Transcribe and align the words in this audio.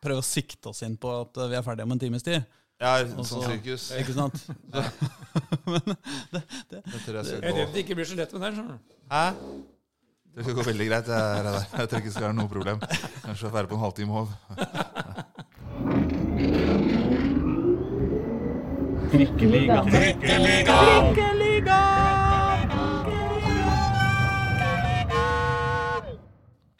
prøve 0.00 0.22
å 0.22 0.24
sikte 0.26 0.70
oss 0.72 0.82
inn 0.86 0.96
på 1.00 1.10
at 1.20 1.36
vi 1.50 1.56
er 1.58 1.62
ferdige 1.66 1.84
om 1.88 1.92
en 1.92 2.00
times 2.00 2.22
tid. 2.26 2.44
Ja, 2.80 2.94
sånn 3.04 3.26
så- 3.28 3.42
sirkus. 3.44 3.90
Ikke 4.00 4.14
sant? 4.16 4.38
Det 6.70 6.80
tror 7.04 7.18
jeg 7.18 7.24
Jeg 7.24 7.26
skal 7.26 7.44
er 7.44 7.50
gå. 7.50 7.56
redd 7.58 7.74
det 7.74 7.84
ikke 7.84 7.94
blir 7.98 8.08
så 8.08 8.16
lett 8.16 8.32
med 8.32 8.40
det. 8.46 8.52
skjønner 8.56 8.78
du. 8.78 8.96
Hæ? 9.12 9.24
Det 10.30 10.44
skal 10.46 10.54
gå 10.54 10.62
veldig 10.70 10.86
greit. 10.88 11.06
Jeg, 11.10 11.38
er 11.38 11.42
der. 11.50 11.58
jeg 11.80 11.88
tror 11.90 11.98
ikke 11.98 12.08
det 12.08 12.14
skal 12.16 12.26
være 12.30 12.38
noe 12.38 12.48
problem. 12.48 12.78
Kanskje 13.26 13.52
være 13.52 13.66
på 13.72 13.74
en 13.76 13.84
halvtime 13.84 14.12
òg. 14.22 14.28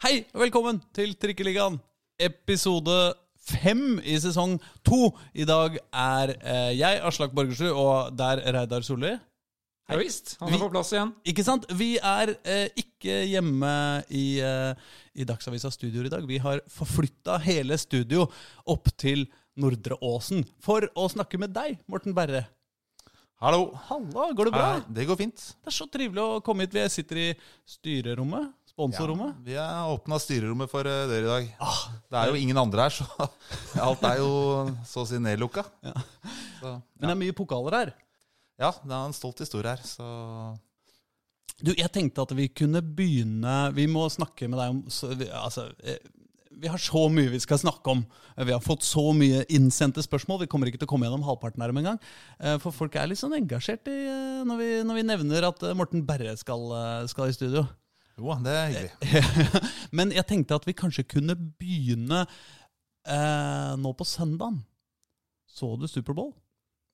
Hei, 0.01 0.15
og 0.33 0.41
velkommen 0.41 0.79
til 0.97 1.13
Trikkeligaen. 1.21 1.77
Episode 2.21 2.99
fem 3.41 3.97
i 4.05 4.15
sesong 4.21 4.57
to. 4.85 5.09
I 5.33 5.45
dag 5.49 5.75
er 5.91 6.35
eh, 6.37 6.71
jeg, 6.77 7.01
Aslak 7.07 7.33
Borgersrud, 7.35 7.73
og 7.73 8.15
der 8.19 8.43
Reidar 8.53 8.85
Solli. 8.85 9.15
Ja 9.91 9.97
visst. 9.99 10.37
Han 10.39 10.47
Vi- 10.53 10.55
er 10.55 10.61
på 10.61 10.69
plass 10.71 10.93
igjen. 10.93 11.09
Ikke 11.27 11.43
sant? 11.43 11.65
Vi 11.75 11.97
er 11.97 12.35
eh, 12.47 12.69
ikke 12.79 13.17
hjemme 13.27 13.71
i, 14.13 14.39
eh, 14.39 14.73
i 15.19 15.25
Dagsavisa 15.27 15.71
Studio 15.73 16.05
i 16.05 16.11
dag. 16.13 16.23
Vi 16.29 16.37
har 16.39 16.61
forflytta 16.71 17.39
hele 17.43 17.75
studio 17.81 18.27
opp 18.71 18.87
til 19.01 19.25
Nordre 19.59 19.97
Åsen 19.99 20.45
for 20.63 20.85
å 20.95 21.09
snakke 21.11 21.37
med 21.41 21.51
deg, 21.57 21.81
Morten 21.91 22.15
Berre. 22.15 22.45
Hallo. 23.41 23.71
Halla, 23.89 24.29
går 24.37 24.47
det 24.47 24.53
bra? 24.53 24.67
Hei, 24.77 24.81
det 24.95 25.07
går 25.09 25.17
fint. 25.17 25.43
Det 25.65 25.71
er 25.73 25.75
så 25.75 25.87
trivelig 25.91 26.21
å 26.21 26.41
komme 26.45 26.61
hit. 26.67 26.75
Vi 26.77 26.83
sitter 26.93 27.17
i 27.17 27.29
styrerommet. 27.67 28.51
Sponsorrommet. 28.71 29.35
Vi 29.45 29.55
har 29.59 29.91
åpna 29.91 30.17
styrerommet 30.21 30.71
for 30.71 30.87
eh, 30.87 31.03
dere 31.11 31.25
i 31.25 31.29
dag. 31.29 31.49
Det 32.11 32.19
er 32.21 32.31
jo 32.31 32.39
ingen 32.39 32.57
andre 32.61 32.87
her, 32.87 32.95
så 32.95 33.29
alt 33.87 34.03
er 34.07 34.21
jo 34.23 34.31
så 34.87 35.03
å 35.03 35.07
si 35.09 35.19
nedlukka. 35.21 35.65
Så, 36.61 36.75
Men 36.97 37.09
det 37.09 37.13
er 37.15 37.21
mye 37.25 37.35
pokaler 37.37 37.77
her. 37.81 37.93
ja, 38.61 38.71
det 38.83 38.93
er 38.95 39.05
en 39.09 39.15
stolt 39.17 39.39
historie 39.43 39.75
her, 39.75 39.83
så 39.85 40.07
Du, 41.61 41.73
jeg 41.77 41.91
tenkte 41.93 42.23
at 42.23 42.31
vi 42.33 42.47
kunne 42.49 42.79
begynne 42.81 43.53
Vi 43.75 43.83
må 43.91 44.07
snakke 44.09 44.47
med 44.49 44.57
deg 44.57 44.71
om 44.73 44.79
så, 44.89 45.11
vi, 45.13 45.27
altså, 45.29 45.67
eh, 45.85 45.99
vi 46.61 46.69
har 46.69 46.77
så 46.81 47.03
mye 47.09 47.31
vi 47.31 47.39
skal 47.41 47.57
snakke 47.57 47.89
om. 47.89 48.01
Vi 48.37 48.53
har 48.53 48.61
fått 48.61 48.83
så 48.85 49.01
mye 49.17 49.39
innsendte 49.49 50.03
spørsmål. 50.05 50.43
Vi 50.43 50.49
kommer 50.51 50.69
ikke 50.69 50.77
til 50.81 50.85
å 50.85 50.91
komme 50.91 51.07
gjennom 51.07 51.23
halvparten 51.25 51.63
her 51.63 51.71
engang. 51.73 51.97
Eh, 52.39 52.57
For 52.61 52.73
folk 52.75 52.93
er 52.99 53.07
litt 53.09 53.17
sånn 53.21 53.33
engasjert 53.37 53.87
i, 53.89 53.95
eh, 54.11 54.41
når, 54.45 54.59
vi, 54.59 54.67
når 54.85 54.99
vi 54.99 55.05
nevner 55.09 55.47
at 55.47 55.63
eh, 55.65 55.73
Morten 55.77 56.03
Berre 56.05 56.35
skal, 56.37 56.67
eh, 56.77 57.07
skal 57.09 57.31
i 57.31 57.33
studio. 57.37 57.63
Jo, 58.21 58.35
det 58.45 58.53
er 58.53 58.67
hyggelig. 58.69 59.23
Men 59.97 60.13
jeg 60.15 60.27
tenkte 60.29 60.57
at 60.61 60.67
vi 60.69 60.75
kanskje 60.77 61.07
kunne 61.09 61.35
begynne 61.35 62.21
eh, 62.21 63.73
nå 63.81 63.91
på 63.97 64.07
søndagen. 64.07 64.61
Så 65.51 65.73
du 65.81 65.87
Superbowl? 65.89 66.31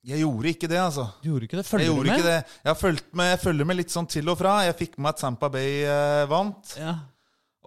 Jeg 0.08 0.22
gjorde 0.24 0.52
ikke 0.54 0.70
det, 0.72 0.80
altså. 0.80 1.10
Du 1.20 1.28
gjorde 1.34 1.48
ikke 1.50 1.58
det? 1.60 1.66
Jeg 1.66 1.72
Følger 1.74 1.92
du 1.92 2.10
med? 2.10 2.24
det. 2.24 2.38
Jeg, 2.64 2.98
med, 3.12 3.30
jeg 3.34 3.40
følger 3.44 3.68
med 3.68 3.80
litt 3.82 3.92
sånn 3.92 4.08
til 4.08 4.32
og 4.32 4.38
fra. 4.40 4.54
Jeg 4.70 4.78
fikk 4.80 4.96
med 5.02 5.12
at 5.12 5.24
Sampa 5.24 5.50
Bay 5.52 5.82
eh, 5.84 6.24
vant. 6.32 6.74
Ja, 6.80 6.94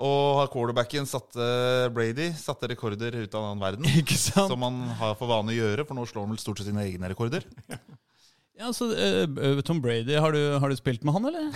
Og 0.01 0.47
quarterbacken 0.55 1.05
satte 1.11 1.45
Brady 1.93 2.31
satte 2.41 2.71
rekorder 2.71 3.19
ut 3.21 3.35
av 3.37 3.51
annen 3.51 3.61
verden. 3.61 3.91
Som 4.51 4.65
han 4.65 4.81
har 5.03 5.19
for 5.21 5.29
vane 5.29 5.53
å 5.53 5.59
gjøre, 5.59 5.85
for 5.85 5.99
nå 5.99 6.07
slår 6.09 6.25
han 6.25 6.33
vel 6.33 6.41
stort 6.41 6.63
sett 6.63 6.71
sine 6.71 6.87
egne 6.89 7.13
rekorder. 7.13 7.45
Ja, 8.61 8.73
så 8.77 8.87
uh, 8.93 9.61
Tom 9.65 9.79
Brady, 9.81 10.17
har 10.21 10.33
du, 10.33 10.59
har 10.61 10.69
du 10.69 10.77
spilt 10.77 11.05
med 11.05 11.15
han, 11.17 11.25
eller? 11.31 11.41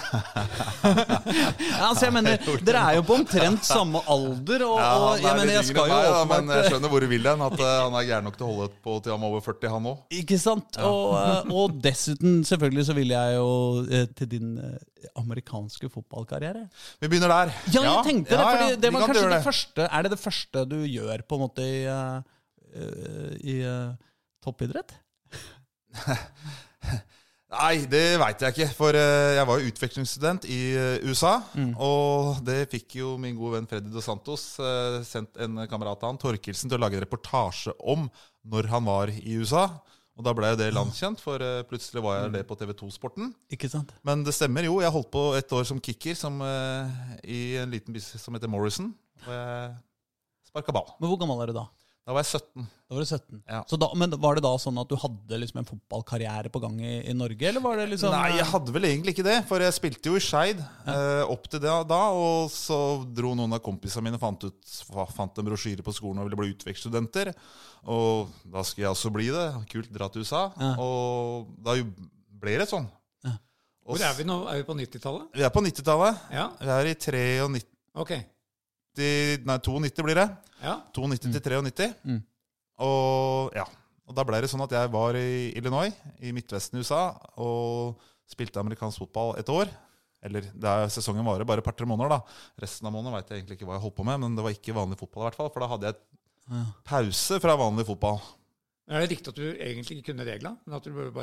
ja, 1.68 1.88
altså, 1.90 2.06
jeg 2.06 2.14
mener, 2.16 2.38
Dere 2.64 2.80
er 2.80 2.96
jo 2.96 3.02
på 3.04 3.18
omtrent 3.18 3.66
samme 3.68 4.00
alder, 4.08 4.64
og, 4.64 4.78
jeg 4.80 5.26
han 5.26 5.34
er 5.34 5.42
mener, 5.42 5.52
jeg 5.58 5.66
skal 5.68 5.90
jo 5.90 5.98
meg, 5.98 6.08
da, 6.08 6.22
men 6.30 6.48
jeg 6.54 6.70
skjønner 6.70 6.94
hvor 6.94 7.04
du 7.04 7.08
vil 7.12 7.28
hen. 7.28 7.44
At 7.44 7.58
uh, 7.60 7.66
han 7.82 7.98
er 8.00 8.08
gæren 8.08 8.24
nok 8.30 8.40
til 8.40 8.46
å 8.46 8.50
holde 8.54 8.70
på 8.88 8.96
til 9.04 9.12
han 9.12 9.20
er 9.20 9.34
over 9.34 9.44
40, 9.50 9.68
han 9.74 9.90
òg. 9.92 10.00
Ikke 10.22 10.40
sant? 10.40 10.80
Og, 10.80 11.12
uh, 11.12 11.52
og 11.52 11.76
dessuten, 11.84 12.40
selvfølgelig, 12.48 12.88
så 12.88 12.96
vil 12.96 13.14
jeg 13.18 13.36
jo 13.36 13.52
til 14.16 14.32
din 14.38 14.50
amerikanske 15.20 15.92
fotballkarriere. 15.92 16.66
Vi 17.04 17.12
begynner 17.12 17.36
der. 17.36 17.56
Ja, 17.68 17.84
jeg 17.90 18.04
tenkte 18.08 18.32
det, 18.32 18.40
ja, 18.40 18.48
fordi 18.48 18.72
ja, 18.72 18.80
det 18.80 18.96
var 18.96 19.08
kanskje 19.10 19.28
det. 19.28 19.32
det 19.36 19.44
første 19.52 19.90
Er 19.90 20.06
det 20.06 20.16
det 20.16 20.22
første 20.24 20.68
du 20.72 20.78
gjør 20.88 21.28
på 21.28 21.36
en 21.36 21.48
måte 21.50 21.68
i, 21.68 21.80
i 23.52 23.62
toppidrett? 24.40 25.02
Nei, 27.54 27.84
det 27.90 28.16
veit 28.18 28.42
jeg 28.42 28.54
ikke. 28.54 28.68
For 28.76 28.96
eh, 28.98 29.36
jeg 29.38 29.46
var 29.48 29.60
jo 29.60 29.70
utvekslingsstudent 29.70 30.46
i 30.50 30.60
eh, 30.74 31.06
USA. 31.06 31.36
Mm. 31.54 31.72
Og 31.82 32.40
det 32.46 32.64
fikk 32.72 32.98
jo 33.00 33.14
min 33.20 33.36
gode 33.38 33.58
venn 33.58 33.68
Freddy 33.70 33.92
Dos 33.92 34.08
Santos 34.08 34.46
eh, 34.62 35.00
sendt 35.06 35.38
en 35.42 35.62
kamerat 35.70 36.02
av 36.02 36.12
han, 36.14 36.20
Torkelsen, 36.20 36.70
til 36.70 36.78
å 36.78 36.84
lage 36.84 36.98
en 36.98 37.04
reportasje 37.04 37.74
om 37.80 38.08
når 38.50 38.70
han 38.72 38.88
var 38.88 39.12
i 39.14 39.36
USA. 39.38 39.68
Og 40.14 40.26
da 40.26 40.34
ble 40.36 40.52
jo 40.52 40.58
det 40.60 40.68
landkjent, 40.70 41.18
for 41.18 41.42
plutselig 41.66 42.02
var 42.04 42.20
jeg 42.20 42.34
det 42.36 42.44
på 42.46 42.54
TV2-sporten. 42.58 43.32
Ikke 43.54 43.70
sant? 43.70 43.90
Men 44.06 44.22
det 44.22 44.36
stemmer 44.36 44.62
jo. 44.62 44.76
Jeg 44.82 44.94
holdt 44.94 45.10
på 45.10 45.24
et 45.34 45.54
år 45.58 45.66
som 45.66 45.80
kicker 45.82 46.14
som, 46.14 46.38
i 47.26 47.40
en 47.58 47.72
liten 47.72 47.90
by 47.90 48.02
som 48.04 48.36
heter 48.36 48.52
Morrison. 48.52 48.92
Og 49.24 49.32
jeg 49.32 49.72
sparka 50.52 50.76
ball. 50.76 50.92
Men 51.00 51.10
hvor 51.10 51.18
gammel 51.18 51.42
er 51.42 51.50
du 51.50 51.58
da? 51.58 51.66
Da 52.04 52.12
var 52.12 52.20
jeg 52.20 52.36
17. 52.36 52.64
Da 52.84 52.92
var 52.92 53.00
du 53.00 53.08
17. 53.08 53.38
Ja. 53.48 53.58
Så 53.64 53.76
da, 53.80 53.86
men 53.96 54.12
var 54.20 54.36
det 54.36 54.42
da 54.44 54.50
sånn 54.60 54.76
at 54.82 54.90
du 54.90 54.96
hadde 55.00 55.38
liksom 55.40 55.62
en 55.62 55.68
fotballkarriere 55.70 56.50
på 56.52 56.60
gang 56.60 56.74
i, 56.84 56.98
i 57.08 57.14
Norge, 57.16 57.46
eller 57.48 57.64
var 57.64 57.80
det 57.80 57.86
liksom 57.94 58.12
Nei, 58.12 58.34
jeg 58.36 58.48
hadde 58.50 58.74
vel 58.76 58.86
egentlig 58.90 59.14
ikke 59.14 59.24
det. 59.24 59.36
For 59.48 59.64
jeg 59.64 59.76
spilte 59.76 60.12
jo 60.12 60.18
i 60.20 60.24
Skeid 60.24 60.60
eh, 60.60 61.22
opp 61.32 61.48
til 61.48 61.62
det 61.64 61.76
da. 61.88 62.00
Og 62.12 62.52
så 62.52 62.78
dro 63.08 63.32
noen 63.38 63.56
av 63.56 63.62
kompisene 63.64 64.04
mine 64.10 64.20
fant, 64.20 64.44
ut, 64.44 64.74
fant 65.16 65.40
en 65.40 65.48
brosjyre 65.48 65.86
på 65.86 65.96
skolen 65.96 66.20
og 66.20 66.28
ville 66.28 66.40
bli 66.42 66.52
utvekstsstudenter. 66.52 67.32
Og 67.88 68.28
da 68.52 68.66
skulle 68.68 68.84
jeg 68.84 68.92
også 68.92 69.12
bli 69.14 69.30
det. 69.32 69.48
Kult, 69.72 69.88
dra 69.96 70.10
til 70.12 70.28
USA. 70.28 70.44
Ja. 70.60 70.74
Og 70.84 71.56
da 71.64 71.78
ble 72.44 72.58
det 72.60 72.68
sånn. 72.68 72.90
Ja. 73.24 73.38
Hvor 73.88 74.04
er 74.10 74.20
vi 74.20 74.28
nå? 74.28 74.42
Er 74.52 74.60
vi 74.60 74.68
på 74.68 74.76
90-tallet? 74.76 75.32
Vi 75.40 75.48
er 75.48 75.56
på 75.56 75.64
90-tallet. 75.64 76.28
Ja. 76.36 76.50
Vi 76.60 76.76
er 76.76 76.92
i 76.92 76.96
93 77.00 77.64
Ok. 78.04 78.12
Nei, 78.98 79.58
92 79.58 80.04
blir 80.06 80.20
det. 80.20 80.28
Ja. 80.62 80.78
92 80.96 81.32
til 81.34 81.56
93. 81.64 81.88
Mm. 82.04 82.20
Og 82.84 83.56
ja. 83.56 83.66
Og 84.04 84.12
da 84.16 84.24
ble 84.26 84.42
det 84.44 84.50
sånn 84.52 84.64
at 84.64 84.72
jeg 84.76 84.90
var 84.92 85.16
i 85.16 85.52
Illinois, 85.56 85.94
i 86.20 86.32
Midtvesten 86.36 86.76
i 86.76 86.84
USA, 86.84 87.06
og 87.40 88.02
spilte 88.28 88.60
amerikansk 88.60 89.00
fotball 89.00 89.32
et 89.40 89.48
år. 89.48 89.70
Eller 90.24 90.44
det 90.52 90.68
er, 90.68 90.92
sesongen 90.92 91.24
varer 91.24 91.48
bare 91.48 91.60
et 91.60 91.66
par-tre 91.66 91.88
måneder, 91.88 92.12
da. 92.18 92.36
Resten 92.60 92.88
av 92.88 92.92
måneden 92.92 93.16
veit 93.16 93.32
jeg 93.32 93.40
egentlig 93.40 93.58
ikke 93.58 93.68
hva 93.68 93.78
jeg 93.78 93.84
holdt 93.84 93.96
på 93.96 94.06
med, 94.08 94.20
men 94.20 94.36
det 94.36 94.44
var 94.44 94.56
ikke 94.56 94.76
vanlig 94.76 95.00
fotball, 95.00 95.24
i 95.24 95.28
hvert 95.28 95.40
fall. 95.40 95.50
For 95.52 95.64
da 95.64 95.70
hadde 95.72 95.90
jeg 95.90 96.64
pause 96.84 97.40
fra 97.40 97.56
vanlig 97.60 97.86
fotball. 97.88 98.20
Er 98.92 99.00
det 99.00 99.14
riktig 99.14 99.32
at 99.32 99.40
du 99.40 99.44
egentlig 99.48 99.98
ikke 99.98 100.10
kunne 100.12 100.26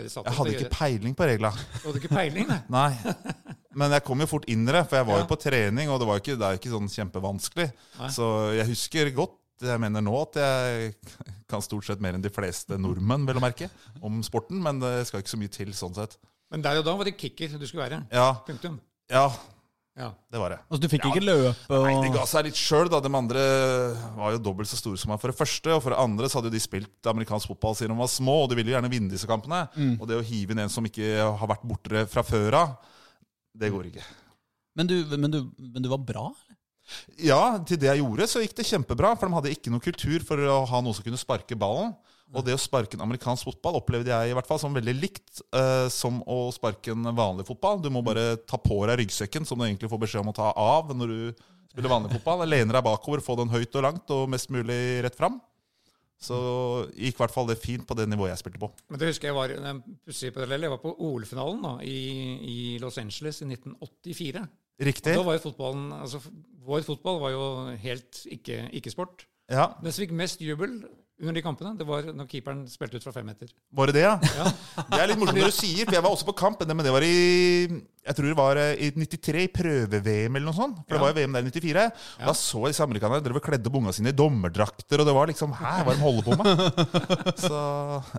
satt 0.09 0.25
Jeg 0.25 0.33
hadde 0.33 0.53
ikke 0.57 0.73
peiling 0.73 1.17
på 1.17 1.27
regla. 1.29 1.51
Du 1.53 1.91
hadde 1.91 2.01
ikke 2.01 2.15
peiling, 2.15 2.49
nei? 2.49 2.61
Nei. 2.77 3.57
Men 3.75 3.91
jeg 3.95 4.03
kom 4.03 4.19
jo 4.19 4.27
fort 4.27 4.45
inn 4.51 4.67
i 4.67 4.71
det, 4.71 4.81
for 4.89 4.97
jeg 4.99 5.05
var 5.07 5.17
Ja. 5.19 5.23
jo 5.23 5.29
på 5.29 5.39
trening, 5.39 5.89
og 5.89 5.99
det, 6.01 6.07
var 6.07 6.19
ikke, 6.19 6.37
det 6.37 6.43
er 6.47 6.55
jo 6.57 6.59
ikke 6.59 6.73
sånn 6.73 6.89
kjempevanskelig. 6.91 7.71
Nei. 7.99 8.09
Så 8.09 8.25
jeg 8.57 8.67
husker 8.67 9.11
godt 9.15 9.37
jeg 9.61 9.77
mener 9.79 10.01
nå 10.01 10.15
at 10.23 10.33
jeg 10.41 10.95
kan 11.51 11.61
stort 11.61 11.85
sett 11.85 12.01
mer 12.01 12.15
enn 12.17 12.21
de 12.23 12.31
fleste 12.33 12.77
nordmenn, 12.81 13.27
vel 13.27 13.37
å 13.37 13.43
merke, 13.43 13.69
om 14.01 14.21
sporten, 14.25 14.57
men 14.61 14.79
det 14.81 15.05
skal 15.07 15.21
ikke 15.21 15.29
så 15.35 15.37
mye 15.37 15.51
til 15.53 15.69
sånn 15.77 15.93
sett. 15.93 16.17
Men 16.49 16.61
der 16.65 16.79
og 16.81 16.85
da 16.87 16.95
var 16.97 17.05
det 17.05 17.13
kicker 17.15 17.47
du 17.59 17.65
skulle 17.67 17.85
være. 17.87 18.01
Ja, 18.11 18.33
Punktum. 18.47 18.79
ja 19.09 19.29
Ja. 19.95 20.07
det 20.31 20.39
var 20.39 20.49
det. 20.49 20.59
Altså, 20.71 20.81
du 20.81 20.87
fikk 20.87 21.03
Ja. 21.05 21.11
ikke 21.11 21.23
løpe 21.23 21.75
og 21.77 21.85
Nei, 21.85 22.01
Det 22.09 22.13
ga 22.17 22.25
seg 22.25 22.45
litt 22.45 22.55
sjøl, 22.55 22.89
da. 22.89 22.99
De 23.01 23.09
andre 23.13 23.39
var 24.17 24.31
jo 24.31 24.39
dobbelt 24.39 24.67
så 24.67 24.77
store 24.79 24.97
som 24.97 25.11
meg 25.11 25.19
for 25.21 25.27
det 25.31 25.37
første. 25.37 25.67
Og 25.75 25.83
for 25.83 25.91
det 25.91 25.99
andre 25.99 26.25
så 26.31 26.39
hadde 26.39 26.49
jo 26.49 26.55
de 26.57 26.63
spilt 26.63 27.03
amerikansk 27.11 27.47
fotball 27.51 27.75
siden 27.75 27.93
de 27.93 27.99
var 28.01 28.07
små, 28.07 28.43
og 28.43 28.49
de 28.49 28.55
ville 28.55 28.71
jo 28.71 28.77
gjerne 28.79 28.89
vinne 28.91 29.11
disse 29.11 29.27
kampene. 29.29 29.67
Og 29.99 30.07
det 30.07 30.17
å 30.17 30.23
hive 30.25 30.51
inn 30.55 30.59
en 30.63 30.69
som 30.73 30.83
ikke 30.87 31.37
har 31.37 31.47
vært 31.47 31.67
borte 31.67 32.07
fra 32.09 32.23
før 32.23 32.53
av, 32.63 32.77
det 33.57 33.72
går 33.73 33.91
ikke. 33.91 34.06
men, 34.79 34.88
du, 34.88 34.95
men, 35.17 35.31
du, 35.31 35.39
men 35.59 35.84
du 35.84 35.89
var 35.91 36.01
bra? 36.06 36.29
eller? 36.31 36.59
Ja, 37.22 37.41
til 37.67 37.79
det 37.79 37.89
jeg 37.89 38.01
gjorde, 38.01 38.28
så 38.28 38.41
gikk 38.44 38.56
det 38.57 38.67
kjempebra. 38.67 39.13
For 39.17 39.28
de 39.28 39.38
hadde 39.38 39.53
ikke 39.53 39.73
noe 39.73 39.84
kultur 39.84 40.23
for 40.28 40.41
å 40.41 40.63
ha 40.69 40.81
noen 40.84 40.97
som 40.97 41.06
kunne 41.06 41.19
sparke 41.19 41.57
ballen. 41.59 41.93
Og 42.31 42.46
det 42.47 42.55
å 42.55 42.61
sparke 42.61 42.96
en 42.96 43.03
amerikansk 43.03 43.49
fotball 43.49 43.81
opplevde 43.81 44.11
jeg 44.14 44.31
i 44.31 44.35
hvert 44.37 44.47
fall 44.47 44.59
som 44.61 44.75
veldig 44.75 44.93
likt 44.96 45.41
eh, 45.52 45.87
som 45.91 46.22
å 46.23 46.46
sparke 46.55 46.93
en 46.93 47.09
vanlig 47.16 47.43
fotball. 47.49 47.81
Du 47.84 47.90
må 47.91 48.03
bare 48.05 48.37
ta 48.47 48.59
på 48.61 48.78
deg 48.87 49.02
ryggsekken, 49.02 49.47
som 49.47 49.59
du 49.59 49.66
egentlig 49.66 49.91
får 49.91 49.99
beskjed 50.05 50.23
om 50.23 50.31
å 50.31 50.37
ta 50.37 50.53
av 50.55 50.93
når 50.96 51.11
du 51.11 51.43
spiller 51.73 51.91
vanlig 51.91 52.14
fotball. 52.16 52.46
Lene 52.47 52.72
deg 52.72 52.85
bakover, 52.87 53.23
få 53.23 53.35
den 53.41 53.52
høyt 53.52 53.75
og 53.75 53.84
langt 53.84 54.16
og 54.16 54.31
mest 54.31 54.52
mulig 54.53 54.79
rett 55.03 55.20
fram. 55.20 55.41
Så 56.22 56.38
gikk 56.94 57.16
i 57.16 57.22
hvert 57.23 57.34
fall 57.34 57.47
det 57.50 57.58
fint 57.58 57.85
på 57.90 57.96
det 57.97 58.06
nivået 58.12 58.29
jeg 58.35 58.41
spilte 58.44 58.59
på. 58.62 58.70
Men 58.94 59.00
det 59.02 59.08
husker 59.09 59.32
jeg 59.32 59.38
var 59.40 59.53
en 59.72 59.79
pussig 60.06 60.29
parallell. 60.35 60.68
Jeg 60.68 60.73
var 60.76 60.82
på 60.84 60.91
OL-finalen 61.02 61.64
da, 61.66 61.72
i, 61.82 61.97
i 62.46 62.58
Los 62.84 63.00
Angeles 63.02 63.41
i 63.41 63.47
1984. 63.50 64.44
Riktig? 64.85 65.16
Da 65.18 65.23
var 65.26 65.38
jo 65.40 65.44
fotballen, 65.50 65.91
altså 65.97 66.22
Vår 66.62 66.84
fotball 66.85 67.18
var 67.23 67.32
jo 67.34 67.46
helt 67.82 68.20
ikke- 68.29 68.68
ikke-sport. 68.78 69.26
Ja. 69.50 69.72
Den 69.82 69.91
som 69.91 70.03
fikk 70.03 70.12
mest 70.14 70.41
jubel 70.46 70.84
under 71.22 71.38
de 71.38 71.46
kampene. 71.46 71.73
Det 71.78 71.88
var 71.88 72.09
når 72.12 72.28
keeperen 72.32 72.66
spilte 72.70 73.00
ut 73.00 73.06
fra 73.06 73.14
fem 73.16 73.28
meter. 73.29 73.50
Var 73.78 73.91
det 73.91 73.97
det, 74.00 74.06
ja? 74.08 74.18
Ja. 74.40 74.52
Det 74.82 75.00
er 75.00 75.12
litt 75.12 75.22
morsomt 75.22 75.40
når 75.40 75.53
du 75.53 75.58
sier, 75.58 75.85
for 75.85 75.97
jeg 75.97 76.06
var 76.06 76.16
også 76.16 76.29
på 76.32 76.38
kamp, 76.41 76.66
men 76.68 76.85
det 76.85 76.94
var 76.94 77.06
i 77.06 77.16
jeg 78.02 78.18
tror 78.18 78.28
det 78.32 78.38
var 78.38 78.58
eh, 78.58 78.79
i 78.82 78.88
93, 78.97 79.44
i 79.46 79.50
prøve-VM 79.53 80.38
eller 80.38 80.47
noe 80.47 80.58
sånt. 80.58 80.79
For 80.88 80.97
det 80.97 81.02
var 81.03 81.12
jo 81.12 81.18
VM 81.20 81.35
der 81.38 81.46
i 81.46 81.52
94. 81.53 81.84
Da 82.23 82.34
så 82.38 82.64
disse 82.66 82.85
amerikanerne 82.85 83.22
drev 83.22 83.38
og 83.38 83.46
kledde 83.46 83.70
opp 83.70 83.78
unga 83.78 83.94
sine 83.94 84.09
i 84.09 84.18
dommerdrakter, 84.18 85.03
og 85.03 85.06
det 85.06 85.16
var 85.16 85.29
liksom 85.29 85.53
Hæ, 85.59 85.76
hva 85.85 85.94
de 85.94 86.02
holder 86.02 86.26
på 86.26 86.38
med? 86.41 86.82
Så 87.46 87.62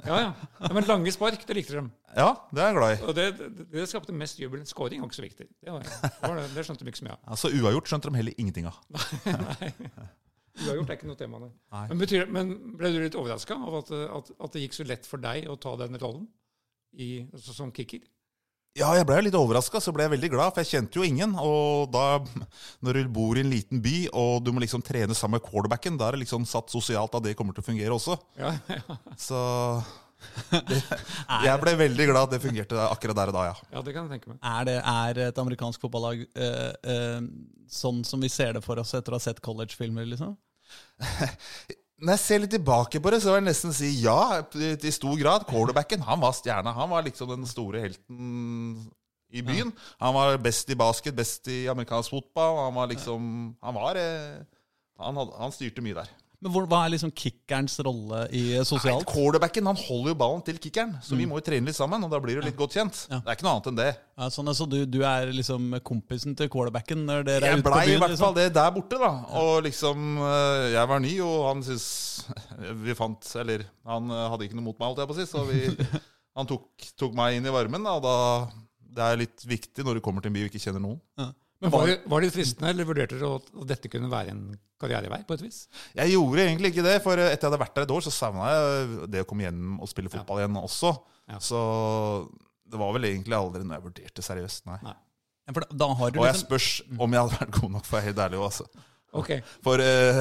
Ja, 0.07 0.21
ja. 0.29 0.31
ja 0.63 0.73
men 0.77 0.87
lange 0.87 1.15
spark, 1.15 1.43
det 1.49 1.59
likte 1.59 1.81
de. 1.81 1.85
ja, 2.15 2.31
det 2.55 2.63
er 2.63 2.71
jeg 2.71 2.79
glad 2.79 2.95
i. 2.95 3.03
Og 3.09 3.19
det, 3.19 3.29
det, 3.41 3.69
det 3.75 3.91
skapte 3.91 4.15
mest 4.15 4.39
jubel. 4.39 4.63
Scoring 4.71 5.03
var 5.03 5.11
ikke 5.11 5.19
så 5.19 5.27
viktig. 5.27 5.51
Det, 5.51 5.75
var, 5.75 5.83
det, 5.83 6.15
var 6.23 6.43
det, 6.47 6.67
skjønte 6.69 6.87
de 6.87 6.95
ikke 6.95 7.03
så 7.03 7.09
mye 7.09 7.17
av. 7.19 7.23
Altså 7.35 7.51
Uavgjort 7.51 7.91
skjønte 7.91 8.13
de 8.13 8.23
heller 8.23 8.39
ingenting 8.39 8.71
av. 8.71 8.79
Uavgjort 10.61 10.91
er 10.91 10.99
ikke 10.99 11.09
noe 11.09 11.19
tema. 11.19 11.41
Nei. 11.41 11.85
Men, 11.89 12.01
betyr, 12.03 12.27
men 12.29 12.51
ble 12.77 12.91
du 12.93 12.99
litt 13.01 13.17
overraska 13.17 13.57
av 13.57 13.79
at, 13.81 13.93
at, 14.19 14.33
at 14.37 14.57
det 14.57 14.67
gikk 14.67 14.77
så 14.77 14.89
lett 14.89 15.09
for 15.09 15.23
deg 15.23 15.49
å 15.49 15.57
ta 15.61 15.73
den 15.81 15.97
rollen 16.03 16.27
i, 16.93 17.23
altså, 17.33 17.55
som 17.57 17.73
kicker? 17.73 18.03
Ja, 18.77 18.89
jeg 18.97 19.05
ble 19.05 19.19
litt 19.27 19.37
overraska, 19.37 19.83
så 19.85 19.93
ble 19.93 20.07
jeg 20.07 20.15
veldig 20.15 20.31
glad, 20.33 20.55
for 20.55 20.65
jeg 20.65 20.71
kjente 20.79 20.97
jo 20.97 21.05
ingen. 21.05 21.35
Og 21.37 21.91
da, 21.93 22.23
når 22.85 23.03
du 23.03 23.11
bor 23.13 23.37
i 23.37 23.43
en 23.45 23.51
liten 23.53 23.83
by, 23.85 23.97
og 24.17 24.47
du 24.47 24.49
må 24.53 24.63
liksom 24.65 24.85
trene 24.85 25.17
sammen 25.17 25.37
med 25.37 25.45
quarterbacken, 25.45 25.99
da 26.01 26.09
er 26.09 26.17
det 26.17 26.23
liksom 26.25 26.47
satt 26.49 26.73
sosialt 26.73 27.13
at 27.19 27.27
det 27.27 27.35
kommer 27.37 27.57
til 27.57 27.65
å 27.65 27.69
fungere 27.69 27.99
også. 27.99 28.17
Ja, 28.41 28.55
ja. 28.79 28.97
Så 29.21 29.43
det, 30.71 30.81
jeg 31.47 31.61
ble 31.63 31.75
veldig 31.81 32.07
glad 32.11 32.23
at 32.23 32.35
det 32.37 32.43
fungerte 32.45 32.87
akkurat 32.87 33.19
der 33.19 33.33
og 33.33 33.37
da, 33.37 33.45
ja. 33.51 33.69
ja 33.77 33.85
det 33.87 33.95
kan 33.97 34.07
jeg 34.07 34.19
tenke 34.19 34.33
meg. 34.33 34.41
Er, 34.53 34.69
det, 34.69 34.79
er 34.95 35.23
et 35.29 35.43
amerikansk 35.43 35.85
fotballag 35.85 36.25
uh, 36.39 36.73
uh, 36.87 37.21
sånn 37.73 38.03
som 38.07 38.23
vi 38.23 38.31
ser 38.33 38.57
det 38.59 38.65
for 38.65 38.81
oss 38.83 38.95
etter 38.99 39.15
å 39.15 39.21
ha 39.21 39.25
sett 39.25 39.43
collegefilmer? 39.45 40.09
liksom? 40.15 40.35
Når 42.03 42.17
jeg 42.17 42.23
ser 42.25 42.43
litt 42.43 42.51
tilbake 42.57 42.99
på 42.99 43.13
det, 43.15 43.21
så 43.23 43.31
vil 43.31 43.39
jeg 43.39 43.47
nesten 43.47 43.75
si 43.77 43.93
ja, 44.03 44.43
i 44.59 44.95
stor 44.95 45.15
grad. 45.21 45.45
Quarterbacken 45.47 46.03
han 46.03 46.19
var 46.23 46.35
stjerna. 46.35 46.73
Han 46.75 46.91
var 46.91 47.05
liksom 47.07 47.31
den 47.31 47.47
store 47.47 47.85
helten 47.85 48.89
i 49.33 49.43
byen. 49.47 49.71
Han 50.03 50.17
var 50.17 50.41
best 50.43 50.71
i 50.71 50.77
basket, 50.79 51.15
best 51.15 51.47
i 51.49 51.61
amerikansk 51.71 52.11
fotball. 52.11 52.59
Han 52.65 52.75
var 52.75 52.91
liksom 52.91 53.55
Han 53.63 53.75
var 53.75 54.01
eh, 54.01 54.43
Han, 54.99 55.17
hadde, 55.17 55.39
han 55.39 55.55
styrte 55.55 55.83
mye 55.83 55.97
der. 55.97 56.11
Men 56.43 56.51
hvor, 56.51 56.65
Hva 56.67 56.81
er 56.85 56.91
liksom 56.97 57.13
kickerens 57.15 57.77
rolle 57.87 58.25
i 58.35 58.41
sosialt? 58.67 59.05
Nei, 59.07 59.13
quarterbacken 59.15 59.69
han 59.71 59.79
holder 59.79 60.11
jo 60.11 60.17
ballen 60.19 60.41
til 60.43 60.57
kickeren, 60.59 60.97
så 61.07 61.15
vi 61.15 61.27
må 61.31 61.39
jo 61.39 61.45
trene 61.47 61.71
litt 61.71 61.79
sammen. 61.79 62.03
Og 62.03 62.11
da 62.11 62.19
blir 62.25 62.41
du 62.41 62.47
litt 62.49 62.57
godt 62.59 62.75
kjent. 62.75 63.05
Ja. 63.13 63.21
Det 63.23 63.31
er 63.31 63.37
ikke 63.39 63.47
noe 63.47 63.53
annet 63.55 63.69
enn 63.71 63.79
det. 63.79 63.87
Ja, 64.19 64.29
sånn, 64.35 64.51
altså, 64.51 64.67
du, 64.67 64.81
du 64.91 64.99
er 65.07 65.31
liksom 65.31 65.69
kompisen 65.87 66.35
til 66.39 66.51
quarterbacken 66.51 67.05
når 67.07 67.23
dere 67.29 67.53
er 67.53 67.61
ute 67.61 67.67
på 67.69 67.71
byen? 67.77 67.79
Jeg 67.79 67.87
blei 67.87 67.95
i 67.95 68.01
hvert 68.03 68.17
fall 68.19 68.35
Liksom. 68.35 68.41
det 68.41 68.49
der 68.59 68.73
borte, 68.75 68.99
da. 69.05 69.13
Og 69.39 69.53
liksom 69.69 70.09
eh, 70.19 70.67
Jeg 70.75 70.91
var 70.91 71.05
ny, 71.07 71.13
og 71.29 71.37
han 71.47 71.63
syntes 71.69 71.87
Vi 72.87 72.97
fant 72.99 73.31
Eller 73.45 73.65
han 73.89 74.11
eh, 74.11 74.25
hadde 74.35 74.49
ikke 74.49 74.59
noe 74.59 74.67
mot 74.67 74.79
meg, 74.83 74.89
holdt 74.91 75.05
jeg 75.05 75.13
på 75.13 75.17
å 75.17 75.21
si, 75.21 75.29
så 75.31 75.45
vi, 75.47 75.63
han 76.43 76.51
tok, 76.51 76.67
tok 76.99 77.15
meg 77.19 77.39
inn 77.39 77.47
i 77.47 77.55
varmen. 77.55 77.87
Da, 77.87 77.95
og 78.01 78.03
da 78.03 78.17
Det 78.99 79.07
er 79.07 79.23
litt 79.23 79.47
viktig 79.49 79.87
når 79.87 80.01
du 80.01 80.05
kommer 80.05 80.27
til 80.27 80.35
en 80.35 80.37
by 80.41 80.45
og 80.49 80.51
ikke 80.51 80.65
kjenner 80.67 80.83
noen. 80.85 80.99
Men 81.63 81.71
var 81.73 81.93
var 82.11 82.25
det 82.25 82.33
fristende, 82.35 82.71
eller 82.75 82.89
vurderte 82.89 83.19
dere 83.21 83.37
at 83.39 83.51
dette 83.71 83.91
kunne 83.93 84.11
være 84.11 84.33
en 84.35 84.43
karrierevei 84.83 85.21
på 85.29 85.37
et 85.39 85.45
vis? 85.47 85.61
Jeg 85.95 86.11
gjorde 86.17 86.43
egentlig 86.45 86.73
ikke 86.73 86.85
det, 86.89 86.97
for 87.05 87.15
etter 87.15 87.39
jeg 87.39 87.51
hadde 87.53 87.61
vært 87.63 87.77
der 87.79 87.87
et 87.87 87.95
år, 87.95 88.03
så 88.03 88.13
savna 88.15 88.49
jeg 88.51 89.11
det 89.15 89.23
å 89.23 89.29
komme 89.31 89.47
hjem 89.47 89.77
og 89.79 89.91
spille 89.91 90.11
fotball 90.13 90.43
igjen 90.43 90.59
også. 90.59 90.91
Ja. 91.31 91.39
Så 91.39 91.61
det 92.73 92.81
var 92.81 92.93
vel 92.97 93.07
egentlig 93.13 93.37
aldri 93.39 93.63
noe 93.63 93.79
jeg 93.79 93.87
vurderte 93.87 94.25
seriøst, 94.27 94.67
nei. 94.71 94.79
Nei. 94.83 94.97
Ja, 95.47 95.53
for 95.57 95.65
da, 95.67 95.77
da 95.85 95.89
har 95.99 96.11
du 96.15 96.19
Og 96.21 96.27
jeg 96.27 96.35
liksom 96.37 96.49
spørs 96.49 96.69
om 97.03 97.15
jeg 97.15 97.23
hadde 97.25 97.39
vært 97.41 97.57
god 97.61 97.73
nok, 97.77 97.87
for 97.87 97.99
jeg 97.99 98.03
er 98.05 98.11
helt 98.13 98.21
ærlig. 98.27 98.43
Også. 98.47 98.67
Ok. 99.23 99.31
For 99.65 99.83
eh, 99.85 100.21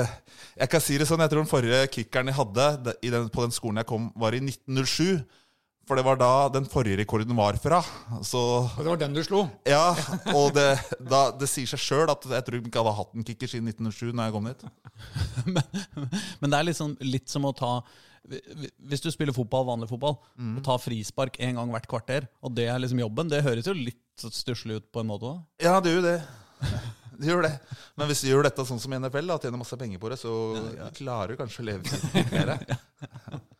jeg 0.59 0.71
kan 0.73 0.81
si 0.83 0.97
det 0.99 1.07
sånn, 1.09 1.21
jeg 1.23 1.31
tror 1.31 1.43
den 1.45 1.51
forrige 1.51 1.81
kickeren 1.93 2.31
jeg 2.31 2.37
hadde 2.37 2.65
det- 2.87 2.95
i 3.07 3.11
den, 3.13 3.29
på 3.33 3.45
den 3.45 3.53
skolen 3.55 3.79
jeg 3.81 3.87
kom, 3.89 4.09
var 4.19 4.35
i 4.35 4.41
1907. 4.43 5.21
For 5.89 5.97
det 5.97 6.03
var 6.05 6.15
da 6.21 6.27
den 6.53 6.67
forrige 6.69 6.99
rekorden 7.01 7.33
var 7.35 7.57
fra. 7.59 7.81
Så 8.23 8.39
Og 8.63 8.77
det 8.79 8.87
var 8.91 8.99
den 9.01 9.15
du 9.17 9.23
slo? 9.25 9.41
ja, 9.67 9.89
og 10.31 10.53
det, 10.55 10.67
da, 11.01 11.31
det 11.35 11.49
sier 11.49 11.67
seg 11.67 11.81
sjøl 11.81 12.11
at 12.13 12.23
jeg 12.29 12.45
tror 12.47 12.59
ikke 12.61 12.69
jeg 12.71 12.85
hadde 12.85 12.93
hatt 12.99 13.15
en 13.17 13.25
kicker 13.27 13.49
siden 13.51 13.67
1907 13.73 14.13
når 14.13 14.29
jeg 14.29 14.35
kom 14.37 14.47
dit. 14.51 14.63
Men 16.39 16.47
det 16.53 16.59
er 16.59 16.67
liksom 16.69 16.93
litt 17.03 17.27
som 17.33 17.47
å 17.49 17.53
ta 17.57 17.71
Hvis 18.85 19.01
du 19.03 19.09
spiller 19.11 19.33
fotball, 19.35 19.65
vanlig 19.67 19.89
fotball, 19.89 20.19
Mm. 20.37 20.55
og 20.59 20.63
tar 20.69 20.77
frispark 20.79 21.39
en 21.41 21.57
gang 21.59 21.71
hvert 21.73 21.87
kvarter, 21.89 22.27
og 22.45 22.53
det 22.55 22.67
er 22.69 22.79
liksom 22.79 23.01
jobben, 23.01 23.27
det 23.29 23.41
høres 23.43 23.65
jo 23.67 23.73
litt 23.75 23.99
stusslig 24.21 24.77
ut 24.79 24.87
på 24.93 25.01
en 25.01 25.09
måte. 25.09 25.25
da. 25.27 25.65
Ja, 25.65 25.79
det 25.81 25.91
gjør 25.91 26.01
jo 26.03 26.07
det. 26.07 26.19
Det 27.21 27.27
gjør 27.29 27.43
det. 27.45 27.51
Men 27.97 28.07
hvis 28.09 28.21
du 28.23 28.29
gjør 28.29 28.43
dette 28.47 28.63
sånn 28.65 28.79
som 28.81 28.93
i 28.93 28.97
NFL, 29.01 29.27
da, 29.33 29.37
tjener 29.41 29.59
masse 29.61 29.77
penger 29.77 29.99
på 30.01 30.09
det, 30.13 30.17
så 30.21 30.31
klarer 30.97 31.33
du 31.33 31.41
kanskje 31.41 31.61
å 31.61 31.67
leve 31.67 31.83
litt 31.89 32.31
mer. 32.31 32.53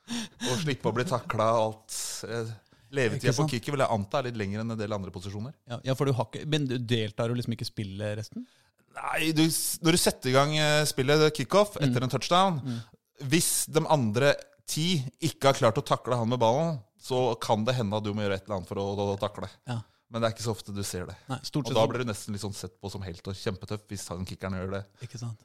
Og 0.51 0.62
slippe 0.62 0.92
å 0.92 0.95
bli 0.95 1.07
takla 1.07 1.48
og 1.57 1.63
alt. 1.65 1.98
Eh, 2.27 2.51
Levetida 2.92 3.33
på 3.38 3.48
kicket 3.48 3.71
vil 3.71 3.83
jeg 3.86 3.95
anta 3.95 4.19
er 4.19 4.27
litt 4.27 4.39
lengre 4.39 4.65
enn 4.65 4.74
en 4.75 4.80
del 4.80 4.95
andre 4.95 5.13
posisjoner. 5.15 5.53
Ja, 5.69 5.80
ja, 5.88 5.95
for 5.95 6.09
du 6.09 6.15
har 6.18 6.27
ikke, 6.27 6.44
Men 6.51 6.68
du 6.68 6.75
deltar 6.77 7.31
jo 7.31 7.38
liksom 7.39 7.56
ikke 7.56 7.68
spillet 7.69 8.18
resten? 8.19 8.44
Nei, 8.98 9.31
du, 9.31 9.45
når 9.86 9.95
du 9.95 10.00
setter 10.01 10.31
i 10.31 10.36
gang 10.36 10.56
eh, 10.59 10.81
spillet 10.89 11.30
kickoff 11.38 11.77
etter 11.80 12.03
en 12.03 12.12
touchdown 12.12 12.57
Hvis 13.31 13.69
de 13.71 13.86
andre 13.88 14.33
ti 14.68 15.00
ikke 15.24 15.51
har 15.51 15.59
klart 15.62 15.80
å 15.80 15.86
takle 15.86 16.18
han 16.19 16.30
med 16.31 16.42
ballen, 16.42 16.75
så 17.01 17.31
kan 17.42 17.63
det 17.68 17.75
hende 17.77 17.98
at 17.98 18.06
du 18.06 18.12
må 18.15 18.25
gjøre 18.25 18.38
et 18.39 18.45
eller 18.45 18.59
annet 18.59 18.69
for 18.69 18.80
å, 18.80 18.86
å, 18.94 19.15
takle. 19.19 19.50
Ja. 19.68 19.80
Men 20.12 20.21
det 20.21 20.27
er 20.27 20.36
ikke 20.36 20.45
så 20.45 20.53
ofte 20.53 20.75
du 20.75 20.83
ser 20.86 21.07
det. 21.09 21.15
Nei, 21.31 21.39
stort 21.48 21.71
Og 21.71 21.75
da 21.75 21.86
blir 21.88 22.03
du 22.03 22.12
nesten 22.12 22.36
litt 22.36 22.44
sånn 22.44 22.56
sett 22.56 22.75
på 22.80 22.92
som 22.92 23.03
helt 23.03 23.25
og 23.27 23.38
kjempetøff 23.39 23.88
hvis 23.89 24.06
han 24.12 24.27
kickeren 24.27 24.59
gjør 24.59 24.75
det. 24.77 24.83
Ikke 25.07 25.19
sant? 25.19 25.39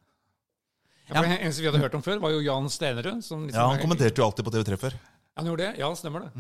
Ja, 1.09 1.21
for 1.23 1.25
En 1.29 1.37
eneste 1.39 1.63
vi 1.63 1.69
hadde 1.71 1.79
hørt 1.83 1.95
om 1.95 2.03
før, 2.03 2.19
var 2.21 2.31
jo 2.35 2.41
Jan 2.43 2.67
Stenerud. 2.69 3.23
Som 3.23 3.47
liksom 3.47 3.55
Ja, 3.61 3.69
Han 3.69 3.79
er- 3.79 3.83
kommenterte 3.85 4.17
jo 4.19 4.25
alltid 4.27 4.45
på 4.45 4.51
TV3 4.57 4.77
før. 4.79 4.95
Han 5.37 5.47
gjorde 5.47 5.59
det? 5.69 5.79
Ja, 5.79 5.91
stemmer 5.95 6.21
det. 6.27 6.33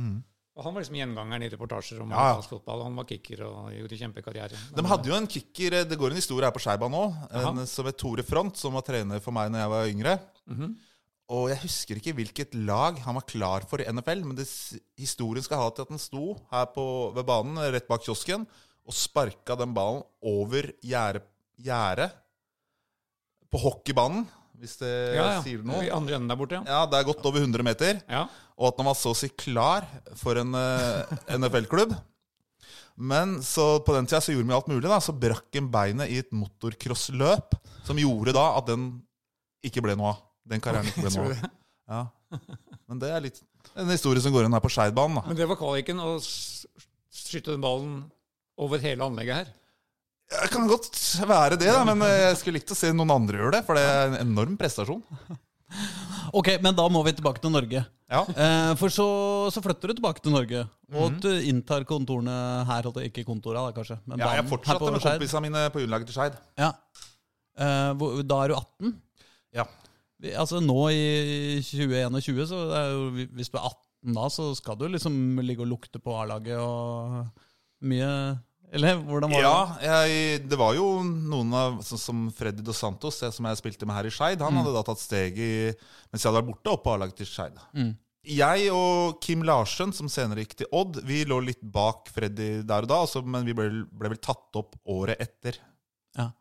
Og 0.57 0.65
Han 0.65 0.73
var 0.75 0.81
liksom 0.83 0.97
gjengangeren 0.97 1.43
i 1.45 1.49
reportasjer 1.53 2.01
om 2.01 2.09
Mm. 2.09 2.17
Ja. 2.17 2.41
fotball. 2.41 2.83
Han 2.83 2.97
var 2.97 3.05
kicker 3.05 3.43
og 3.45 3.71
gjorde 3.73 3.99
kjempekarriere. 4.01 4.57
De 4.75 4.83
hadde 4.83 5.05
jo 5.07 5.15
en 5.15 5.27
kicker 5.27 5.73
eh, 5.75 5.85
Det 5.85 5.99
går 5.99 6.11
en 6.11 6.17
historie 6.17 6.45
her 6.45 6.51
på 6.51 6.61
Skeiba 6.65 6.89
nå, 6.89 7.03
en, 7.31 7.67
som 7.67 7.85
het 7.85 7.97
Tore 7.99 8.23
Front, 8.25 8.57
som 8.57 8.73
var 8.73 8.81
trener 8.83 9.21
for 9.21 9.33
meg 9.33 9.51
når 9.53 9.59
jeg 9.59 9.69
var 9.69 9.87
yngre. 9.87 10.21
Mhm. 10.49 10.77
Og 11.29 11.49
jeg 11.51 11.59
husker 11.59 11.97
ikke 11.97 12.15
hvilket 12.15 12.55
lag 12.67 12.99
han 13.01 13.15
var 13.15 13.23
klar 13.27 13.61
for 13.69 13.79
i 13.81 13.85
NFL, 13.85 14.25
men 14.25 14.37
det, 14.37 14.47
historien 14.97 15.43
skal 15.43 15.59
ha 15.59 15.71
til 15.71 15.83
at 15.83 15.89
han 15.91 15.99
sto 15.99 16.37
her 16.53 16.67
på, 16.67 17.13
ved 17.15 17.27
banen, 17.27 17.57
rett 17.73 17.87
bak 17.89 18.01
kiosken, 18.05 18.47
og 18.87 18.95
sparka 18.95 19.57
den 19.59 19.75
ballen 19.75 20.05
over 20.23 20.73
gjerdet 20.83 22.13
på 23.51 23.59
hockeybanen, 23.59 24.27
hvis 24.61 24.77
det 24.81 24.91
Ja, 25.17 25.25
ja. 25.37 25.41
sier 25.45 25.63
noe. 25.67 25.85
I 25.87 25.91
andre 25.95 26.17
enden 26.19 26.29
der 26.33 26.39
borte, 26.41 26.59
ja. 26.59 26.65
Ja, 26.67 26.81
det 26.91 26.99
er 27.01 27.09
gått 27.09 27.25
over 27.29 27.41
100 27.45 27.63
meter. 27.67 28.03
ja. 28.09 28.27
Og 28.57 28.71
at 28.71 28.79
han 28.81 28.87
var 28.89 28.95
så 28.97 29.11
å 29.13 29.17
si 29.19 29.29
klar 29.37 29.85
for 30.17 30.39
en 30.41 30.55
uh, 30.57 31.05
NFL-klubb. 31.29 31.91
Men 32.97 33.35
så 33.45 33.67
på 33.85 33.93
den 33.93 34.07
tida 34.09 34.23
så 34.25 34.33
gjorde 34.33 34.49
vi 34.49 34.55
alt 34.57 34.71
mulig. 34.73 34.87
da 34.89 34.97
Så 35.05 35.13
brakk 35.13 35.53
han 35.59 35.67
beinet 35.69 36.09
i 36.09 36.23
et 36.23 36.31
motocrossløp 36.33 37.53
som 37.85 37.99
gjorde 38.01 38.33
da 38.33 38.47
at 38.57 38.71
den 38.71 38.87
ikke 39.67 39.83
ble 39.85 39.97
noe 40.01 40.15
av. 40.15 40.23
Den 40.49 40.63
karrieren 40.65 40.89
ikke 40.89 41.05
ble 41.05 41.13
noe 41.19 41.37
av. 41.37 41.53
Ja. 41.87 42.41
Men 42.89 43.03
det 43.03 43.11
er 43.13 43.21
litt 43.29 43.43
en 43.77 43.93
historie 43.93 44.23
som 44.25 44.33
går 44.33 44.47
igjen 44.47 44.57
her 44.57 44.65
på 44.65 44.73
Skeidbanen. 44.73 45.21
Men 45.27 45.37
det 45.37 45.47
var 45.51 45.59
kvaliken 45.61 46.01
å 46.01 46.15
skyte 46.23 47.53
den 47.53 47.61
ballen 47.65 47.99
over 48.57 48.81
hele 48.81 49.05
anlegget 49.05 49.43
her. 49.43 49.53
Det 50.27 50.49
kan 50.51 50.67
godt 50.67 50.97
være 51.29 51.57
det, 51.61 51.69
da, 51.71 51.85
men 51.87 52.01
jeg 52.03 52.37
skulle 52.41 52.59
likt 52.59 52.73
å 52.75 52.77
se 52.79 52.89
noen 52.93 53.13
andre 53.15 53.39
gjøre 53.39 53.53
det. 53.59 53.65
For 53.67 53.79
det 53.79 53.85
er 53.87 54.07
en 54.09 54.17
enorm 54.27 54.57
prestasjon. 54.59 55.03
Ok, 56.37 56.49
men 56.63 56.75
da 56.79 56.85
må 56.91 57.01
vi 57.07 57.13
tilbake 57.17 57.41
til 57.43 57.53
Norge. 57.55 57.85
Ja, 58.11 58.21
Eh, 58.39 58.73
for 58.79 58.91
så, 58.95 59.07
så 59.51 59.63
flytter 59.63 59.91
du 59.91 59.95
tilbake 59.99 60.23
til 60.23 60.31
Norge, 60.35 60.61
og 60.95 61.13
Mhm. 61.13 61.21
du 61.21 61.29
inntar 61.51 61.85
kontorene 61.85 62.65
her. 62.67 62.83
holdt 62.83 63.01
jeg- 63.03 63.11
Ikke 63.13 63.25
kontorene, 63.27 63.67
da, 63.67 63.73
kanskje. 63.73 63.99
Men 64.07 64.19
ja 64.19 64.35
Jeg 64.37 64.45
fortsatte 64.51 64.93
med 64.93 65.01
kompisene 65.01 65.43
mine 65.43 65.71
på 65.71 65.81
juniorlaget 65.83 66.07
til 66.07 66.15
Skeid. 66.15 66.37
Ja. 66.59 66.73
Eh, 67.59 68.23
da 68.23 68.43
er 68.45 68.49
du 68.49 68.55
18? 68.55 68.95
Ja. 69.55 69.65
Altså 70.39 70.61
Nå 70.63 70.89
i 70.91 71.61
2021, 71.63 72.47
så 72.47 72.57
jo, 72.93 73.27
hvis 73.35 73.51
du 73.51 73.59
er 73.59 73.65
18 73.71 74.15
da, 74.15 74.29
så 74.29 74.55
skal 74.57 74.77
du 74.77 74.87
liksom 74.89 75.39
ligge 75.43 75.61
og 75.63 75.69
lukte 75.69 75.99
på 76.01 76.15
A-laget 76.15 76.59
og 76.59 77.27
mye 77.83 78.39
Eller 78.75 78.99
hvordan 78.99 79.31
var 79.31 79.45
Ja, 79.45 79.59
jeg, 80.07 80.41
det 80.51 80.59
var 80.59 80.75
jo 80.75 80.87
noen 81.05 81.53
av 81.55 81.77
så, 81.87 81.99
som 82.01 82.27
Freddy 82.35 82.65
Dos 82.67 82.81
Santos, 82.83 83.21
jeg, 83.23 83.35
som 83.37 83.47
jeg 83.47 83.61
spilte 83.61 83.87
med 83.87 83.97
her 83.99 84.09
i 84.09 84.13
Skeid. 84.15 84.43
Han 84.43 84.59
hadde 84.59 84.75
da 84.75 84.83
tatt 84.87 85.03
steg 85.03 85.39
i, 85.39 85.53
mens 86.11 86.25
jeg 86.25 86.31
hadde 86.31 86.41
vært 86.41 86.51
borte, 86.51 86.75
opp 86.75 86.85
på 86.85 86.97
A-laget 86.97 87.21
til 87.23 87.31
Skeid. 87.31 87.61
Mm. 87.77 87.95
Jeg 88.27 88.71
og 88.75 89.21
Kim 89.23 89.45
Larsen, 89.47 89.93
som 89.95 90.11
senere 90.11 90.43
gikk 90.43 90.57
til 90.59 90.71
Odd, 90.75 90.99
vi 91.07 91.21
lå 91.29 91.39
litt 91.47 91.63
bak 91.63 92.11
Freddy 92.11 92.65
der 92.67 92.89
og 92.89 92.91
da, 92.91 92.99
altså, 93.07 93.23
men 93.23 93.47
vi 93.47 93.55
ble, 93.55 93.69
ble 93.87 94.11
vel 94.17 94.23
tatt 94.23 94.59
opp 94.59 94.75
året 94.91 95.23
etter. 95.23 95.61
Ja. 96.19 96.33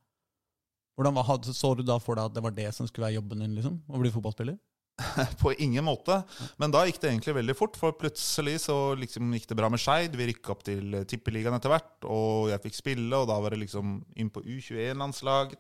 Hvordan 0.98 1.18
var, 1.20 1.30
Så 1.46 1.76
du 1.78 1.84
da 1.86 2.00
for 2.02 2.18
deg 2.18 2.32
at 2.32 2.34
det 2.34 2.42
var 2.42 2.56
det 2.56 2.72
som 2.74 2.88
skulle 2.90 3.06
være 3.10 3.20
jobben 3.20 3.44
din? 3.44 3.54
liksom? 3.60 3.78
Å 3.86 4.02
bli 4.02 4.14
fotballspiller? 4.14 4.58
På 5.42 5.52
ingen 5.60 5.84
måte. 5.84 6.22
Men 6.62 6.72
da 6.72 6.86
gikk 6.88 7.02
det 7.04 7.10
egentlig 7.12 7.36
veldig 7.36 7.56
fort, 7.60 7.76
for 7.80 7.96
plutselig 8.00 8.62
så 8.64 8.78
liksom 8.96 9.34
gikk 9.36 9.50
det 9.50 9.58
bra 9.60 9.68
med 9.72 9.82
Skeid. 9.84 10.16
Vi 10.16 10.30
rykka 10.32 10.54
opp 10.56 10.64
til 10.68 10.94
eh, 11.02 11.04
Tippeligaen 11.10 11.58
etter 11.58 11.74
hvert, 11.74 12.08
og 12.08 12.48
jeg 12.54 12.64
fikk 12.64 12.78
spille, 12.80 13.12
og 13.20 13.28
da 13.28 13.40
var 13.44 13.56
det 13.56 13.60
liksom 13.66 13.98
inn 14.16 14.32
på 14.32 14.44
U21-landslaget. 14.46 15.60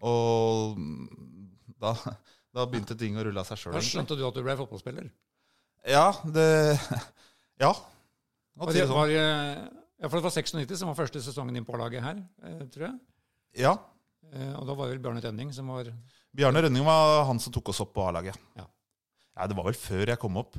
Og 0.00 0.78
mm, 0.78 1.08
da, 1.82 1.94
Da 2.54 2.64
begynte 2.70 2.94
ting 2.94 3.16
å 3.18 3.24
rulle 3.26 3.42
av 3.42 3.48
seg 3.48 3.58
sjøl. 3.58 3.74
Da 3.74 3.80
skjønte 3.82 4.14
du 4.14 4.20
at 4.28 4.36
du 4.36 4.44
ble 4.46 4.54
fotballspiller. 4.60 5.08
Ja, 5.90 6.06
det 6.24 6.46
Ja. 7.64 7.72
Og 8.62 8.70
det 8.70 8.84
sånn? 8.86 8.94
var, 8.94 9.10
eh, 9.10 9.64
ja, 9.98 10.06
for 10.08 10.20
det 10.20 10.24
var 10.28 10.34
96 10.36 10.78
som 10.78 10.88
var 10.92 10.96
første 11.00 11.20
sesongen 11.22 11.58
din 11.58 11.66
på 11.66 11.74
laget 11.78 12.04
her, 12.06 12.20
eh, 12.46 12.62
tror 12.70 12.86
jeg. 12.88 13.00
Ja. 13.66 13.74
Eh, 14.30 14.52
Og 14.54 14.64
da 14.70 14.76
var 14.78 14.86
det 14.86 14.94
vel 14.96 15.02
Bjarne 15.04 15.22
Tønning 15.24 15.50
som 15.54 15.68
var 15.74 15.90
Bjarne 16.34 16.62
Rønning 16.66 16.84
var 16.86 17.24
han 17.28 17.38
som 17.42 17.52
tok 17.54 17.68
oss 17.70 17.80
opp 17.84 17.92
på 17.94 18.04
A-laget. 18.08 18.36
Ja. 18.58 18.66
Ja, 19.36 19.46
Det 19.50 19.56
var 19.56 19.64
vel 19.68 19.74
før 19.78 20.06
jeg 20.12 20.18
kom 20.22 20.36
opp. 20.40 20.56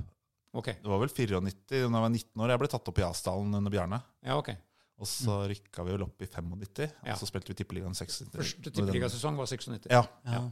Ok. 0.55 0.65
Det 0.71 0.87
var 0.87 0.99
vel 1.01 1.09
94 1.11 1.41
da 1.67 1.75
jeg 1.75 1.91
var 1.91 2.09
19 2.09 2.41
år. 2.43 2.49
Jeg 2.53 2.59
ble 2.61 2.67
tatt 2.71 2.87
opp 2.91 2.99
i 2.99 3.03
Asdalen 3.03 3.55
under 3.59 3.71
Bjarne. 3.73 4.01
Ja, 4.23 4.37
ok. 4.39 4.53
Og 4.99 5.07
så 5.11 5.41
rykka 5.51 5.83
vi 5.83 5.91
vel 5.91 6.03
opp 6.05 6.21
i 6.23 6.27
95, 6.31 6.91
Ja. 7.03 7.11
og 7.13 7.19
så 7.19 7.27
spilte 7.27 7.51
vi 7.51 7.57
Tippeligaen 7.59 7.91
96. 7.93 8.29
Første 8.31 8.71
tippeligasesong 8.71 9.35
var 9.35 9.45
96. 9.51 9.89
Ja. 9.91 10.05
Ja. 10.23 10.45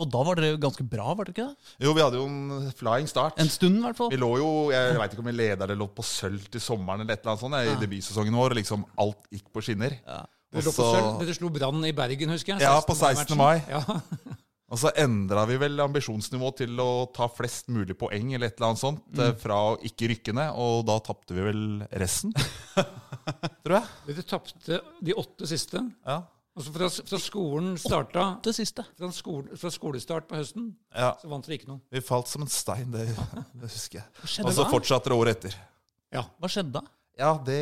Og 0.00 0.08
da 0.12 0.20
var 0.24 0.36
dere 0.36 0.56
ganske 0.60 0.84
bra, 0.88 1.14
var 1.16 1.24
dere 1.28 1.32
ikke 1.34 1.46
det? 1.48 1.72
Jo, 1.84 1.92
vi 1.96 2.00
hadde 2.04 2.16
jo 2.20 2.26
en 2.28 2.70
flying 2.76 3.08
start. 3.08 3.40
En 3.40 3.48
stund, 3.52 3.78
i 3.80 3.82
hvert 3.84 3.96
fall. 3.96 4.10
Vi 4.12 4.16
lå 4.20 4.28
jo, 4.38 4.50
Jeg 4.72 4.96
veit 5.00 5.12
ikke 5.12 5.20
om 5.24 5.28
vi 5.28 5.32
leda 5.32 5.64
eller 5.64 5.76
lå 5.76 5.88
på 5.92 6.04
sølv 6.04 6.44
til 6.52 6.60
sommeren 6.60 7.00
eller 7.00 7.14
et 7.16 7.20
eller 7.24 7.32
annet 7.32 7.40
sånt 7.40 7.56
jeg, 7.56 7.72
i 7.72 7.80
debutsesongen 7.86 8.36
vår. 8.36 8.50
og 8.52 8.56
Liksom 8.60 8.84
alt 9.00 9.26
gikk 9.32 9.48
på 9.52 9.64
skinner. 9.64 9.96
Ja. 10.06 10.20
Dere 10.52 10.62
lå 10.64 10.72
på 10.72 10.84
Og 10.84 10.88
så- 10.88 10.94
sølv. 10.96 11.18
Dere 11.24 11.34
slo 11.36 11.48
Brann 11.50 11.84
i 11.84 11.92
Bergen, 11.92 12.28
husker 12.36 12.52
jeg. 12.56 12.60
Ja, 12.62 12.80
på 12.80 12.94
16. 12.96 13.36
mai. 13.36 13.60
Ja. 13.68 13.80
Og 14.70 14.78
så 14.78 14.92
endra 15.02 15.42
vi 15.50 15.56
vel 15.58 15.82
ambisjonsnivået 15.82 16.60
til 16.62 16.82
å 16.82 16.90
ta 17.14 17.26
flest 17.32 17.70
mulig 17.74 17.96
poeng 17.98 18.34
eller 18.36 18.52
et 18.52 18.58
eller 18.58 18.68
annet 18.68 18.82
sånt, 18.82 19.06
mm. 19.18 19.38
fra 19.42 19.56
å 19.72 19.78
ikke 19.86 20.12
rykke 20.12 20.34
ned, 20.38 20.52
og 20.62 20.84
da 20.86 21.00
tapte 21.02 21.34
vi 21.34 21.46
vel 21.48 21.64
resten. 21.98 22.34
Tror 23.64 23.80
jeg. 23.80 23.88
Vi 24.06 24.26
tapte 24.30 24.78
de 25.02 25.16
åtte 25.18 25.50
siste. 25.50 25.82
Ja. 26.06 26.20
Altså 26.60 26.72
fra, 26.74 26.88
fra 27.10 27.18
skolen 27.22 27.74
starta 27.78 28.24
Åtte 28.36 28.52
siste. 28.54 28.84
fra, 28.98 29.10
skole, 29.14 29.58
fra 29.58 29.70
skolestart 29.74 30.26
på 30.30 30.38
høsten, 30.38 30.70
ja. 30.94 31.12
så 31.18 31.30
vant 31.30 31.46
dere 31.46 31.58
ikke 31.60 31.70
noe. 31.70 31.82
Vi 31.94 32.02
falt 32.04 32.30
som 32.30 32.46
en 32.46 32.50
stein, 32.50 32.90
det, 32.94 33.08
det 33.58 33.70
husker 33.70 34.02
jeg. 34.02 34.08
Hva 34.22 34.48
Og 34.50 34.56
så 34.58 34.70
fortsatte 34.70 35.10
det 35.10 35.18
året 35.18 35.38
etter. 35.38 35.60
Ja. 36.14 36.26
Hva 36.38 36.50
skjedde 36.50 36.78
da? 36.78 36.86
Ja, 37.18 37.34
det, 37.46 37.60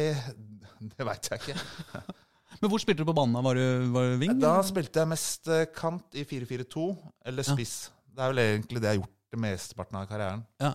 det 0.93 1.09
veit 1.09 1.33
jeg 1.33 1.45
ikke. 1.45 1.61
Men 2.63 2.71
hvor 2.73 2.81
spilte 2.83 3.05
du 3.05 3.09
på 3.09 3.15
banen? 3.15 3.39
Var 3.45 3.55
du, 3.55 3.65
var 3.95 4.09
du 4.11 4.17
wing? 4.23 4.35
Da 4.43 4.57
spilte 4.67 5.03
jeg 5.05 5.11
mest 5.13 5.49
eh, 5.53 5.65
kant 5.75 6.17
i 6.19 6.25
4-4-2 6.27 6.85
eller 7.31 7.45
Ja. 7.47 7.55
spiss. 7.55 7.91
Det 8.11 8.25
er 8.25 8.33
vel 8.33 8.43
egentlig 8.43 8.81
det 8.83 8.89
jeg 8.89 8.97
har 8.97 9.01
gjort 9.03 9.17
det 9.31 9.41
mesteparten 9.45 9.99
av 10.01 10.07
karrieren. 10.11 10.45
Ja. 10.61 10.73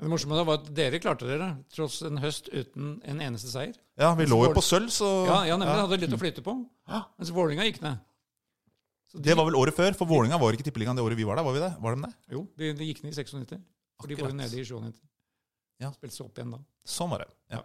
Det 0.00 0.08
morsomme 0.08 0.38
da 0.38 0.44
var 0.48 0.62
at 0.62 0.70
dere 0.72 0.96
klarte 1.02 1.26
dere, 1.28 1.50
tross 1.68 1.98
en 2.08 2.16
høst 2.22 2.46
uten 2.48 2.94
en 3.04 3.18
eneste 3.20 3.50
seier. 3.52 3.74
Ja, 4.00 4.14
vi 4.16 4.24
lå 4.24 4.38
jo 4.46 4.54
på 4.56 4.62
sølv, 4.64 4.88
så 4.88 5.26
Ja, 5.28 5.42
ja 5.50 5.56
nemlig. 5.60 5.74
ja. 5.76 5.82
Hadde 5.84 5.98
litt 6.00 6.14
å 6.16 6.20
flyte 6.22 6.44
på. 6.46 6.54
Mens 6.88 7.32
Vålinga 7.36 7.66
gikk 7.68 7.82
ned. 7.84 7.98
Så 9.10 9.18
de, 9.18 9.26
Det 9.28 9.36
var 9.36 9.44
vel 9.44 9.58
året 9.60 9.74
før, 9.76 9.92
for 9.98 10.06
Vålinga 10.08 10.38
var 10.40 10.54
ikke 10.56 10.64
Tippeligaen 10.70 10.96
det 10.96 11.04
året 11.04 11.18
vi 11.18 11.24
var 11.28 11.36
der. 11.36 11.44
Var 11.44 11.52
vi 11.52 11.60
det? 11.60 11.72
Var 11.82 11.96
de 11.96 12.02
det? 12.06 12.12
Jo, 12.32 12.46
de, 12.56 12.72
de 12.78 12.84
gikk 12.88 13.02
ned 13.04 13.12
i 13.12 13.20
96. 13.20 13.60
For 14.00 14.08
de 14.08 14.14
var 14.16 14.30
jo 14.30 14.36
nede 14.38 14.56
i 14.56 14.64
97. 14.64 14.94
Ja. 15.82 15.90
Spilte 15.92 16.14
seg 16.16 16.26
opp 16.30 16.38
igjen 16.40 16.54
da. 16.56 16.62
Sånn 16.86 17.10
var 17.10 17.18
det. 17.26 17.28
Ja. 17.52 17.60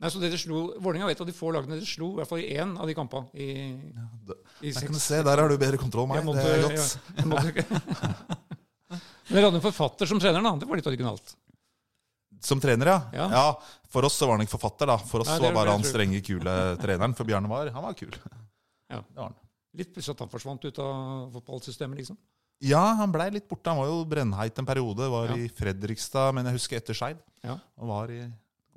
Nei, 0.00 0.08
så 0.08 0.20
dere 0.22 0.38
slo, 0.40 0.60
Vålerenga 0.80 1.04
var 1.04 1.12
et 1.12 1.20
av 1.20 1.26
de 1.28 1.34
få 1.36 1.50
lagene 1.52 1.76
dere 1.76 1.84
slo, 1.88 2.06
i 2.14 2.16
hvert 2.20 2.28
fall 2.30 2.40
i 2.40 2.54
én 2.56 2.70
av 2.80 2.86
de 2.88 2.94
kampene. 2.96 3.28
I, 3.36 3.48
det- 4.30 4.38
i 4.64 4.72
kan 4.72 4.92
du 4.96 4.98
se, 5.02 5.18
der 5.22 5.36
har 5.42 5.48
du 5.52 5.58
bedre 5.60 5.76
kontroll 5.80 6.06
enn 6.08 6.14
meg. 6.16 6.24
måtte- 6.24 6.44
Det 6.44 6.54
er 6.56 6.62
godt. 6.64 6.98
ja, 7.18 7.24
måtte- 7.28 8.40
Men 9.30 9.36
dere 9.36 9.44
hadde 9.50 9.60
en 9.60 9.62
forfatter 9.62 10.08
som 10.10 10.18
trener, 10.18 10.42
da. 10.42 10.54
Det 10.58 10.66
var 10.66 10.76
litt 10.80 10.88
originalt. 10.90 11.36
Som 12.40 12.58
trener, 12.62 12.86
ja. 12.88 12.98
Ja. 13.12 13.26
ja. 13.30 13.44
For 13.92 14.06
oss 14.08 14.16
så 14.18 14.26
var 14.26 14.38
han 14.38 14.46
ikke 14.46 14.56
forfatter, 14.58 14.88
da. 14.90 14.96
For 14.96 15.20
oss 15.22 15.28
Nei, 15.28 15.36
det 15.38 15.50
var 15.50 15.58
bare 15.60 15.74
han 15.76 15.84
strenge, 15.86 16.22
kule 16.24 16.54
treneren. 16.82 17.14
For 17.18 17.28
Bjarne 17.28 17.50
var, 17.50 17.68
han 17.74 17.84
var 17.84 17.94
kul. 17.98 18.16
Ja. 18.90 19.02
Det 19.04 19.16
var 19.20 19.28
han. 19.28 19.36
Litt 19.78 19.92
plutselig 19.94 20.16
at 20.16 20.24
han 20.24 20.32
forsvant 20.32 20.64
ut 20.66 20.78
av 20.82 21.28
fotballsystemet, 21.36 22.00
liksom. 22.00 22.16
Ja, 22.66 22.80
han 22.98 23.12
blei 23.14 23.28
litt 23.36 23.46
borte. 23.48 23.70
Han 23.70 23.78
var 23.84 23.86
jo 23.92 24.00
brennheit 24.08 24.58
en 24.58 24.66
periode. 24.68 25.06
Var 25.12 25.30
Ja. 25.30 25.36
i 25.36 25.46
Fredrikstad, 25.48 26.32
men 26.34 26.48
jeg 26.48 26.56
husker 26.58 26.80
etter 26.80 26.96
Skeid. 26.96 27.20
Ja. 27.44 27.58
Han 27.78 27.88
var 27.88 28.10
i, 28.10 28.24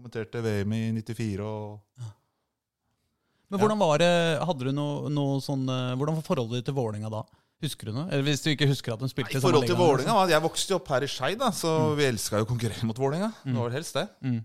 kommenterte 0.03 0.43
VM 0.43 0.75
i 0.75 0.81
94 0.99 1.47
og 1.47 1.79
Men 3.53 3.61
hvordan 3.61 3.79
var 3.79 4.01
det, 4.01 4.11
hadde 4.43 4.67
du 4.67 4.71
noe, 4.75 5.09
noe 5.13 5.39
sånn 5.43 5.63
eh, 5.69 5.93
Hvordan 5.99 6.19
var 6.19 6.25
forholdet 6.27 6.59
ditt 6.61 6.69
til 6.71 6.77
Vålerenga 6.77 7.11
da? 7.13 7.23
Husker 7.63 7.87
du 7.89 7.95
noe? 7.95 8.07
Eller 8.11 8.25
hvis 8.27 8.41
du 8.43 8.49
ikke 8.51 8.67
husker 8.67 8.95
at 8.95 9.03
de 9.03 9.07
spilte 9.11 9.31
Nei, 9.37 9.39
I 9.39 9.43
forhold 9.43 9.67
til 9.69 9.77
Vålinga, 9.79 10.15
Jeg 10.31 10.43
vokste 10.43 10.73
jo 10.73 10.79
opp 10.81 10.89
her 10.91 11.05
i 11.05 11.11
Skei, 11.11 11.35
da, 11.39 11.51
så 11.55 11.93
vi 11.95 12.09
elska 12.09 12.41
jo 12.41 12.47
å 12.47 12.49
konkurrere 12.49 12.89
mot 12.89 12.97
Vålinga. 12.99 13.29
Det 13.45 13.55
var 13.55 13.69
vel 13.69 13.77
helst 13.77 13.95
det. 13.99 14.03
Mm. 14.25 14.41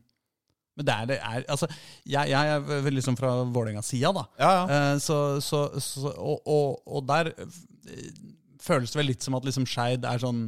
Men 0.79 0.87
det 0.87 0.95
er, 0.95 1.09
det 1.11 1.17
er 1.19 1.47
altså, 1.51 1.67
jeg, 2.07 2.31
jeg 2.31 2.53
er 2.55 2.63
vel 2.85 2.95
liksom 2.95 3.17
fra 3.19 3.33
Vålerenga-sida, 3.43 4.13
da. 4.15 4.23
Ja, 4.39 4.51
ja. 4.55 4.63
Eh, 4.77 5.01
så, 5.03 5.17
så, 5.43 5.65
så, 5.83 6.13
og, 6.15 6.47
og, 6.47 6.79
og 6.87 7.09
der 7.11 7.33
eh, 7.35 8.07
føles 8.63 8.95
det 8.95 9.01
vel 9.01 9.11
litt 9.11 9.27
som 9.27 9.35
at 9.41 9.49
liksom 9.49 9.67
Skeid 9.67 10.07
er 10.07 10.23
sånn 10.23 10.47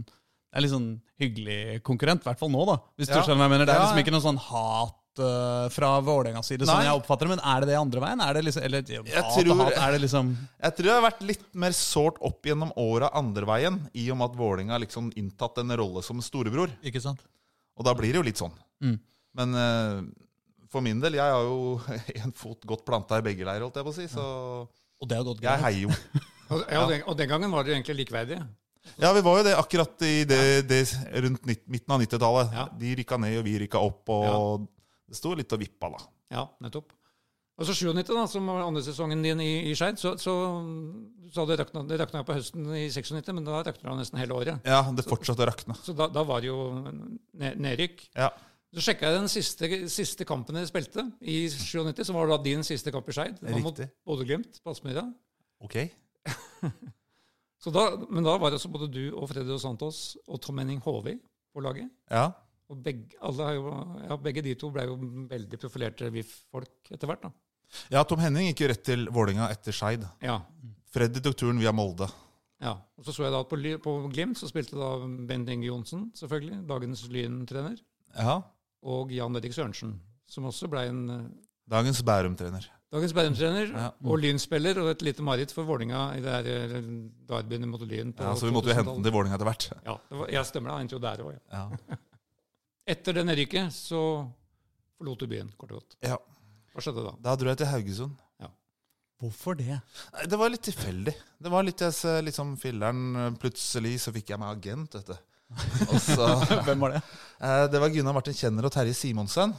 er 0.51 0.65
litt 0.65 0.73
sånn 0.73 0.93
hyggelig 1.23 1.81
konkurrent, 1.87 2.23
i 2.25 2.27
hvert 2.31 2.39
fall 2.41 2.51
nå, 2.51 2.63
da. 2.67 2.79
Hvis 2.99 3.11
du 3.11 3.15
Ja. 3.17 3.23
skjønner 3.23 3.39
hva 3.43 3.47
jeg 3.47 3.53
mener. 3.57 3.67
Det 3.69 3.75
er 3.75 3.83
liksom 3.85 4.01
ikke 4.03 4.15
noe 4.15 4.25
sånn 4.25 4.41
hat 4.47 4.97
eh, 5.19 5.67
fra 5.75 5.91
Vålerengas 6.05 6.47
side, 6.47 6.67
sånn 6.69 6.79
Nei. 6.79 6.87
jeg 6.87 7.01
oppfatter 7.01 7.27
det. 7.27 7.35
Men 7.37 7.43
er 7.53 7.61
det 7.61 7.69
det 7.73 7.79
andre 7.81 8.01
veien? 8.05 8.23
Er 8.23 8.35
det 8.35 8.45
liksom, 8.47 8.63
eller 8.63 8.85
Jeg 8.87 9.05
hat 9.17 9.33
tror- 9.35 9.65
hat, 9.65 9.73
er 9.75 9.93
det 9.93 10.01
liksom 10.07 10.37
Jeg 10.63 10.77
tror 10.77 10.85
det 10.87 10.95
har 10.95 11.11
vært 11.11 11.27
litt 11.27 11.55
mer 11.55 11.71
sårt 11.73 12.19
opp 12.21 12.43
gjennom 12.43 12.73
åra 12.77 13.11
andre 13.15 13.47
veien, 13.47 13.91
i 13.95 14.11
og 14.11 14.17
med 14.19 14.31
at 14.31 14.37
Vålinga 14.37 14.73
har 14.73 14.81
liksom 14.81 15.13
inntatt 15.17 15.59
en 15.59 15.77
rolle 15.77 16.03
som 16.03 16.21
storebror. 16.21 16.71
Ikke 16.85 17.01
sant? 17.01 17.21
Og 17.77 17.85
da 17.85 17.95
blir 17.95 18.13
det 18.13 18.21
jo 18.21 18.23
litt 18.23 18.39
sånn. 18.39 18.53
Mm. 18.83 18.99
Men 19.35 19.55
uh, 19.55 20.03
for 20.71 20.81
min 20.85 21.01
del, 21.01 21.15
jeg 21.19 21.35
har 21.35 21.43
jo 21.43 21.81
en 22.25 22.33
fot 22.33 22.65
godt 22.67 22.85
planta 22.85 23.19
i 23.19 23.27
begge 23.27 23.45
leirer, 23.45 23.67
holdt 23.67 23.77
jeg 23.77 23.85
på 23.85 23.95
å 23.95 23.99
si, 23.99 24.07
så 24.09 24.69
Og 25.01 25.09
det 25.09 25.17
har 25.17 25.25
gått 25.25 25.43
jeg 25.43 25.65
heier 25.65 25.89
jo. 25.89 25.95
Og, 26.51 26.65
ja, 26.67 26.81
og, 26.83 26.89
den, 26.91 27.03
og 27.07 27.15
den 27.15 27.29
gangen 27.31 27.53
var 27.55 27.63
dere 27.63 27.77
egentlig 27.79 28.01
likeverdige. 28.01 28.43
Ja, 28.99 29.13
vi 29.15 29.21
var 29.23 29.37
jo 29.39 29.45
det 29.47 29.53
akkurat 29.55 30.03
i 30.03 30.25
det, 30.27 30.67
det 30.67 30.81
rundt 31.23 31.45
midten 31.47 31.95
av 31.95 32.01
90-tallet. 32.03 32.55
Ja. 32.57 32.65
De 32.81 32.95
rykka 32.99 33.19
ned, 33.23 33.37
og 33.39 33.45
vi 33.47 33.53
rykka 33.63 33.79
opp, 33.79 34.11
og 34.11 34.65
det 35.11 35.19
sto 35.19 35.35
litt 35.35 35.53
og 35.53 35.61
vippa, 35.63 35.91
da. 35.91 36.03
Ja, 36.39 36.47
nettopp. 36.63 36.95
Og 37.61 37.67
så 37.69 37.75
97, 37.77 38.09
da, 38.15 38.23
som 38.31 38.47
var 38.49 38.63
andre 38.65 38.81
sesongen 38.87 39.21
din 39.25 39.41
i, 39.45 39.51
i 39.69 39.73
Skeid, 39.77 39.99
så, 40.01 40.15
så 40.17 40.33
du 40.65 41.29
sa 41.35 41.45
det 41.45 41.59
rakna, 41.61 41.83
det 41.85 41.99
rakna 42.01 42.23
på 42.25 42.33
høsten 42.39 42.71
i 42.73 42.87
96, 42.89 43.35
men 43.37 43.45
da 43.45 43.59
rakna 43.67 43.91
det 43.91 43.97
nesten 43.99 44.21
hele 44.23 44.39
året. 44.39 44.63
Ja, 44.65 44.79
det 44.97 45.05
fortsatte 45.05 45.45
å 45.45 45.49
rakne. 45.51 45.77
Så 45.85 45.93
da, 45.97 46.07
da 46.09 46.25
var 46.25 46.41
det 46.41 46.49
jo 46.49 46.63
nedrykk. 47.37 48.07
Ja. 48.17 48.31
Så 48.73 48.87
sjekka 48.87 49.11
jeg 49.11 49.19
den 49.19 49.29
siste, 49.29 49.69
siste 49.93 50.25
kampen 50.25 50.57
dere 50.57 50.71
spilte, 50.71 51.05
i 51.21 51.43
97, 51.53 52.05
som 52.07 52.17
var 52.17 52.31
da 52.31 52.39
din 52.41 52.65
siste 52.65 52.95
kamp 52.95 53.11
i 53.11 53.17
Skeid. 53.19 53.43
Mot. 53.61 53.83
Bodø-Glimt 54.09 54.63
på 54.63 54.73
Aspmyra. 54.73 55.05
Ok. 55.61 55.83
Så 57.61 57.73
da, 57.75 57.91
men 58.09 58.25
da 58.25 58.39
var 58.41 58.49
det 58.49 58.57
altså 58.57 58.71
både 58.73 58.89
du 58.89 59.03
og 59.11 59.27
Freddy 59.29 59.53
og 59.53 59.61
Santos 59.61 60.15
og 60.25 60.41
Tom 60.41 60.63
Henning 60.63 60.81
Håvi 60.81 61.19
på 61.53 61.61
laget. 61.61 61.91
Ja. 62.09 62.31
Og 62.71 62.79
begge, 62.85 63.17
jo, 63.19 63.71
ja, 64.07 64.17
begge 64.23 64.43
de 64.47 64.55
to 64.55 64.69
ble 64.71 64.85
jo 64.87 64.95
veldig 65.31 65.59
profilerte 65.59 66.11
VIF-folk 66.15 66.93
etter 66.95 67.09
hvert. 67.11 67.25
da. 67.27 67.31
ja, 67.91 68.03
Tom 68.07 68.21
Henning 68.23 68.47
gikk 68.51 68.61
jo 68.63 68.69
rett 68.71 68.85
til 68.87 69.09
Vålinga 69.11 69.49
etter 69.51 69.75
Skeid. 69.75 70.05
Ja, 70.23 70.37
Freddy 70.95 71.21
tok 71.23 71.35
turen 71.39 71.59
via 71.59 71.73
Molde. 71.75 72.07
ja. 72.63 72.77
Og 72.99 73.05
så 73.07 73.13
så 73.17 73.25
jeg 73.27 73.33
da 73.35 73.41
at 73.43 73.49
på, 73.51 73.59
på 73.83 73.93
Glimt 74.13 74.39
så 74.39 74.47
spilte 74.51 74.79
da 74.79 74.93
Bent 75.27 75.49
Inge 75.51 75.67
Johnsen, 75.67 76.11
selvfølgelig, 76.15 76.61
dagens 76.69 77.05
Lyn-trener, 77.11 77.79
Ja. 78.17 78.41
og 78.83 79.11
Jan 79.15 79.37
Erik 79.37 79.53
Sørensen, 79.55 79.97
som 80.29 80.45
også 80.51 80.69
ble 80.71 80.87
en 80.91 81.01
eh, 81.11 81.25
Dagens 81.71 82.03
Bærum-trener. 82.03 82.67
dagens 82.93 83.13
Bærum-trener 83.15 83.71
Ja. 83.75 83.89
og 84.05 84.19
Lyn-spiller, 84.19 84.79
og 84.83 84.91
et 84.91 85.03
lite 85.03 85.23
mareritt 85.23 85.53
for 85.55 85.65
Vålinga 85.65 86.05
i 86.17 86.21
det 86.21 86.31
her 86.37 86.47
eh, 86.77 86.83
derbyene 87.31 87.67
mot 87.67 87.81
Lyn. 87.83 88.13
på 88.13 88.23
Ja, 88.27 88.35
så 88.35 88.47
vi 88.47 88.53
måtte 88.55 88.71
jo 88.71 88.75
hente 88.79 88.95
den 88.95 89.03
til 89.07 89.13
Vålinga 89.13 89.35
etter 89.39 89.47
hvert. 89.51 89.69
Ja, 89.87 89.97
det 90.11 90.19
var, 90.23 90.29
jeg 90.39 90.47
stemmer 90.47 90.71
da, 90.71 90.77
han 90.79 90.87
endte 90.87 90.99
jo 90.99 91.03
der 91.03 91.23
òg. 91.27 91.41
Ja. 91.51 91.67
Ja. 91.89 91.97
Etter 92.91 93.17
det 93.21 93.25
nedrykket 93.29 93.71
så 93.75 94.01
forlot 94.99 95.23
du 95.23 95.31
byen, 95.31 95.53
kort 95.61 95.73
og 95.77 95.81
godt. 95.83 95.97
ja. 96.05 96.19
Hva 96.71 96.83
skjedde 96.85 97.03
da? 97.03 97.13
Da 97.19 97.33
dro 97.35 97.49
jeg 97.51 97.59
til 97.63 97.67
Haugesund. 97.71 98.19
Hvorfor 99.21 99.53
det? 99.59 99.75
Nei, 100.15 100.23
Det 100.33 100.37
var 100.41 100.49
litt 100.49 100.63
tilfeldig. 100.65 101.13
Det 101.45 101.51
var 101.53 101.65
litt, 101.67 101.83
jeg 101.85 102.23
liksom 102.25 102.55
filleren 102.57 103.35
Plutselig 103.43 103.99
så 104.01 104.15
fikk 104.15 104.31
jeg 104.33 104.41
meg 104.41 104.55
agent, 104.55 104.95
vet 104.97 105.11
du. 105.11 105.17
Og 105.91 105.99
så, 106.01 106.29
Hvem 106.65 106.81
var 106.87 106.95
det? 106.95 107.03
eh, 107.43 107.65
det 107.69 107.83
var 107.83 107.93
Gunnar 107.93 108.17
Martin 108.17 108.39
Kjenner 108.39 108.65
og 108.65 108.73
Terje 108.73 108.95
Simonsen. 108.97 109.53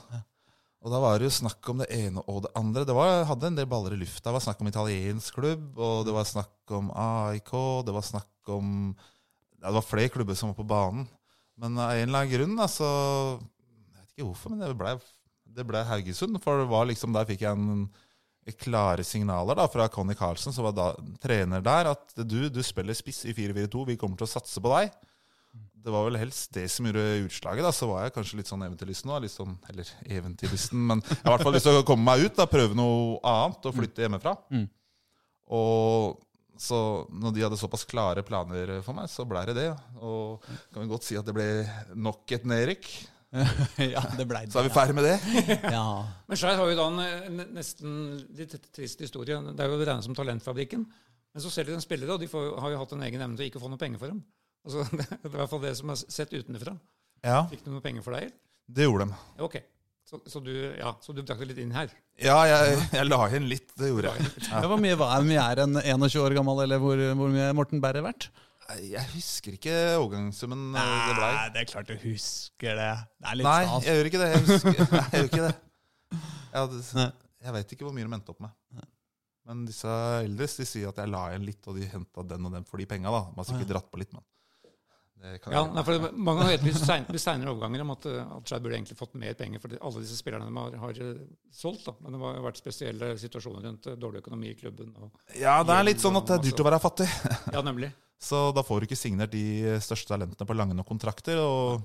Og 0.81 0.89
da 0.89 0.97
var 1.03 1.19
det 1.21 1.27
jo 1.29 1.35
snakk 1.35 1.69
om 1.69 1.83
det 1.83 1.91
ene 1.93 2.23
og 2.25 2.39
det 2.47 2.53
andre. 2.57 2.87
Det 2.89 2.95
var, 2.97 3.19
hadde 3.29 3.51
en 3.51 3.59
del 3.59 3.67
baller 3.69 3.93
i 3.93 3.99
lufta. 4.01 4.31
Det 4.31 4.33
var 4.39 4.45
snakk 4.47 4.63
om 4.65 4.71
italiensk 4.71 5.37
klubb, 5.37 5.67
og 5.77 6.07
det 6.07 6.15
var 6.15 6.25
snakk 6.31 6.73
om 6.79 6.89
AIK. 6.97 7.51
Det 7.85 7.93
var 7.99 8.07
snakk 8.07 8.55
om 8.55 8.71
ja, 8.95 9.67
Det 9.67 9.75
var 9.77 9.85
flere 9.85 10.09
klubber 10.15 10.39
som 10.39 10.55
var 10.55 10.57
på 10.63 10.65
banen. 10.73 11.05
Men 11.59 11.75
av 11.79 11.91
en 11.95 12.07
eller 12.07 12.23
annen 12.23 12.31
grunn, 12.31 12.55
altså 12.63 12.87
Jeg 13.41 13.97
vet 13.97 14.13
ikke 14.13 14.29
hvorfor, 14.29 14.53
men 14.53 14.63
det 14.63 14.77
ble, 14.79 14.95
det 15.57 15.67
ble 15.67 15.83
Haugesund. 15.89 16.39
For 16.43 16.63
det 16.63 16.71
var 16.71 16.87
liksom, 16.89 17.13
der 17.15 17.27
fikk 17.29 17.43
jeg 17.45 17.57
en 17.57 17.85
klare 18.57 19.03
signaler 19.05 19.55
da, 19.59 19.67
fra 19.69 19.85
Conny 19.91 20.15
Carlsen, 20.17 20.53
som 20.53 20.65
var 20.65 20.73
da 20.75 20.87
trener 21.21 21.61
der, 21.63 21.91
at 21.93 22.15
du, 22.25 22.49
du 22.49 22.61
spiller 22.65 22.97
spiss 22.97 23.23
i 23.29 23.35
4-4-2, 23.37 23.85
vi 23.91 23.97
kommer 24.01 24.17
til 24.17 24.25
å 24.27 24.31
satse 24.31 24.63
på 24.63 24.71
deg. 24.73 24.89
Det 25.81 25.93
var 25.93 26.05
vel 26.05 26.17
helst 26.21 26.51
det 26.53 26.67
som 26.69 26.85
gjorde 26.85 27.25
utslaget. 27.25 27.65
da, 27.65 27.71
Så 27.73 27.87
var 27.89 28.05
jeg 28.05 28.13
kanskje 28.15 28.37
litt 28.39 28.49
sånn 28.49 28.65
eventyrlysten. 28.65 29.13
Litt 29.23 29.33
sånn, 29.33 29.55
eller 29.71 29.87
eventyrlysten, 30.05 30.83
men 30.91 31.01
jeg 31.05 31.17
har 31.23 31.31
i 31.31 31.35
hvert 31.35 31.45
fall 31.47 31.55
lyst 31.57 31.67
til 31.69 31.79
å 31.79 31.87
komme 31.87 32.05
meg 32.05 32.27
ut, 32.27 32.35
da, 32.37 32.45
prøve 32.49 32.77
noe 32.77 33.17
annet 33.25 33.65
og 33.65 33.77
flytte 33.77 34.05
hjemmefra. 34.05 34.35
Mm. 34.53 34.67
Og 35.57 36.19
Så 36.61 36.77
når 37.09 37.33
de 37.33 37.41
hadde 37.45 37.57
såpass 37.57 37.87
klare 37.89 38.21
planer 38.25 38.75
for 38.85 38.93
meg, 38.97 39.09
så 39.09 39.25
ble 39.25 39.41
det 39.49 39.55
det. 39.57 39.69
Og 39.97 40.43
kan 40.45 40.83
vi 40.83 40.91
godt 40.91 41.07
si 41.07 41.17
at 41.17 41.25
det 41.25 41.33
ble 41.33 41.47
nok 41.97 42.33
et 42.37 42.45
nedrykk. 42.45 42.89
ja, 43.95 44.03
det 44.19 44.25
ble 44.27 44.43
det. 44.43 44.51
Så 44.53 44.59
er 44.61 44.67
vi 44.67 44.73
ferdig 44.75 44.97
med 44.97 45.07
det. 45.07 45.15
Ja. 45.77 45.85
Men 46.27 46.37
Skeid 46.39 46.59
har 46.59 46.69
jo 46.69 46.77
da 46.77 46.85
en, 46.91 46.99
en 47.31 47.55
nesten 47.55 47.95
litt 48.37 48.53
trist 48.75 49.01
historie. 49.01 49.39
Det 49.55 49.63
er 49.63 49.71
jo 49.71 49.79
regnet 49.81 50.05
som 50.05 50.17
Talentfabrikken. 50.17 50.85
Men 51.31 51.43
så 51.45 51.49
selger 51.53 51.71
de 51.71 51.79
en 51.79 51.83
spillere, 51.85 52.13
og 52.13 52.21
de 52.21 52.27
får, 52.29 52.49
har 52.59 52.73
jo 52.73 52.79
hatt 52.83 52.93
en 52.97 53.05
egen 53.07 53.23
evne 53.23 53.39
til 53.39 53.47
å 53.47 53.49
ikke 53.53 53.63
få 53.63 53.71
noe 53.71 53.79
penger 53.81 54.01
for 54.03 54.11
dem. 54.11 54.21
Altså, 54.67 54.83
det 54.99 55.05
er 55.07 55.29
i 55.31 55.37
hvert 55.39 55.53
fall 55.55 55.63
det 55.63 55.75
som 55.79 55.93
er 55.95 56.01
sett 56.03 56.33
utenfra. 56.35 56.75
Ja, 57.25 57.43
Fikk 57.49 57.63
de 57.65 57.73
noe 57.73 57.83
penger 57.85 58.05
for 58.05 58.17
deg? 58.17 58.33
det 58.71 58.85
gjorde 58.85 59.07
de. 59.09 59.15
Ok. 59.47 59.57
Så, 60.11 60.19
så, 60.27 60.39
du, 60.43 60.51
ja, 60.75 60.89
så 60.99 61.13
du 61.15 61.21
drakk 61.23 61.39
det 61.39 61.45
litt 61.53 61.59
inn 61.63 61.69
her? 61.71 61.91
Ja, 62.19 62.35
jeg, 62.43 62.79
jeg 62.91 63.07
la 63.07 63.19
inn 63.37 63.45
litt. 63.47 63.69
Det 63.79 63.87
gjorde 63.93 64.11
jeg. 64.17 64.31
Ja, 64.49 64.59
hvor 64.67 64.81
mye 64.83 64.97
var 64.99 65.13
jeg 65.21 65.29
mye 65.29 65.45
er 65.53 65.61
en 65.63 65.77
21 65.79 66.17
år 66.25 66.35
gammel, 66.35 66.59
eller 66.65 66.81
hvor, 66.83 66.99
hvor 67.15 67.31
mye 67.31 67.45
er 67.47 67.55
Morten 67.55 67.79
Berre 67.83 68.01
verdt? 68.03 68.27
Jeg 68.81 69.03
husker 69.13 69.55
ikke 69.57 69.73
overgangssummen 69.99 70.69
Nei, 70.75 70.83
det 71.07 71.15
blei. 71.17 71.31
det 71.55 71.63
er 71.63 71.69
klart 71.71 71.89
du 71.89 71.95
husker 72.05 72.77
det. 72.79 72.89
Det 73.23 73.31
er 73.31 73.39
litt 73.39 73.47
Nei, 73.47 73.63
stas. 73.67 73.87
jeg 73.87 73.97
gjør 73.97 74.09
ikke 74.11 74.21
det. 74.21 74.29
Jeg, 74.31 74.43
husker, 74.47 74.83
nei, 74.95 75.01
jeg 75.01 75.23
gjør 75.23 75.29
ikke 75.31 75.47
det. 75.47 75.53
Jeg, 76.11 76.59
hadde, 76.59 77.07
jeg 77.47 77.55
vet 77.57 77.73
ikke 77.75 77.87
hvor 77.87 77.95
mye 77.95 78.07
de 78.07 78.15
endte 78.19 78.35
opp 78.35 78.43
med. 78.45 78.85
Men 79.47 79.63
disse 79.67 79.95
eldres 80.21 80.55
de 80.59 80.67
sier 80.69 80.91
at 80.91 80.99
jeg 81.01 81.11
la 81.11 81.23
igjen 81.31 81.47
litt, 81.47 81.63
og 81.71 81.79
de 81.79 81.87
henta 81.95 82.23
den 82.35 82.47
og 82.51 82.53
den 82.59 82.67
for 82.67 82.83
de 82.83 82.85
penga. 82.91 83.11
Man 83.15 83.31
De 83.33 83.41
har 83.41 83.49
sikkert 83.49 83.71
dratt 83.73 83.89
på 83.91 83.99
litt, 84.03 84.11
men 84.15 84.23
Ja, 85.21 85.61
nei, 85.69 85.83
for 85.85 85.93
det- 85.93 86.11
Mange 86.17 86.45
har 86.47 86.55
etterlyst 86.55 86.85
seinere 87.21 87.51
overganger 87.51 87.81
om 87.83 87.91
at, 87.93 88.05
uh, 88.09 88.37
at 88.37 88.49
Skeid 88.49 88.63
burde 88.63 88.77
egentlig 88.79 88.97
fått 88.97 89.13
mer 89.21 89.35
penger 89.37 89.61
for 89.61 89.75
alle 89.77 90.01
disse 90.01 90.17
spillerne 90.17 90.47
de 90.49 90.57
har, 90.57 90.77
har 90.81 91.01
uh, 91.01 91.23
solgt. 91.53 91.85
da. 91.85 91.93
Men 92.01 92.15
det 92.15 92.21
har 92.23 92.45
vært 92.47 92.61
spesielle 92.61 93.11
situasjoner 93.21 93.67
rundt 93.67 93.89
dårlig 94.01 94.23
økonomi 94.23 94.49
i 94.51 94.57
klubben. 94.57 94.93
Og, 94.97 95.11
Ja, 95.37 95.59
det 95.63 95.77
er 95.77 95.83
litt 95.85 96.01
sånn 96.01 96.17
at 96.17 96.25
det 96.25 96.39
er 96.39 96.45
dyrt 96.49 96.63
å 96.63 96.69
være 96.71 96.81
fattig. 96.81 97.09
ja, 97.53 97.61
nemlig. 97.61 97.93
Så 98.31 98.51
da 98.53 98.61
får 98.61 98.81
du 98.81 98.85
ikke 98.89 98.99
signert 98.99 99.31
de 99.33 99.79
største 99.81 100.13
talentene 100.13 100.45
på 100.45 100.57
lange 100.57 100.75
nok 100.77 100.85
kontrakter. 100.89 101.39
Og, 101.41 101.81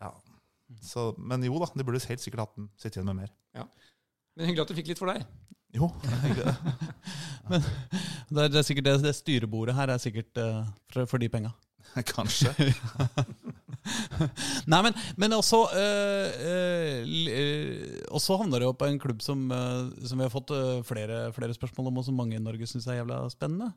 ja. 0.00 0.10
Så, 0.84 1.14
men 1.16 1.44
jo 1.44 1.56
da, 1.62 1.70
de 1.72 1.84
burde 1.86 2.02
helt 2.04 2.20
sikkert 2.20 2.44
hatt 2.44 2.56
den, 2.58 2.68
sitte 2.76 2.98
igjen 3.00 3.08
med 3.12 3.22
mer. 3.24 3.32
Men 4.34 4.48
hyggelig 4.48 4.64
at 4.64 4.72
du 4.72 4.76
fikk 4.76 4.90
litt 4.90 5.00
for 5.00 5.12
deg. 5.12 5.24
Jo, 5.74 5.88
men 7.50 7.64
Det 8.30 8.44
er, 8.44 8.48
det 8.50 8.58
er 8.60 8.66
sikkert 8.66 8.86
det, 8.88 8.94
det 9.04 9.14
styrebordet 9.16 9.74
her 9.76 9.92
er 9.94 10.02
sikkert 10.02 10.40
uh, 10.42 10.64
for, 10.92 11.08
for 11.10 11.22
de 11.22 11.28
penga. 11.32 11.52
kanskje. 12.14 12.54
Nei, 14.70 14.80
men, 14.86 14.94
men 15.20 15.34
også 15.36 15.58
øh, 15.76 16.28
øh, 16.48 17.00
eh, 17.28 17.98
Og 18.08 18.20
så 18.24 18.38
havner 18.40 18.58
det 18.62 18.66
jo 18.70 18.72
på 18.72 18.86
en 18.88 18.96
klubb 18.98 19.20
som, 19.22 19.50
øh, 19.52 19.90
som 20.08 20.18
vi 20.18 20.24
har 20.24 20.32
fått 20.32 20.50
eh, 20.56 20.80
flere, 20.88 21.26
flere 21.36 21.52
spørsmål 21.54 21.90
om, 21.92 21.98
og 22.00 22.04
som 22.06 22.16
mange 22.16 22.36
i 22.38 22.42
Norge 22.42 22.66
syns 22.70 22.86
er 22.88 23.02
jævla 23.02 23.26
spennende. 23.32 23.68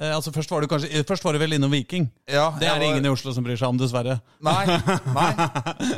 Eh, 0.00 0.10
altså 0.16 0.32
Først 0.34 0.50
var 0.50 0.60
du 0.60 0.66
kanskje 0.66 0.90
eh, 0.90 1.04
Først 1.06 1.22
var 1.24 1.32
du 1.32 1.38
vel 1.38 1.52
innom 1.54 1.70
Viking. 1.70 2.08
Ja, 2.26 2.48
Det 2.58 2.66
er 2.66 2.78
det 2.82 2.88
ingen 2.90 3.06
i 3.06 3.12
Oslo 3.14 3.30
som 3.32 3.44
bryr 3.46 3.54
seg 3.60 3.68
om, 3.70 3.78
dessverre. 3.78 4.16
Nei, 4.42 4.64
nei, 4.66 5.30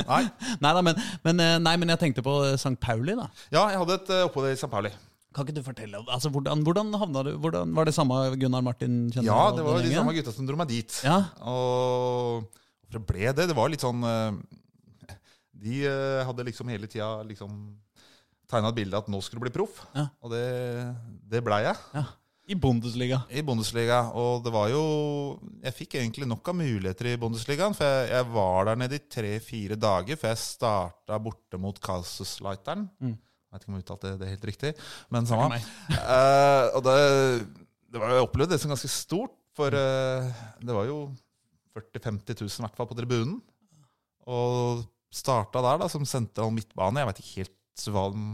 nei. 0.05 0.21
Neida, 0.63 0.83
men, 0.85 0.95
men, 1.25 1.39
eh, 1.41 1.57
nei, 1.63 1.73
men 1.81 1.89
jeg 1.95 1.99
tenkte 2.03 2.21
på 2.25 2.35
eh, 2.45 2.53
St. 2.61 2.75
Pauli. 2.81 3.15
da 3.17 3.25
Ja, 3.49 3.65
jeg 3.73 3.81
hadde 3.81 3.97
et 3.97 4.09
eh, 4.13 4.25
opphold 4.29 4.51
i 4.51 4.55
St. 4.59 4.69
Pauli. 4.69 4.93
Kan 5.35 5.45
ikke 5.45 5.57
du 5.57 5.65
fortelle 5.65 5.99
altså, 6.07 6.31
hvordan, 6.33 6.61
hvordan 6.65 6.93
havna 6.97 7.23
du 7.27 7.31
hvordan, 7.43 7.73
Var 7.75 7.89
det 7.89 7.93
samme 7.93 8.19
Gunnar 8.39 8.63
Martin? 8.65 9.09
Ja, 9.15 9.51
det 9.53 9.65
var 9.65 9.81
de 9.83 9.91
samme 9.93 10.15
gutta 10.15 10.33
som 10.33 10.47
dro 10.47 10.55
meg 10.59 10.71
dit. 10.71 11.01
Ja, 11.05 11.17
Og 11.43 12.45
hvorfor 12.47 12.95
det 12.97 13.03
ble 13.09 13.33
det? 13.35 13.49
Det 13.51 13.57
var 13.57 13.69
litt 13.69 13.83
sånn 13.83 14.05
eh, 14.07 15.17
De 15.67 15.81
eh, 15.89 16.21
hadde 16.25 16.47
liksom 16.47 16.71
hele 16.71 16.87
tida 16.89 17.09
liksom 17.27 17.59
tegna 18.47 18.71
et 18.71 18.79
bilde 18.79 18.95
at 18.95 19.09
nå 19.11 19.19
skulle 19.19 19.43
du 19.43 19.49
bli 19.49 19.55
proff. 19.57 19.81
Ja. 19.91 20.07
Og 20.23 20.31
det, 20.31 20.45
det 21.27 21.43
blei 21.43 21.65
jeg. 21.67 21.83
ja. 21.99 22.05
I 22.47 22.55
Bundesliga. 22.55 23.17
I 23.27 23.41
Bundesliga. 23.43 23.97
Og 24.15 24.39
det 24.45 24.53
var 24.55 24.69
jo 24.71 24.83
Jeg 25.65 25.75
fikk 25.75 25.97
egentlig 25.99 26.27
nok 26.31 26.47
av 26.47 26.55
muligheter 26.55 27.09
i 27.11 27.17
Bundesligaen. 27.19 27.75
For 27.75 27.83
jeg, 27.83 28.13
jeg 28.13 28.27
var 28.31 28.69
der 28.69 28.79
nede 28.79 28.99
i 29.01 29.03
tre-fire 29.03 29.75
dager 29.75 30.15
før 30.15 30.31
jeg 30.31 30.39
starta 30.45 31.19
borte 31.19 31.59
mot 31.59 31.81
Kasusleiteren. 31.83 32.87
Mm. 33.03 33.17
Jeg 33.47 33.55
vet 33.55 33.63
ikke 33.63 33.71
om 33.71 33.77
jeg 33.79 33.85
uttalte 33.85 34.09
det, 34.11 34.19
det 34.21 34.31
helt 34.33 34.47
riktig, 34.49 34.71
men 35.13 35.27
samme. 35.29 35.57
Eh, 35.95 36.65
og 36.75 36.81
det, 36.83 36.95
det 37.93 38.01
var, 38.01 38.11
jeg 38.17 38.25
opplevde 38.27 38.53
det 38.55 38.59
som 38.61 38.73
ganske 38.73 38.91
stort, 38.91 39.33
for 39.55 39.73
eh, 39.73 40.27
det 40.61 40.75
var 40.75 40.85
jo 40.89 40.97
40 41.77 42.01
000-50 42.03 42.41
000 42.43 42.51
i 42.51 42.65
hvert 42.65 42.77
fall 42.81 42.89
på 42.91 42.97
tribunen. 42.99 43.37
Og 44.27 44.83
starta 45.13 45.61
der 45.63 45.79
da, 45.79 45.87
som 45.89 46.03
sentral 46.05 46.51
midtbane. 46.51 46.99
Jeg 47.01 47.07
vet 47.13 47.21
ikke 47.23 47.39
helt 47.45 47.87
hva 47.93 48.03
den 48.11 48.27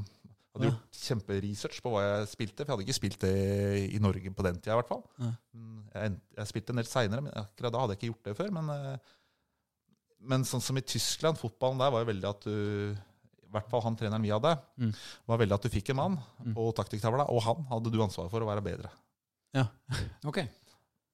hadde 0.53 0.65
Ja. 0.65 0.71
gjort 0.73 0.97
kjemperesearch 1.03 1.79
på 1.85 1.91
hva 1.93 2.01
jeg 2.05 2.27
spilte. 2.33 2.63
For 2.63 2.71
jeg 2.71 2.73
hadde 2.73 2.85
ikke 2.87 2.97
spilt 2.97 3.19
det 3.21 3.33
i 3.93 4.01
Norge 4.01 4.33
på 4.33 4.45
den 4.45 4.57
tida, 4.57 4.73
i 4.75 4.79
hvert 4.81 4.89
fall. 4.89 5.03
Ja. 5.21 5.31
Jeg, 5.93 6.15
jeg 6.39 6.49
spilte 6.49 6.73
en 6.73 6.81
del 6.81 6.89
seinere, 6.89 7.25
men 7.25 7.37
akkurat 7.43 7.73
da 7.73 7.81
hadde 7.83 7.95
jeg 7.95 8.01
ikke 8.01 8.11
gjort 8.15 8.29
det 8.31 8.35
før. 8.41 8.51
Men, 8.57 8.73
eh, 8.73 9.15
men 10.33 10.45
sånn 10.49 10.63
som 10.65 10.77
i 10.79 10.85
Tyskland, 10.87 11.37
fotballen 11.41 11.81
der 11.81 11.93
var 11.93 12.03
jo 12.05 12.09
veldig 12.09 12.29
at 12.31 12.45
du 12.49 12.97
hvert 13.53 13.69
fall 13.71 13.83
han 13.85 13.95
treneren 13.99 14.21
vi 14.25 14.31
hadde, 14.33 14.55
Mm. 14.81 14.91
var 15.29 15.37
veldig 15.41 15.55
at 15.55 15.61
du 15.67 15.69
fikk 15.69 15.89
en 15.93 15.99
mann 16.01 16.17
Mm. 16.43 16.53
på 16.57 16.67
taktikktavla, 16.75 17.29
og 17.29 17.41
han 17.45 17.63
hadde 17.69 17.91
du 17.93 17.99
ansvar 18.03 18.29
for 18.29 18.41
å 18.41 18.49
være 18.49 18.63
bedre. 18.65 18.89
Ja, 19.53 19.67
Ok. 20.25 20.41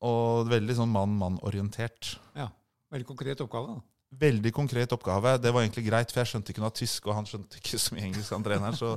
Og 0.01 0.47
veldig 0.47 0.75
sånn 0.77 0.91
mann-mann-orientert. 0.95 2.13
Ja. 2.35 2.47
Veldig 2.91 3.05
konkret 3.05 3.41
oppgave. 3.43 3.67
da. 3.75 3.81
Veldig 4.17 4.51
konkret 4.55 4.89
oppgave. 4.95 5.35
Det 5.41 5.51
var 5.53 5.61
egentlig 5.61 5.85
greit, 5.85 6.09
for 6.11 6.21
jeg 6.23 6.29
skjønte 6.31 6.49
ikke 6.53 6.63
noe 6.63 6.71
tysk, 6.73 7.05
og 7.07 7.13
han 7.15 7.25
skjønte 7.25 7.59
ikke 7.59 7.77
så 7.77 7.93
mye 7.93 8.05
engelsk, 8.07 8.31
han 8.33 8.43
treneren. 8.47 8.77
Så 8.79 8.93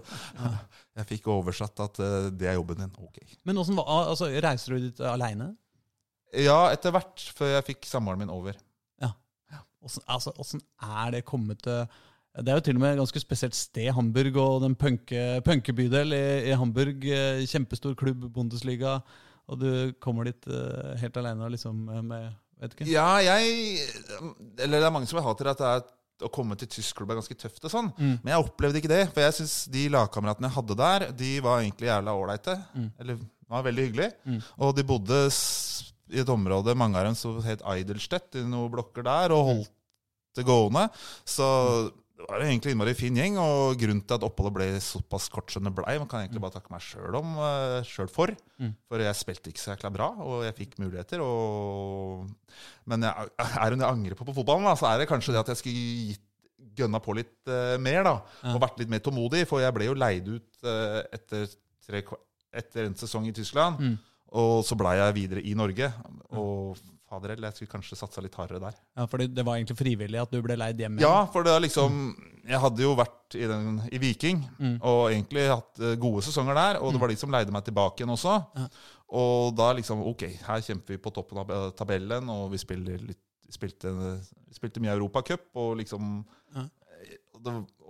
jeg 0.96 1.07
fikk 1.11 1.26
oversatt 1.35 1.83
at 1.85 1.98
uh, 2.00 2.31
det 2.31 2.46
er 2.48 2.55
jobben 2.55 2.78
din. 2.78 2.94
Ok. 3.02 3.18
Men 3.44 3.59
åssen 3.59 3.76
var, 3.76 3.90
altså, 4.09 4.31
reiser 4.31 4.76
du 4.78 4.87
dit 4.87 5.00
aleine? 5.05 5.50
Ja, 6.33 6.70
etter 6.72 6.94
hvert, 6.94 7.18
før 7.37 7.50
jeg 7.59 7.66
fikk 7.74 7.85
samboeren 7.90 8.22
min 8.22 8.31
over. 8.33 8.55
Åssen 9.83 10.05
altså, 10.07 10.31
er 10.78 11.11
det 11.11 11.24
kommet 11.26 11.59
til 11.66 11.81
Det 12.33 12.49
er 12.49 12.57
jo 12.57 12.64
til 12.64 12.79
og 12.79 12.81
med 12.81 12.95
et 12.95 13.01
ganske 13.03 13.21
spesielt 13.21 13.57
sted, 13.57 13.90
Hamburg, 13.92 14.37
og 14.40 14.62
den 14.64 14.77
punke- 14.79 15.40
punkebydel 15.45 16.14
i, 16.16 16.25
i 16.49 16.55
Hamburg. 16.57 17.05
eh, 17.05 17.42
Kjempestor 17.45 17.95
klubb, 17.99 18.25
Bundesliga, 18.33 19.01
og 19.53 19.59
du 19.61 19.92
kommer 20.01 20.31
dit 20.31 20.47
uh, 20.49 20.95
helt 21.03 21.16
aleine 21.21 21.51
liksom 21.53 21.88
eh, 21.92 22.07
med 22.07 22.31
Vet 22.62 22.77
ikke. 22.77 22.87
Ja, 22.92 23.16
jeg 23.18 23.81
Eller 24.62 24.79
det 24.79 24.87
er 24.87 24.92
mange 24.95 25.09
som 25.11 25.18
vil 25.18 25.25
ha 25.27 25.33
til 25.35 25.49
at 25.51 25.59
det 25.59 25.66
er 25.66 25.83
å 26.23 26.31
komme 26.31 26.55
til 26.55 26.68
tysk 26.71 27.01
klubb 27.01 27.11
er 27.11 27.18
ganske 27.18 27.35
tøft 27.35 27.64
og 27.66 27.73
sånn. 27.73 27.88
Mm. 27.97 28.12
Men 28.23 28.31
jeg 28.31 28.45
opplevde 28.45 28.79
ikke 28.79 28.90
det. 28.92 29.01
For 29.11 29.25
jeg 29.25 29.35
syns 29.40 29.55
de 29.75 29.88
lagkameratene 29.90 30.47
jeg 30.47 30.55
hadde 30.55 30.77
der, 30.79 31.05
de 31.18 31.31
var 31.42 31.62
egentlig 31.64 31.88
jævla 31.90 32.14
ålreite. 32.14 32.55
Mm. 32.79 32.87
Eller 33.03 33.18
var 33.51 33.64
veldig 33.66 33.87
hyggelige. 33.88 34.12
Mm. 34.31 34.38
Og 34.62 34.77
de 34.79 34.85
bodde 34.87 35.18
i 36.12 36.23
et 36.23 36.31
område, 36.31 36.77
mange 36.79 37.01
av 37.01 37.09
dem 37.09 37.16
som 37.18 37.40
het 37.42 37.64
Eidelstedt, 37.75 38.38
i 38.38 38.45
noen 38.47 38.71
blokker 38.71 39.03
der, 39.09 39.35
og 39.35 39.49
holdt 39.49 39.73
det 40.38 40.47
gående. 40.47 40.87
Så 41.27 41.49
det 42.23 42.31
var 42.31 42.45
egentlig 42.47 42.73
innmari 42.75 42.95
fin 42.97 43.17
gjeng, 43.19 43.37
og 43.43 43.77
grunnen 43.81 44.03
til 44.07 44.17
at 44.17 44.25
oppholdet 44.27 44.55
ble 44.57 44.67
såpass 44.83 45.29
kort 45.33 45.53
som 45.53 45.67
det 45.67 45.73
blei, 45.77 45.97
man 46.01 46.09
kan 46.11 46.23
egentlig 46.23 46.43
bare 46.45 46.55
takke 46.55 46.73
meg 46.73 46.85
sjøl 46.85 47.19
om, 47.19 47.35
eh, 47.43 47.79
selv 47.89 48.13
for. 48.15 48.33
Mm. 48.63 48.75
For 48.89 49.03
jeg 49.03 49.19
spilte 49.19 49.53
ikke 49.53 49.63
så 49.63 49.73
jækla 49.75 49.91
bra, 49.95 50.09
og 50.23 50.45
jeg 50.47 50.57
fikk 50.61 50.77
muligheter. 50.83 51.25
Og... 51.25 52.29
Men 52.89 53.09
jeg, 53.09 53.33
er 53.43 53.77
noe 53.77 53.87
jeg 53.87 53.99
angrer 53.99 54.19
på 54.19 54.29
på 54.29 54.37
fotballen, 54.39 54.69
da, 54.71 54.77
så 54.79 54.91
er 54.93 55.03
det 55.03 55.09
kanskje 55.11 55.35
det 55.35 55.43
at 55.43 55.53
jeg 55.53 55.63
skulle 55.63 55.89
gitt 56.13 56.29
gønna 56.79 57.03
på 57.05 57.17
litt 57.19 57.35
uh, 57.51 57.77
mer, 57.83 58.01
da. 58.07 58.15
Ja. 58.41 58.55
Og 58.55 58.63
vært 58.63 58.79
litt 58.81 58.93
mer 58.93 59.03
tålmodig, 59.05 59.45
for 59.51 59.61
jeg 59.61 59.75
ble 59.77 59.91
jo 59.91 59.99
leid 59.99 60.31
ut 60.31 60.65
uh, 60.65 61.03
etter, 61.13 61.51
tre, 61.85 62.01
etter 62.63 62.89
en 62.89 62.97
sesong 62.97 63.29
i 63.29 63.35
Tyskland. 63.37 63.83
Mm. 63.83 63.99
Og 64.41 64.63
så 64.65 64.79
blei 64.81 64.95
jeg 64.97 65.17
videre 65.19 65.45
i 65.45 65.53
Norge. 65.59 65.91
Og 66.33 66.79
fader 67.12 67.35
heller, 67.35 67.51
jeg 67.53 67.61
skulle 67.62 67.75
kanskje 67.77 67.98
satsa 68.01 68.25
litt 68.25 68.35
hardere 68.40 68.61
der. 68.64 68.77
Ja, 68.98 69.07
for 69.07 69.20
det 69.22 69.44
var 69.46 69.59
egentlig 69.61 69.77
frivillig 69.79 70.20
at 70.22 70.33
du 70.33 70.40
ble 70.44 70.57
leid 70.59 70.81
hjem? 70.83 70.96
Ja, 71.05 71.27
for 71.33 71.44
det 71.46 71.53
er 71.55 71.62
liksom 71.68 72.03
Jeg 72.48 72.59
hadde 72.59 72.83
jo 72.83 72.94
vært 72.98 73.37
i, 73.38 73.44
den, 73.46 73.77
i 73.92 73.98
Viking 74.03 74.40
Mm. 74.59 74.79
og 74.83 75.03
egentlig 75.12 75.44
hatt 75.53 75.79
eh, 75.79 75.94
gode 76.03 76.25
sesonger 76.27 76.57
der. 76.59 76.81
Og 76.83 76.90
det 76.96 77.01
var 77.05 77.12
de 77.12 77.16
som 77.20 77.31
leide 77.31 77.53
meg 77.55 77.64
tilbake 77.68 78.03
igjen 78.03 78.11
også. 78.16 78.35
Ja. 78.59 78.66
Og 79.12 79.53
da 79.57 79.70
liksom 79.79 80.03
Ok, 80.09 80.25
her 80.48 80.64
kjemper 80.64 80.96
vi 80.96 81.03
på 81.05 81.12
toppen 81.14 81.38
av 81.44 81.51
eh, 81.55 81.68
tabellen, 81.79 82.29
og 82.33 82.48
vi 82.51 82.59
spiller 82.59 82.98
litt 83.12 83.20
spilte, 83.53 83.90
spilte 84.57 84.81
mye 84.81 84.94
Europacup, 84.96 85.51
og 85.61 85.77
liksom 85.85 86.25
Ja. 86.57 86.66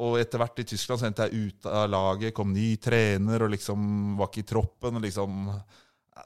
Og 0.00 0.14
etter 0.16 0.40
hvert 0.40 0.61
i 0.62 0.64
Tyskland 0.64 1.00
så 1.02 1.06
endte 1.11 1.26
jeg 1.28 1.48
ut 1.52 1.66
av 1.68 1.90
laget, 1.92 2.32
kom 2.35 2.54
ny 2.54 2.70
trener 2.80 3.44
og 3.44 3.50
liksom 3.52 4.14
var 4.16 4.30
ikke 4.30 4.40
i 4.44 4.48
troppen. 4.48 4.96
og 4.96 5.02
liksom 5.04 5.42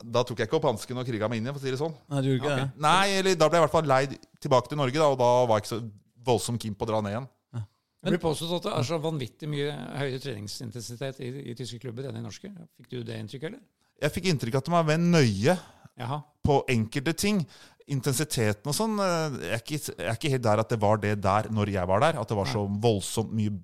Da 0.03 0.25
tok 0.27 0.43
jeg 0.43 0.51
ikke 0.51 0.59
opp 0.59 0.69
hansken 0.69 1.01
og 1.01 1.07
kriga 1.09 1.29
meg 1.31 1.41
inn 1.41 1.47
igjen, 1.49 1.57
for 1.57 1.63
å 1.63 1.67
si 1.67 1.73
det 1.73 1.81
sånn. 1.81 1.95
Nei, 2.13 2.21
du 2.25 2.29
gjorde 2.31 2.43
ikke 2.43 2.53
okay. 2.53 2.67
det? 2.67 2.85
Nei, 2.87 3.07
eller 3.21 3.39
da 3.39 3.49
ble 3.49 3.59
jeg 3.59 3.63
i 3.63 3.67
hvert 3.67 3.77
fall 3.79 3.91
leid 3.91 4.19
tilbake 4.45 4.73
til 4.73 4.81
Norge, 4.81 5.01
da, 5.01 5.09
og 5.15 5.19
da 5.23 5.31
var 5.49 5.59
jeg 5.59 5.67
ikke 5.67 5.73
så 5.73 5.81
voldsomt 6.27 6.63
keen 6.63 6.77
på 6.77 6.87
å 6.87 6.91
dra 6.91 7.01
ned 7.05 7.15
igjen. 7.15 7.31
Det 8.07 8.13
blir 8.15 8.23
påstått 8.23 8.53
at 8.61 8.67
det 8.69 8.75
er 8.79 8.85
så 8.87 8.99
vanvittig 9.03 9.49
mye 9.51 9.71
høyere 9.99 10.21
treningsintensitet 10.23 11.23
i, 11.27 11.31
i 11.51 11.55
tyske 11.59 11.81
klubber 11.83 12.07
enn 12.07 12.21
i 12.21 12.23
norske. 12.23 12.53
Fikk 12.79 12.93
du 12.93 13.01
det 13.07 13.17
inntrykket, 13.19 13.49
eller? 13.51 13.63
Jeg 14.03 14.15
fikk 14.15 14.29
inntrykk 14.31 14.59
av 14.59 14.63
at 14.63 14.69
de 14.69 14.75
var 14.75 14.85
vel 14.91 15.07
nøye 15.11 15.57
Jaha. 15.99 16.21
på 16.47 16.61
enkelte 16.71 17.17
ting. 17.19 17.41
Intensiteten 17.91 18.67
og 18.67 18.75
sånn 18.75 18.99
eh, 18.99 19.39
Jeg 19.47 19.55
er 19.55 19.63
ikke, 19.63 19.79
jeg 19.79 20.07
er 20.11 20.17
ikke 20.19 20.31
helt 20.33 20.45
der 20.47 20.63
at 20.63 20.73
det 20.73 20.79
var 20.83 21.01
det 21.03 21.15
der 21.23 21.49
når 21.55 21.73
jeg 21.75 21.91
var 21.91 22.05
der. 22.05 22.21
At 22.21 22.31
det 22.31 22.39
var 22.39 22.51
så 22.51 22.63
voldsomt 22.87 23.35
mye 23.35 23.57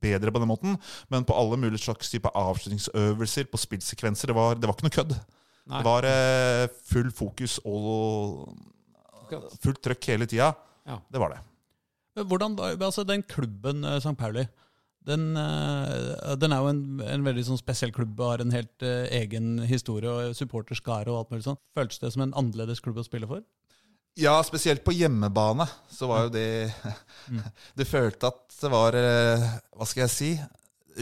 bedre 0.00 0.32
på 0.32 0.40
den 0.40 0.48
måten. 0.48 0.78
Men 1.12 1.26
på 1.28 1.36
alle 1.36 1.58
mulige 1.60 1.84
slags 1.84 2.12
type 2.12 2.32
avslutningsøvelser, 2.40 3.50
på 3.52 3.60
spillsekvenser, 3.60 4.32
det 4.32 4.38
var, 4.38 4.56
det 4.56 4.70
var 4.70 4.78
ikke 4.78 4.88
noe 4.88 4.96
kødd. 4.96 5.16
Nei. 5.68 5.80
Det 5.80 5.86
var 5.86 6.06
eh, 6.08 6.64
full 6.90 7.10
fokus 7.14 7.58
og 7.68 8.48
fullt 9.62 9.82
trøkk 9.84 10.08
hele 10.12 10.26
tida. 10.30 10.52
Ja. 10.88 10.98
Det 11.12 11.20
var 11.22 11.34
det. 11.34 11.42
Men 12.16 12.26
Hvordan, 12.26 12.56
da- 12.58 12.72
altså 12.74 13.04
Den 13.06 13.22
klubben 13.22 13.84
eh, 13.84 14.00
St. 14.00 14.16
Pauli 14.18 14.46
den, 15.06 15.30
eh, 15.36 16.34
den 16.36 16.52
er 16.52 16.60
jo 16.60 16.68
en, 16.68 16.82
en 17.00 17.24
veldig 17.24 17.44
sånn 17.46 17.60
spesiell 17.60 17.92
klubb 17.92 18.18
og 18.20 18.34
har 18.34 18.42
en 18.44 18.52
helt 18.52 18.84
uh, 18.84 19.06
egen 19.16 19.62
historie 19.64 20.10
og 20.12 20.36
supporterskare 20.36 21.08
og 21.08 21.22
alt 21.22 21.30
mulig 21.32 21.46
sånt. 21.46 21.60
Føltes 21.72 22.02
det 22.02 22.10
som 22.12 22.26
en 22.26 22.34
annerledes 22.36 22.82
klubb 22.84 23.00
å 23.00 23.06
spille 23.06 23.28
for? 23.30 23.40
Ja, 24.20 24.34
spesielt 24.44 24.84
på 24.84 24.92
hjemmebane 24.92 25.64
så 25.88 26.10
var 26.10 26.26
jo 26.26 26.34
det 26.34 26.68
Du 27.78 27.86
følte 27.88 28.28
at 28.28 28.42
det 28.60 28.70
var 28.72 28.96
Hva 28.98 29.86
skal 29.88 30.02
jeg 30.04 30.12
si 30.12 30.30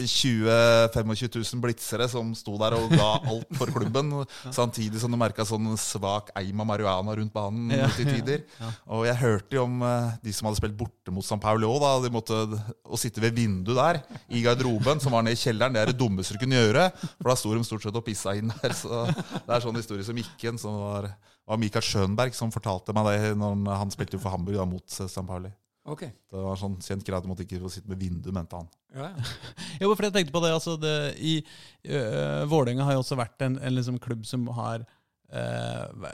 20 0.07 0.89
25 0.93 1.29
000 1.53 1.61
blitzere 1.63 2.07
som 2.11 2.31
sto 2.37 2.53
der 2.61 2.75
og 2.77 2.91
ga 2.93 3.07
alt 3.31 3.49
for 3.57 3.71
klubben. 3.73 4.11
Samtidig 4.55 5.01
som 5.01 5.11
du 5.11 5.17
merka 5.19 5.45
sånn 5.47 5.67
svak 5.79 6.31
eim 6.39 6.61
av 6.63 6.67
marihuana 6.69 7.15
rundt 7.19 7.33
banen 7.35 7.71
Ja. 7.75 7.89
til 7.97 8.05
tider. 8.09 8.43
Og 8.95 9.05
jeg 9.07 9.17
hørte 9.21 9.57
jo 9.59 9.63
om 9.67 9.81
eh, 9.85 10.11
de 10.23 10.33
som 10.35 10.47
hadde 10.49 10.59
spilt 10.61 10.77
borte 10.79 11.11
mot 11.15 11.25
San 11.25 11.41
Paulo 11.43 11.71
òg. 11.75 11.87
De 12.05 12.13
måtte 12.13 12.37
å 12.85 12.99
sitte 12.99 13.21
ved 13.23 13.35
vinduet 13.37 13.77
der 13.79 14.01
i 14.35 14.43
garderoben, 14.45 14.99
som 15.03 15.13
var 15.15 15.23
nede 15.25 15.37
i 15.37 15.41
kjelleren. 15.41 15.73
Det 15.75 15.81
er 15.83 15.91
det 15.93 15.99
dummeste 15.99 16.35
du 16.37 16.43
kunne 16.43 16.59
gjøre, 16.59 16.89
for 17.19 17.31
da 17.31 17.37
sto 17.39 17.53
de 17.55 17.63
stort 17.67 17.85
sett 17.87 17.95
og 17.99 18.05
pissa 18.07 18.35
inn 18.39 18.51
der. 18.61 18.75
Så 18.77 19.05
det 19.09 19.49
er 19.57 19.63
sånn 19.65 19.77
historie 19.79 20.05
som 20.07 20.17
gikk 20.19 20.35
igjen. 20.43 20.59
Som 20.61 20.79
var, 20.81 21.09
var 21.49 21.59
Mikael 21.61 21.85
Schönberg 21.85 22.35
som 22.37 22.51
fortalte 22.53 22.93
meg 22.95 23.09
det 23.11 23.33
når 23.39 23.65
han 23.83 23.91
spilte 23.93 24.19
for 24.21 24.33
Hamburg 24.33 24.59
da, 24.61 24.65
mot 24.69 24.85
San 25.09 25.27
Pauli. 25.29 25.51
Ok. 25.89 26.03
Det 26.29 26.43
var 26.43 26.59
sånn 26.59 26.77
kjent 26.83 27.05
greit 27.07 27.25
du 27.25 27.31
måtte 27.31 27.45
ikke 27.45 27.61
få 27.63 27.71
sitte 27.73 27.89
med 27.91 28.01
vindu, 28.01 28.29
mente 28.35 28.59
han. 28.59 28.69
Ja, 28.95 29.09
ja. 29.09 29.33
Jo, 29.81 29.91
for 29.93 30.07
jeg 30.07 30.15
tenkte 30.15 30.35
på 30.35 30.43
det, 30.43 30.53
altså 30.53 30.75
det, 30.81 30.95
i 31.17 31.39
øh, 31.41 32.45
Vålerenga 32.51 32.87
har 32.87 32.97
jo 32.97 33.03
også 33.03 33.17
vært 33.19 33.45
en, 33.45 33.57
en 33.61 33.75
liksom 33.75 33.99
klubb 34.03 34.25
som 34.27 34.47
har 34.57 34.83
øh, 34.83 36.09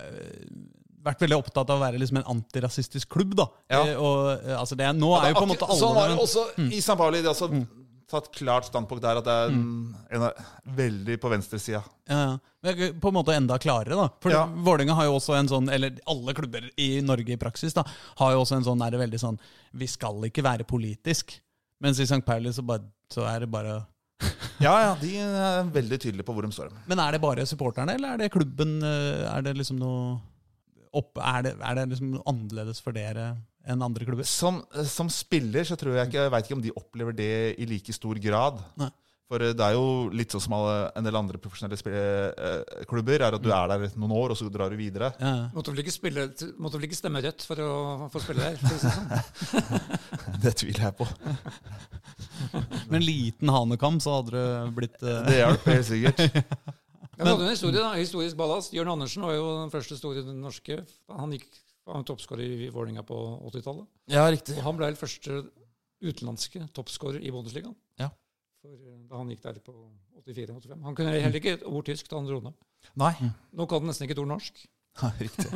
vært 1.06 1.24
veldig 1.26 1.38
opptatt 1.38 1.70
av 1.70 1.80
å 1.80 1.84
være 1.84 2.02
liksom 2.02 2.20
en 2.22 2.30
antirasistisk 2.36 3.10
klubb. 3.16 3.36
da. 3.38 3.48
Ja. 3.72 3.82
Eh, 3.84 3.98
og 4.02 4.52
altså 4.58 4.78
det, 4.80 4.90
Nå 4.98 5.12
er 5.20 5.32
jo 5.32 5.40
på 5.40 5.48
en 5.48 5.54
måte 5.54 5.70
alle 5.70 5.82
Sånn 5.82 5.98
var 5.98 6.12
det 6.12 6.22
også 6.22 6.46
også 6.50 6.70
i 6.72 6.82
San 6.84 7.00
Pauli. 7.00 7.22
Det 7.22 7.32
har 7.32 7.38
også 7.38 7.52
tatt 8.12 8.28
klart 8.36 8.68
standpunkt 8.68 9.04
der 9.04 9.20
at 9.20 9.26
det 9.28 9.34
er 9.34 9.54
en, 9.54 9.64
en 10.14 10.26
av, 10.28 10.44
veldig 10.78 11.16
på 11.22 11.32
venstresida. 11.32 11.82
Ja, 12.10 12.20
ja. 12.66 12.90
På 13.02 13.12
en 13.12 13.18
måte 13.18 13.34
enda 13.36 13.58
klarere, 13.62 13.98
da. 13.98 14.08
For 14.24 14.34
Ja. 14.34 14.44
Vålerenga 14.46 14.96
har 14.98 15.08
jo 15.10 15.18
også 15.20 15.36
en 15.38 15.50
sånn, 15.50 15.70
eller 15.74 15.98
alle 16.10 16.34
klubber 16.38 16.68
i 16.82 16.90
Norge 17.06 17.36
i 17.36 17.42
praksis, 17.42 17.76
da, 17.78 17.84
har 18.22 18.34
jo 18.34 18.44
også 18.44 18.60
en 18.60 18.68
sånn, 18.68 18.82
er 18.86 18.96
det 18.96 19.02
veldig 19.04 19.22
sånn 19.22 19.40
Vi 19.76 19.88
skal 19.92 20.24
ikke 20.30 20.46
være 20.46 20.66
politisk. 20.68 21.36
Mens 21.84 22.00
i 22.00 22.08
St. 22.08 22.24
Pauli 22.26 22.54
så, 22.56 22.64
bare, 22.66 22.88
så 23.12 23.26
er 23.28 23.44
det 23.44 23.52
bare 23.52 23.82
Ja, 24.64 24.74
ja, 24.80 24.94
de 25.02 25.12
er 25.20 25.68
veldig 25.76 26.00
tydelige 26.00 26.26
på 26.26 26.34
hvor 26.34 26.46
de 26.46 26.54
står. 26.56 26.72
Men 26.88 27.02
er 27.04 27.16
det 27.16 27.22
bare 27.26 27.46
supporterne, 27.46 27.98
eller 27.98 28.16
er 28.16 28.24
det 28.24 28.32
klubben 28.34 28.78
øh, 28.82 29.26
Er 29.28 29.44
det 29.46 29.58
liksom 29.60 29.82
noe 29.82 30.16
opp, 30.96 31.18
er, 31.20 31.42
det, 31.44 31.58
er 31.60 31.76
det 31.76 31.90
liksom 31.92 32.16
annerledes 32.24 32.80
for 32.80 32.96
dere 32.96 33.34
enn 33.68 33.86
andre 33.86 34.08
klubber? 34.08 34.28
Som, 34.30 34.62
som 34.90 35.10
spiller 35.12 35.68
så 35.68 35.78
tror 35.80 35.98
jeg 35.98 36.10
ikke 36.10 36.22
Jeg 36.24 36.34
veit 36.34 36.48
ikke 36.48 36.58
om 36.60 36.64
de 36.64 36.76
opplever 36.78 37.18
det 37.18 37.34
i 37.60 37.68
like 37.70 37.96
stor 37.96 38.20
grad. 38.22 38.62
Nei. 38.80 38.92
For 39.26 39.42
eh, 39.42 39.56
det 39.58 39.66
er 39.66 39.74
jo 39.74 39.86
litt 40.14 40.34
sånn 40.34 40.44
som 40.44 40.56
alle, 40.60 40.76
en 41.00 41.08
del 41.08 41.18
andre 41.18 41.40
profesjonelle 41.42 42.02
eh, 42.30 42.84
klubber, 42.90 43.24
er 43.26 43.38
at 43.38 43.42
du 43.42 43.50
er 43.50 43.72
der 43.72 43.98
noen 43.98 44.14
år, 44.14 44.36
og 44.36 44.40
så 44.40 44.50
drar 44.54 44.70
du 44.74 44.78
videre. 44.78 45.12
Ja. 45.18 45.50
Måtte 45.56 45.74
vel 45.74 45.82
ikke, 45.82 45.96
spille, 45.96 46.28
måtte 46.62 46.78
vel 46.78 46.88
ikke 46.90 47.00
stemme 47.00 47.24
rødt 47.26 47.46
for 47.50 47.64
å 47.66 47.74
få 48.14 48.22
spille 48.22 48.52
der? 48.52 48.62
For 48.62 48.78
å 48.78 48.80
si 48.80 48.94
det 48.94 49.22
sånn. 49.66 49.92
Det 50.46 50.54
tviler 50.60 50.88
jeg 50.88 50.98
på. 51.00 51.08
Med 52.92 52.98
en 53.00 53.06
liten 53.06 53.50
hanekam 53.50 53.98
så 54.04 54.20
hadde 54.20 54.36
du 54.36 54.74
blitt 54.78 54.98
uh... 55.02 55.24
Det 55.26 55.40
hjalp 55.40 55.70
helt 55.74 55.90
sikkert. 55.90 56.26
Ja, 57.16 57.24
vi 57.24 57.32
hadde 57.32 57.46
en 57.46 57.54
historie 57.54 57.80
da, 57.80 57.94
historisk 57.96 58.36
ballast. 58.36 58.74
Jørn 58.76 58.90
Andersen 58.92 59.24
var 59.24 59.38
jo 59.38 59.44
den 59.62 59.70
første 59.72 59.96
store 59.96 60.20
norske. 60.36 60.82
Han 61.16 61.32
gikk 61.32 61.46
han 61.94 62.02
var 62.02 62.08
toppskårer 62.10 62.44
i 62.44 62.70
Vålerenga 62.74 63.04
på 63.06 63.18
80-tallet. 63.52 63.88
Ja, 64.10 64.26
riktig. 64.34 64.58
Og 64.58 64.66
han 64.66 64.78
ble 64.80 64.90
den 64.90 65.00
første 65.00 65.42
utenlandske 66.06 66.66
toppskårer 66.76 67.22
i 67.22 67.34
Bundesligaen. 67.34 67.76
Ja. 68.02 68.10
For, 68.62 68.74
eh, 68.74 69.02
da 69.10 69.22
han 69.22 69.32
gikk 69.34 69.44
der 69.46 69.60
på 69.64 69.76
84-85. 70.26 70.80
Han 70.84 70.98
kunne 70.98 71.14
heller 71.14 71.42
ikke 71.42 71.58
et 71.60 71.66
ord 71.70 71.86
tysk 71.86 72.10
da 72.10 72.18
han 72.20 72.30
dro 72.30 72.40
ned. 72.42 72.56
Nei. 72.98 73.14
Nå 73.54 73.68
kan 73.70 73.84
han 73.84 73.92
nesten 73.92 74.08
ikke 74.08 74.18
et 74.18 74.24
ord 74.26 74.34
norsk. 74.34 74.64
Ja, 74.96 75.10
riktig. 75.20 75.50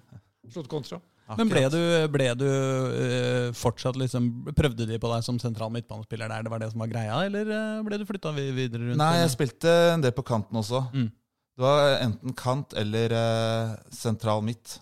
Slått 0.54 0.70
kontra. 0.72 0.96
Men 1.36 1.50
ble 1.50 1.66
du, 1.68 1.80
ble 2.08 2.30
du 2.38 2.46
uh, 2.46 3.48
fortsatt 3.56 3.98
liksom 3.98 4.28
Prøvde 4.56 4.86
de 4.88 4.96
på 5.02 5.10
deg 5.10 5.24
som 5.26 5.40
sentral 5.42 5.72
midtbanespiller 5.74 6.30
der? 6.30 6.46
Det 6.46 6.52
var 6.52 6.62
det 6.62 6.70
som 6.70 6.80
var 6.80 6.88
greia, 6.88 7.18
eller 7.26 7.50
øh, 7.50 7.82
ble 7.84 7.98
du 7.98 8.06
flytta 8.08 8.32
videre 8.36 8.80
rundt? 8.84 9.00
Nei, 9.02 9.10
jeg 9.20 9.32
spilte 9.34 9.74
en 9.96 10.04
del 10.06 10.14
på 10.16 10.24
kanten 10.24 10.56
også. 10.62 10.84
Mm. 10.94 11.10
Det 11.56 11.66
var 11.66 11.98
enten 11.98 12.36
kant 12.38 12.72
eller 12.78 13.16
uh, 13.18 13.76
sentral 13.92 14.40
midt. 14.46 14.78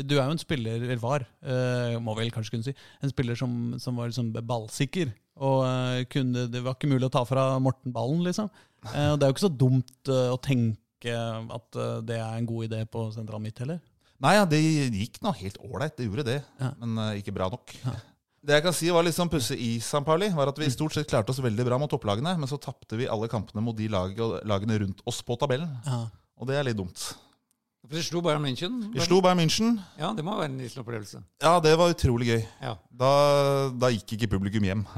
Du 0.00 0.14
er 0.16 0.24
jo 0.24 0.32
en 0.32 0.40
spiller, 0.40 0.80
eller 0.80 1.00
var, 1.00 1.24
uh, 1.44 1.98
må 2.00 2.14
vel 2.16 2.32
kanskje 2.32 2.54
kunne 2.54 2.64
si, 2.64 2.72
en 3.04 3.12
spiller 3.12 3.36
som, 3.36 3.74
som 3.82 3.98
var 4.00 4.08
liksom 4.08 4.30
ballsikker. 4.32 5.12
Og 5.42 5.64
uh, 5.66 6.00
kunne, 6.12 6.46
det 6.52 6.62
var 6.64 6.78
ikke 6.78 6.90
mulig 6.92 7.10
å 7.10 7.12
ta 7.12 7.24
fra 7.28 7.50
Morten 7.60 7.92
ballen, 7.92 8.22
liksom. 8.24 8.48
Uh, 8.88 9.12
og 9.12 9.18
det 9.20 9.26
er 9.26 9.28
jo 9.28 9.36
ikke 9.36 9.46
så 9.46 9.52
dumt 9.52 10.12
å 10.12 10.38
tenke 10.42 11.12
at 11.12 11.76
det 12.06 12.14
er 12.14 12.36
en 12.38 12.46
god 12.46 12.68
idé 12.68 12.84
på 12.86 13.08
sentral 13.10 13.42
midt 13.42 13.58
heller. 13.64 13.80
Nei, 14.22 14.36
ja, 14.36 14.46
det 14.46 14.60
gikk 14.62 15.18
nå 15.24 15.32
helt 15.34 15.58
ålreit, 15.66 15.96
det 15.98 16.06
gjorde 16.06 16.24
det. 16.28 16.36
Ja. 16.62 16.68
Men 16.78 17.00
ikke 17.18 17.34
bra 17.34 17.48
nok. 17.50 17.74
Det 18.42 18.54
jeg 18.56 18.62
kan 18.64 18.74
si 18.74 18.88
var 18.94 19.02
litt 19.06 19.14
sånn 19.14 19.30
pussig 19.30 19.58
i 19.58 19.72
San 19.82 20.06
Pauli, 20.06 20.28
var 20.34 20.50
at 20.50 20.58
vi 20.58 20.70
stort 20.70 20.94
sett 20.94 21.10
klarte 21.10 21.34
oss 21.34 21.42
veldig 21.42 21.66
bra 21.66 21.76
mot 21.78 21.90
topplagene, 21.90 22.36
men 22.38 22.50
så 22.50 22.58
tapte 22.62 22.98
vi 22.98 23.10
alle 23.10 23.28
kampene 23.30 23.62
mot 23.66 23.74
de 23.78 23.90
lag, 23.90 24.14
lagene 24.46 24.78
rundt 24.82 25.02
oss 25.10 25.20
på 25.26 25.36
tabellen. 25.38 25.70
Ja. 25.86 26.04
Og 26.38 26.48
det 26.50 26.56
er 26.58 26.66
litt 26.66 26.78
dumt. 26.78 27.02
For 27.82 27.98
de 27.98 28.02
slo 28.06 28.20
Bayern 28.22 28.44
München. 28.44 28.76
Vi 28.94 29.02
slo 29.02 29.18
Bayern 29.24 29.40
München. 29.42 29.72
Ja, 29.98 30.12
det 30.14 30.22
må 30.24 30.36
være 30.38 30.50
en 30.52 30.58
liten 30.62 30.82
opplevelse. 30.84 31.18
Ja, 31.42 31.56
det 31.64 31.72
var 31.80 31.90
utrolig 31.90 32.28
gøy. 32.30 32.44
Ja. 32.62 32.76
Da, 33.02 33.10
da 33.74 33.90
gikk 33.90 34.14
ikke 34.16 34.28
publikum 34.36 34.62
hjem. 34.68 34.84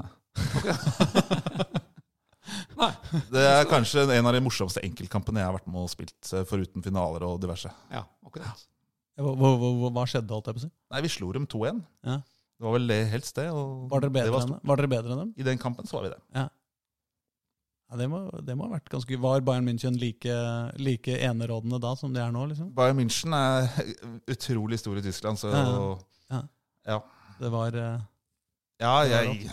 Nei. 2.75 2.91
Det 3.33 3.41
er 3.47 3.65
kanskje 3.71 4.05
en 4.19 4.29
av 4.29 4.37
de 4.37 4.43
morsomste 4.45 4.83
enkeltkampene 4.85 5.41
jeg 5.41 5.49
har 5.49 5.57
vært 5.57 5.71
med 5.71 5.81
og 5.87 5.91
spilt, 5.93 6.19
eh, 6.35 6.45
foruten 6.49 6.85
finaler 6.85 7.25
og 7.25 7.41
diverse. 7.41 7.71
Ja, 7.95 8.05
akkurat. 8.27 8.67
Hva, 9.17 9.33
hva, 9.39 9.51
hva, 9.63 9.91
hva 9.95 10.05
skjedde, 10.11 10.35
holdt 10.35 10.51
jeg 10.51 10.57
på 10.59 10.61
å 10.61 10.67
si? 10.67 10.71
Nei, 10.93 11.03
vi 11.07 11.13
slo 11.17 11.31
dem 11.33 11.47
2-1. 11.49 11.81
Ja. 12.05 12.19
Det 12.55 12.67
var 12.67 12.77
vel 12.77 12.87
det 12.91 13.01
helst, 13.11 13.35
det. 13.39 13.47
Og 13.55 13.89
Var 13.91 14.05
dere 14.05 14.13
det 14.27 14.35
var 14.35 14.45
enn, 14.47 14.59
var 14.63 14.81
dere 14.81 14.91
bedre 14.91 15.15
enn 15.15 15.23
dem? 15.25 15.33
I 15.41 15.47
den 15.47 15.59
kampen 15.63 15.89
så 15.89 15.97
var 15.99 16.05
vi 16.07 16.13
det. 16.13 16.21
Ja, 16.37 16.45
det 17.99 18.09
må, 18.11 18.23
det 18.43 18.57
må 18.59 18.67
ha 18.69 18.75
vært 18.77 18.91
ganske 18.93 19.19
Var 19.21 19.45
Bayern 19.47 19.67
München 19.69 19.99
like, 20.01 20.39
like 20.81 21.19
enerådende 21.19 21.81
da 21.83 21.95
som 21.99 22.15
de 22.15 22.23
er 22.23 22.33
nå? 22.35 22.47
liksom? 22.51 22.73
Bayern 22.77 22.99
München 22.99 23.37
er 23.37 23.69
utrolig 24.35 24.81
stor 24.83 24.99
i 24.99 25.05
Tyskland, 25.05 25.41
så 25.41 25.53
Ja, 25.53 25.65
ja, 25.69 25.85
ja. 26.35 26.43
ja. 26.95 27.01
Det 27.41 27.51
var 27.53 27.77
Ja, 27.79 28.95
jeg 29.09 29.51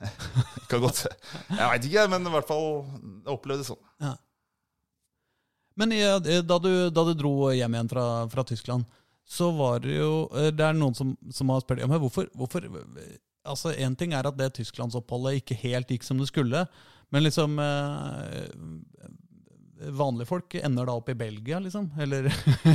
Kan 0.70 0.80
godt 0.80 1.04
Jeg 1.04 1.70
veit 1.74 1.86
ikke, 1.90 2.08
men 2.12 2.26
i 2.26 2.34
hvert 2.34 2.48
fall 2.48 2.66
jeg 2.80 3.32
opplevde 3.34 3.64
det 3.64 3.68
sånn. 3.68 4.16
Men 5.80 5.92
i, 5.96 6.00
eh, 6.04 6.42
da, 6.44 6.58
du, 6.60 6.72
da 6.92 7.04
du 7.08 7.14
dro 7.16 7.34
hjem 7.54 7.76
igjen 7.76 7.90
fra, 7.90 8.06
fra 8.32 8.44
Tyskland, 8.44 8.84
så 9.24 9.50
var 9.54 9.80
det 9.84 9.96
jo 9.96 10.26
eh, 10.36 10.50
Det 10.52 10.66
er 10.66 10.76
noen 10.76 10.96
som, 10.96 11.14
som 11.32 11.52
har 11.52 11.62
spurt 11.64 11.82
ja, 11.82 11.88
men 11.90 12.00
hvorfor, 12.02 12.28
hvorfor 12.36 12.66
Altså, 13.48 13.72
Én 13.72 13.96
ting 13.96 14.12
er 14.12 14.26
at 14.28 14.36
det 14.36 14.50
tysklandsoppholdet 14.58 15.40
ikke 15.40 15.56
helt 15.62 15.88
gikk 15.88 16.04
som 16.04 16.18
det 16.20 16.28
skulle, 16.28 16.66
men 17.10 17.24
liksom 17.26 17.58
eh, 17.58 19.10
Vanlige 19.96 20.28
folk 20.28 20.54
ender 20.60 20.84
da 20.90 20.92
opp 20.98 21.08
i 21.08 21.14
Belgia, 21.16 21.56
liksom. 21.64 21.86
Eller, 22.04 22.26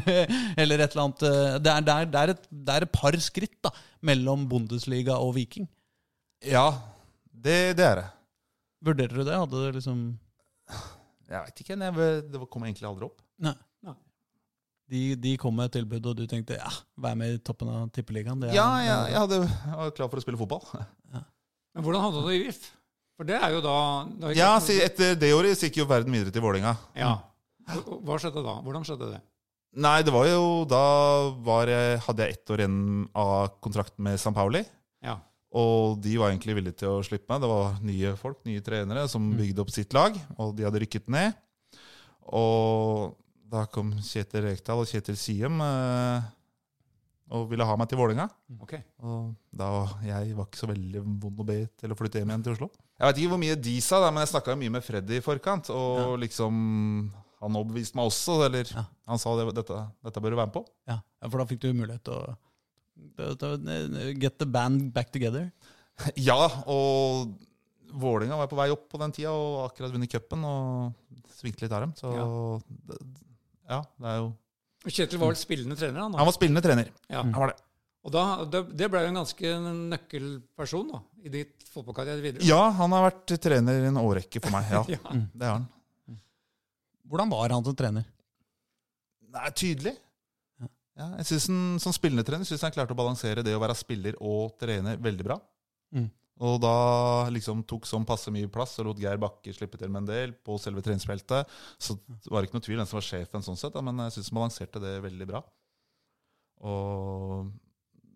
eller 0.62 0.82
et 0.82 0.95
eller 0.95 1.04
annet 1.04 1.21
eh, 1.28 1.58
det 1.62 1.69
er, 1.69 1.84
det, 1.86 1.93
er, 1.95 2.08
det, 2.10 2.21
er 2.24 2.32
et, 2.34 2.48
det 2.50 2.74
er 2.80 2.86
et 2.88 2.93
par 2.95 3.17
skritt 3.21 3.60
da, 3.62 3.69
mellom 4.10 4.48
Bundesliga 4.50 5.19
og 5.21 5.36
Viking. 5.38 5.67
Ja, 6.41 6.63
det, 7.30 7.76
det 7.78 7.86
er 7.86 8.00
det. 8.02 8.08
Vurderer 8.86 9.13
du 9.13 9.21
det? 9.21 9.38
Hadde 9.38 9.62
det 9.67 9.76
liksom 9.78 10.02
Jeg 11.30 11.38
veit 11.45 11.62
ikke. 11.62 11.78
Jeg, 11.78 12.17
det 12.34 12.41
kom 12.54 12.65
egentlig 12.65 12.89
aldri 12.89 13.08
opp. 13.12 13.21
Nei. 13.45 13.54
De, 14.86 15.00
de 15.17 15.32
kom 15.41 15.56
med 15.58 15.65
et 15.71 15.80
tilbud, 15.80 16.06
og 16.12 16.17
du 16.19 16.28
tenkte 16.30 16.58
ja, 16.60 16.69
vær 17.02 17.15
med 17.17 17.32
i 17.34 17.39
toppen 17.41 17.69
av 17.74 17.88
tippeligaen. 17.93 18.41
det 18.43 18.52
er- 18.52 18.58
Ja, 18.60 18.65
ja, 18.86 18.98
jeg, 19.10 19.17
hadde, 19.24 19.39
jeg 19.50 19.78
var 19.80 19.93
klar 19.98 20.10
for 20.12 20.21
å 20.21 20.26
spille 20.26 20.38
fotball. 20.38 20.62
Men 21.74 21.86
hvordan 21.86 22.04
hadde 22.04 22.21
du 22.21 22.28
det 22.30 22.36
i 22.38 22.43
VIF? 22.48 22.67
For 23.15 23.23
det 23.28 23.38
er 23.39 23.54
jo 23.56 23.62
da, 23.63 23.75
da 24.19 24.32
Ja, 24.36 24.49
si, 24.60 24.75
Etter 24.84 25.15
det 25.15 25.30
året 25.36 25.56
så 25.58 25.69
gikk 25.69 25.78
jo 25.84 25.86
verden 25.88 26.12
videre 26.12 26.34
til 26.36 26.43
Vålerenga. 26.43 26.73
Ja. 26.99 27.13
Hva- 27.69 27.99
Hva 28.04 28.17
skjedde 28.19 28.43
da? 28.43 28.58
Hvordan 28.65 28.84
skjedde 28.88 29.12
det? 29.13 29.21
Nei, 29.75 30.01
det 30.08 30.12
var 30.15 30.28
jo 30.30 30.43
Da 30.71 30.82
var 31.43 31.67
jeg, 31.71 31.99
hadde 32.06 32.23
jeg 32.28 32.36
ett 32.38 32.51
år 32.54 32.62
igjen 32.63 32.78
av 33.15 33.56
kontrakten 33.63 34.04
med 34.08 34.19
San 34.19 34.34
Pauli. 34.36 34.62
Ja. 35.04 35.17
Og 35.56 36.01
de 36.04 36.17
var 36.19 36.32
egentlig 36.34 36.56
villige 36.58 36.78
til 36.84 36.89
å 36.91 37.04
slippe 37.08 37.32
meg. 37.32 37.41
Det 37.43 37.49
var 37.49 37.78
nye 37.88 38.13
folk, 38.19 38.41
nye 38.47 38.60
trenere, 38.63 39.08
som 39.12 39.32
bygde 39.36 39.63
opp 39.63 39.71
sitt 39.71 39.93
lag. 39.95 40.15
Og 40.38 40.51
de 40.58 40.63
hadde 40.67 40.82
rykket 40.84 41.08
ned. 41.08 41.34
Og 42.36 43.15
da 43.51 43.65
kom 43.71 43.93
Kjetil 44.04 44.43
Rekdal 44.49 44.82
og 44.84 44.89
Kjetil 44.89 45.15
Siem 45.19 45.62
eh, 45.63 46.25
og 47.34 47.48
ville 47.50 47.66
ha 47.66 47.76
meg 47.80 47.90
til 47.90 47.98
Vålerenga. 47.98 48.28
Okay. 48.62 48.84
Og 49.02 49.32
da 49.56 49.70
jeg 50.06 50.36
var 50.38 50.46
ikke 50.46 50.60
så 50.62 50.70
veldig 50.70 51.02
vond 51.26 51.40
å 51.42 51.46
be 51.48 51.58
til 51.80 51.94
å 51.94 51.98
flytte 51.98 52.22
hjem 52.22 52.30
igjen 52.34 52.44
til 52.46 52.54
Oslo. 52.54 52.70
Jeg 53.00 53.08
vet 53.10 53.22
ikke 53.22 53.32
hvor 53.34 53.42
mye 53.42 53.56
de 53.66 53.76
sa, 53.82 54.00
men 54.12 54.22
jeg 54.22 54.32
snakka 54.36 54.56
mye 54.60 54.74
med 54.78 54.86
Freddy 54.86 55.18
i 55.18 55.24
forkant. 55.26 55.72
Og 55.74 56.20
liksom 56.22 56.60
han 57.42 57.58
overbeviste 57.60 57.98
meg 57.98 58.12
også. 58.12 58.38
Eller 58.46 58.70
Ja. 58.72 58.86
han 59.10 59.22
sa 59.22 59.34
det, 59.40 59.48
dette, 59.58 59.80
dette 60.06 60.22
bør 60.22 60.36
du 60.36 60.38
være 60.40 60.52
med 60.52 60.58
på. 60.60 60.66
Ja, 60.88 61.00
ja, 61.22 61.30
for 61.30 61.42
da 61.42 61.48
fikk 61.50 61.62
du 61.66 61.74
mulighet 61.74 62.04
til 62.06 62.14
å 62.14 62.36
get 64.22 64.38
the 64.40 64.46
band 64.46 64.94
back 64.94 65.12
together. 65.12 65.52
Ja, 66.20 66.50
og 66.68 67.36
Vålinga 67.96 68.36
var 68.36 68.50
på 68.52 68.58
vei 68.60 68.68
opp 68.74 68.90
på 68.92 69.00
den 69.00 69.14
tida 69.16 69.32
og 69.32 69.70
akkurat 69.70 69.94
vunnet 69.94 70.12
cupen 70.12 70.42
og 70.44 71.22
svingte 71.38 71.64
litt 71.64 71.72
av 71.76 71.86
dem. 71.86 71.94
Så 71.96 72.12
det, 72.90 72.98
ja, 73.70 73.78
det 74.02 74.10
er 74.12 74.18
jo 74.20 74.34
Kjetil 74.86 75.19
var 75.21 75.32
vel 75.32 75.39
spillende 75.39 75.78
trener, 75.80 76.02
han 76.04 76.13
da. 76.13 76.19
Han 76.21 76.28
var 76.30 76.36
spillende 76.36 76.62
trener. 76.65 76.89
Ja. 77.10 77.21
Han 77.24 77.34
var 77.41 77.54
det. 77.54 77.62
Og 78.06 78.12
da, 78.13 78.24
det, 78.45 78.60
det 78.78 78.88
ble 78.93 79.00
jo 79.02 79.10
en 79.10 79.17
ganske 79.17 79.52
nøkkelperson 79.95 80.91
da, 80.91 81.00
i 81.26 81.32
ditt 81.34 81.63
fotballkarriere 81.74 82.21
videre. 82.21 82.45
Ja, 82.45 82.67
han 82.78 82.93
har 82.93 83.08
vært 83.08 83.34
trener 83.41 83.80
i 83.82 83.88
en 83.89 83.98
årrekke 83.98 84.41
for 84.43 84.54
meg. 84.54 84.67
Ja, 84.69 84.84
Ja. 84.93 85.15
det 85.34 85.48
har 85.50 85.56
han. 85.58 85.65
Hvordan 87.10 87.32
var 87.34 87.54
han 87.54 87.65
som 87.65 87.78
trener? 87.78 88.06
Nei, 89.36 89.50
tydelig. 89.58 89.95
Ja. 90.62 90.69
Ja, 90.95 91.08
jeg 91.19 91.26
synes 91.28 91.48
han, 91.50 91.58
Som 91.84 91.93
spillende 91.98 92.24
trener 92.26 92.48
synes 92.48 92.62
jeg 92.62 92.67
han 92.69 92.76
klarte 92.78 92.93
å 92.95 93.00
balansere 93.02 93.43
det 93.45 93.56
å 93.58 93.60
være 93.62 93.76
spiller 93.78 94.15
og 94.24 94.54
trener 94.62 95.02
veldig 95.02 95.26
bra. 95.28 95.39
Mm. 95.98 96.08
Og 96.43 96.58
da 96.60 96.76
liksom 97.32 97.62
tok 97.63 97.86
sånn 97.88 98.04
passe 98.08 98.32
mye 98.34 98.50
plass 98.52 98.74
og 98.82 98.89
lot 98.89 99.00
Geir 99.00 99.19
Bakke 99.21 99.54
slippe 99.56 99.80
til 99.80 99.91
med 99.91 100.04
en 100.04 100.10
del 100.10 100.34
på 100.36 100.58
selve 100.60 100.84
treningsfeltet. 100.84 101.52
Så 101.80 101.95
det 102.04 102.32
var 102.32 102.43
ikke 102.43 102.58
noe 102.58 102.65
tvil 102.65 102.82
hvem 102.82 102.89
som 102.89 103.00
var 103.00 103.08
sjefen, 103.08 103.45
sånn 103.45 103.60
sett, 103.60 103.76
da, 103.76 103.84
men 103.86 104.04
jeg 104.04 104.17
synes 104.17 104.32
han 104.32 104.39
balanserte 104.41 104.82
det 104.84 104.95
veldig 105.06 105.28
bra. 105.30 105.41
Og 106.67 107.54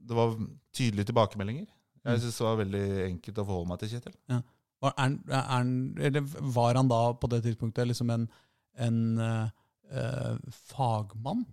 det 0.10 0.18
var 0.18 0.36
tydelige 0.76 1.12
tilbakemeldinger. 1.12 1.68
Jeg 2.00 2.20
syns 2.20 2.26
synes 2.26 2.40
det 2.40 2.48
var 2.48 2.60
veldig 2.60 2.86
enkelt 3.06 3.40
å 3.40 3.46
forholde 3.46 3.70
meg 3.70 3.80
til 3.82 3.92
Kjetil. 3.94 4.18
Var, 4.80 4.94
er, 4.96 5.16
er, 5.36 5.72
eller 6.10 6.36
var 6.56 6.80
han 6.80 6.92
da 6.92 7.00
på 7.20 7.30
det 7.32 7.42
tidspunktet 7.46 7.88
liksom 7.90 8.12
en, 8.16 8.26
en 8.80 9.00
eh, 9.24 10.36
fagmann? 10.72 11.46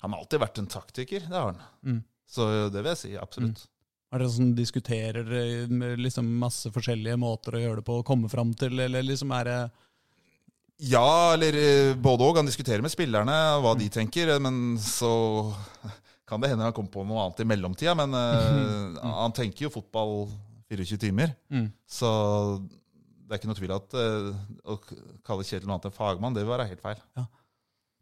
Han 0.00 0.14
har 0.14 0.22
alltid 0.22 0.40
vært 0.40 0.60
en 0.60 0.70
taktiker, 0.72 1.24
det 1.28 1.36
har 1.36 1.52
han. 1.52 1.62
Mm. 1.84 2.00
Så 2.30 2.48
det 2.72 2.80
vil 2.80 2.92
jeg 2.92 3.00
si, 3.02 3.12
absolutt. 3.20 3.64
Er 4.10 4.24
det 4.24 4.32
sånn 4.34 4.54
diskuterer 4.58 5.28
eh, 5.38 5.70
liksom 6.00 6.26
masse 6.40 6.70
forskjellige 6.74 7.18
måter 7.20 7.54
å 7.54 7.62
gjøre 7.62 7.78
det 7.78 7.86
på, 7.86 8.00
å 8.00 8.06
komme 8.06 8.30
fram 8.32 8.50
til, 8.58 8.74
eller 8.82 9.06
liksom 9.06 9.30
er 9.36 9.46
det 9.46 9.60
Ja, 10.90 11.34
eller 11.36 11.58
eh, 11.60 11.92
både 11.94 12.26
òg. 12.26 12.40
Han 12.40 12.50
diskuterer 12.50 12.82
med 12.82 12.90
spillerne 12.90 13.36
hva 13.62 13.76
de 13.78 13.86
tenker, 13.92 14.34
eh, 14.34 14.42
men 14.42 14.74
så 14.82 15.12
kan 16.30 16.42
det 16.42 16.50
hende 16.50 16.66
han 16.66 16.74
kommer 16.74 16.94
på 16.94 17.06
noe 17.06 17.28
annet 17.28 17.44
i 17.44 17.48
mellomtida. 17.52 17.94
Men 17.98 18.14
uh, 18.14 18.98
han 19.22 19.34
tenker 19.36 19.68
jo 19.68 19.74
fotball 19.78 20.28
24 20.70 21.00
timer, 21.02 21.32
mm. 21.50 21.66
så 21.90 22.10
det 22.62 23.34
er 23.34 23.40
ikke 23.40 23.50
noe 23.50 23.58
tvil 23.58 23.72
at 23.74 23.96
uh, 23.98 24.28
å 24.70 24.76
kalle 25.26 25.46
Kjetil 25.46 25.66
noe 25.66 25.76
annet 25.78 25.88
enn 25.90 25.96
fagmann, 25.96 26.34
det 26.34 26.44
vil 26.44 26.54
være 26.54 26.68
helt 26.70 26.82
feil. 26.82 27.02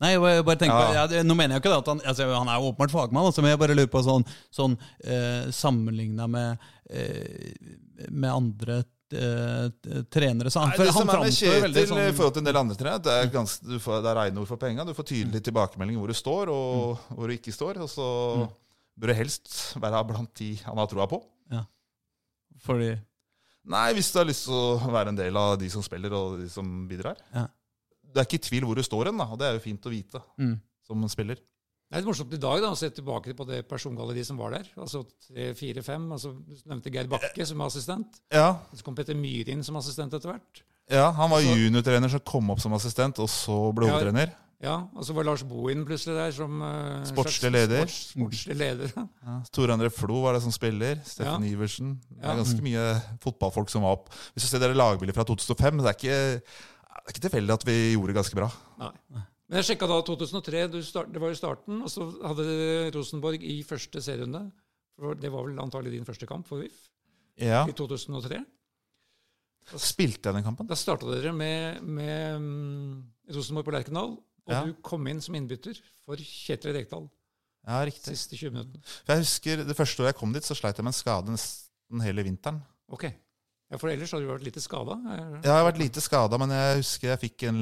Nei, 0.00 0.12
jeg 0.12 0.44
bare- 0.46 0.56
tenker, 0.60 0.78
Ja. 0.78 0.92
ja, 0.94 1.06
det- 1.10 1.24
Nå 1.26 1.34
mener 1.34 1.56
jeg 1.56 1.62
ikke 1.62 1.72
det 1.74 1.78
at 1.78 1.86
han 1.86 2.00
altså, 2.06 2.28
Han 2.38 2.48
er 2.48 2.60
jo 2.60 2.72
åpenbart 2.72 2.90
fagmann, 2.94 3.24
altså, 3.26 3.42
men 3.42 3.50
jeg 3.50 3.58
bare 3.58 3.74
lurer 3.74 3.90
på 3.90 4.02
sånn, 4.06 4.24
sånn 4.54 4.76
eh, 5.04 5.50
sammenligna 5.50 6.28
med, 6.30 6.58
eh, 6.90 7.52
med 8.10 8.30
andre 8.30 8.84
eh, 9.10 9.68
trenere 10.12 10.50
så 10.52 10.60
han, 10.60 10.68
Nei, 10.68 10.76
det 10.78 10.86
det 10.86 10.92
som 10.94 11.08
er 11.08 11.18
med 11.24 11.32
Kjetil 11.32 11.86
sånn... 11.88 11.98
i 12.08 12.12
forhold 12.12 12.34
til 12.34 12.42
en 12.44 12.44
del 12.52 12.56
andre 12.60 12.76
trenere, 12.76 13.02
det 13.02 13.12
er, 13.16 13.26
ganske, 13.32 13.64
du 13.66 13.78
får, 13.80 14.02
det 14.04 14.10
er 14.12 14.18
rene 14.20 14.38
ord 14.42 14.46
for 14.50 14.56
penga. 14.60 14.84
Du 14.84 14.92
får 14.94 15.06
tydelig 15.08 15.42
tilbakemelding 15.42 15.96
hvor 15.98 16.06
du 16.12 16.14
står, 16.14 16.48
og 16.52 16.98
hvor 17.16 17.26
du 17.26 17.34
ikke 17.34 17.54
står. 17.56 17.80
Og 17.82 17.88
så 17.88 18.08
Mm. 18.44 18.48
bør 19.00 19.06
du 19.08 19.14
helst 19.14 19.74
være 19.80 20.06
blant 20.06 20.34
de 20.34 20.54
han 20.62 20.76
har 20.76 20.86
troa 20.86 21.08
på. 21.08 21.22
Fordi 22.64 22.98
Nei, 23.68 23.92
hvis 23.92 24.10
du 24.12 24.18
har 24.18 24.24
lyst 24.24 24.46
til 24.48 24.54
å 24.54 24.90
være 24.90 25.08
en 25.12 25.16
del 25.18 25.36
av 25.36 25.58
de 25.60 25.68
som 25.68 25.82
spiller, 25.84 26.12
og 26.16 26.38
de 26.40 26.46
som 26.48 26.64
bidrar. 26.88 27.16
Ja. 27.34 27.46
Det 28.08 28.22
er 28.22 28.26
ikke 28.28 28.40
i 28.40 28.46
tvil 28.48 28.64
hvor 28.68 28.78
du 28.78 28.82
står 28.86 29.10
hen, 29.10 29.20
og 29.20 29.38
det 29.40 29.46
er 29.48 29.56
jo 29.58 29.62
fint 29.64 29.86
å 29.86 29.92
vite 29.92 30.20
mm. 30.40 30.54
som 30.88 31.08
spiller. 31.12 31.40
Det 31.88 31.96
er 31.96 32.02
litt 32.02 32.08
morsomt 32.10 32.32
i 32.36 32.40
dag 32.40 32.58
da, 32.60 32.70
å 32.74 32.76
se 32.76 32.90
tilbake 32.92 33.32
på 33.36 33.46
det 33.48 33.62
persongalleriet 33.68 34.28
som 34.28 34.36
var 34.40 34.52
der. 34.58 34.66
Altså 34.76 35.06
tre, 35.24 35.54
fire, 35.56 35.80
fem. 35.84 36.04
Altså, 36.12 36.34
du 36.36 36.58
nevnte 36.68 36.92
Geir 36.92 37.08
Bakke 37.08 37.46
som 37.48 37.62
assistent. 37.64 38.18
Ja, 38.32 38.58
Så 38.76 38.84
kom 38.84 38.96
Petter 38.98 39.16
Myhre 39.16 39.54
inn 39.54 39.64
som 39.64 39.78
assistent 39.80 40.12
etter 40.12 40.34
hvert. 40.34 40.60
ja 40.92 41.10
Han 41.12 41.30
var 41.30 41.40
Så- 41.40 41.54
juniortrener 41.56 42.12
som 42.12 42.20
kom 42.20 42.50
opp 42.50 42.60
som 42.60 42.72
assistent, 42.76 43.18
og 43.18 43.28
så 43.28 43.72
ble 43.72 43.86
Ja. 43.86 43.92
hovedtrener. 43.96 44.34
Ja, 44.60 44.88
Og 44.96 45.04
så 45.06 45.14
var 45.14 45.22
Lars 45.24 45.44
Bohin 45.46 45.84
plutselig 45.86 46.16
der 46.18 46.32
som 46.34 46.60
uh, 46.60 47.04
Sportslig 47.06 47.52
leder. 47.54 47.86
Sports, 47.86 48.12
sportslig 48.12 48.56
leder. 48.58 48.92
Ja. 49.24 49.40
Tore 49.54 49.72
André 49.72 49.88
Flo 49.94 50.22
var 50.24 50.34
det 50.34 50.42
som 50.42 50.52
spiller. 50.52 50.98
Steffen 51.06 51.44
Iversen. 51.46 52.00
Det 52.10 52.24
Ja. 52.24 52.32
er 52.32 52.42
ganske 52.42 52.62
mye 52.66 53.02
fotballfolk 53.22 53.70
som 53.70 53.82
var 53.82 53.92
opp. 53.96 54.10
Hvis 54.34 54.42
du 54.42 54.48
ser 54.48 54.58
dere 54.58 54.74
lagbildet 54.74 55.14
fra 55.14 55.24
2005, 55.24 55.78
det 55.78 55.86
er 55.86 55.96
ikke, 55.96 56.42
det 57.02 57.08
er 57.08 57.14
ikke 57.16 57.24
tilfeldig 57.28 57.54
at 57.54 57.64
vi 57.68 57.76
gjorde 57.94 58.12
det 58.12 58.18
ganske 58.18 58.36
bra. 58.38 58.48
Nei. 58.82 58.92
Men 59.48 59.60
jeg 59.62 59.64
sjekka 59.70 59.86
da 59.88 59.96
2003, 60.04 60.62
du 60.72 60.78
start, 60.84 61.08
det 61.14 61.20
var 61.22 61.30
jo 61.32 61.38
starten, 61.40 61.78
og 61.82 61.88
så 61.88 62.04
hadde 62.26 62.90
Rosenborg 62.94 63.42
i 63.48 63.62
første 63.64 64.02
serierunde 64.04 64.50
for 64.98 65.14
Det 65.14 65.30
var 65.32 65.46
vel 65.46 65.58
antagelig 65.62 65.92
din 65.94 66.04
første 66.04 66.26
kamp 66.28 66.46
for 66.50 66.58
VIF 66.60 66.88
Ja. 67.38 67.62
i 67.70 67.72
2003. 67.72 68.40
Da, 69.70 69.78
Spilte 69.78 70.28
jeg 70.30 70.34
den 70.38 70.44
kampen? 70.46 70.66
Da 70.68 70.74
starta 70.78 71.06
dere 71.12 71.32
med, 71.36 71.82
med 71.84 72.36
um, 72.40 73.04
Rosenborg 73.30 73.64
på 73.68 73.74
Lerkendal, 73.76 74.16
og 74.48 74.52
Ja. 74.52 74.64
du 74.64 74.72
kom 74.82 75.06
inn 75.08 75.20
som 75.20 75.34
innbytter 75.36 75.76
for 76.04 76.16
Kjetil 76.16 76.72
Rekdal 76.76 77.08
Ja, 77.68 77.82
riktig. 77.84 78.16
siste 78.16 78.36
20 78.36 78.50
minuttene. 78.54 78.80
Jeg 79.06 79.18
husker 79.24 79.64
Det 79.68 79.76
første 79.76 80.00
året 80.02 80.14
jeg 80.14 80.20
kom 80.20 80.32
dit, 80.32 80.42
så 80.44 80.56
sleit 80.56 80.76
jeg 80.76 80.84
med 80.84 80.94
en 80.94 81.00
skade 81.00 81.30
nesten 81.34 82.00
hele 82.04 82.24
vinteren. 82.24 82.62
Ok. 82.88 83.04
Ja, 83.70 83.76
For 83.76 83.90
ellers 83.92 84.10
hadde 84.14 84.24
du 84.24 84.30
vært 84.32 84.46
lite 84.46 84.62
skada? 84.64 84.94
Jeg 85.44 85.50
har 85.52 85.66
vært 85.66 85.78
lite 85.82 86.00
skada, 86.00 86.38
men 86.40 86.50
jeg 86.54 86.78
husker 86.80 87.10
jeg 87.12 87.20
fikk 87.26 87.42
en, 87.50 87.60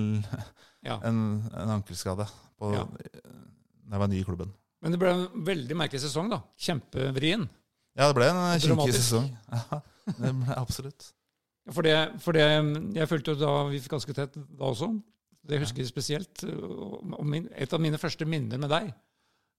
Ja. 0.87 1.01
en, 1.03 1.19
en 1.51 1.73
ankelskade 1.81 2.29
på, 2.61 2.73
Ja. 2.77 2.85
da 2.87 3.97
jeg 3.97 3.99
var 4.05 4.07
ny 4.12 4.21
i 4.21 4.25
klubben. 4.25 4.53
Men 4.83 4.92
det 4.95 5.01
ble 5.01 5.11
en 5.11 5.45
veldig 5.45 5.75
merkelig 5.77 6.01
sesong, 6.05 6.31
da. 6.31 6.42
Kjempevrien. 6.62 7.49
Ja, 7.97 8.07
det 8.12 8.14
ble 8.19 8.29
en 8.31 8.61
kinkig 8.61 8.95
sesong. 8.95 9.31
Ja, 10.07 10.12
det 10.23 10.31
ble 10.38 10.55
absolutt. 10.55 11.09
For 11.75 11.83
det, 11.83 11.97
for 12.23 12.31
det 12.37 12.45
Jeg 12.95 13.09
følte 13.11 13.33
jo 13.35 13.40
da 13.40 13.53
vi 13.66 13.81
fikk 13.83 13.97
ganske 13.97 14.14
tett 14.14 14.37
da 14.38 14.69
også. 14.69 14.92
Det 15.42 15.59
husker 15.59 15.83
jeg 15.83 15.88
spesielt. 15.90 16.45
Og 16.47 17.25
min, 17.27 17.49
et 17.59 17.73
av 17.75 17.81
mine 17.83 17.99
første 17.99 18.23
minner 18.29 18.59
med 18.62 18.71
deg 18.71 18.92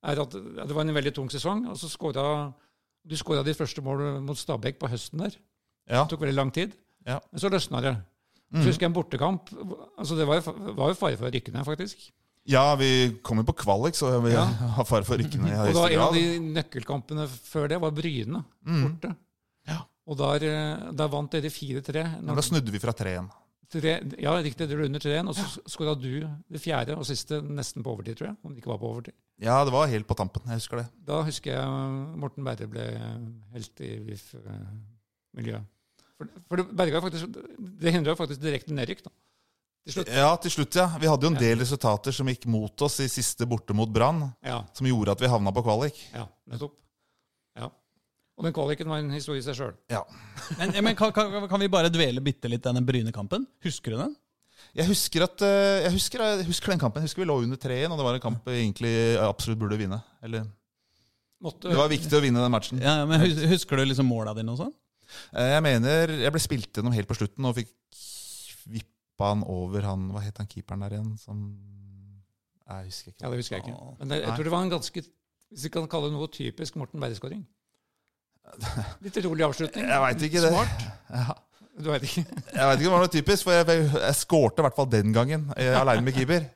er 0.08 0.22
at 0.24 0.32
det 0.32 0.72
var 0.76 0.86
en 0.86 0.96
veldig 0.96 1.12
tung 1.18 1.28
sesong. 1.34 1.66
og 1.68 1.76
så 1.76 1.90
skåra 1.92 2.54
Du 3.04 3.16
skåra 3.20 3.44
ditt 3.44 3.58
første 3.60 3.82
mål 3.84 4.22
mot 4.24 4.38
Stabæk 4.40 4.80
på 4.80 4.88
høsten 4.88 5.20
der. 5.26 5.36
Ja. 5.88 6.04
Det 6.04 6.10
tok 6.14 6.20
veldig 6.26 6.36
lang 6.36 6.52
tid. 6.52 6.74
Ja. 7.08 7.20
Men 7.32 7.40
så 7.40 7.50
løsna 7.50 7.82
det. 7.82 7.96
Så 8.52 8.58
Mm. 8.62 8.64
husker 8.66 8.80
jeg 8.86 8.90
en 8.90 8.94
bortekamp. 8.96 9.50
altså 10.00 10.16
Det 10.16 10.26
var 10.28 10.40
jo, 10.40 10.52
var 10.78 10.88
jo 10.90 10.94
fare 10.96 11.18
for 11.18 11.28
å 11.28 11.32
rykke 11.34 11.52
ned, 11.52 11.66
faktisk. 11.66 12.12
ja, 12.48 12.76
vi 12.76 13.20
kom 13.22 13.38
jo 13.38 13.44
på 13.44 13.56
kvalik, 13.56 13.94
så 13.96 14.22
vi 14.24 14.32
Ja. 14.32 14.46
har 14.78 14.86
fare 14.86 15.04
for 15.04 15.18
rykkene 15.18 15.48
i 15.52 15.68
Og 15.70 15.74
da 15.74 15.88
En 15.88 16.00
av 16.00 16.14
de 16.14 16.40
nøkkelkampene 16.40 17.28
før 17.28 17.68
det 17.68 17.80
var 17.82 17.92
Bryne 17.92 18.46
Mm. 18.66 18.84
borte. 19.00 19.16
Ja. 19.68 19.82
Og 20.08 20.18
der, 20.18 20.36
eh, 20.48 20.92
der 20.94 21.08
vant 21.10 21.30
dere 21.32 21.50
4-3. 21.50 22.22
Men 22.24 22.36
da 22.36 22.42
snudde 22.42 22.72
vi 22.72 22.80
fra 22.80 22.94
treen. 22.94 23.30
Tre, 23.70 24.00
ja, 24.18 24.32
riktig. 24.42 24.66
Dere 24.70 24.78
lå 24.80 24.86
under 24.86 25.00
3-1, 25.00 25.28
og 25.28 25.36
så 25.36 25.60
skåra 25.68 25.94
du 26.00 26.22
det 26.50 26.62
fjerde 26.62 26.96
og 26.96 27.04
siste 27.04 27.42
nesten 27.44 27.84
på 27.84 27.92
overtid, 27.98 28.16
tror 28.16 28.28
jeg. 28.30 28.38
Om 28.46 28.54
det 28.56 28.64
ikke 28.64 28.72
var 28.72 28.78
på 28.80 28.88
overtid. 28.96 29.14
Ja, 29.42 29.66
det 29.66 29.74
var 29.74 29.88
helt 29.88 30.08
på 30.08 30.16
tampen. 30.16 30.42
Jeg 30.48 30.56
husker 30.62 30.78
det. 30.78 30.88
Da 31.06 31.22
husker 31.22 31.52
jeg 31.52 31.66
uh, 31.68 32.16
Morten 32.16 32.46
Berre 32.46 32.66
ble 32.66 32.86
helt 33.52 33.82
i 33.82 34.00
VIF-miljøet. 34.08 35.66
For, 36.18 36.30
for 36.50 36.58
det 36.64 37.02
faktisk 37.04 37.28
Det 37.82 37.94
hindra 37.94 38.16
faktisk 38.18 38.42
direkte 38.42 38.74
nedrykk, 38.74 39.04
da. 39.06 39.12
Til 39.88 39.94
slutt. 39.96 40.10
Ja, 40.12 40.32
til 40.44 40.52
slutt, 40.52 40.76
ja. 40.76 40.88
Vi 41.00 41.08
hadde 41.08 41.24
jo 41.24 41.30
en 41.32 41.38
Ja. 41.38 41.44
del 41.46 41.60
resultater 41.62 42.12
som 42.12 42.28
gikk 42.28 42.46
mot 42.52 42.82
oss 42.82 43.00
i 43.00 43.08
siste 43.08 43.46
borte 43.48 43.74
mot 43.74 43.88
Brann, 43.90 44.34
Ja, 44.44 44.66
som 44.74 44.88
gjorde 44.90 45.12
at 45.14 45.22
vi 45.22 45.28
havna 45.32 45.54
på 45.56 45.64
kvalik. 45.64 45.96
ja, 46.14 46.26
nettopp. 46.50 46.74
Ja. 47.56 47.70
Og 48.38 48.44
den 48.44 48.54
kvaliken 48.54 48.88
var 48.90 48.98
en 49.00 49.12
historie 49.12 49.40
i 49.40 49.46
seg 49.46 49.56
sjøl. 49.56 49.74
Ja. 49.90 50.04
Men, 50.58 50.74
men 50.84 50.96
kan, 50.96 51.12
kan, 51.14 51.48
kan 51.48 51.60
vi 51.60 51.68
bare 51.72 51.90
dvele 51.90 52.20
bitte 52.22 52.50
litt 52.50 52.64
denne 52.64 52.84
Bryne-kampen? 52.86 53.48
Husker 53.64 53.92
du 53.92 53.98
den? 53.98 54.16
Jeg 54.76 54.88
husker, 54.90 55.24
at, 55.24 55.42
eh, 55.42 55.84
jeg, 55.86 55.92
husker, 55.96 56.20
jeg 56.20 56.46
husker 56.46 56.74
den 56.74 56.80
kampen. 56.80 57.02
Jeg 57.02 57.08
husker 57.10 57.24
vi 57.24 57.30
lå 57.30 57.38
under 57.46 57.58
3-1, 57.58 57.92
og 57.92 57.98
det 57.98 58.06
var 58.06 58.14
en 58.18 58.20
kamp 58.28 58.44
vi 58.46 58.60
egentlig 58.60 58.92
absolutt 59.24 59.60
burde 59.62 59.78
vinne. 59.80 60.02
Eller, 60.22 60.44
Måtte, 61.42 61.70
det 61.70 61.78
var 61.78 61.88
viktig 61.90 62.12
å 62.18 62.22
vinne 62.22 62.42
den 62.44 62.52
matchen. 62.52 62.80
Ja, 62.82 63.06
men 63.06 63.22
Husker 63.54 63.78
du 63.78 63.86
liksom 63.86 64.10
måla 64.10 64.34
dine 64.36 64.52
og 64.52 64.58
sånn? 64.60 64.74
Eh, 65.34 65.50
Jeg 65.56 65.64
mener 65.66 66.14
jeg 66.20 66.32
ble 66.36 66.42
spilt 66.44 66.72
gjennom 66.78 66.94
helt 66.96 67.08
på 67.10 67.16
slutten 67.18 67.46
og 67.50 67.56
fikk 67.58 67.72
vippa 68.68 69.32
han 69.32 69.44
over 69.48 69.86
han 69.88 70.10
Hva 70.14 70.22
het 70.26 70.38
han 70.42 70.50
keeperen 70.52 70.84
der 70.84 70.98
igjen? 70.98 71.14
Som 71.22 71.46
Jeg 72.68 72.90
husker 72.90 73.14
ikke. 73.14 73.24
Ja, 73.24 73.30
det 73.32 73.40
husker 73.42 73.56
jeg 73.58 73.64
ikke. 73.66 73.78
Men 74.02 74.12
jeg, 74.16 74.26
jeg 74.26 74.36
tror 74.36 74.44
det 74.50 74.52
var 74.58 74.66
en 74.68 74.74
ganske 74.76 75.04
Hvis 75.08 75.64
vi 75.64 75.70
kan 75.78 75.88
kalle 75.88 76.10
det 76.12 76.18
noe 76.18 76.28
typisk 76.34 76.76
Morten 76.76 77.00
Berre-skåring. 77.04 77.46
Litt 79.04 79.18
rolig 79.26 79.44
avslutning. 79.48 79.88
Jeg 79.88 80.04
veit 80.04 80.22
ikke 80.30 80.44
det. 80.46 80.52
Smart. 80.54 80.86
Ja. 81.12 81.36
Du 81.78 81.92
veit 81.92 82.04
ikke. 82.08 82.24
Jeg 82.58 82.68
vet 82.72 82.80
ikke 82.80 82.88
om 82.90 82.94
det 82.94 82.94
var 82.98 83.04
noe 83.06 83.12
typisk, 83.14 83.44
for 83.46 83.54
jeg, 83.54 83.84
jeg 83.94 84.16
skårte 84.18 84.64
i 84.64 84.66
hvert 84.66 84.78
fall 84.80 84.88
den 84.90 85.12
gangen 85.14 85.44
eh, 85.60 85.76
aleine 85.78 86.02
med 86.08 86.16
keeper. 86.16 86.48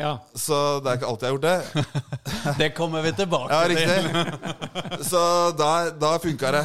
Ja. 0.00 0.14
Så 0.34 0.56
det 0.82 0.90
er 0.90 0.96
ikke 0.98 1.10
alltid 1.10 1.26
jeg 1.28 1.30
har 1.30 1.36
gjort 1.36 1.46
det. 1.46 1.84
Det 2.62 2.68
kommer 2.74 3.04
vi 3.04 3.12
tilbake 3.18 3.52
Ja, 3.52 3.60
til. 3.68 3.76
riktig. 3.76 5.04
Så 5.06 5.20
da, 5.60 5.68
da 6.02 6.10
funka 6.24 6.50
det. 6.56 6.64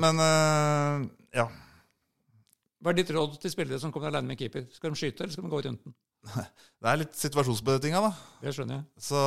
Men 0.00 0.20
uh, 0.22 1.04
ja. 1.34 1.48
Hva 2.82 2.92
er 2.92 2.98
ditt 2.98 3.12
råd 3.14 3.36
til 3.42 3.52
spillere 3.52 3.78
som 3.82 3.92
kommer 3.94 4.10
alene 4.10 4.32
med 4.32 4.40
keeper? 4.40 4.64
Skal 4.74 4.94
de 4.94 4.98
skyte, 4.98 5.24
eller 5.24 5.34
skal 5.34 5.46
de 5.46 5.52
gå 5.52 5.60
rundt 5.66 5.84
den? 5.84 5.96
Det 6.82 6.90
er 6.90 7.00
litt 7.02 7.18
situasjonsbetinga, 7.18 8.00
da. 8.02 8.12
Det 8.42 8.54
skjønner 8.56 8.80
jeg. 8.80 8.86
Så 9.10 9.20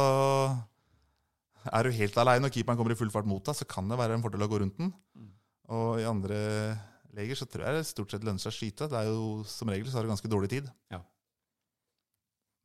er 1.72 1.88
du 1.88 1.96
helt 1.98 2.20
aleine 2.22 2.50
og 2.50 2.56
keeperen 2.56 2.80
kommer 2.80 2.94
i 2.94 3.00
full 3.00 3.14
fart 3.14 3.30
mot 3.30 3.46
deg, 3.46 3.58
så 3.58 3.68
kan 3.70 3.88
det 3.90 4.00
være 4.00 4.18
en 4.18 4.26
fordel 4.26 4.46
å 4.46 4.50
gå 4.52 4.60
rundt 4.62 4.78
den. 4.82 4.92
Og 5.74 6.02
i 6.02 6.06
andre 6.06 6.38
leger 7.16 7.40
så 7.40 7.48
tror 7.50 7.66
jeg 7.66 7.80
det 7.80 7.88
stort 7.90 8.14
sett 8.14 8.26
lønner 8.26 8.42
seg 8.44 8.52
å 8.52 8.58
skyte. 8.58 8.90
Det 8.92 9.00
er 9.00 9.10
jo 9.10 9.44
Som 9.50 9.72
regel 9.72 9.90
så 9.90 10.00
har 10.00 10.06
du 10.06 10.12
ganske 10.12 10.32
dårlig 10.32 10.52
tid. 10.52 10.68
Ja. 10.94 11.02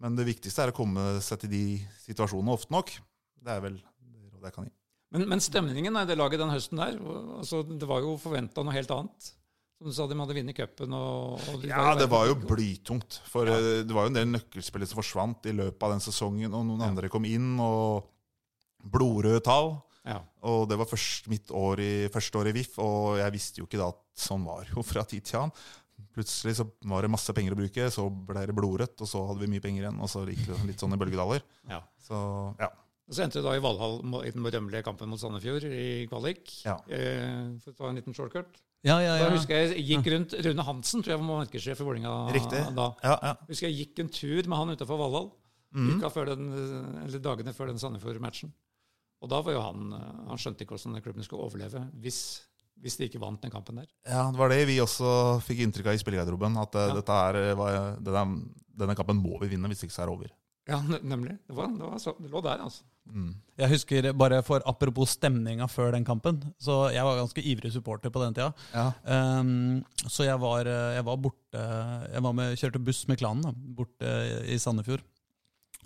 Men 0.00 0.16
det 0.16 0.26
viktigste 0.28 0.64
er 0.64 0.72
å 0.72 0.76
komme 0.76 1.04
seg 1.24 1.42
til 1.42 1.52
de 1.52 1.64
situasjonene 2.06 2.56
ofte 2.56 2.72
nok. 2.72 2.92
Det 3.40 3.54
er 3.54 3.64
vel 3.64 3.78
det 3.78 4.30
rådet 4.32 4.48
jeg 4.48 4.56
kan 4.56 4.68
gi. 4.68 4.74
Men, 5.10 5.26
men 5.28 5.42
stemningen 5.42 5.96
i 5.98 6.06
det 6.06 6.16
laget 6.18 6.38
den 6.38 6.52
høsten 6.52 6.78
der, 6.78 6.96
altså, 7.40 7.64
det 7.66 7.86
var 7.90 8.04
jo 8.04 8.14
forventa 8.20 8.62
noe 8.62 8.74
helt 8.76 8.92
annet. 8.94 9.32
Som 9.80 9.88
du 9.88 9.94
sa, 9.96 10.04
de 10.06 10.18
hadde 10.20 10.36
vunnet 10.36 10.54
cupen 10.58 10.92
og, 10.94 11.40
og 11.50 11.62
de 11.62 11.70
Ja, 11.72 11.94
det 11.96 12.06
var 12.12 12.28
jo 12.28 12.36
blytungt. 12.36 13.16
For 13.32 13.48
ja. 13.48 13.56
det 13.82 13.96
var 13.96 14.06
jo 14.06 14.12
en 14.12 14.18
del 14.18 14.28
nøkkelspillere 14.28 14.90
som 14.90 15.00
forsvant 15.00 15.48
i 15.50 15.54
løpet 15.56 15.86
av 15.86 15.94
den 15.96 16.04
sesongen, 16.04 16.52
og 16.52 16.66
noen 16.68 16.84
Ja. 16.84 16.90
andre 16.92 17.08
kom 17.10 17.24
inn, 17.26 17.54
og 17.64 18.04
blodrøde 18.84 19.40
tall. 19.44 19.78
Ja. 20.06 20.20
Og 20.48 20.68
det 20.70 20.78
var 20.80 20.88
først 20.88 21.26
mitt 21.32 21.50
år 21.52 21.80
i, 21.84 21.92
første 22.12 22.40
år 22.40 22.50
i 22.52 22.54
VIF, 22.56 22.78
og 22.80 23.18
jeg 23.20 23.34
visste 23.34 23.60
jo 23.62 23.66
ikke 23.68 23.80
da 23.80 23.90
at 23.92 24.00
sånn 24.20 24.44
var 24.46 24.68
jo 24.68 24.84
fra 24.86 25.02
tid 25.08 25.24
til 25.28 25.42
annen. 25.42 25.56
Plutselig 26.14 26.56
så 26.58 26.64
var 26.90 27.04
det 27.04 27.10
masse 27.12 27.32
penger 27.36 27.54
å 27.54 27.58
bruke, 27.60 27.88
så 27.92 28.06
ble 28.08 28.44
det 28.48 28.56
blodrødt, 28.56 29.00
og 29.04 29.08
så 29.08 29.20
hadde 29.28 29.44
vi 29.44 29.50
mye 29.52 29.64
penger 29.64 29.84
igjen, 29.84 30.00
og 30.00 30.08
så 30.12 30.22
gikk 30.28 30.46
det 30.48 30.60
litt 30.70 30.80
sånn 30.82 30.96
i 30.96 31.00
bølgedaler. 31.00 31.44
Ja. 31.70 31.82
Så 32.04 32.20
ja. 32.60 32.70
Og 33.10 33.16
så 33.16 33.24
endte 33.24 33.40
det 33.40 33.46
da 33.48 33.56
i 33.58 33.62
Valhall 33.62 33.96
i 34.22 34.30
den 34.30 34.44
berømmelige 34.46 34.86
kampen 34.86 35.10
mot 35.10 35.18
Sandefjord 35.18 35.64
i 35.66 36.06
kvalik. 36.06 36.44
Ja. 36.62 36.76
Eh, 36.86 37.56
for 37.58 37.72
å 37.72 37.78
ta 37.80 37.88
en 37.90 37.98
liten 37.98 38.14
shortcut. 38.14 38.60
Ja, 38.86 38.96
ja, 39.02 39.16
Da 39.18 39.32
husker 39.34 39.58
jeg 39.58 39.74
jeg 39.74 39.86
gikk 39.90 40.06
rundt 40.14 40.34
Rune 40.46 40.64
Hansen, 40.64 41.02
tror 41.02 41.12
jeg 41.16 41.20
var 41.20 41.28
markedssjef 41.28 41.82
i 41.82 41.86
Riktig. 42.32 42.60
da. 42.78 42.86
Ja, 43.02 43.16
ja. 43.18 43.32
Husker 43.50 43.68
jeg 43.68 43.76
gikk 43.80 43.98
en 44.00 44.08
tur 44.08 44.48
med 44.48 44.56
han 44.56 44.70
utafor 44.70 44.96
Valhall 45.02 45.28
mm. 45.74 45.98
uka 45.98 46.10
før 46.14 46.30
den, 46.32 46.46
eller 47.04 47.18
dagene 47.18 47.52
før 47.52 47.66
den 47.72 47.82
Sandefjord-matchen. 47.82 48.54
Og 49.20 49.28
da 49.28 49.40
var 49.44 49.52
jo 49.52 49.64
han 49.64 49.90
eh, 49.92 50.20
Han 50.30 50.40
skjønte 50.40 50.64
ikke 50.64 50.78
hvordan 50.78 51.02
klubben 51.04 51.26
skulle 51.26 51.44
overleve 51.44 51.82
hvis, 52.00 52.20
hvis 52.80 52.96
de 52.96 53.10
ikke 53.10 53.20
vant 53.20 53.42
den 53.42 53.52
kampen 53.52 53.82
der. 53.82 53.90
ja, 54.06 54.22
det 54.30 54.40
var 54.40 54.54
det 54.54 54.62
vi 54.70 54.78
også 54.80 55.40
fikk 55.44 55.64
inntrykk 55.66 55.90
av 55.90 55.98
i 55.98 56.00
spillergarderoben. 56.00 56.56
At 56.62 56.78
eh, 56.78 56.94
Ja. 56.94 57.18
er, 57.26 57.40
eh, 57.42 57.56
var, 57.58 57.98
denne, 58.00 58.54
denne 58.70 58.96
kampen 58.96 59.20
må 59.20 59.36
vi 59.42 59.50
vinne, 59.52 59.68
hvis 59.68 59.84
ikke 59.84 59.98
så 59.98 60.06
er 60.06 60.08
det 60.12 60.16
over. 60.16 60.32
Ja, 60.70 60.80
nemlig. 61.02 61.36
Det, 61.48 61.56
var, 61.56 61.68
det, 61.74 61.84
var 61.84 61.98
så, 61.98 62.14
det 62.20 62.30
lå 62.30 62.40
der, 62.44 62.62
altså. 62.64 62.84
Mm. 63.10 63.30
Jeg 63.60 63.72
husker 63.74 64.08
bare 64.16 64.40
for 64.46 64.62
Apropos 64.68 65.16
stemninga 65.16 65.66
før 65.68 65.92
den 65.96 66.04
kampen. 66.06 66.40
Så 66.62 66.92
Jeg 66.94 67.04
var 67.04 67.18
ganske 67.18 67.42
ivrig 67.42 67.72
supporter 67.72 68.10
på 68.10 68.22
den 68.22 68.34
tida. 68.34 68.52
Ja. 68.74 68.90
Um, 69.40 69.84
så 70.06 70.24
jeg 70.24 70.40
var, 70.40 70.66
eh, 70.66 70.96
jeg 70.96 71.04
var 71.04 71.16
borte 71.16 71.64
Jeg 72.12 72.22
var 72.22 72.32
med, 72.32 72.56
kjørte 72.56 72.84
buss 72.84 73.06
med 73.08 73.18
klanen 73.18 73.42
da, 73.42 73.52
borte 73.52 74.12
i 74.46 74.58
Sandefjord. 74.58 75.02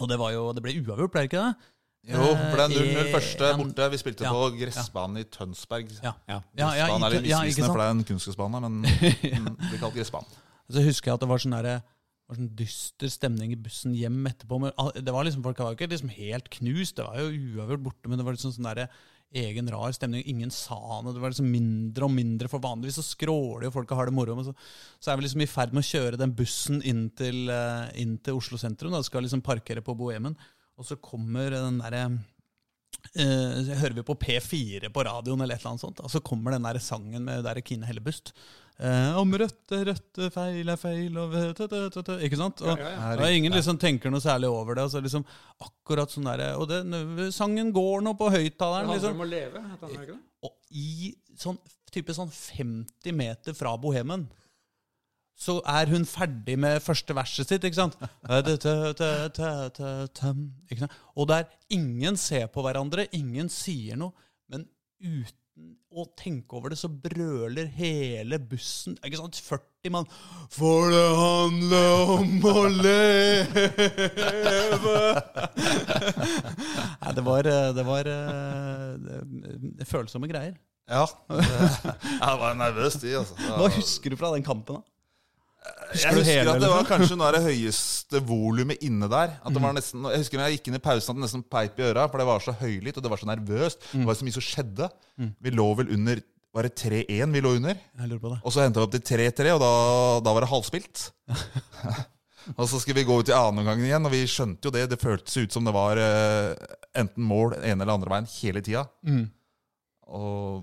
Og 0.00 0.11
det 0.11 0.18
var 0.18 0.35
jo, 0.35 0.53
det 0.53 0.62
ble 0.62 0.74
uavgjort, 0.83 1.12
ble 1.14 1.24
det 1.24 1.31
ikke 1.31 1.46
det? 1.46 1.70
Jo, 2.05 2.20
for 2.37 2.61
det 2.61 2.64
er 2.64 2.72
0-0 2.85 2.98
Eh, 3.00 3.12
første 3.14 3.50
borte. 3.57 3.87
Vi 3.94 3.98
spilte 4.03 4.27
ja, 4.27 4.33
på 4.35 4.48
gressbanen 4.59 5.22
i 5.22 5.24
Tønsberg. 5.24 5.92
Ja. 6.03 6.12
Ja. 6.29 6.40
Ja, 6.53 6.70
ja, 6.77 6.88
Gressbanen 6.88 7.07
er 7.07 7.14
litt 7.16 7.31
ja, 7.31 7.38
misvisende, 7.40 7.70
for 7.70 7.81
det 7.81 7.87
er 7.87 7.94
en 7.94 8.05
kunstgressbane, 8.11 8.61
men 8.61 8.74
mm, 8.85 9.55
det 9.62 9.70
blir 9.70 9.81
kalt 9.81 9.96
gressbanen. 9.96 10.42
Så 10.68 10.85
husker 10.85 11.11
jeg 11.11 11.18
at 11.18 11.24
det 11.24 11.29
var 11.31 11.40
sånn 11.40 11.57
der, 11.57 11.70
var 12.29 12.39
sånn 12.39 12.53
dyster 12.57 13.11
stemning 13.13 13.53
i 13.53 13.61
bussen 13.61 13.97
hjem 13.97 14.23
etterpå. 14.31 14.61
Men 14.63 14.73
det 14.97 15.13
var 15.15 15.27
liksom, 15.27 15.43
folk 15.45 15.61
var 15.61 15.75
jo 15.75 15.79
ikke 15.79 15.91
liksom 15.93 16.13
helt 16.17 16.49
knust, 16.59 16.97
det 16.99 17.09
var 17.09 17.21
jo 17.21 17.59
uavgjort 17.59 17.85
borte, 17.85 18.09
men 18.09 18.21
det 18.21 18.27
var 18.27 18.37
liksom 18.37 18.55
sånn 18.55 18.71
der, 18.71 18.87
egen 19.35 19.69
rar 19.71 19.93
stemning. 19.95 20.23
Ingen 20.31 20.53
sa 20.55 20.79
noe. 21.03 21.13
Det 21.13 21.23
var 21.23 21.33
liksom 21.33 21.49
mindre 21.51 22.07
og 22.07 22.13
mindre, 22.15 22.51
for 22.51 22.63
vanligvis 22.63 23.01
så 23.01 23.07
skråler 23.07 23.67
jo 23.67 23.73
folk 23.75 23.91
og 23.91 23.99
har 23.99 24.11
det 24.11 24.15
moro. 24.15 24.37
Men 24.39 24.47
så, 24.47 24.55
så 25.03 25.11
er 25.11 25.19
vi 25.19 25.27
liksom 25.27 25.43
i 25.43 25.51
ferd 25.51 25.75
med 25.75 25.83
å 25.83 25.89
kjøre 25.89 26.21
den 26.21 26.35
bussen 26.39 26.79
inn 26.87 27.09
til, 27.19 27.49
eh, 27.53 27.89
inn 28.03 28.15
til 28.23 28.39
Oslo 28.39 28.61
sentrum. 28.61 28.95
Da. 28.95 29.03
Skal 29.05 29.27
liksom 29.27 29.43
parkere 29.45 29.83
på 29.85 29.97
Bohemen. 29.99 30.39
Og 30.79 30.87
så 30.87 30.99
kommer 31.03 31.51
den 31.55 31.81
derre 31.83 32.05
eh, 33.19 33.75
hører 33.81 33.99
vi 33.99 34.07
på 34.07 34.17
P4 34.23 34.91
på 34.95 35.07
radioen, 35.07 35.43
eller 35.43 35.59
et 35.59 35.65
eller 35.65 35.75
annet 35.75 35.87
sånt, 35.87 36.03
og 36.03 36.11
så 36.11 36.23
kommer 36.25 36.55
den 36.55 36.67
der 36.67 36.81
sangen 36.83 37.27
med 37.27 37.45
der 37.47 37.63
Kine 37.67 37.91
Hellebust. 37.91 38.33
Eh, 38.75 39.17
om 39.21 39.31
Rødt 39.39 39.71
Rødt 39.87 40.19
feil 40.35 40.69
er 40.73 40.79
feil 40.81 41.19
og 41.23 41.31
tøt, 41.55 41.71
tøt, 41.71 41.93
tøt, 41.95 41.99
tøt, 42.09 42.23
Ikke 42.27 42.39
sant? 42.41 42.59
Og, 42.67 42.73
Ja, 42.75 42.89
ja, 42.91 43.13
ja. 43.15 43.21
og 43.23 43.37
ingen 43.37 43.55
liksom 43.55 43.79
tenker 43.79 44.11
noe 44.11 44.19
særlig 44.25 44.51
over 44.51 44.75
det. 44.75 44.83
Altså 44.89 45.03
liksom 45.05 45.23
akkurat 45.63 46.11
sånn 46.11 46.27
der, 46.27 46.43
og 46.59 46.67
det, 46.73 46.81
sangen 47.37 47.71
går 47.75 48.03
nå 48.03 48.17
på 48.19 48.33
Det 48.35 48.51
handler 48.59 48.95
Liksom. 48.97 49.15
om 49.15 49.23
å 49.23 49.29
leve, 49.31 49.63
ikke 49.93 50.07
det? 50.11 50.19
Og 50.43 50.53
i 50.75 51.15
sånn, 51.39 51.59
type 51.95 52.17
sånn 52.17 52.33
50 52.35 53.15
meter 53.15 53.55
fra 53.55 53.77
Bohemen 53.79 54.27
så 55.35 55.57
er 55.67 55.87
hun 55.91 56.05
ferdig 56.07 56.55
med 56.63 56.83
første 56.83 57.15
verset 57.15 57.49
sitt, 57.51 57.65
ikke 57.67 57.75
sant? 57.75 57.97
Ikke 60.71 60.79
sant? 60.85 60.93
Og 61.19 61.27
der 61.31 61.49
ingen 61.75 62.17
ser 62.21 62.47
på 62.55 62.63
hverandre, 62.63 63.09
ingen 63.19 63.49
sier 63.51 63.99
noe, 63.99 64.15
men 64.51 64.67
uten 65.03 65.41
å 65.95 66.05
tenke 66.19 66.57
over 66.59 66.73
det, 66.73 66.79
så 66.81 66.88
brøler 66.90 67.69
hele 67.77 68.40
bussen 68.43 68.97
ikke 69.07 69.21
sant? 69.21 69.37
40 69.38 69.93
mann 69.95 70.09
For 70.51 70.88
det 70.90 71.05
handler 71.21 72.14
om 72.17 72.33
å 72.51 72.64
leve 72.75 73.69
Nei, 76.99 77.12
det 77.14 77.25
var, 77.27 77.47
eh, 77.47 77.69
det 77.77 77.85
var 77.87 78.11
eh, 78.11 78.97
det- 79.05 79.87
følsomme 79.88 80.29
greier. 80.31 80.57
Ja. 80.90 81.07
Det, 81.31 81.95
jeg 82.21 82.38
var 82.40 82.55
nervøs, 82.59 82.99
de, 83.01 83.14
altså. 83.21 83.35
Hva 83.57 83.69
husker 83.73 84.12
du 84.12 84.17
fra 84.21 84.33
den 84.35 84.45
kampen? 84.45 84.81
da? 84.81 84.83
Jeg 85.94 86.16
husker 86.18 86.50
at 86.50 86.61
det 86.61 86.68
var 86.68 86.87
kanskje 86.88 87.16
noe 87.16 87.29
av 87.31 87.37
det 87.37 87.44
høyeste 87.46 88.20
volumet 88.27 88.83
inne 88.85 89.09
der. 89.11 89.37
At 89.40 89.55
det 89.55 89.62
var 89.62 89.74
nesten, 89.77 90.05
jeg 90.11 90.22
husker 90.24 90.40
når 90.40 90.48
jeg 90.48 90.59
gikk 90.59 90.70
inn 90.70 90.79
i 90.79 90.83
pausen 90.85 91.12
at 91.12 91.18
det 91.18 91.24
nesten 91.24 91.44
peip 91.55 91.79
i 91.81 91.87
øra, 91.88 92.07
for 92.11 92.20
det 92.20 92.27
var 92.29 92.44
så 92.44 92.55
høylytt 92.59 92.98
og 92.98 93.05
det 93.05 93.12
var 93.12 93.20
så 93.22 93.29
nervøst. 93.31 93.87
Det 93.92 94.07
var 94.09 94.18
så 94.18 94.27
mye 94.27 94.37
som 94.37 94.44
skjedde. 94.44 94.88
Vi 95.44 95.53
lå 95.55 95.68
vel 95.81 95.92
under 95.96 96.22
Var 96.55 96.68
det 96.68 96.74
3-1 96.79 97.33
vi 97.35 97.40
lå 97.42 97.50
under? 97.59 97.79
Jeg 97.98 98.09
lurer 98.11 98.20
på 98.22 98.31
det. 98.31 98.37
Og 98.46 98.53
så 98.55 98.62
henta 98.62 98.79
vi 98.79 98.87
opp 98.87 98.92
til 98.94 99.03
3-3, 99.09 99.55
og 99.57 99.62
da, 99.62 99.70
da 100.22 100.35
var 100.37 100.44
det 100.44 100.50
halvspilt. 100.53 101.00
og 102.59 102.68
så 102.70 102.79
skulle 102.79 103.00
vi 103.00 103.07
gå 103.09 103.16
ut 103.18 103.33
i 103.33 103.35
annenomgangen 103.35 103.88
igjen, 103.88 104.07
og 104.07 104.14
vi 104.14 104.20
skjønte 104.31 104.68
jo 104.68 104.74
det. 104.77 104.85
Det 104.92 105.00
føltes 105.00 105.35
ut 105.35 105.57
som 105.57 105.66
det 105.66 105.74
var 105.74 105.98
uh, 105.98 106.55
enten 106.94 107.27
mål 107.27 107.57
ene 107.59 107.81
eller 107.81 107.96
andre 107.96 108.14
veien 108.14 108.31
hele 108.37 108.62
tida. 108.62 108.85
Mm. 109.03 109.27
Og 110.14 110.62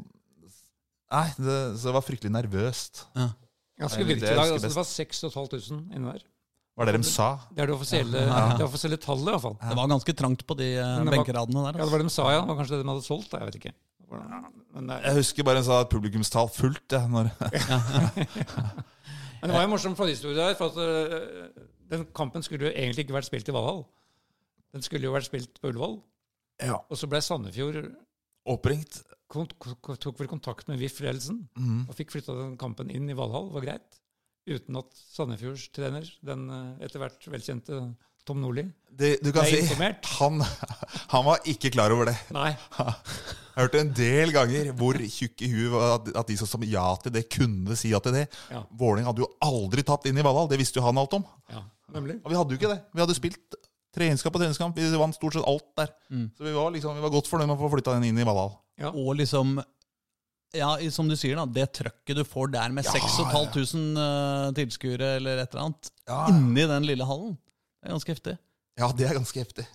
Nei, 1.11 1.27
det, 1.35 1.55
så 1.75 1.89
det 1.89 1.95
var 1.97 2.05
fryktelig 2.07 2.31
nervøst. 2.31 3.01
Ganske 3.81 4.05
vilt 4.07 4.23
i 4.23 4.25
dag. 4.29 4.39
Altså, 4.45 4.67
det 4.67 4.75
var 4.77 4.87
6500 4.87 5.95
inne 5.97 6.13
der. 6.15 6.23
Var 6.79 6.87
det 6.87 6.93
de 6.95 7.03
sa? 7.05 7.27
Det 7.51 7.61
er 7.65 7.67
det 7.67 7.73
offisielle, 7.75 8.19
det 8.57 8.63
offisielle 8.65 8.97
tallet, 9.01 9.27
i 9.27 9.31
hvert 9.35 9.43
fall. 9.43 9.57
Det 9.59 9.75
var 9.77 9.87
ganske 9.91 10.13
trangt 10.17 10.45
på 10.47 10.55
de 10.57 10.69
eh, 10.79 11.01
benkeradene 11.11 11.59
der. 11.65 11.67
Ja, 11.67 11.71
det 11.73 11.81
Altså. 11.83 11.91
var 11.91 11.99
det 12.03 12.07
de 12.07 12.13
sa, 12.15 12.25
ja. 12.31 12.39
Det 12.41 12.47
var 12.53 12.57
kanskje 12.61 12.75
det 12.77 12.83
de 12.85 12.89
hadde 12.93 13.05
solgt, 13.05 13.29
da. 13.33 13.37
Jeg 13.41 13.47
vet 13.51 13.57
ikke. 13.59 13.73
Men 14.75 14.87
det, 14.91 14.95
Jeg 15.05 15.13
husker 15.19 15.43
bare 15.47 15.59
hun 15.61 15.67
sa 15.67 15.75
at 15.83 15.89
publikumstall 15.91 16.49
fullt. 16.51 16.87
jeg. 16.95 17.03
når, 17.11 17.25
men 19.41 19.49
det 19.49 19.55
var 19.55 19.63
jo 19.65 19.71
morsom 19.73 19.95
forhistorie 19.99 20.37
der. 20.37 20.53
For 20.59 20.65
at 20.71 20.77
øh, 20.77 21.49
den 21.91 22.01
kampen 22.15 22.41
skulle 22.43 22.65
jo 22.69 22.71
egentlig 22.71 23.03
ikke 23.05 23.17
vært 23.17 23.27
spilt 23.29 23.49
i 23.51 23.55
Valhall. 23.55 23.83
Den 24.71 24.81
skulle 24.85 25.05
jo 25.09 25.13
vært 25.15 25.27
spilt 25.27 25.53
på 25.61 25.67
Ullevål. 25.73 25.97
ja. 26.63 26.77
Og 26.89 26.95
så 26.97 27.07
ble 27.11 27.19
Sandefjord 27.21 27.77
Oppringt. 28.47 29.01
Tok 29.31 30.19
vel 30.19 30.29
kontakt 30.29 30.69
med 30.69 30.79
VIF-ledelsen 30.81 31.41
mm. 31.55 31.81
og 31.87 31.97
fikk 31.97 32.13
flytta 32.15 32.35
den 32.35 32.55
kampen 32.61 32.91
inn 32.93 33.09
i 33.09 33.17
Valhall. 33.17 33.49
Var 33.55 33.67
greit. 33.67 33.99
Uten 34.49 34.79
at 34.79 35.01
Sandefjords 35.13 35.67
trener, 35.75 36.07
den 36.25 36.47
øh, 36.49 36.85
etter 36.85 37.01
hvert 37.01 37.27
velkjente 37.29 37.81
Tom 38.25 38.41
Nordli, 38.41 38.67
Det, 38.85 39.15
du 39.23 39.31
kan 39.33 39.47
ble 39.47 39.61
si 39.65 39.93
han, 40.19 40.43
han 41.13 41.23
var 41.25 41.41
ikke 41.49 41.71
klar 41.73 41.93
over 41.93 42.11
det. 42.11 42.15
Nei. 42.35 42.51
Jeg 42.81 43.65
hørte 43.65 43.81
en 43.81 43.93
del 43.97 44.33
ganger 44.35 44.69
hvor 44.77 44.99
tjukk 45.01 45.41
i 45.45 45.49
huet 45.51 46.11
at, 46.13 46.27
de 46.29 46.37
som 46.39 46.49
sa 46.49 46.59
ja 46.69 46.85
til 47.01 47.15
det, 47.15 47.25
kunne 47.33 47.75
si 47.79 47.91
ja 47.91 47.99
til 48.03 48.15
det. 48.15 48.27
Ja. 48.53 48.61
Våling 48.77 49.07
hadde 49.09 49.23
jo 49.23 49.29
aldri 49.43 49.83
tatt 49.87 50.05
inn 50.09 50.21
i 50.21 50.25
Valhall. 50.25 50.49
Det 50.51 50.59
visste 50.61 50.79
jo 50.79 50.85
han 50.85 51.01
alt 51.01 51.17
om. 51.17 51.25
Ja, 51.51 51.65
nemlig. 51.97 52.19
Og 52.21 52.31
vi 52.31 52.39
hadde 52.39 52.55
jo 52.55 52.61
ikke 52.61 52.71
det. 52.71 52.79
Vi 52.93 53.03
hadde 53.03 53.17
spilt 53.17 53.59
treningskamp 53.95 54.37
på 54.37 54.43
treningskamp. 54.43 54.77
Vi 54.77 55.01
vant 55.01 55.17
stort 55.17 55.35
sett 55.35 55.47
alt 55.47 55.67
der. 55.81 55.91
Så 56.37 56.45
vi 56.45 56.55
var, 56.55 56.71
liksom, 56.75 56.95
vi 56.95 57.03
var 57.03 57.13
godt 57.13 57.31
fornøyd 57.31 57.49
med 57.49 57.57
å 57.57 57.63
få 57.65 57.73
flytta 57.73 57.97
den 57.97 58.11
inn 58.11 58.21
i 58.21 58.27
Valhall. 58.27 58.53
Ja. 58.79 58.91
Og 58.93 59.15
liksom 59.19 59.57
ja, 60.53 60.73
som 60.91 61.07
du 61.07 61.15
sier, 61.15 61.37
da, 61.39 61.45
det 61.47 61.69
trøkket 61.77 62.17
du 62.17 62.23
får 62.27 62.49
der 62.51 62.73
med 62.75 62.83
Ja, 62.83 62.91
6500 62.91 63.95
uh, 63.95 64.51
tilskuere 64.57 65.13
eller 65.19 65.39
et 65.43 65.53
eller 65.53 65.67
annet 65.69 65.91
Ja. 66.09 66.25
inni 66.27 66.65
den 66.67 66.83
lille 66.89 67.05
hallen, 67.07 67.37
det 67.79 67.87
er 67.87 67.93
ganske 67.95 68.11
heftig. 68.15 68.33
Ja, 68.79 68.89
det 68.91 69.07
er 69.07 69.15
ganske 69.15 69.39
heftig. 69.45 69.65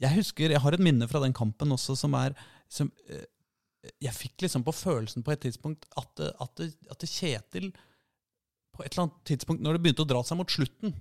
Jeg 0.00 0.16
husker, 0.16 0.50
jeg 0.52 0.60
har 0.60 0.72
et 0.76 0.80
minne 0.84 1.08
fra 1.08 1.20
den 1.24 1.32
kampen 1.36 1.72
også 1.72 1.96
som 1.96 2.14
er 2.16 2.34
som, 2.68 2.90
eh, 3.08 3.24
Jeg 4.04 4.12
fikk 4.12 4.42
liksom 4.44 4.62
på 4.64 4.72
følelsen 4.76 5.22
på 5.24 5.32
et 5.32 5.40
tidspunkt 5.40 5.86
at, 5.96 6.08
det- 6.16 6.34
at, 6.40 6.60
at 6.90 6.98
Kjetil 7.08 7.70
På 8.76 8.84
et 8.84 8.92
eller 8.92 9.06
annet 9.08 9.24
tidspunkt 9.24 9.62
når 9.64 9.72
det 9.78 9.82
begynte 9.82 10.04
å 10.04 10.08
dra 10.08 10.20
seg 10.22 10.36
mot 10.36 10.48
slutten, 10.52 10.92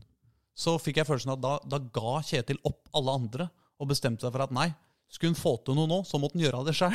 så 0.55 0.77
fikk 0.79 0.97
jeg 0.97 1.07
følelsen 1.07 1.31
av 1.31 1.37
at 1.37 1.43
da, 1.69 1.77
da 1.77 1.79
ga 1.91 2.21
Kjetil 2.23 2.57
opp 2.63 2.87
alle 2.95 3.11
andre 3.19 3.49
og 3.79 3.87
bestemte 3.91 4.21
seg 4.25 4.31
for 4.31 4.43
at 4.43 4.51
nei, 4.55 4.69
skulle 5.09 5.33
hun 5.33 5.39
få 5.41 5.55
til 5.65 5.77
noe 5.77 5.89
nå, 5.89 5.99
så 6.05 6.19
måtte 6.21 6.37
hun 6.37 6.43
gjøre 6.45 6.61
det 6.67 6.75
sjøl. 6.77 6.93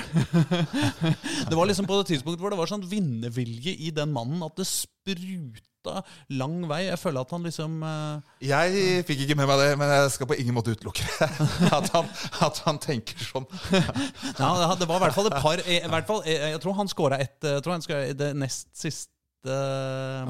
det 1.50 1.56
var 1.58 1.66
liksom 1.66 1.86
på 1.88 1.96
det 1.98 2.12
tidspunktet 2.12 2.42
hvor 2.44 2.54
det 2.54 2.58
var 2.60 2.70
sånn 2.70 2.84
vinnervilje 2.86 3.74
i 3.88 3.90
den 3.94 4.12
mannen 4.14 4.44
at 4.46 4.54
det 4.60 4.66
spruta 4.70 5.98
lang 6.32 6.62
vei. 6.70 6.84
Jeg 6.86 7.00
føler 7.02 7.24
at 7.26 7.32
han 7.34 7.42
liksom 7.44 7.74
uh, 7.84 8.36
Jeg 8.40 9.02
fikk 9.08 9.24
ikke 9.26 9.36
med 9.40 9.50
meg 9.50 9.60
det, 9.60 9.66
men 9.80 9.90
jeg 9.92 10.12
skal 10.14 10.30
på 10.30 10.38
ingen 10.40 10.56
måte 10.56 10.72
utelukke 10.76 11.02
det. 11.10 11.28
At 11.78 11.90
han, 11.92 12.06
at 12.46 12.60
han 12.68 12.78
tenker 12.80 13.18
sånn. 13.20 13.48
Ja, 14.40 14.72
det- 14.78 14.88
var 14.88 15.02
i 15.02 15.04
hvert 15.08 15.18
fall 15.18 15.28
et 15.32 15.40
par 15.42 15.60
i 15.60 15.80
hvert 15.82 16.08
fall, 16.08 16.22
Jeg 16.28 16.54
jeg 16.54 16.62
tror 16.62 16.78
han 16.78 16.88
skåra 16.90 17.18
ett 17.20 17.44
Jeg 17.50 17.64
tror 17.66 17.74
han 17.76 17.84
skåra 17.84 18.06
i 18.12 18.14
det 18.16 18.30
nest 18.38 18.70
siste 18.78 19.10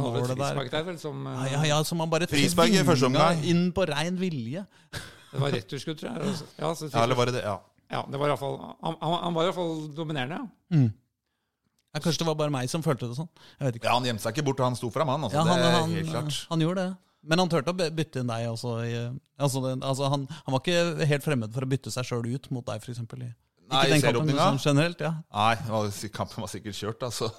målet 0.01 0.33
der. 0.33 0.41
frispark 0.41 0.73
der, 0.73 0.87
vel, 0.89 0.97
som 0.99 1.21
eh, 1.31 1.45
Ja, 1.53 1.61
ja, 1.61 1.63
ja, 1.75 1.83
som 1.87 2.01
han 2.03 2.11
bare 2.11 2.27
tvinga 2.27 3.29
inn 3.45 3.69
på 3.77 3.87
rein 3.93 4.19
vilje. 4.19 4.65
Det 5.35 5.43
var 5.43 5.55
returskudd, 5.55 6.01
tror 6.01 6.11
jeg. 6.17 6.35
Ja, 6.59 6.73
så 6.75 6.89
Ja, 6.91 7.05
eller 7.05 7.19
var 7.19 7.31
det 7.31 7.39
det? 7.39 7.45
Ja. 7.47 7.61
Ja, 7.91 8.03
det 8.11 8.19
var 8.21 8.29
i 8.29 8.33
hvert 8.35 8.41
fall, 8.43 8.59
han, 8.83 8.97
han, 9.01 9.35
var 9.37 9.43
i 9.43 9.49
hvert 9.51 9.59
fall 9.59 9.75
dominerende. 9.97 10.41
ja. 10.43 10.77
Mm. 10.77 10.93
Ja, 11.95 12.01
kanskje 12.03 12.25
det 12.25 12.27
var 12.27 12.35
bare 12.35 12.51
meg 12.51 12.67
som 12.73 12.83
følte 12.83 13.07
det 13.07 13.15
sånn. 13.15 13.29
Jeg 13.61 13.69
vet 13.69 13.77
ikke. 13.79 13.87
ja, 13.87 13.95
Han 13.95 14.07
gjemte 14.09 14.25
seg 14.25 14.35
ikke 14.35 14.47
bort, 14.49 14.63
han 14.67 14.75
sto 14.75 14.89
fram, 14.91 15.13
han. 15.13 15.27
Altså, 15.29 15.39
Ja, 15.39 15.45
han, 15.47 15.61
det 15.63 15.69
er 15.69 15.77
han, 15.79 15.93
helt 15.95 16.11
klart. 16.11 16.39
han 16.51 16.65
gjorde 16.65 16.83
det. 16.89 16.97
Men 17.25 17.39
han 17.41 17.49
turte 17.53 17.71
å 17.71 17.77
bytte 18.01 18.21
inn 18.21 18.33
deg 18.33 18.49
også. 18.51 18.73
I, 18.83 18.97
altså, 19.39 19.63
det, 19.63 19.77
altså 19.87 20.09
han, 20.11 20.27
han 20.35 20.57
var 20.57 20.61
ikke 20.65 21.07
helt 21.13 21.25
fremmed 21.25 21.55
for 21.55 21.63
å 21.65 21.71
bytte 21.71 21.93
seg 21.95 22.09
sjøl 22.09 22.27
ut 22.35 22.51
mot 22.51 22.67
deg, 22.67 22.83
f.eks. 22.83 22.99
Ikke 22.99 23.31
Nei, 23.71 23.85
den 23.89 24.03
kampen, 24.03 24.03
serieåpninga? 24.03 24.49
sånn 24.51 24.61
generelt. 24.67 25.01
ja. 25.07 25.13
Nei, 25.33 25.55
var, 25.71 25.89
kampen 26.19 26.45
var 26.45 26.51
sikkert 26.53 26.77
kjørt, 26.83 27.07
altså. 27.07 27.31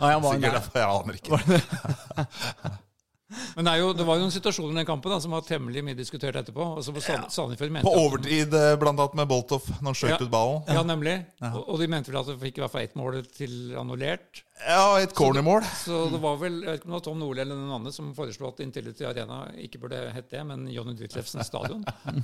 Nei, 0.00 0.10
han 0.16 0.24
var 0.24 0.32
Sikkert 0.38 0.56
derfor, 0.56 0.80
jeg 0.80 0.88
aner 0.88 1.20
ikke. 1.20 2.78
Men 3.28 3.66
det, 3.66 3.72
er 3.74 3.80
jo, 3.82 3.88
det 3.92 4.04
var 4.08 4.16
jo 4.16 4.22
noen 4.24 4.32
situasjoner 4.32 4.72
i 4.72 4.78
den 4.80 4.86
kampen 4.88 5.12
da, 5.12 5.18
som 5.20 5.34
var 5.36 5.42
temmelig 5.44 5.82
mye 5.84 5.96
diskutert 5.98 6.36
etterpå. 6.40 6.64
Altså 6.78 6.94
på 6.96 7.02
Sand- 7.04 7.26
ja. 7.28 7.68
mente 7.68 7.84
På 7.84 7.92
overtid, 8.00 8.54
eh, 8.56 8.76
blant 8.80 8.96
annet 9.04 9.16
med 9.20 9.28
Boltoff, 9.28 9.66
når 9.82 9.90
han 9.90 9.98
skjøt 10.00 10.14
Ja. 10.14 10.18
ut 10.24 10.30
ballen. 10.32 10.62
Ja, 10.72 10.82
nemlig. 10.82 11.16
Og, 11.50 11.58
og 11.68 11.78
de 11.82 11.88
mente 11.92 12.08
vel 12.10 12.20
at 12.22 12.30
de 12.30 12.36
fikk 12.40 12.56
i 12.56 12.62
hvert 12.64 12.72
fall 12.72 12.86
ett 12.86 12.96
mål 12.96 13.18
til 13.36 13.74
annullert. 13.76 14.42
Ja, 14.64 14.96
et 14.98 15.12
cornermål. 15.14 15.60
Så 15.84 16.06
det 16.10 16.22
var 16.22 16.38
vel 16.40 16.56
jeg 16.62 16.70
vet 16.72 16.80
ikke 16.80 16.88
om 16.88 16.94
det 16.94 16.98
var 16.98 17.04
Tom 17.04 17.18
Nordli 17.20 17.42
eller 17.44 17.58
noen 17.60 17.74
andre 17.76 17.92
som 17.92 18.08
foreslo 18.16 18.48
at 18.48 18.62
Intility 18.64 19.04
Arena 19.06 19.42
ikke 19.60 19.78
burde 19.84 20.00
hett 20.16 20.30
det, 20.32 20.40
men 20.48 20.64
Johnny 20.72 20.96
Ditlevsen 20.98 21.44
stadion. 21.44 21.84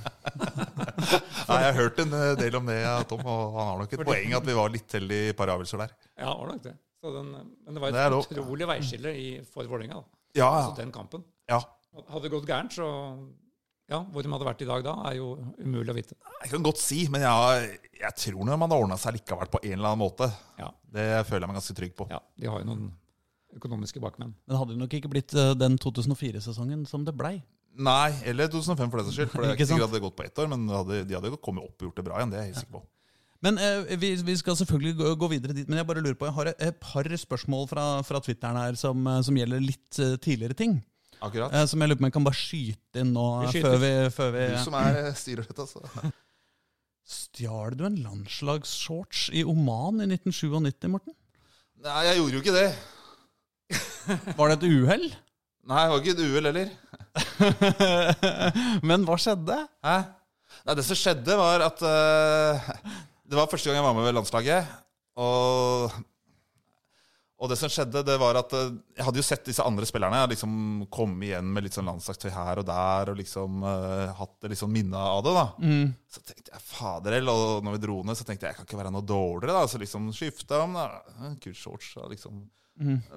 Nei, 1.45 1.59
Jeg 1.61 1.67
har 1.69 1.77
hørt 1.77 2.01
en 2.01 2.13
eh, 2.17 2.33
del 2.41 2.57
om 2.59 2.65
det, 2.65 2.79
ja, 2.81 2.97
Tom, 3.07 3.21
og 3.29 3.55
han 3.59 3.69
har 3.71 3.79
nok 3.83 3.93
et 3.93 4.03
poeng 4.09 4.35
at 4.41 4.49
vi 4.49 4.57
var 4.57 4.73
litt 4.73 4.97
heldige 4.97 5.29
i 5.29 5.31
et 5.35 5.37
par 5.37 5.53
avgjørelser 5.53 5.85
der. 5.85 5.95
Ja, 6.17 6.33
det 6.33 6.37
var 6.41 6.51
nok 6.55 6.65
det. 6.65 6.75
Så 7.05 7.13
den, 7.13 7.31
men 7.37 7.77
det 7.77 7.81
var 7.83 7.93
et 7.93 7.99
det 8.01 8.21
utrolig 8.41 8.67
veiskille 8.73 9.11
i, 9.13 9.27
for 9.53 9.69
Vålerenga. 9.69 10.01
Da. 10.35 10.43
Ja, 10.43 10.51
Altså 10.59 10.75
den 10.83 10.91
kampen. 10.95 11.23
ja. 11.49 11.61
Hadde 11.95 12.25
det 12.27 12.31
gått 12.33 12.47
gærent, 12.49 12.73
så 12.75 12.85
ja, 13.87 14.01
hvor 14.11 14.25
de 14.25 14.31
hadde 14.33 14.45
vært 14.49 14.61
i 14.65 14.67
dag 14.67 14.81
da, 14.83 14.93
er 15.07 15.15
jo 15.15 15.29
umulig 15.63 15.93
å 15.93 15.95
vite. 15.95 16.15
Jeg 16.41 16.49
kan 16.51 16.63
godt 16.65 16.81
si, 16.81 17.05
men 17.13 17.23
jeg, 17.23 17.69
jeg 18.01 18.15
tror 18.19 18.41
man 18.49 18.65
hadde 18.65 18.79
ordna 18.81 18.97
seg 18.99 19.15
likevel 19.15 19.47
på 19.53 19.61
en 19.63 19.75
eller 19.77 19.93
annen 19.93 20.01
måte. 20.03 20.27
Ja, 20.59 20.71
Det 20.91 21.05
føler 21.29 21.45
jeg 21.45 21.51
meg 21.53 21.59
ganske 21.61 21.75
trygg 21.77 21.93
på. 21.95 22.07
ja 22.11 22.19
De 22.35 22.49
har 22.51 22.59
jo 22.59 22.67
noen 22.67 22.89
økonomiske 23.55 24.01
bakmenn. 24.03 24.33
Men 24.43 24.57
hadde 24.59 24.73
det 24.75 24.81
nok 24.81 24.95
ikke 24.97 25.11
blitt 25.13 25.31
eh, 25.39 25.53
den 25.55 25.77
2004-sesongen 25.79 26.83
som 26.89 27.05
det 27.07 27.13
blei. 27.15 27.37
Nei, 27.75 28.11
eller 28.27 28.51
2005 28.51 28.91
for 28.91 28.99
den 28.99 29.07
saks 29.07 29.15
skyld. 29.21 29.31
For 29.31 29.43
det 29.45 29.47
er 29.47 29.53
Ikke 29.55 29.63
ikke 29.63 29.71
sikkert 29.71 29.87
at 29.87 29.93
det 29.93 29.99
hadde 29.99 30.05
gått 30.09 30.17
på 30.19 30.25
ett 30.27 30.41
år, 30.43 30.51
men 30.51 30.67
de 30.67 30.75
hadde, 30.75 30.99
de 31.07 31.15
hadde 31.19 31.31
kommet 31.43 31.63
opp 31.63 31.79
og 31.79 31.87
gjort 31.89 32.01
det 32.01 32.05
bra 32.09 32.19
igjen. 32.19 32.33
Det 32.35 32.41
er 32.41 32.49
jeg 32.49 32.57
sikker 32.59 32.75
på. 32.75 32.83
Men 33.45 33.61
eh, 33.61 33.93
vi, 34.01 34.15
vi 34.25 34.35
skal 34.39 34.57
selvfølgelig 34.57 34.95
gå, 34.97 35.13
gå 35.21 35.29
videre 35.35 35.53
dit. 35.53 35.69
Men 35.69 35.79
jeg 35.81 35.87
bare 35.87 36.01
lurer 36.01 36.17
på, 36.17 36.25
jeg 36.25 36.37
har 36.39 36.51
et, 36.51 36.67
et 36.71 36.81
par 36.81 37.05
spørsmål 37.05 37.69
fra, 37.69 37.85
fra 38.07 38.21
Twitteren 38.25 38.57
her 38.57 38.77
som, 38.79 39.05
eh, 39.11 39.21
som 39.27 39.37
gjelder 39.37 39.61
litt 39.61 40.01
uh, 40.01 40.15
tidligere 40.17 40.57
ting. 40.57 40.79
Akkurat. 41.23 41.53
Eh, 41.53 41.65
som 41.69 41.81
jeg 41.81 41.91
lurer 41.91 41.99
på 41.99 42.03
om 42.03 42.09
jeg 42.09 42.15
kan 42.17 42.27
bare 42.27 42.39
skyte 42.39 43.01
inn 43.01 43.13
nå 43.15 43.25
Vi 43.47 43.63
før 43.63 43.77
vi, 43.81 43.91
før 44.13 44.31
vi 44.35 44.45
Du 44.51 44.57
som 44.65 44.77
er 44.79 44.99
eh, 45.01 45.11
styrer 45.17 45.47
dette, 45.47 45.65
altså. 45.67 46.11
Stjal 47.15 47.77
du 47.77 47.85
en 47.85 47.99
landslagsshorts 48.01 49.27
i 49.37 49.45
Oman 49.45 50.01
i 50.01 50.09
1997, 50.09 50.89
Morten? 50.89 51.13
Nei, 51.85 52.01
jeg 52.07 52.17
gjorde 52.17 52.39
jo 52.39 52.41
ikke 52.41 52.55
det. 52.55 52.69
Var 54.39 54.51
det 54.51 54.55
et 54.57 54.67
uhell? 54.71 55.05
Nei, 55.65 55.81
det 55.81 55.91
var 55.91 56.01
ikke 56.01 56.13
et 56.13 56.23
uhell 56.25 56.49
heller. 56.49 56.71
Men 58.89 59.05
hva 59.05 59.17
skjedde? 59.21 59.57
Hæ? 59.85 59.95
Nei, 60.65 60.75
det 60.77 60.85
som 60.85 60.97
skjedde, 60.97 61.37
var 61.37 61.63
at 61.65 61.81
Det 63.25 63.37
var 63.37 63.49
første 63.49 63.69
gang 63.69 63.79
jeg 63.79 63.87
var 63.87 63.95
med 63.97 64.05
ved 64.05 64.15
landslaget. 64.19 64.67
Og, 65.21 65.93
og 67.39 67.49
det 67.51 67.57
som 67.59 67.71
skjedde, 67.71 68.03
det 68.05 68.17
var 68.21 68.37
at 68.37 68.51
eh, 68.57 68.73
jeg 68.97 69.07
hadde 69.07 69.21
jo 69.21 69.25
sett 69.25 69.47
disse 69.47 69.63
andre 69.65 69.87
spillerne 69.87 70.19
liksom 70.31 70.85
komme 70.93 71.29
igjen 71.29 71.47
med 71.55 71.65
litt 71.65 71.77
sånn 71.77 71.87
landslagstøy 71.89 72.29
her 72.35 72.61
og 72.61 72.67
der, 72.67 73.11
og 73.13 73.19
liksom 73.19 73.63
uh, 73.63 74.11
hatt 74.19 74.35
det 74.43 74.51
liksom 74.53 74.73
minne 74.75 74.99
av 74.99 75.23
det. 75.25 75.33
da. 75.37 75.45
Mm. 75.63 75.87
Så 76.11 76.23
tenkte 76.27 76.53
jeg 76.53 76.65
faderell, 76.67 77.31
og 77.31 77.65
når 77.65 77.77
vi 77.77 77.83
dro 77.87 77.97
ned, 78.03 78.19
så 78.19 78.27
tenkte 78.27 78.47
jeg 78.47 78.53
jeg 78.53 78.59
kan 78.59 78.69
ikke 78.69 78.81
være 78.83 78.93
noe 78.95 79.07
dårligere. 79.07 79.57
da, 79.57 79.71
Så 79.71 79.81
liksom 79.81 80.11
skifta 80.15 80.61
om. 80.67 80.77
da, 80.77 80.87
kult 81.25 81.41
Kul 81.47 81.57
shorts. 81.63 81.95
da, 81.97 82.09
liksom. 82.11 82.45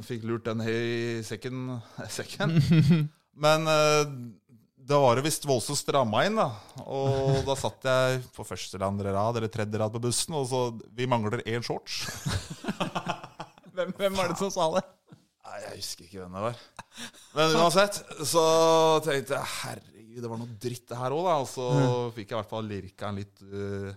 Fikk 0.06 0.26
lurt 0.30 0.46
den 0.46 0.62
i 0.62 0.80
sekken. 1.26 1.80
sekken. 2.18 2.58
Men 3.44 3.70
eh, 3.70 4.04
da 4.88 4.98
var 5.02 5.18
det 5.18 5.26
visst 5.26 5.44
voldsomt 5.44 5.78
stramma 5.80 6.22
inn, 6.24 6.38
da. 6.38 6.48
Og 6.88 7.42
da 7.44 7.56
satt 7.58 7.84
jeg 7.84 8.22
på 8.32 8.46
første 8.46 8.78
eller 8.78 8.88
andre 8.88 9.12
rad 9.12 9.36
eller 9.36 9.52
tredje 9.52 9.80
rad 9.82 9.92
på 9.92 10.00
bussen, 10.06 10.36
og 10.38 10.46
så 10.48 10.62
Vi 10.96 11.08
mangler 11.10 11.42
én 11.44 11.64
shorts. 11.64 12.06
Hvem, 13.78 13.92
hvem 13.94 14.16
var 14.18 14.32
det 14.32 14.38
som 14.40 14.50
sa 14.50 14.64
det? 14.74 14.80
Nei, 15.46 15.58
Jeg 15.62 15.76
husker 15.76 16.06
ikke 16.08 16.18
hvem 16.24 16.32
det 16.34 16.40
var. 16.48 16.56
Men 17.36 17.52
uansett, 17.60 18.00
så 18.26 18.42
tenkte 19.04 19.36
jeg 19.36 19.52
herregud, 19.52 20.16
det 20.24 20.30
var 20.32 20.40
noe 20.40 20.56
dritt 20.64 20.88
det 20.90 20.98
her 20.98 21.14
òg, 21.14 21.28
da. 21.28 21.36
Og 21.44 21.46
så 21.52 21.66
fikk 22.16 22.32
jeg 22.32 22.34
i 22.34 22.40
hvert 22.40 22.50
fall 22.56 22.66
lirka 22.66 23.12
den 23.12 23.20
litt 23.20 23.44
eh, 23.46 23.92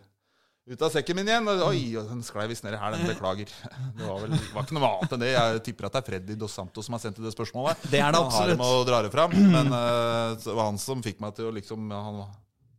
ut 0.71 0.83
av 0.85 0.91
sekken 0.93 1.17
min 1.19 1.27
igjen. 1.27 1.49
Oi, 1.67 1.81
den 1.95 2.21
sklei 2.25 2.45
visst 2.51 2.63
nedi 2.65 2.79
her. 2.79 2.95
Den 2.95 3.09
beklager. 3.13 3.49
Det 3.97 4.05
var 4.07 4.21
vel 4.23 4.35
var 4.53 4.65
ikke 4.65 4.77
noe 4.77 4.91
annet 4.91 5.15
enn 5.15 5.23
det. 5.23 5.31
Jeg 5.33 5.63
tipper 5.67 5.89
at 5.89 5.97
det 5.97 6.01
er 6.01 6.07
Freddy 6.07 6.37
Dos 6.39 6.55
Santos 6.55 6.87
som 6.87 6.95
har 6.95 7.03
sendt 7.03 7.19
det 7.23 7.33
spørsmålet. 7.35 7.83
Det 7.91 7.99
er 7.99 8.15
det 8.15 8.21
absolutt. 8.21 8.55
Han 8.55 8.55
har 8.55 8.61
med 8.63 8.77
å 8.79 8.85
dra 8.87 9.01
det 9.05 9.11
fram. 9.13 9.35
Men 9.35 9.73
uh, 9.73 10.37
det 10.39 10.55
var 10.55 10.69
han 10.69 10.79
som 10.81 11.03
fikk 11.03 11.19
meg 11.23 11.35
til 11.37 11.49
å 11.49 11.55
liksom 11.57 11.91
han, 11.91 12.23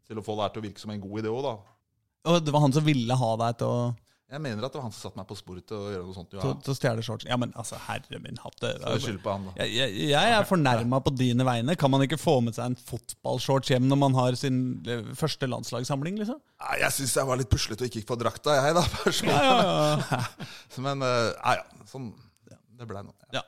til 0.09 0.23
å 0.23 0.25
få 0.25 0.39
det 0.39 0.47
her 0.47 0.57
til 0.57 0.65
å 0.65 0.67
virke 0.69 0.85
som 0.85 0.95
en 0.95 1.05
god 1.05 1.23
idé 1.23 1.33
òg, 1.33 1.45
da. 1.47 1.55
Og 2.33 2.39
det 2.47 2.55
var 2.55 2.63
han 2.63 2.75
som 2.75 2.87
ville 2.87 3.19
ha 3.19 3.31
deg 3.41 3.61
til 3.61 3.69
å, 3.69 3.87
Jeg 4.33 4.41
mener 4.41 4.65
at 4.65 4.73
det 4.73 4.81
var 4.81 4.87
han 4.87 4.95
som 4.97 5.11
satte 5.11 5.21
meg 5.21 5.29
på 5.29 5.37
sporet 5.37 5.67
til 5.69 5.77
å 5.77 5.91
gjøre 5.93 6.07
noe 6.09 6.17
sånt. 6.17 6.31
til, 6.33 6.41
Ja. 6.41 6.53
til 6.65 6.73
å 6.73 6.77
stjele 6.79 7.05
shortsen. 7.05 7.29
Ja, 7.29 7.37
men 7.37 7.53
altså, 7.53 7.77
herre 7.85 8.21
min 8.25 8.41
hatt 8.41 8.65
skyld 9.05 9.21
på 9.23 9.35
han, 9.35 9.45
da. 9.51 9.53
Jeg, 9.61 9.75
jeg, 9.77 10.09
jeg 10.15 10.35
er 10.39 10.49
fornærma 10.49 11.03
på 11.05 11.13
dine 11.15 11.45
vegne. 11.45 11.77
Kan 11.77 11.93
man 11.93 12.03
ikke 12.07 12.17
få 12.21 12.39
med 12.41 12.57
seg 12.57 12.71
en 12.73 12.79
fotballshorts 12.89 13.75
hjem 13.75 13.87
når 13.91 14.01
man 14.01 14.17
har 14.17 14.39
sin 14.41 14.59
eh, 14.89 15.05
første 15.19 15.47
landslagssamling? 15.53 16.17
liksom? 16.23 16.41
Nei, 16.65 16.81
Jeg 16.81 16.97
syns 16.97 17.15
jeg 17.21 17.29
var 17.29 17.41
litt 17.43 17.53
puslete 17.53 17.85
og 17.85 17.91
ikke 17.93 18.01
gikk 18.01 18.09
på 18.09 18.19
drakta, 18.25 18.57
jeg, 18.57 18.75
da. 18.81 18.87
personlig. 19.05 19.37
Ja, 19.37 19.57
ja, 19.61 20.19
ja. 20.19 20.23
Men 20.89 21.05
ja, 21.05 21.17
nei, 21.45 21.57
ja, 21.61 21.89
sånn 21.93 22.13
det 22.83 22.89
blei 22.91 23.03
nå. 23.07 23.13
ja. 23.37 23.45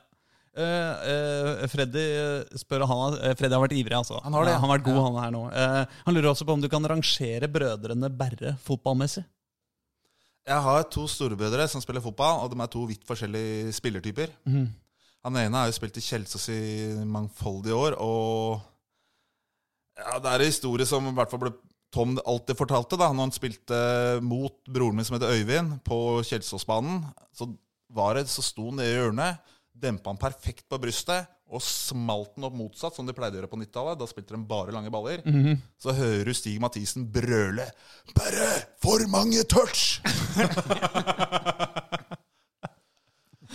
Uh, 0.55 0.63
uh, 0.63 1.63
Freddy 1.67 1.99
eh, 2.15 2.57
spør 2.61 2.85
han, 2.87 3.17
uh, 3.17 3.25
eh, 3.27 3.33
Freddy 3.35 3.51
har 3.57 3.59
vært 3.65 3.73
ivrig, 3.75 3.91
altså. 3.97 4.21
Han 4.23 4.37
har 4.37 4.45
det, 4.47 4.53
Ja, 4.53 4.59
han 4.61 4.69
har 4.69 4.77
vært 4.77 4.85
god, 4.85 4.99
han 5.03 5.17
her 5.19 5.33
nå. 5.35 5.41
Eh, 5.51 5.97
han 6.05 6.15
lurer 6.15 6.29
også 6.31 6.47
på 6.47 6.55
om 6.55 6.61
du 6.63 6.69
kan 6.71 6.85
rangere 6.87 7.49
brødrene 7.51 8.07
Berre 8.15 8.53
fotballmessig. 8.63 9.25
Jeg 10.45 10.61
har 10.61 10.83
to 10.93 11.07
storebrødre 11.09 11.67
som 11.67 11.81
spiller 11.81 12.03
fotball, 12.05 12.43
og 12.43 12.51
de 12.51 12.59
er 12.61 12.69
to 12.69 12.83
vidt 12.85 13.05
forskjellige 13.07 13.73
spillertyper. 13.73 14.33
Han 15.25 15.37
ene 15.41 15.57
har 15.57 15.71
jo 15.71 15.73
spilt 15.73 15.97
i 15.97 16.03
Kjelsås 16.05 16.49
i 16.53 16.59
mangfoldige 17.09 17.73
år, 17.73 17.95
og 17.97 18.59
ja, 19.97 20.19
det 20.21 20.29
er 20.29 20.43
en 20.43 20.51
historie 20.51 20.85
som 20.85 21.07
i 21.09 21.15
hvert 21.15 21.31
fall 21.31 21.41
ble 21.47 21.55
Tom 21.95 22.17
alltid 22.27 22.57
fortalte, 22.59 22.97
da 22.99 23.07
når 23.07 23.29
han 23.29 23.31
spilte 23.31 23.77
mot 24.21 24.57
broren 24.67 24.97
min 24.97 25.05
som 25.07 25.15
heter 25.15 25.31
Øyvind, 25.31 25.77
på 25.87 26.21
Kjelsåsbanen. 26.27 27.05
Så 27.31 27.47
var 27.95 28.17
det, 28.17 28.27
så 28.27 28.43
sto 28.43 28.67
han 28.67 28.81
nede 28.81 28.91
i 28.91 28.97
hjørnet, 28.97 29.39
dempa 29.71 30.11
han 30.11 30.19
perfekt 30.19 30.65
på 30.67 30.79
brystet 30.81 31.29
og 31.45 31.61
smalt 31.61 32.33
den 32.35 32.47
opp 32.47 32.55
motsatt, 32.57 32.95
som 32.97 33.05
de 33.05 33.13
pleide 33.13 33.37
å 33.37 33.39
gjøre 33.41 33.51
på 33.51 33.59
90-tallet. 33.61 33.99
Da 33.99 34.07
spilte 34.09 34.33
de 34.33 34.41
bare 34.49 34.73
lange 34.73 34.89
baller. 34.93 35.21
Så 35.77 35.93
hører 35.93 36.25
du 36.25 36.33
Stig 36.33 36.59
Mathisen 36.63 37.05
brøle 37.13 37.67
'Bare 38.15 38.49
for 38.81 39.05
mange 39.07 39.43
touch!' 39.43 40.01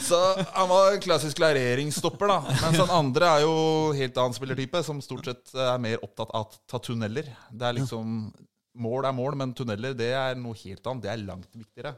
Så 0.01 0.17
han 0.55 0.69
var 0.69 0.93
en 0.95 1.03
klassisk 1.03 1.37
klareringsstopper, 1.37 2.31
da. 2.31 2.39
Mens 2.63 2.79
han 2.81 2.93
andre 2.95 3.27
er 3.31 3.43
jo 3.45 3.55
helt 3.95 4.17
annen 4.19 4.35
spillertype, 4.35 4.83
som 4.87 5.03
stort 5.05 5.29
sett 5.29 5.53
er 5.55 5.79
mer 5.83 6.03
opptatt 6.03 6.33
av 6.35 6.47
å 6.47 6.61
ta 6.71 6.81
tunneler. 6.83 7.29
Det 7.53 7.67
er 7.69 7.77
liksom 7.77 8.31
Mål 8.79 9.09
er 9.09 9.15
mål, 9.17 9.35
men 9.35 9.51
tunneler 9.57 9.97
det 9.99 10.13
er 10.15 10.37
noe 10.39 10.55
helt 10.55 10.85
annet. 10.87 11.03
Det 11.03 11.11
er 11.11 11.23
langt 11.25 11.51
viktigere. 11.59 11.91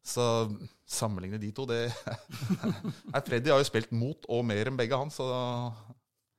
Så 0.00 0.24
sammenligne 0.88 1.36
de 1.42 1.50
to, 1.52 1.66
det 1.68 1.90
Freddy 3.26 3.52
har 3.52 3.60
jo 3.60 3.68
spilt 3.68 3.92
mot 3.92 4.24
og 4.32 4.44
mer 4.48 4.70
enn 4.70 4.78
begge 4.78 4.96
han, 4.96 5.12
så 5.12 5.26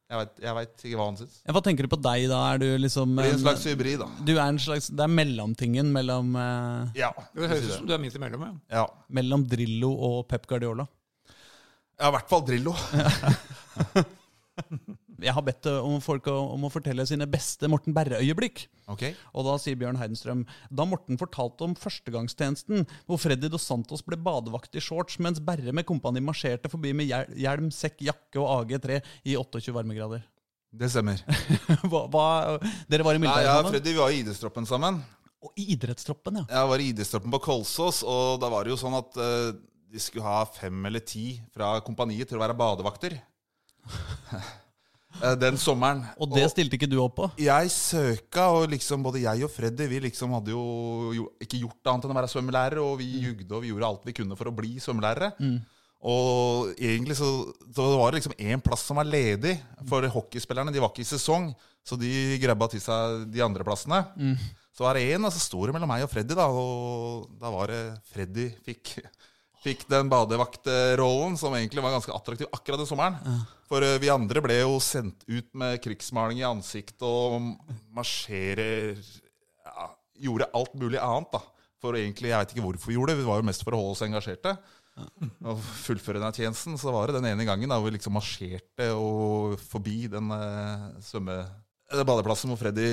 jeg 0.07 0.55
vet, 0.55 0.73
ikke 0.87 0.95
hva 0.97 1.05
han 1.09 1.17
syns. 1.19 1.39
Ja, 1.43 1.51
hva 1.51 1.61
tenker 1.65 1.83
du 1.83 1.91
på 1.91 1.99
deg, 1.99 2.25
da? 2.31 2.39
Er 2.53 2.61
du 2.63 2.67
liksom 2.79 3.11
Blir 3.17 3.27
en 3.27 3.35
en- 3.35 3.41
slags 3.43 3.65
hybrid, 3.67 3.99
da. 3.99 4.07
Du 4.23 4.33
er 4.37 4.45
en 4.47 4.59
slags, 4.63 4.87
Det 4.87 5.03
er 5.03 5.11
mellomtingen 5.11 5.91
mellom, 5.93 6.31
uh, 6.39 6.87
Ja. 6.95 7.11
Det 7.35 7.49
høres 7.51 7.65
ut 7.67 7.73
som 7.75 7.89
du 7.89 7.93
er 7.93 8.01
midt 8.01 8.15
imellom. 8.15 8.45
Ja. 8.47 8.55
ja. 8.71 8.85
mellom 9.11 9.43
Drillo 9.45 9.91
og 10.09 10.21
Pep 10.31 10.47
Guardiola. 10.47 10.87
Ja, 11.99 12.07
i 12.07 12.13
hvert 12.15 12.29
fall 12.29 12.45
Drillo. 12.47 12.73
Jeg 15.23 15.33
har 15.33 15.45
bedt 15.45 15.67
eh, 15.69 15.79
om 15.81 15.97
folk 16.03 16.27
om 16.31 16.67
å 16.67 16.71
fortelle 16.71 17.05
sine 17.09 17.27
beste 17.29 17.69
Morten 17.71 17.95
Berre-øyeblikk. 17.95 18.67
Ok. 18.91 19.03
Og 19.33 19.47
da 19.47 19.57
sier 19.59 19.77
Bjørn 19.79 19.97
Heidenstrøm 19.99 20.45
Da 20.69 20.85
Morten 20.87 21.19
fortalte 21.19 21.65
om 21.65 21.75
førstegangstjenesten, 21.77 22.85
hvor 23.09 23.21
Freddy 23.21 23.49
Dos 23.51 23.65
Santos 23.67 24.05
ble 24.05 24.19
badevakt 24.21 24.77
i 24.77 24.83
shorts, 24.83 25.19
mens 25.23 25.41
Berre 25.43 25.73
med 25.75 25.87
kompani 25.89 26.23
marsjerte 26.23 26.71
forbi 26.71 26.93
med 26.95 27.09
hjelm, 27.09 27.71
sekk, 27.73 28.01
jakke 28.07 28.41
og 28.43 28.67
AG3 28.67 29.01
i 29.25 29.37
28 29.39 29.75
varmegrader. 29.75 30.25
Det 30.77 30.89
stemmer. 30.91 31.21
hva, 31.89 32.03
hva, 32.11 32.25
dere 32.91 33.05
var 33.07 33.17
i 33.17 33.21
militæret 33.23 33.47
sammen? 33.47 33.71
ja. 33.71 33.71
Freddy, 33.71 33.93
vi 33.93 34.01
var 34.01 34.13
i 34.13 34.19
idrettstroppen 34.21 34.67
sammen. 34.69 34.99
Og 35.47 35.53
i 35.59 35.71
idrettstroppen, 35.73 36.41
ja. 36.41 36.45
Jeg 36.51 36.69
var 36.71 36.83
i 36.83 36.91
idrettstroppen 36.91 37.33
på 37.33 37.41
Kolsås, 37.47 38.03
og 38.05 38.37
da 38.41 38.51
var 38.51 38.65
det 38.65 38.73
jo 38.73 38.79
sånn 38.81 38.97
at 38.97 39.19
uh, 39.21 39.49
de 39.87 40.01
skulle 40.01 40.27
ha 40.27 40.41
fem 40.49 40.89
eller 40.89 41.03
ti 41.05 41.37
fra 41.55 41.77
kompaniet 41.85 42.29
til 42.29 42.39
å 42.39 42.43
være 42.43 42.57
badevakter. 42.57 43.17
Eh, 45.23 45.35
Den 45.39 45.57
sommeren. 45.57 46.03
Og 46.21 46.29
det 46.35 46.45
stilte 46.51 46.77
ikke 46.77 46.89
du 46.89 46.97
opp 47.01 47.15
på? 47.17 47.29
Jeg 47.41 47.71
søka, 47.73 48.49
og 48.53 48.67
liksom 48.69 49.01
både 49.05 49.23
jeg 49.23 49.43
og 49.47 49.51
Freddy 49.53 49.87
vi 49.89 49.99
liksom 50.07 50.35
hadde 50.37 50.53
jo, 50.53 51.29
ikke 51.41 51.61
gjort 51.63 51.89
annet 51.93 52.05
enn 52.05 52.13
å 52.13 52.19
være 52.19 52.31
svømmelærere, 52.33 52.83
og 52.83 52.99
vi 53.01 53.07
jugde 53.25 53.49
og 53.57 53.63
vi 53.65 53.71
gjorde 53.73 53.89
alt 53.89 54.05
vi 54.05 54.13
kunne 54.19 54.37
for 54.37 54.51
å 54.51 54.55
bli 54.55 54.75
svømmelærere. 54.83 55.31
Og 56.07 56.75
egentlig 56.77 57.15
så, 57.17 57.25
så 57.73 57.87
var 57.97 58.11
det 58.13 58.19
liksom 58.21 58.37
én 58.37 58.61
plass 58.61 58.83
som 58.85 58.99
var 59.01 59.07
ledig 59.09 59.55
for 59.89 60.05
hockeyspillerne. 60.13 60.71
De 60.75 60.79
var 60.83 60.91
ikke 60.93 61.01
i 61.01 61.09
sesong, 61.09 61.49
så 61.87 61.97
de 61.97 62.11
grabba 62.43 62.67
til 62.69 62.83
seg 62.83 63.25
de 63.33 63.41
andre 63.41 63.65
plassene. 63.65 64.03
Så 64.77 64.85
var 64.85 64.93
det 64.93 65.07
én, 65.15 65.25
og 65.25 65.33
så 65.33 65.41
sto 65.41 65.63
det 65.65 65.73
mellom 65.73 65.89
meg 65.89 66.03
og 66.05 66.11
Freddy, 66.11 66.35
da. 66.37 66.45
Og 66.53 67.25
da 67.41 67.49
var 67.49 67.73
det 67.73 67.81
Freddy 68.13 68.51
fikk, 68.67 68.99
fikk 69.63 69.85
den 69.91 70.09
badevaktrollen, 70.11 71.37
som 71.39 71.55
egentlig 71.57 71.83
var 71.83 71.95
ganske 71.95 72.13
attraktiv 72.15 72.49
akkurat 72.53 72.81
den 72.81 72.89
sommeren. 72.89 73.43
For 73.67 73.83
eh, 73.83 73.99
vi 74.01 74.11
andre 74.13 74.43
ble 74.43 74.61
jo 74.61 74.79
sendt 74.83 75.25
ut 75.27 75.49
med 75.57 75.81
krigsmaling 75.83 76.41
i 76.41 76.47
ansiktet 76.47 77.05
og 77.07 77.53
marsjere 77.95 78.69
ja, 78.95 79.91
Gjorde 80.17 80.49
alt 80.57 80.73
mulig 80.81 80.97
annet, 80.97 81.29
da. 81.35 81.43
For 81.77 81.93
egentlig, 81.93 82.31
jeg 82.31 82.41
vet 82.41 82.53
ikke 82.55 82.63
hvorfor 82.65 82.89
vi 82.89 82.95
gjorde 82.95 83.13
det. 83.13 83.19
vi 83.19 83.27
var 83.27 83.37
jo 83.37 83.45
mest 83.45 83.61
for 83.61 83.75
å 83.77 83.81
holde 83.83 83.93
oss 83.93 84.01
engasjerte. 84.07 84.55
Og 85.51 85.61
fullføre 85.83 86.21
den 86.23 86.33
tjenesten, 86.33 86.77
så 86.81 86.93
var 86.95 87.11
det 87.11 87.19
den 87.19 87.29
ene 87.29 87.45
gangen 87.45 87.69
da 87.69 87.77
vi 87.83 87.93
liksom 87.93 88.15
marsjerte 88.17 88.89
og 88.97 89.59
forbi 89.61 90.07
den 90.09 90.33
uh, 90.33 90.89
svømme... 91.05 91.37
badeplassen 91.87 92.51
hvor 92.51 92.59
Freddy 92.59 92.87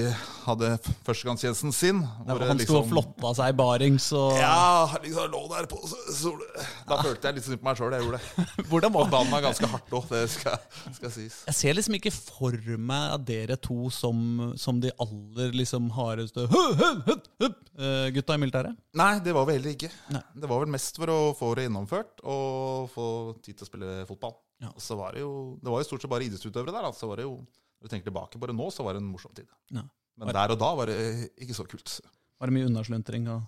hadde 0.45 0.69
førstegangstjenesten 1.03 1.73
sin. 1.75 1.99
hvor 2.27 2.39
ja, 2.41 2.47
Han 2.47 2.61
sto 2.63 2.77
og 2.79 2.85
liksom- 2.85 2.91
flotta 2.93 3.33
seg 3.35 3.49
i 3.51 3.57
barings 3.59 4.07
og 4.13 4.37
Ja, 4.39 4.87
liksom 5.03 5.33
lå 5.33 5.49
der 5.51 5.67
på 5.67 5.81
sol... 6.15 6.39
Da 6.87 7.01
følte 7.03 7.27
jeg 7.27 7.35
litt 7.35 7.45
synd 7.45 7.59
på 7.59 7.65
meg 7.67 7.77
sjøl. 7.77 7.93
Jeg 7.97 8.05
gjorde 8.07 8.21
det. 8.21 8.47
Hvordan 8.71 8.93
var 8.95 9.11
banna 9.11 9.41
ganske 9.43 9.67
hardt 9.67 9.91
òg, 9.91 10.07
det 10.13 10.23
skal, 10.31 10.59
skal 10.95 11.11
sies. 11.11 11.41
Jeg 11.49 11.55
ser 11.59 11.75
liksom 11.75 11.99
ikke 11.99 12.13
for 12.15 12.55
meg 12.79 13.17
at 13.17 13.25
dere 13.27 13.57
to 13.59 13.91
som, 13.91 14.53
som 14.57 14.79
de 14.81 14.93
aller 15.03 15.51
liksom 15.59 15.91
hardeste 15.91 16.47
eh, 16.47 18.09
gutta 18.15 18.39
i 18.39 18.43
militæret. 18.45 18.79
Nei, 18.95 19.19
det 19.25 19.35
var 19.35 19.49
vi 19.51 19.59
heller 19.59 19.75
ikke. 19.75 19.91
Nei. 20.15 20.23
Det 20.39 20.49
var 20.51 20.63
vel 20.63 20.71
mest 20.75 20.97
for 21.03 21.11
å 21.11 21.19
få 21.35 21.51
det 21.59 21.67
gjennomført 21.67 22.23
og 22.23 22.89
få 22.95 23.09
tid 23.43 23.59
til 23.59 23.67
å 23.67 23.71
spille 23.73 23.93
fotball. 24.07 24.37
Ja. 24.63 24.71
Så 24.79 24.95
var 24.97 25.13
det 25.17 25.25
jo 25.25 25.59
Det 25.61 25.67
var 25.73 25.83
jo 25.83 25.87
stort 25.89 26.05
sett 26.05 26.11
bare 26.13 26.25
idrettsutøvere 26.29 26.71
der. 26.73 26.87
Da. 26.87 26.93
Så 26.95 27.09
var 27.11 27.19
det 27.19 27.27
jo, 27.27 27.41
Når 27.85 27.91
du 27.91 27.93
tenker 27.93 28.09
tilbake 28.09 28.39
på 28.41 28.49
det 28.49 28.55
nå, 28.57 28.71
så 28.73 28.81
var 28.81 28.97
det 28.97 29.03
en 29.03 29.11
morsom 29.13 29.35
tid. 29.37 29.45
Ja. 29.69 29.83
Men 30.17 30.31
der 30.33 30.55
og 30.55 30.57
da 30.57 30.71
var 30.79 30.89
det 30.89 30.97
ikke 31.37 31.53
så 31.53 31.67
kult. 31.69 31.99
Var 32.41 32.49
det 32.49 32.55
mye 32.57 32.69
unnaslentring? 32.71 33.27
Og... 33.29 33.43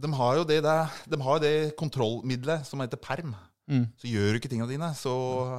De 0.00 0.08
har 0.16 0.38
jo 0.38 0.46
det, 0.48 0.62
der, 0.64 0.94
de 1.12 1.18
har 1.26 1.42
det 1.44 1.52
kontrollmiddelet 1.76 2.64
som 2.64 2.80
heter 2.80 2.96
perm. 3.04 3.34
Mm. 3.68 3.84
Så 4.00 4.08
gjør 4.08 4.32
du 4.32 4.38
ikke 4.40 4.48
tingene 4.48 4.70
dine, 4.70 4.88
så 4.96 5.12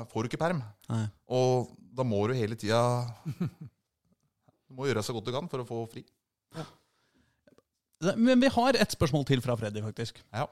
får 0.09 0.25
du 0.25 0.31
ikke 0.31 0.41
perm. 0.41 0.63
Nei. 0.89 1.03
Og 1.29 1.69
da 1.93 2.07
må 2.07 2.23
du 2.25 2.33
hele 2.33 2.57
tida 2.57 2.81
Du 3.37 4.79
må 4.79 4.89
gjøre 4.89 5.03
så 5.05 5.13
godt 5.13 5.29
du 5.29 5.35
kan 5.35 5.51
for 5.51 5.61
å 5.61 5.67
få 5.67 5.83
fri. 5.91 6.05
Men 8.17 8.41
vi 8.41 8.49
har 8.49 8.81
et 8.81 8.97
spørsmål 8.97 9.27
til 9.29 9.43
fra 9.45 9.53
Freddy, 9.59 9.83
faktisk. 9.85 10.23
Ja. 10.33 10.47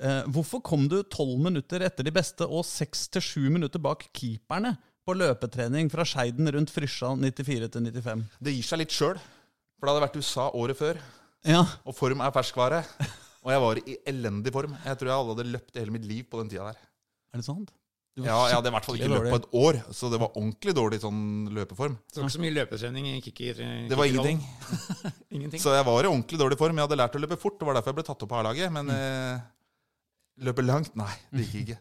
Eh, 0.00 0.22
hvorfor 0.32 0.62
kom 0.64 0.86
du 0.88 1.02
tolv 1.12 1.36
minutter 1.42 1.84
etter 1.84 2.06
de 2.06 2.14
beste 2.14 2.48
og 2.48 2.64
seks 2.64 3.10
til 3.12 3.26
sju 3.28 3.42
minutter 3.52 3.82
bak 3.82 4.06
keeperne 4.16 4.72
på 5.04 5.14
løpetrening 5.16 5.90
fra 5.92 6.04
Skeiden 6.08 6.48
rundt 6.56 6.72
Frysja 6.72 7.12
94 7.20 7.68
til 7.74 7.88
95? 7.90 8.24
Det 8.40 8.54
gir 8.56 8.66
seg 8.70 8.80
litt 8.82 8.94
sjøl. 8.94 9.20
For 9.78 9.86
det 9.86 9.92
hadde 9.94 10.04
vært 10.06 10.18
USA 10.22 10.48
året 10.56 10.78
før, 10.80 11.00
Ja, 11.44 11.60
og 11.84 11.92
form 11.98 12.22
er 12.24 12.32
ferskvare. 12.32 12.82
Og 13.44 13.50
jeg 13.52 13.60
var 13.60 13.78
i 13.82 13.94
elendig 14.08 14.52
form. 14.54 14.72
Jeg 14.80 14.96
tror 14.96 15.10
jeg 15.10 15.16
alle 15.18 15.34
hadde 15.34 15.50
løpt 15.52 15.74
i 15.76 15.82
hele 15.82 15.92
mitt 15.92 16.06
liv 16.08 16.22
på 16.30 16.38
den 16.40 16.48
tida 16.48 16.70
der. 16.70 16.78
er 17.34 17.42
det 17.42 17.44
sant? 17.44 17.72
Ja, 18.16 18.38
Jeg 18.46 18.54
hadde 18.54 18.70
i 18.70 18.72
hvert 18.72 18.86
fall 18.86 18.96
ikke 18.96 19.10
løpt 19.10 19.30
på 19.34 19.38
et 19.42 19.48
år, 19.58 19.76
så 19.92 20.08
det 20.08 20.20
var 20.22 20.30
ordentlig 20.38 20.72
dårlig 20.78 21.00
sånn 21.02 21.20
løpeform. 21.52 21.96
Det 22.08 22.20
var 22.22 22.28
ikke 22.28 22.36
så 22.36 22.42
mye 22.44 22.54
løpetrening 22.54 23.08
i 23.10 23.20
kicker. 23.26 23.60
Det 23.90 23.98
var 23.98 24.06
ingenting. 24.06 24.38
Ingenting. 25.34 25.60
Så 25.60 25.74
jeg 25.74 25.84
var 25.84 26.06
i 26.06 26.08
ordentlig 26.12 26.38
dårlig 26.40 26.56
form. 26.60 26.78
Jeg 26.78 26.86
hadde 26.86 26.98
lært 27.02 27.18
å 27.18 27.22
løpe 27.24 27.36
fort, 27.42 27.58
det 27.58 27.66
var 27.68 27.74
derfor 27.76 27.90
jeg 27.92 27.98
ble 27.98 28.06
tatt 28.06 28.22
opp 28.24 28.30
på 28.30 28.38
A-laget. 28.38 28.70
Men 28.72 28.92
eh, 28.94 29.42
løpe 30.46 30.62
langt? 30.64 30.94
Nei, 30.96 31.10
det 31.34 31.48
gikk 31.50 31.74
ikke. 31.74 31.80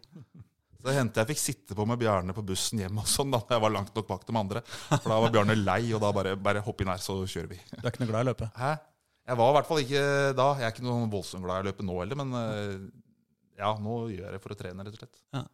Så 0.84 0.92
hendte 0.92 1.22
jeg 1.22 1.32
fikk 1.32 1.40
sitte 1.40 1.76
på 1.78 1.86
med 1.88 2.00
Bjarne 2.02 2.34
på 2.36 2.44
bussen 2.44 2.82
hjem 2.84 2.98
og 3.00 3.08
sånn 3.08 3.32
da 3.32 3.40
jeg 3.54 3.64
var 3.64 3.72
langt 3.72 3.94
nok 3.96 4.08
bak 4.10 4.26
de 4.28 4.36
andre. 4.36 4.64
For 4.90 5.08
da 5.08 5.20
var 5.24 5.32
Bjarne 5.32 5.56
lei, 5.56 5.82
og 5.96 6.02
da 6.04 6.10
bare, 6.16 6.34
bare 6.36 6.64
hopp 6.66 6.84
inn 6.84 6.92
her, 6.92 7.00
så 7.00 7.22
kjører 7.24 7.54
vi. 7.54 7.60
Du 7.72 7.80
er 7.80 7.94
ikke 7.94 8.04
noe 8.04 8.12
glad 8.12 8.26
i 8.26 8.28
å 8.28 8.32
løpe? 8.34 8.50
Hæ? 8.58 8.74
Jeg 9.24 9.40
var 9.40 9.54
i 9.54 9.56
hvert 9.56 9.70
fall 9.70 9.82
ikke 9.86 10.04
da. 10.36 10.50
Jeg 10.60 10.68
er 10.68 10.76
ikke 10.76 10.84
noe 10.84 11.08
voldsomt 11.14 11.46
glad 11.48 11.62
i 11.62 11.64
å 11.64 11.70
løpe 11.70 11.88
nå 11.88 11.96
heller, 12.02 12.20
men 12.20 12.36
eh, 12.42 12.74
ja, 13.62 13.72
nå 13.80 14.00
gjør 14.12 14.26
jeg 14.28 14.36
det 14.36 14.42
for 14.44 14.56
å 14.56 14.60
trene, 14.60 14.84
rett 14.84 14.98
og 14.98 15.06
slett. 15.06 15.52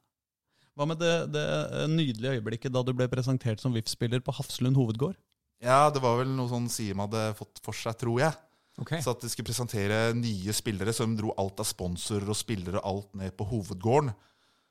Hva 0.80 0.88
med 0.90 1.02
det, 1.04 1.14
det 1.36 1.46
nydelige 1.92 2.40
øyeblikket 2.40 2.74
da 2.74 2.82
du 2.88 2.94
ble 2.96 3.06
presentert 3.12 3.62
som 3.62 3.74
VIF-spiller 3.76 4.24
på 4.26 4.34
Hafslund 4.34 4.80
hovedgård? 4.80 5.18
Ja, 5.62 5.90
det 5.92 6.02
var 6.02 6.22
vel 6.22 6.32
noe 6.32 6.50
sånn 6.50 6.70
Siem 6.72 7.02
hadde 7.04 7.34
fått 7.38 7.60
for 7.62 7.76
seg, 7.76 7.98
tror 8.00 8.22
jeg. 8.24 8.34
Okay. 8.80 9.04
Så 9.04 9.12
at 9.12 9.22
de 9.22 9.28
skulle 9.28 9.50
presentere 9.50 10.14
nye 10.16 10.56
spillere, 10.56 10.94
som 10.96 11.14
dro 11.20 11.34
alt 11.38 11.60
av 11.60 11.68
sponsorer 11.68 12.32
og 12.32 12.38
spillere 12.40 12.80
og 12.80 12.88
alt 12.88 13.18
ned 13.20 13.36
på 13.36 13.48
hovedgården. 13.50 14.14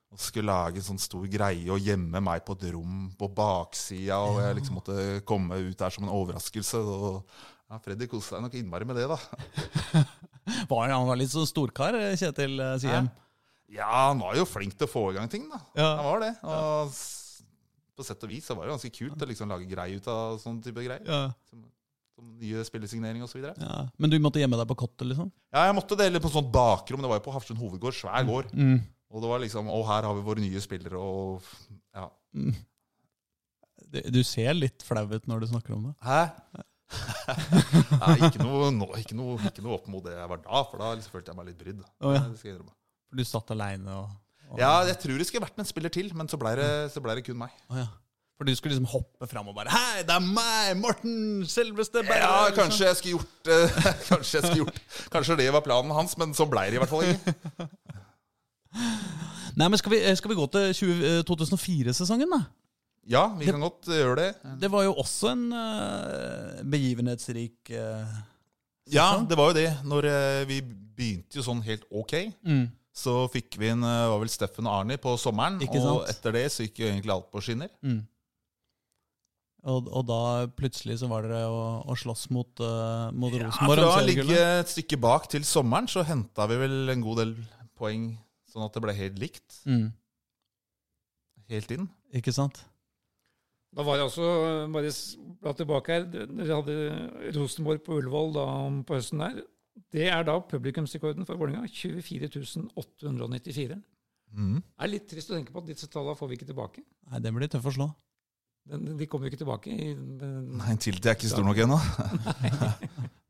Og 0.08 0.20
skulle 0.22 0.48
lage 0.48 0.80
en 0.80 0.86
sånn 0.86 1.00
stor 1.02 1.26
greie 1.28 1.68
og 1.68 1.84
gjemme 1.84 2.22
meg 2.24 2.40
på 2.46 2.56
et 2.56 2.70
rom 2.72 3.10
på 3.18 3.28
baksida. 3.36 4.16
Og 4.24 4.40
jeg 4.40 4.56
liksom 4.56 4.78
måtte 4.80 4.96
komme 5.28 5.58
ut 5.60 5.76
der 5.78 5.92
som 5.92 6.06
en 6.06 6.14
overraskelse. 6.16 6.80
Og 6.80 7.18
ja, 7.68 7.80
Freddy 7.84 8.08
koste 8.08 8.32
seg 8.32 8.44
nok 8.44 8.56
innmari 8.56 8.88
med 8.88 8.96
det, 8.96 9.08
da. 9.10 10.04
Var, 10.70 10.88
han 10.88 11.04
var 11.04 11.18
litt 11.20 11.28
sånn 11.28 11.44
storkar, 11.44 11.92
Kjetil 12.16 12.54
eh, 12.64 12.78
Siem. 12.80 13.10
Ja, 13.68 13.88
han 14.08 14.22
var 14.22 14.36
jo 14.38 14.46
flink 14.48 14.72
til 14.78 14.88
å 14.88 14.90
få 14.90 15.02
i 15.12 15.18
gang 15.18 15.28
ting, 15.28 15.44
da. 15.52 15.60
Ja. 15.76 15.88
Han 15.98 16.06
var 16.06 16.22
det. 16.24 16.30
Og 16.40 16.94
ja. 16.94 17.48
på 17.98 18.06
sett 18.06 18.24
og 18.24 18.32
vis 18.32 18.48
så 18.48 18.56
var 18.56 18.64
det 18.64 18.78
ganske 18.78 18.92
kult 18.94 19.24
å 19.24 19.28
liksom 19.28 19.52
lage 19.52 19.68
greie 19.68 19.98
ut 20.00 20.08
av 20.08 20.38
sånn 20.40 20.62
type 20.64 20.84
greier. 20.86 21.04
Ja. 21.04 21.26
Nye 22.40 22.64
spillesignering 22.64 23.20
osv. 23.26 23.44
Ja. 23.44 23.82
Men 24.00 24.14
du 24.14 24.16
måtte 24.24 24.40
gjemme 24.40 24.56
deg 24.56 24.70
på 24.70 24.78
kottet, 24.86 25.04
liksom? 25.10 25.28
ja, 25.52 25.66
jeg 25.68 25.76
måtte 25.76 25.98
det, 26.00 26.08
eller 26.08 26.24
på 26.24 26.32
sånt 26.32 26.48
bakrom. 26.54 27.04
Det 27.04 27.12
var 27.12 27.20
jo 27.20 27.26
på 27.28 27.34
Hafslund 27.36 27.60
hovedgård. 27.60 27.98
Svær 28.00 28.24
gård. 28.26 28.48
Mm. 28.56 28.80
Og 29.08 29.24
det 29.24 29.30
var 29.30 29.40
liksom 29.42 29.68
Å, 29.72 29.82
her 29.88 30.08
har 30.08 30.16
vi 30.16 30.24
våre 30.26 30.44
nye 30.44 30.64
spillere, 30.64 31.00
og 31.00 31.44
Ja. 31.96 32.08
Mm. 32.36 32.56
Du 33.88 34.20
ser 34.26 34.52
litt 34.52 34.84
flau 34.84 35.06
ut 35.08 35.28
når 35.30 35.40
du 35.40 35.46
snakker 35.48 35.72
om 35.72 35.86
det. 35.88 35.94
Hæ? 36.04 36.18
Nei, 38.02 38.16
ikke 38.28 38.42
noe, 38.42 38.68
no, 38.72 38.88
ikke, 39.00 39.16
noe, 39.16 39.36
ikke 39.48 39.64
noe 39.64 39.76
opp 39.78 39.86
mot 39.92 40.04
det 40.04 40.12
jeg 40.12 40.28
var 40.28 40.42
da, 40.44 40.60
for 40.68 40.80
da 40.82 40.90
liksom 40.96 41.14
følte 41.14 41.32
jeg 41.32 41.38
meg 41.38 41.48
litt 41.48 41.62
brydd. 41.62 41.80
Oh, 42.04 42.12
ja. 42.16 42.24
For 43.08 43.20
du 43.20 43.24
satt 43.28 43.52
aleine 43.54 43.96
og, 44.02 44.12
og 44.52 44.60
Ja, 44.60 44.74
jeg 44.88 44.98
tror 45.00 45.20
det 45.20 45.28
skulle 45.28 45.46
vært 45.46 45.56
med 45.56 45.64
en 45.64 45.70
spiller 45.70 45.94
til, 45.94 46.12
men 46.16 46.28
så 46.28 46.40
ble 46.40 46.52
det, 46.60 46.68
så 46.92 47.00
ble 47.04 47.16
det 47.16 47.24
kun 47.28 47.40
meg. 47.40 47.56
Oh, 47.72 47.80
ja. 47.80 47.88
For 48.38 48.46
du 48.46 48.54
skulle 48.54 48.76
liksom 48.76 48.86
hoppe 48.92 49.26
fram 49.26 49.48
og 49.50 49.56
bare 49.56 49.72
Hei, 49.72 50.04
det 50.06 50.14
er 50.14 50.22
meg, 50.22 50.76
Morten! 50.78 51.16
Selveste 51.50 52.04
Berre! 52.06 52.20
Ja, 52.22 52.52
kanskje 52.54 52.86
jeg 52.86 52.98
skulle 53.00 53.16
gjort 53.16 53.50
uh, 53.50 53.88
Kanskje 54.12 54.36
jeg 54.38 54.44
skulle 54.44 54.60
gjort 54.60 55.08
Kanskje 55.10 55.36
det 55.40 55.48
var 55.56 55.64
planen 55.66 55.90
hans, 55.96 56.14
men 56.20 56.36
så 56.38 56.46
ble 56.46 56.68
det 56.68 56.78
i 56.78 56.82
hvert 56.84 56.92
fall 56.92 57.08
ikke. 57.08 57.34
Nei, 59.58 59.66
men 59.68 59.78
Skal 59.80 59.90
vi, 59.96 59.98
eh, 60.06 60.14
skal 60.18 60.30
vi 60.32 60.36
gå 60.38 60.46
til 60.54 60.72
20, 60.74 61.04
eh, 61.08 61.20
2004-sesongen, 61.26 62.30
da? 62.30 62.44
Ja, 63.08 63.22
vi 63.38 63.46
kan 63.48 63.62
godt 63.64 63.88
gjøre 63.88 64.16
det. 64.20 64.26
Det 64.60 64.68
var 64.70 64.84
jo 64.84 64.92
også 65.00 65.30
en 65.32 65.46
uh, 65.56 66.58
begivenhetsrik 66.68 67.70
eh, 67.72 68.18
Ja, 68.92 69.06
det 69.24 69.38
var 69.40 69.48
jo 69.50 69.56
det. 69.56 69.70
Når 69.88 70.08
uh, 70.12 70.42
vi 70.50 70.58
begynte 70.62 71.38
jo 71.40 71.44
sånn 71.46 71.62
helt 71.64 71.86
ok, 71.88 72.12
Mm. 72.44 72.66
så 72.92 73.14
fikk 73.32 73.56
vi 73.60 73.70
inn 73.72 73.82
eh, 73.86 74.04
var 74.12 74.18
vel 74.20 74.28
Steffen 74.32 74.66
og 74.68 74.80
Arnie 74.82 74.98
på 75.00 75.16
sommeren. 75.16 75.56
Og 75.62 76.04
etter 76.10 76.36
det 76.36 76.44
så 76.52 76.66
gikk 76.66 76.82
jo 76.82 76.88
egentlig 76.90 77.14
alt 77.14 77.28
på 77.32 77.40
skinner. 77.40 77.70
Mm. 77.86 78.02
Og, 79.68 79.88
og 79.90 80.04
da 80.08 80.20
plutselig 80.58 81.00
så 81.00 81.08
var 81.10 81.24
dere 81.26 81.46
å, 81.50 81.62
å 81.88 81.96
slåss 81.98 82.28
mot, 82.34 82.50
uh, 82.62 83.08
mot 83.12 83.32
Ja, 83.34 83.48
Rosenborg. 83.48 83.80
fra 83.80 83.88
om 83.88 83.98
å 83.98 84.06
ligge 84.06 84.38
et 84.60 84.70
stykke 84.70 84.98
bak 85.02 85.26
til 85.32 85.44
sommeren, 85.48 85.88
så 85.90 86.04
henta 86.06 86.46
vi 86.50 86.60
vel 86.60 86.92
en 86.92 87.02
god 87.04 87.22
del 87.24 87.32
poeng, 87.78 88.12
sånn 88.48 88.64
at 88.66 88.74
det 88.76 88.82
ble 88.84 88.94
helt 88.96 89.18
likt. 89.20 89.60
Mm. 89.68 89.88
Helt 91.52 91.70
inn. 91.74 91.86
Ikke 92.16 92.32
sant? 92.34 92.62
Da 93.76 93.84
var 93.84 93.98
det 94.00 94.06
altså, 94.08 94.24
bare 94.72 94.90
bla 95.42 95.52
tilbake 95.56 95.92
her, 95.92 96.06
dere 96.08 96.56
hadde 96.56 96.76
Rosenborg 97.36 97.82
på 97.84 97.98
Ullevål 98.00 98.32
da 98.36 98.46
på 98.88 98.96
høsten 98.96 99.20
der. 99.20 99.42
Det 99.92 100.08
er 100.10 100.24
da 100.26 100.38
publikumsrekorden 100.42 101.26
for 101.28 101.38
Vålerenga. 101.38 101.68
24 101.68 102.66
894. 102.74 103.76
Mm. 104.34 104.56
Det 104.60 104.84
er 104.84 104.90
litt 104.92 105.06
trist 105.08 105.30
å 105.30 105.36
tenke 105.36 105.52
på 105.54 105.62
at 105.62 105.68
disse 105.70 105.88
tallene 105.92 106.16
får 106.18 106.28
vi 106.32 106.38
ikke 106.40 106.48
tilbake. 106.50 106.82
Nei, 107.08 107.20
det 107.24 107.32
blir 107.36 107.48
tøff 107.52 107.68
å 107.70 107.74
slå. 107.76 107.86
Den, 108.68 108.88
de 108.98 109.06
kommer 109.08 109.28
jo 109.28 109.32
ikke 109.32 109.44
tilbake. 109.44 109.72
i- 109.72 109.94
Nei, 109.94 110.74
Tilty 110.76 111.08
er 111.08 111.16
ikke 111.16 111.30
stor 111.30 111.44
nok 111.46 111.60
ennå. 111.64 111.78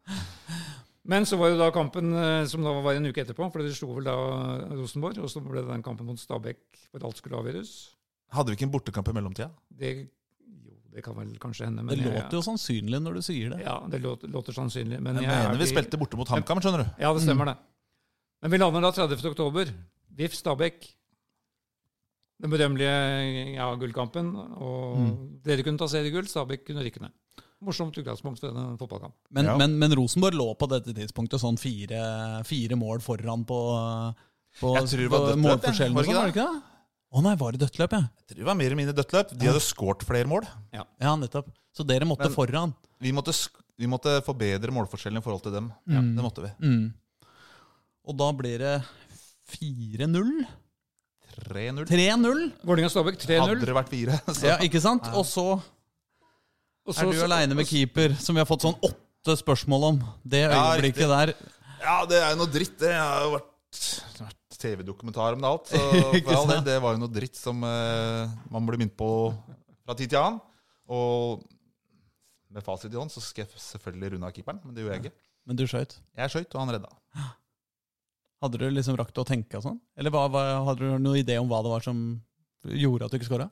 Men 1.08 1.24
så 1.24 1.38
var 1.40 1.48
jo 1.54 1.56
da 1.60 1.70
kampen 1.72 2.10
eh, 2.12 2.42
som 2.50 2.60
da 2.66 2.74
var 2.84 2.98
en 2.98 3.08
uke 3.08 3.22
etterpå, 3.24 3.46
for 3.52 3.64
det 3.64 3.72
slo 3.76 3.94
vel 3.96 4.04
da 4.04 4.14
Rosenborg, 4.76 5.16
og 5.24 5.30
så 5.32 5.40
ble 5.40 5.62
det 5.62 5.70
den 5.70 5.82
kampen 5.86 6.04
mot 6.10 6.20
Stabæk 6.20 6.58
hvor 6.92 7.06
alt 7.08 7.16
skulle 7.22 7.38
avgjøres. 7.40 7.70
Hadde 8.36 8.52
vi 8.52 8.58
ikke 8.58 8.66
en 8.68 8.74
bortekamp 8.74 9.08
i 9.08 9.14
mellomtida? 9.16 9.46
Det, 9.72 9.92
jo, 10.66 10.74
det 10.92 11.00
kan 11.06 11.16
vel 11.16 11.30
kanskje 11.40 11.64
hende. 11.70 11.86
Det 11.88 11.96
jeg- 11.96 12.12
låter 12.12 12.36
jo 12.36 12.42
sannsynlig 12.44 13.00
når 13.00 13.14
du 13.16 13.22
sier 13.24 13.54
det. 13.54 13.62
Ja, 13.64 13.78
det 13.88 14.02
låter, 14.04 14.28
låter 14.28 14.52
sannsynlig. 14.52 15.00
Men 15.00 15.16
Jeg 15.16 15.24
jeg 15.24 15.32
er 15.32 15.48
mener 15.48 15.56
vi 15.58 15.64
ikke- 15.64 15.78
spilte 15.80 15.96
borte 16.02 16.16
mot 16.20 16.28
HamKam, 16.28 16.60
skjønner 16.60 16.84
du. 16.84 16.90
Ja, 17.00 17.14
det 17.14 17.22
stemmer 17.24 17.46
det. 17.46 17.56
Men 18.42 18.50
vi 18.52 18.58
lander 18.58 18.80
da 18.84 18.90
30. 18.92 19.24
oktober. 19.32 19.72
VIF 20.14 20.34
Stabæk. 20.36 20.92
Den 22.40 22.50
berømmelige 22.52 23.54
ja, 23.56 23.74
gullkampen. 23.74 24.28
Og 24.60 25.40
dere 25.42 25.62
kunne 25.64 25.78
ta 25.80 25.88
seriegull, 25.88 26.28
Stabæk 26.28 26.66
kunne 26.68 26.84
rykke 26.84 27.00
ned. 27.00 27.10
Morsomt 27.60 27.96
utgangspunkt 27.98 28.38
for 28.40 28.48
en 28.54 28.76
fotballkamp. 28.78 29.14
Men, 29.34 29.44
Ja. 29.46 29.56
men, 29.58 29.78
men 29.78 29.90
Rosenborg 29.98 30.34
lå 30.38 30.54
på 30.58 30.68
dette 30.70 30.92
tidspunktet 30.94 31.40
sånn 31.42 31.58
fire, 31.58 32.44
fire 32.46 32.76
mål 32.78 33.00
foran 33.02 33.44
på, 33.44 33.58
på, 34.60 34.74
Jeg 34.76 34.86
tror 34.92 34.98
det 35.02 35.10
var 35.10 35.24
på 35.32 35.38
målforskjellen. 35.42 35.96
ja. 35.96 36.02
sånn, 36.04 36.14
Var 36.14 36.26
det 36.28 36.34
ikke 36.36 36.44
det? 36.52 36.62
Å 37.10 37.22
nei, 37.24 37.34
var 37.40 37.52
det 37.52 37.60
dødtløp, 37.64 37.92
ja? 37.96 38.00
Jeg 38.20 38.26
tror 38.28 38.36
det 38.36 38.44
var 38.46 38.54
mer 38.54 38.66
eller 38.66 38.76
mindre 38.76 38.94
dødtløp. 38.94 39.30
De 39.38 39.46
hadde 39.48 39.60
skåret 39.64 40.04
flere 40.04 40.28
mål. 40.28 40.46
Ja, 40.72 41.16
nettopp. 41.16 41.48
Så 41.74 41.86
dere 41.86 42.04
måtte 42.06 42.28
Men- 42.28 42.34
foran. 42.36 42.74
Vi 43.00 43.10
måtte, 43.12 43.32
sk- 43.32 43.62
vi 43.78 43.86
måtte 43.86 44.20
forbedre 44.22 44.70
målforskjellen 44.70 45.18
i 45.18 45.22
forhold 45.24 45.42
til 45.42 45.52
dem. 45.52 45.72
Ja, 45.88 45.98
Mm. 46.00 46.14
Det 46.16 46.22
måtte 46.24 46.42
vi. 46.42 46.50
Mm. 46.66 46.92
Og 48.06 48.16
da 48.16 48.32
blir 48.32 48.58
det 48.58 48.84
4-0? 49.48 50.46
3-0. 51.38 51.86
3-0? 51.86 52.52
Vålerenga-Stabæk 52.64 53.18
Hadde 53.18 53.26
3-0. 53.26 53.40
Hadde 53.40 53.66
det 53.66 53.74
vært 53.76 53.88
4. 53.92 54.20
så 54.38 54.46
Ja, 54.46 54.56
ikke 54.58 54.80
sant? 54.80 55.02
Og 55.14 55.24
så 55.24 55.60
er 56.94 57.12
du 57.12 57.22
aleine 57.26 57.56
med 57.58 57.68
keeper, 57.68 58.14
som 58.20 58.36
vi 58.36 58.42
har 58.42 58.48
fått 58.48 58.66
sånn 58.66 58.76
åtte 58.84 59.36
spørsmål 59.40 59.86
om. 59.92 60.00
Det 60.24 60.44
øyeblikket 60.48 61.04
ja, 61.04 61.10
der. 61.12 61.34
Ja, 61.82 61.96
det 62.08 62.18
er 62.22 62.32
jo 62.32 62.40
noe 62.40 62.52
dritt. 62.52 62.74
Det 62.80 62.92
har 62.94 63.26
jo 63.26 63.34
vært, 63.36 63.82
vært 64.22 64.58
TV-dokumentar 64.62 65.36
om 65.36 65.44
det 65.44 65.52
alt. 65.52 65.72
Så 65.72 65.82
for 66.26 66.34
all 66.34 66.50
del, 66.54 66.64
det 66.66 66.78
var 66.84 66.96
jo 66.96 67.02
noe 67.04 67.14
dritt 67.14 67.38
som 67.38 67.62
uh, 67.62 68.24
man 68.52 68.68
blir 68.68 68.80
minnet 68.80 68.96
på 68.98 69.10
fra 69.84 69.96
tid 69.98 70.12
til 70.12 70.20
annen. 70.20 70.40
Og 70.88 71.44
med 72.48 72.64
fasit 72.64 72.92
i 72.92 72.98
hånd 72.98 73.12
så 73.12 73.22
skal 73.22 73.44
jeg 73.44 73.60
selvfølgelig 73.60 74.14
runde 74.14 74.30
av 74.30 74.36
keeperen, 74.36 74.62
men 74.64 74.76
det 74.76 74.84
gjorde 74.84 74.96
jeg 74.96 75.06
ikke. 75.06 75.18
Men 75.48 75.58
du 75.58 75.64
skøyt. 75.68 75.94
Jeg 76.16 76.32
skøyt, 76.32 76.54
og 76.54 76.62
han 76.62 76.74
redda. 76.76 76.90
Hadde 78.44 78.60
du 78.60 78.66
liksom 78.70 78.96
rakt 78.98 79.18
å 79.18 79.26
tenke 79.26 79.58
og 79.58 79.64
sånn? 79.64 79.78
Eller 79.98 80.12
hva, 80.14 80.26
hva, 80.30 80.42
hadde 80.68 80.84
du 80.84 80.98
noen 81.02 81.20
idé 81.20 81.38
om 81.40 81.48
hva 81.50 81.60
det 81.64 81.72
var 81.72 81.84
som 81.84 82.02
gjorde 82.68 83.06
at 83.06 83.14
du 83.14 83.18
ikke 83.18 83.30
skåra? 83.30 83.48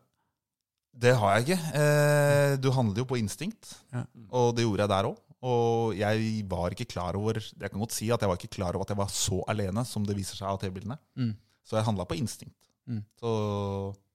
Det 0.96 1.12
har 1.20 1.34
jeg 1.36 1.44
ikke. 1.46 1.58
Eh, 1.76 2.56
du 2.62 2.70
handler 2.72 3.02
jo 3.02 3.08
på 3.10 3.18
instinkt, 3.20 3.74
Ja. 3.92 4.04
og 4.32 4.54
det 4.56 4.64
gjorde 4.64 4.84
jeg 4.86 4.88
der 4.94 5.08
òg. 5.10 5.18
Og 5.46 5.94
jeg 5.98 6.44
var 6.48 6.72
ikke 6.72 6.86
klar 6.88 7.14
over 7.14 7.34
Jeg 7.38 7.70
kan 7.70 7.78
godt 7.78 7.92
si 7.92 8.08
at 8.10 8.20
jeg 8.20 8.28
var 8.28 8.36
ikke 8.40 8.54
klar 8.56 8.74
over 8.74 8.82
at 8.86 8.88
jeg 8.94 8.96
var 8.96 9.10
så 9.12 9.42
alene 9.46 9.84
som 9.86 10.02
det 10.08 10.16
viser 10.16 10.34
seg 10.40 10.48
av 10.48 10.58
TV-bildene. 10.62 10.96
Mm. 11.16 11.34
Så 11.62 11.76
jeg 11.76 11.84
handla 11.84 12.06
på 12.08 12.16
instinkt. 12.16 12.56
Mm. 12.88 13.02
Så, 13.20 13.26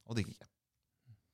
og 0.08 0.16
det 0.18 0.26
gikk 0.26 0.34
ikke. 0.36 0.48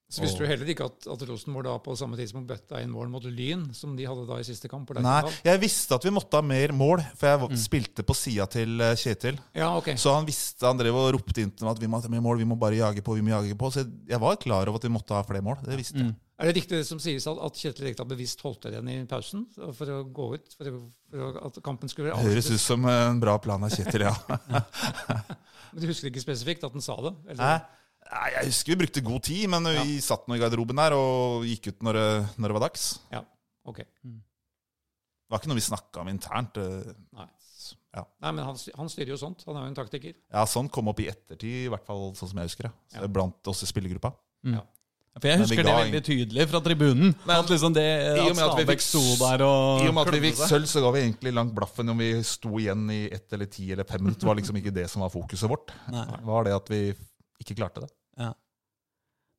Så 0.07 0.21
visste 0.23 0.39
du 0.39 0.47
heller 0.47 0.69
ikke 0.71 0.85
at, 0.87 1.03
at 1.11 1.23
Rosenborg 1.27 1.65
da 1.67 1.73
på 1.83 1.91
samme 1.99 2.15
tidspunkt 2.15 2.47
bøtta 2.47 2.79
inn 2.79 2.93
mål 2.93 3.09
mot 3.11 3.25
Lyn, 3.27 3.65
som 3.75 3.91
de 3.97 4.05
hadde 4.07 4.23
da 4.29 4.37
i 4.39 4.45
siste 4.47 4.69
kamp? 4.71 4.93
Nei, 5.03 5.17
jeg 5.43 5.59
visste 5.59 5.97
at 5.97 6.05
vi 6.07 6.13
måtte 6.15 6.39
ha 6.39 6.45
mer 6.47 6.71
mål, 6.71 7.03
for 7.19 7.27
jeg 7.27 7.41
Mm. 7.47 7.57
spilte 7.59 8.05
på 8.07 8.15
sida 8.15 8.45
til 8.47 8.79
eh, 8.81 8.93
Kjetil. 8.95 9.35
Ja, 9.53 9.73
ok. 9.75 9.89
Så 9.99 10.13
han 10.15 10.25
visste, 10.25 10.63
han 10.65 10.79
drev 10.79 10.95
og 10.95 11.09
ropte 11.17 11.43
inn 11.43 11.51
til 11.51 11.67
meg 11.67 11.75
at 11.75 11.81
vi 11.83 11.89
må 11.91 11.99
ha 11.99 12.07
mer 12.13 12.23
mål, 12.23 12.39
vi 12.39 12.47
må 12.47 12.55
bare 12.59 12.79
jage 12.79 13.03
på. 13.03 13.17
vi 13.19 13.25
må 13.27 13.35
jage 13.35 13.57
på. 13.59 13.67
Så 13.75 13.83
jeg, 13.83 13.91
jeg 14.13 14.19
var 14.23 14.39
klar 14.39 14.63
over 14.71 14.79
at 14.79 14.87
vi 14.87 14.93
måtte 14.95 15.11
ha 15.17 15.25
flere 15.27 15.43
mål. 15.43 15.59
Det 15.67 15.75
visste 15.81 15.99
jeg. 15.99 16.07
Mm. 16.07 16.15
Er 16.39 16.45
det 16.45 16.55
riktig 16.55 16.77
det 16.77 16.85
som 16.87 16.99
sies 17.03 17.25
at, 17.27 17.37
at 17.43 17.59
Kjetil 17.59 17.87
Rekdal 17.89 18.07
bevisst 18.07 18.41
holdt 18.45 18.61
dere 18.63 18.77
igjen 18.79 18.89
i 18.93 19.05
pausen 19.09 19.43
for 19.57 19.89
å 19.91 20.03
gå 20.05 20.27
ut? 20.37 20.51
For, 20.55 20.69
å, 20.71 20.81
for 21.11 21.39
at 21.49 21.59
kampen 21.65 21.89
skulle 21.91 22.13
Det 22.15 22.29
høres 22.31 22.51
ut 22.53 22.61
som 22.61 22.85
en 22.87 23.19
bra 23.19 23.35
plan 23.41 23.63
av 23.65 23.73
Kjetil, 23.75 24.05
ja. 24.07 24.13
Men 25.73 25.81
du 25.83 25.87
husker 25.89 26.11
ikke 26.11 26.23
spesifikt 26.23 26.63
at 26.63 26.71
han 26.77 26.83
sa 26.85 26.95
det? 27.09 27.13
Eller? 27.33 27.43
Hæ? 27.43 27.57
Nei, 28.07 28.29
jeg 28.37 28.45
husker 28.47 28.71
vi 28.73 28.79
brukte 28.85 29.01
god 29.03 29.23
tid, 29.27 29.49
men 29.51 29.63
vi 29.83 29.97
satt 30.03 30.27
nå 30.29 30.35
i 30.37 30.39
garderoben 30.39 30.79
der 30.79 30.93
og 30.95 31.43
gikk 31.47 31.73
ut 31.73 31.81
når 31.83 31.97
det, 31.99 32.07
når 32.39 32.47
det 32.53 32.55
var 32.57 32.63
dags. 32.69 32.85
Ja, 33.11 33.23
ok. 33.67 33.81
Det 33.83 35.33
var 35.33 35.41
ikke 35.41 35.49
noe 35.51 35.59
vi 35.59 35.65
snakka 35.65 36.01
om 36.05 36.07
internt. 36.13 36.57
eh, 36.61 36.93
Nei. 37.17 37.27
Ja. 37.97 38.03
Nei, 38.21 38.31
men 38.37 38.45
han, 38.45 38.55
han 38.77 38.89
styrer 38.93 39.11
jo 39.15 39.17
sånt. 39.19 39.41
Han 39.47 39.57
er 39.57 39.65
jo 39.65 39.71
en 39.73 39.75
taktiker. 39.75 40.13
ja, 40.31 40.43
Sånn 40.47 40.69
kom 40.71 40.87
opp 40.87 40.99
i 41.03 41.07
ettertid, 41.11 41.65
i 41.65 41.69
hvert 41.73 41.83
fall 41.87 42.11
sånn 42.15 42.29
som 42.31 42.39
jeg 42.39 42.47
husker 42.51 42.67
det. 42.69 42.73
Så 42.93 43.01
Ja. 43.01 43.07
Blant 43.11 43.47
oss 43.51 43.63
i 43.65 43.67
spillergruppa. 43.67 44.13
For 45.17 45.25
jeg 45.31 45.39
husker 45.41 45.63
det 45.65 45.73
veldig 45.73 46.01
tydelig 46.05 46.43
fra 46.51 46.59
tribunen. 46.61 47.15
at 47.27 47.49
liksom 47.49 47.73
det, 47.73 47.83
i 48.21 48.29
og 48.29 48.35
med 48.37 48.43
at 48.45 48.57
vi 48.59 48.65
fikk- 48.69 48.85
sto 48.85 49.01
der 49.17 49.41
og 49.41 49.81
I 49.81 49.87
og 49.89 49.95
med 49.97 50.07
at 50.07 50.13
vi 50.13 50.19
klødde 50.19 50.27
fikk 50.29 50.47
sølv, 50.51 50.67
så 50.69 50.81
ga 50.85 50.91
vi 50.93 50.99
egentlig 51.01 51.33
langt 51.33 51.55
blaffen 51.57 51.89
om 51.89 51.97
vi 51.97 52.11
sto 52.23 52.49
igjen 52.61 52.85
i 52.93 52.99
ett 53.11 53.33
eller 53.33 53.45
ti 53.49 53.71
eller 53.73 53.83
fem 53.83 53.99
minutter. 54.03 54.19
Det 54.21 54.29
var 54.29 54.35
liksom 54.37 54.55
ikke 54.61 54.73
det 54.77 54.87
som 54.93 55.01
var 55.01 55.09
fokuset 55.09 55.49
vårt. 55.49 55.73
Nei. 55.89 56.05
Det 56.05 56.23
var 56.29 56.43
det 56.45 56.53
at 56.53 56.69
vi 56.69 56.81
ikke 57.41 57.57
klarte 57.57 57.81
det. 57.81 57.89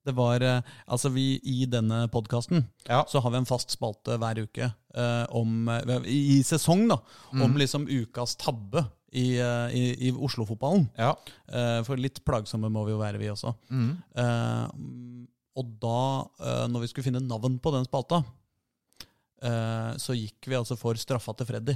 Det 0.08 0.14
var, 0.16 0.40
eh, 0.40 0.62
altså 0.88 1.10
vi 1.12 1.34
I 1.44 1.66
denne 1.68 2.06
podkasten 2.08 2.62
Ja. 2.88 3.02
så 3.10 3.20
har 3.20 3.30
vi 3.34 3.36
en 3.42 3.48
fast 3.48 3.74
spalte 3.74 4.14
hver 4.16 4.38
uke 4.40 4.64
eh, 4.94 5.24
om, 5.36 5.68
eh, 5.68 6.06
i, 6.08 6.38
sesong 6.46 6.86
da, 6.88 6.96
om 7.34 7.56
liksom 7.60 7.84
ukas 7.90 8.32
tabbe 8.40 8.86
i, 9.12 9.36
eh, 9.36 9.74
i, 9.76 9.82
i 10.08 10.12
Oslo-fotballen. 10.12 10.86
Ja. 10.96 11.10
Eh, 11.52 11.82
for 11.84 12.00
litt 12.00 12.22
plagsomme 12.24 12.70
må 12.72 12.86
vi 12.86 12.94
jo 12.94 13.02
være, 13.02 13.20
vi 13.20 13.28
også. 13.32 13.52
Eh, 13.68 14.64
og 15.58 15.70
da, 15.82 15.98
når 16.70 16.84
vi 16.84 16.88
skulle 16.92 17.08
finne 17.10 17.24
navn 17.26 17.56
på 17.58 17.72
den 17.74 17.84
spalta, 17.88 18.22
så 19.98 20.14
gikk 20.14 20.46
vi 20.50 20.54
altså 20.54 20.76
for 20.78 20.94
straffa 20.98 21.32
til 21.38 21.46
Freddy. 21.48 21.74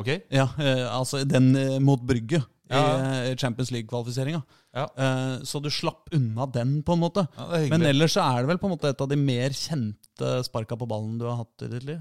Ok? 0.00 0.08
Ja, 0.32 0.46
altså 0.88 1.20
den 1.28 1.50
mot 1.84 2.00
Brygge 2.00 2.40
Ja. 2.70 2.80
i 3.28 3.36
Champions 3.36 3.70
League-kvalifiseringa. 3.74 4.40
Ja. 4.74 4.86
Eh, 4.96 5.42
så 5.44 5.60
du 5.62 5.68
slapp 5.70 6.08
unna 6.16 6.46
den, 6.46 6.78
på 6.82 6.96
en 6.96 7.02
måte. 7.02 7.26
Ja, 7.36 7.60
Men 7.70 7.82
ellers 7.90 8.16
så 8.16 8.24
er 8.24 8.42
det 8.42 8.54
vel 8.54 8.58
på 8.62 8.70
en 8.70 8.74
måte 8.76 8.88
et 8.88 9.04
av 9.04 9.10
de 9.10 9.18
mer 9.20 9.50
kjente 9.50 10.34
sparka 10.48 10.78
på 10.80 10.88
ballen 10.88 11.18
du 11.20 11.26
har 11.28 11.42
hatt 11.42 11.66
i 11.66 11.70
ditt 11.76 11.84
liv? 11.84 12.00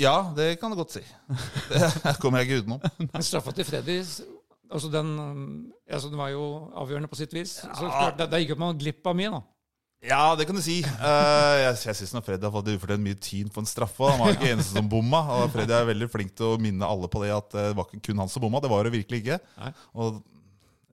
Ja, 0.00 0.32
det 0.36 0.54
kan 0.60 0.70
du 0.70 0.78
godt 0.78 0.94
si. 0.94 1.02
Det 1.68 2.16
kommer 2.22 2.40
jeg 2.40 2.48
ikke 2.48 2.62
utenom. 2.64 2.84
Straffa 3.26 3.52
til 3.52 3.66
Freddy 3.66 3.98
altså 4.70 4.90
den, 4.92 5.18
um, 5.18 5.72
altså 5.90 6.08
den 6.08 6.18
var 6.20 6.30
jo 6.32 6.44
avgjørende 6.78 7.10
på 7.10 7.18
sitt 7.18 7.34
vis. 7.34 7.50
Så 7.62 7.84
Ja. 7.84 7.90
klart, 7.90 8.18
der, 8.18 8.26
der 8.30 8.38
gikk 8.38 8.58
man 8.58 8.78
glipp 8.78 9.06
av 9.06 9.16
mye, 9.16 9.30
da. 9.30 9.40
Ja, 10.00 10.32
det 10.36 10.46
kan 10.48 10.56
du 10.56 10.62
si. 10.64 10.78
Uh, 10.80 11.56
jeg 11.60 11.74
jeg 11.84 11.96
syns 11.98 12.24
Freddy 12.24 12.46
har 12.46 12.52
fått 12.54 12.70
ufortjent 12.72 13.04
mye 13.04 13.18
tyn 13.20 13.50
på 13.52 13.60
en 13.60 13.68
straffe. 13.68 14.06
Han 14.08 14.22
var 14.22 14.32
ikke 14.32 14.54
eneste 14.54 14.78
som 14.78 14.88
bomma. 14.88 15.20
Og 15.36 15.50
Freddy 15.52 15.74
er 15.76 15.88
veldig 15.90 16.08
flink 16.08 16.32
til 16.38 16.54
å 16.54 16.60
minne 16.60 16.88
alle 16.88 17.10
på 17.12 17.20
det 17.24 17.34
at 17.36 17.52
det 17.52 17.66
var 17.76 17.84
ikke 17.88 18.00
kun 18.08 18.22
han 18.22 18.30
som 18.32 18.40
bomma. 18.44 18.62
Det 18.64 18.70
var 18.72 18.88
det 18.88 18.94
virkelig 18.94 19.20
ikke. 19.20 19.36
Og 19.92 20.22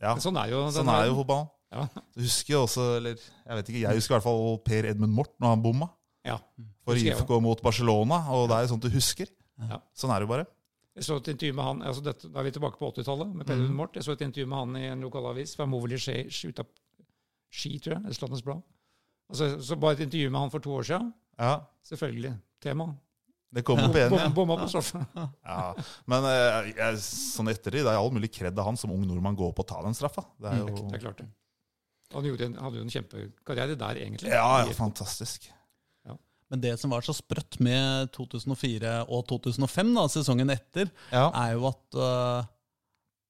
ja, 0.01 0.12
Men 0.12 0.24
sånn 0.26 0.39
er 0.41 0.51
jo 0.51 0.66
sånn 0.76 0.91
er 0.91 1.08
jo 1.08 1.16
fotballen. 1.22 1.47
Ja. 1.72 1.86
Du 2.16 2.22
husker 2.24 2.53
jo 2.53 2.60
også, 2.66 2.84
eller 2.99 3.16
jeg 3.20 3.58
vet 3.60 3.72
ikke, 3.72 3.80
jeg 3.82 3.99
husker 3.99 4.14
i 4.14 4.16
hvert 4.18 4.28
fall 4.28 4.60
Per 4.64 4.86
Edmund 4.91 5.16
Mort 5.16 5.34
når 5.36 5.51
han 5.55 5.64
bomma 5.64 5.89
Ja. 6.28 6.38
for 6.88 6.99
IFK 6.99 7.34
mot 7.43 7.64
Barcelona. 7.64 8.22
Og 8.36 8.47
det 8.51 8.58
er 8.60 8.68
jo 8.68 8.76
sånt 8.76 8.86
du 8.88 8.91
husker. 8.91 9.32
Ja. 9.72 9.80
Sånn 9.95 10.12
er 10.12 10.20
det 10.20 10.28
jo 10.28 10.36
bare. 10.36 10.47
Jeg 10.97 11.05
så 11.05 11.18
et 11.22 11.28
intervju 11.32 11.53
med 11.53 11.64
han, 11.64 11.82
altså 11.86 12.01
dette, 12.03 12.28
Da 12.34 12.41
er 12.41 12.47
vi 12.47 12.51
tilbake 12.55 12.80
på 12.80 12.91
80-tallet, 12.91 13.36
med 13.39 13.47
Per 13.47 13.55
Edmund 13.55 13.78
Mort. 13.80 13.95
Jeg 13.95 14.03
så 14.03 14.16
et 14.18 14.24
intervju 14.26 14.47
med 14.49 14.58
han 14.64 14.80
i 14.80 14.88
en 14.91 15.03
lokalavis 15.05 15.55
fra 15.55 15.68
Movili 15.70 15.99
Ski, 16.01 16.26
Ski, 16.28 17.78
tror 17.80 17.93
jeg. 17.95 18.12
Østlandets 18.12 18.43
Blad. 18.43 18.64
Altså, 19.28 19.49
så 19.63 19.75
bare 19.80 19.97
et 19.97 20.05
intervju 20.07 20.30
med 20.32 20.39
han 20.41 20.53
for 20.53 20.63
to 20.63 20.78
år 20.78 20.88
siden. 20.88 21.11
Ja, 21.38 21.57
Selvfølgelig. 21.88 22.34
Tema. 22.63 22.88
Det 23.53 23.63
kom 23.63 23.80
opp 23.80 23.95
igjen, 23.95 24.11
ja. 24.11 24.25
Bom, 24.28 24.34
bomma 24.36 24.57
på 24.59 24.67
stoffet. 24.71 25.03
ja. 25.47 25.67
Men 26.09 26.25
eh, 26.28 26.71
jeg, 26.75 27.01
sånn 27.05 27.47
ettertid, 27.51 27.86
det 27.86 27.93
er 27.93 27.99
all 27.99 28.11
mulig 28.11 28.30
kred 28.36 28.57
av 28.59 28.67
han 28.67 28.80
som 28.80 28.91
ung 28.91 29.05
nordmann 29.07 29.38
går 29.39 29.53
opp 29.53 29.61
og 29.63 29.67
tar 29.69 29.86
den 29.88 29.95
straffa. 29.95 30.25
Det 30.41 30.51
er 30.51 30.63
jo 30.65 30.73
Det 30.82 30.97
er 30.97 31.03
klart 31.05 31.21
det. 31.23 31.30
Han 32.15 32.28
en, 32.28 32.57
hadde 32.63 32.80
jo 32.80 32.84
en 32.86 32.91
kjempekarriere 32.91 33.78
der, 33.80 34.01
egentlig. 34.03 34.32
Ja, 34.32 34.63
ja, 34.63 34.75
fantastisk. 34.75 35.49
Men 36.47 36.61
det 36.63 36.78
som 36.80 36.93
var 36.93 37.03
så 37.03 37.11
sprøtt 37.15 37.57
med 37.63 38.11
2004 38.15 38.93
og 39.11 39.25
2005, 39.28 39.89
da, 39.97 40.05
sesongen 40.11 40.53
etter, 40.53 40.88
Ja. 41.11 41.28
er 41.36 41.57
jo 41.57 41.67
at, 41.67 41.97
uh, 41.99 42.47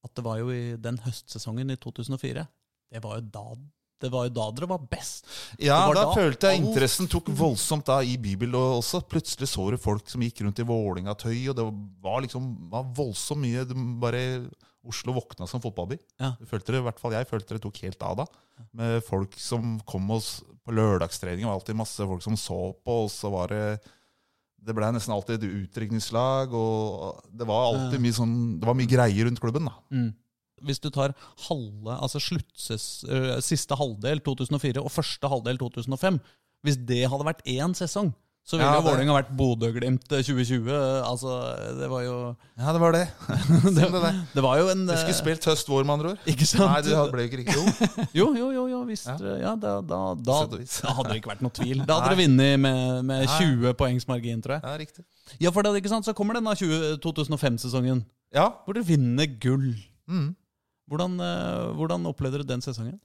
at 0.05 0.13
det 0.13 0.25
var 0.25 0.37
jo 0.37 0.51
i 0.53 0.75
den 0.77 0.99
høstsesongen 1.01 1.73
i 1.73 1.79
2004 1.81 2.45
Det 2.93 3.01
var 3.03 3.17
jo 3.17 3.25
da 3.33 3.45
det 4.03 4.11
var 4.13 4.27
jo 4.27 4.33
da 4.35 4.45
dere 4.53 4.69
var 4.69 4.83
best. 4.91 5.25
Ja, 5.63 5.79
da 5.89 6.03
da 6.03 6.15
følte 6.15 6.51
jeg 6.51 6.61
interessen 6.61 7.09
tok 7.11 7.31
voldsomt 7.37 7.87
da 7.89 7.99
i 8.05 8.17
bybildet 8.21 8.77
også. 8.77 9.01
Plutselig 9.09 9.49
så 9.49 9.69
du 9.73 9.79
folk 9.81 10.09
som 10.11 10.23
gikk 10.25 10.43
rundt 10.45 10.61
i 10.61 10.67
Vålinga-tøy, 10.67 11.37
og 11.49 11.57
det 11.57 11.67
var 12.05 12.21
liksom 12.25 12.49
var 12.71 12.87
voldsomt 12.97 13.41
mye. 13.43 13.65
Bare 14.01 14.23
Oslo 14.87 15.15
våkna 15.17 15.47
som 15.49 15.61
fotballby. 15.63 15.97
Ja. 16.21 16.35
Følte 16.47 16.71
det, 16.75 16.81
i 16.81 16.85
hvert 16.85 17.01
fall 17.01 17.17
jeg 17.17 17.27
følte 17.27 17.57
det 17.57 17.63
tok 17.65 17.81
helt 17.83 18.05
av 18.05 18.21
da. 18.21 18.27
Med 18.77 19.01
folk 19.05 19.35
som 19.41 19.77
kom 19.89 20.07
oss 20.15 20.37
på 20.63 20.75
lørdagstrening, 20.75 21.47
var 21.47 21.57
alltid 21.57 21.77
masse 21.79 22.07
folk 22.07 22.23
som 22.23 22.37
så 22.39 22.59
på, 22.85 23.01
og 23.07 23.11
så 23.11 23.31
var 23.33 23.53
det 23.53 23.63
det 24.67 24.73
ble 24.75 24.87
nesten 24.91 25.13
alltid 25.15 25.37
et 25.43 25.59
utdrikningslag, 25.61 26.53
og 26.55 27.21
det 27.29 27.45
var 27.47 27.69
alltid 27.69 28.01
mye 28.03 28.15
sånn 28.15 28.33
Det 28.59 28.67
var 28.67 28.75
mye 28.75 28.89
greier 28.89 29.27
rundt 29.29 29.39
klubben, 29.39 29.69
da. 29.69 29.75
Mm. 29.93 30.09
Hvis 30.65 30.79
du 30.81 30.89
tar 30.89 31.13
halve, 31.47 31.97
altså 32.01 32.19
sluttses, 32.23 33.03
uh, 33.09 33.35
siste 33.45 33.75
halvdel 33.77 34.19
2004 34.25 34.81
og 34.81 34.91
første 34.91 35.29
halvdel 35.29 35.57
2005, 35.61 36.19
Hvis 36.65 36.77
det 36.89 37.03
hadde 37.09 37.25
vært 37.27 37.43
én 37.45 37.75
sesong, 37.77 38.13
så 38.47 38.55
ville 38.55 38.69
Ja, 38.71 38.79
Vålerenga 38.79 39.11
vært 39.11 39.31
Bodø-Glimt 39.35 40.05
2020. 40.07 40.69
Altså, 41.03 41.33
det 41.77 41.89
var 41.91 42.01
jo 42.05 42.13
Ja, 42.57 42.71
det 42.71 42.79
var 42.79 42.95
det. 42.95 43.01
Sånn 43.67 43.75
det, 43.75 43.89
det. 43.91 44.11
Det 44.37 44.43
var 44.45 44.61
jo 44.61 44.69
en 44.71 44.85
Du 44.87 44.93
skulle 44.95 45.11
eh, 45.11 45.17
spilt 45.19 45.43
høst-vår, 45.49 45.83
med 45.83 45.93
andre 45.97 46.13
ord. 46.13 46.21
Ikke 46.31 46.47
sant? 46.47 46.71
Nei, 46.71 46.79
det 46.87 46.95
ble 47.11 47.25
jo 47.25 47.27
ikke 47.27 47.41
riktig. 47.41 47.89
Jo, 48.21 48.29
Jo, 48.39 48.47
jo, 48.55 48.63
jo, 48.71 48.79
hvis 48.87 49.03
Ja. 49.09 49.17
ja, 49.43 49.51
da, 49.59 49.73
da, 49.83 49.99
da, 50.15 50.39
da 50.47 50.93
hadde 50.95 51.11
det 51.11 51.19
ikke 51.19 51.33
vært 51.33 51.43
noe 51.43 51.51
tvil. 51.59 51.83
Da 51.83 51.99
hadde 51.99 52.13
dere 52.13 52.21
vunnet 52.23 52.63
med, 52.63 53.03
med 53.11 53.27
20 53.35 53.75
poengs 53.83 54.07
margin, 54.07 54.39
tror 54.41 54.57
jeg. 54.57 54.63
ja, 54.63 54.77
riktig. 54.79 55.05
Ja, 55.43 55.51
for 55.51 55.67
det, 55.67 55.75
ikke 55.83 55.91
sant? 55.91 56.07
Så 56.07 56.15
kommer 56.15 56.39
denne 56.39 56.55
20 56.55 56.97
2005-sesongen, 57.03 58.05
Ja. 58.33 58.47
hvor 58.63 58.79
dere 58.79 58.87
vinner 58.87 59.27
gull. 59.43 59.73
Mm. 60.07 60.31
Hvordan, 60.87 61.17
eh, 61.23 61.73
hvordan 61.77 62.07
opplevde 62.09 62.39
dere 62.39 62.47
den 62.47 62.63
sesongen? 62.63 62.99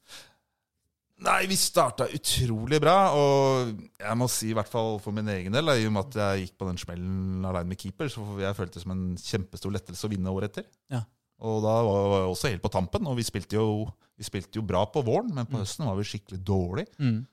Nei, 1.23 1.45
vi 1.47 1.55
starta 1.59 2.09
utrolig 2.11 2.81
bra, 2.83 2.97
og 3.15 3.71
jeg 4.01 4.19
må 4.19 4.27
si, 4.31 4.49
i 4.51 4.57
hvert 4.57 4.71
fall 4.71 4.97
for 5.03 5.15
min 5.15 5.29
egen 5.31 5.55
del, 5.55 5.71
i 5.71 5.87
og 5.87 5.93
med 5.95 6.09
at 6.09 6.17
jeg 6.19 6.47
gikk 6.47 6.57
på 6.59 6.67
den 6.67 6.81
smellen 6.83 7.45
alene 7.47 7.71
med 7.71 7.79
keeper, 7.79 8.11
så 8.11 8.25
jeg 8.43 8.59
følte 8.59 8.81
det 8.81 8.83
som 8.83 8.95
en 8.95 9.05
kjempestor 9.21 9.75
lettelse 9.75 10.09
å 10.09 10.11
vinne 10.11 10.33
året 10.35 10.51
etter. 10.51 10.67
Ja. 10.91 11.05
Og 11.43 11.59
da 11.65 11.75
var 11.83 12.21
jeg 12.21 12.31
også 12.31 12.51
helt 12.53 12.63
på 12.63 12.71
tampen, 12.71 13.07
og 13.11 13.17
vi 13.19 13.25
spilte 13.27 13.57
jo, 13.59 13.89
vi 14.19 14.27
spilte 14.27 14.61
jo 14.61 14.63
bra 14.67 14.85
på 14.87 15.03
våren, 15.03 15.33
men 15.35 15.49
på 15.51 15.59
høsten 15.59 15.89
var 15.89 15.97
vi 15.99 16.07
skikkelig 16.07 16.39
dårlig. 16.47 16.85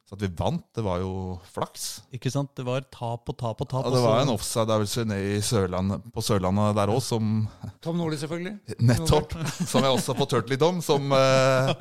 Så 0.10 0.18
at 0.18 0.24
vi 0.24 0.32
vant, 0.40 0.66
det 0.74 0.84
var 0.86 1.04
jo 1.04 1.12
flaks. 1.54 1.86
Ikke 2.18 2.32
sant? 2.34 2.50
Det 2.58 2.66
var 2.66 2.88
tap 2.90 3.30
og 3.30 3.38
tap 3.38 3.62
og 3.62 3.70
tap. 3.70 3.86
Ja, 3.86 3.94
det 3.94 4.02
var 4.02 4.24
en 4.24 4.34
offside-øvelse 4.34 5.06
nede 5.12 5.38
i 5.38 6.10
på 6.16 6.26
Sørlandet 6.26 6.80
der 6.80 6.94
òg, 6.96 7.04
som 7.06 7.46
Tom 7.86 8.02
Nordli, 8.02 8.18
selvfølgelig. 8.18 8.58
Nettopp. 8.90 9.38
Som 9.62 9.86
jeg 9.86 9.94
også 9.94 10.16
har 10.16 10.22
fått 10.24 10.38
hørt 10.40 10.54
litt 10.56 10.66
om. 10.66 10.82
Som, 10.82 11.14
eh, 11.14 11.74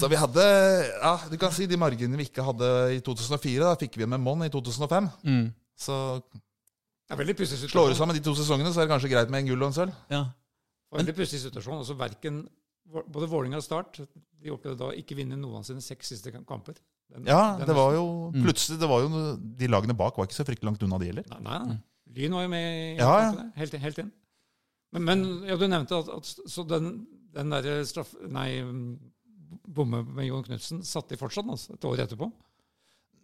så 0.00 0.08
vi 0.08 0.20
hadde 0.20 0.48
Ja, 0.96 1.16
du 1.28 1.36
kan 1.40 1.52
si 1.52 1.68
de 1.68 1.76
marginene 1.80 2.20
vi 2.22 2.30
ikke 2.30 2.48
hadde 2.48 2.74
i 2.96 3.02
2004, 3.04 3.66
da 3.66 3.76
fikk 3.76 4.00
vi 4.00 4.08
med 4.08 4.24
Mon 4.24 4.48
i 4.48 4.52
2005. 4.52 5.12
Mm. 5.28 5.50
Så 5.76 5.94
Det 6.32 7.12
er 7.12 7.20
veldig 7.20 7.52
slår 7.68 7.92
du 7.92 8.00
sammen 8.00 8.16
de 8.16 8.24
to 8.24 8.32
sesongene, 8.38 8.72
så 8.72 8.80
er 8.80 8.88
det 8.88 8.96
kanskje 8.96 9.12
greit 9.12 9.28
med 9.28 9.44
en 9.44 9.52
gull 9.52 9.66
og 9.66 9.74
en 9.74 9.82
sølv. 9.82 9.98
Ja. 10.08 10.30
Veldig 10.92 11.14
pussig 11.16 11.40
situasjon. 11.40 11.78
Altså, 11.80 11.96
verken, 11.96 12.42
både 12.92 13.28
Vålinga 13.32 13.56
og 13.60 13.64
Start 13.64 14.00
de 14.42 14.50
opplevde 14.52 14.78
da 14.82 14.90
ikke 14.98 15.16
vinne 15.16 15.38
noen 15.38 15.60
av 15.62 15.64
sine 15.68 15.80
seks 15.84 16.10
siste 16.12 16.32
kamper. 16.44 16.74
Den- 17.12 17.26
Ja, 17.28 17.56
den 17.58 17.66
det 17.68 17.76
var 17.76 17.92
jo 17.94 18.30
Mm. 18.32 18.42
plutselig 18.44 18.78
det 18.80 18.88
var 18.88 19.00
jo, 19.02 19.36
De 19.36 19.66
lagene 19.68 19.96
bak 19.96 20.16
var 20.16 20.26
ikke 20.26 20.36
så 20.40 20.44
fryktelig 20.44 20.64
langt 20.70 20.82
unna, 20.82 20.98
de 20.98 21.06
heller. 21.06 21.24
Nei, 21.30 21.40
nei. 21.40 21.78
Lyn 22.12 22.32
var 22.32 22.42
jo 22.42 22.48
med 22.48 22.66
i 22.66 22.96
Ja, 22.98 23.32
ja. 23.32 23.44
Helt, 23.56 23.72
helt 23.72 23.98
inn. 23.98 24.12
Men, 24.92 25.04
men 25.04 25.24
ja, 25.48 25.56
du 25.56 25.66
nevnte 25.66 25.92
at, 25.96 26.08
at 26.08 26.24
så 26.50 26.66
den, 26.68 27.06
den 27.32 27.48
derre 27.50 27.84
straff... 27.86 28.14
Nei, 28.28 28.60
mm, 28.60 28.98
bomme 29.68 30.02
med 30.04 30.26
Jon 30.26 30.42
Knutsen 30.44 30.82
satt 30.84 31.08
de 31.08 31.16
fortsatt 31.16 31.48
altså, 31.48 31.72
et 31.74 31.84
år 31.84 32.02
etterpå? 32.04 32.30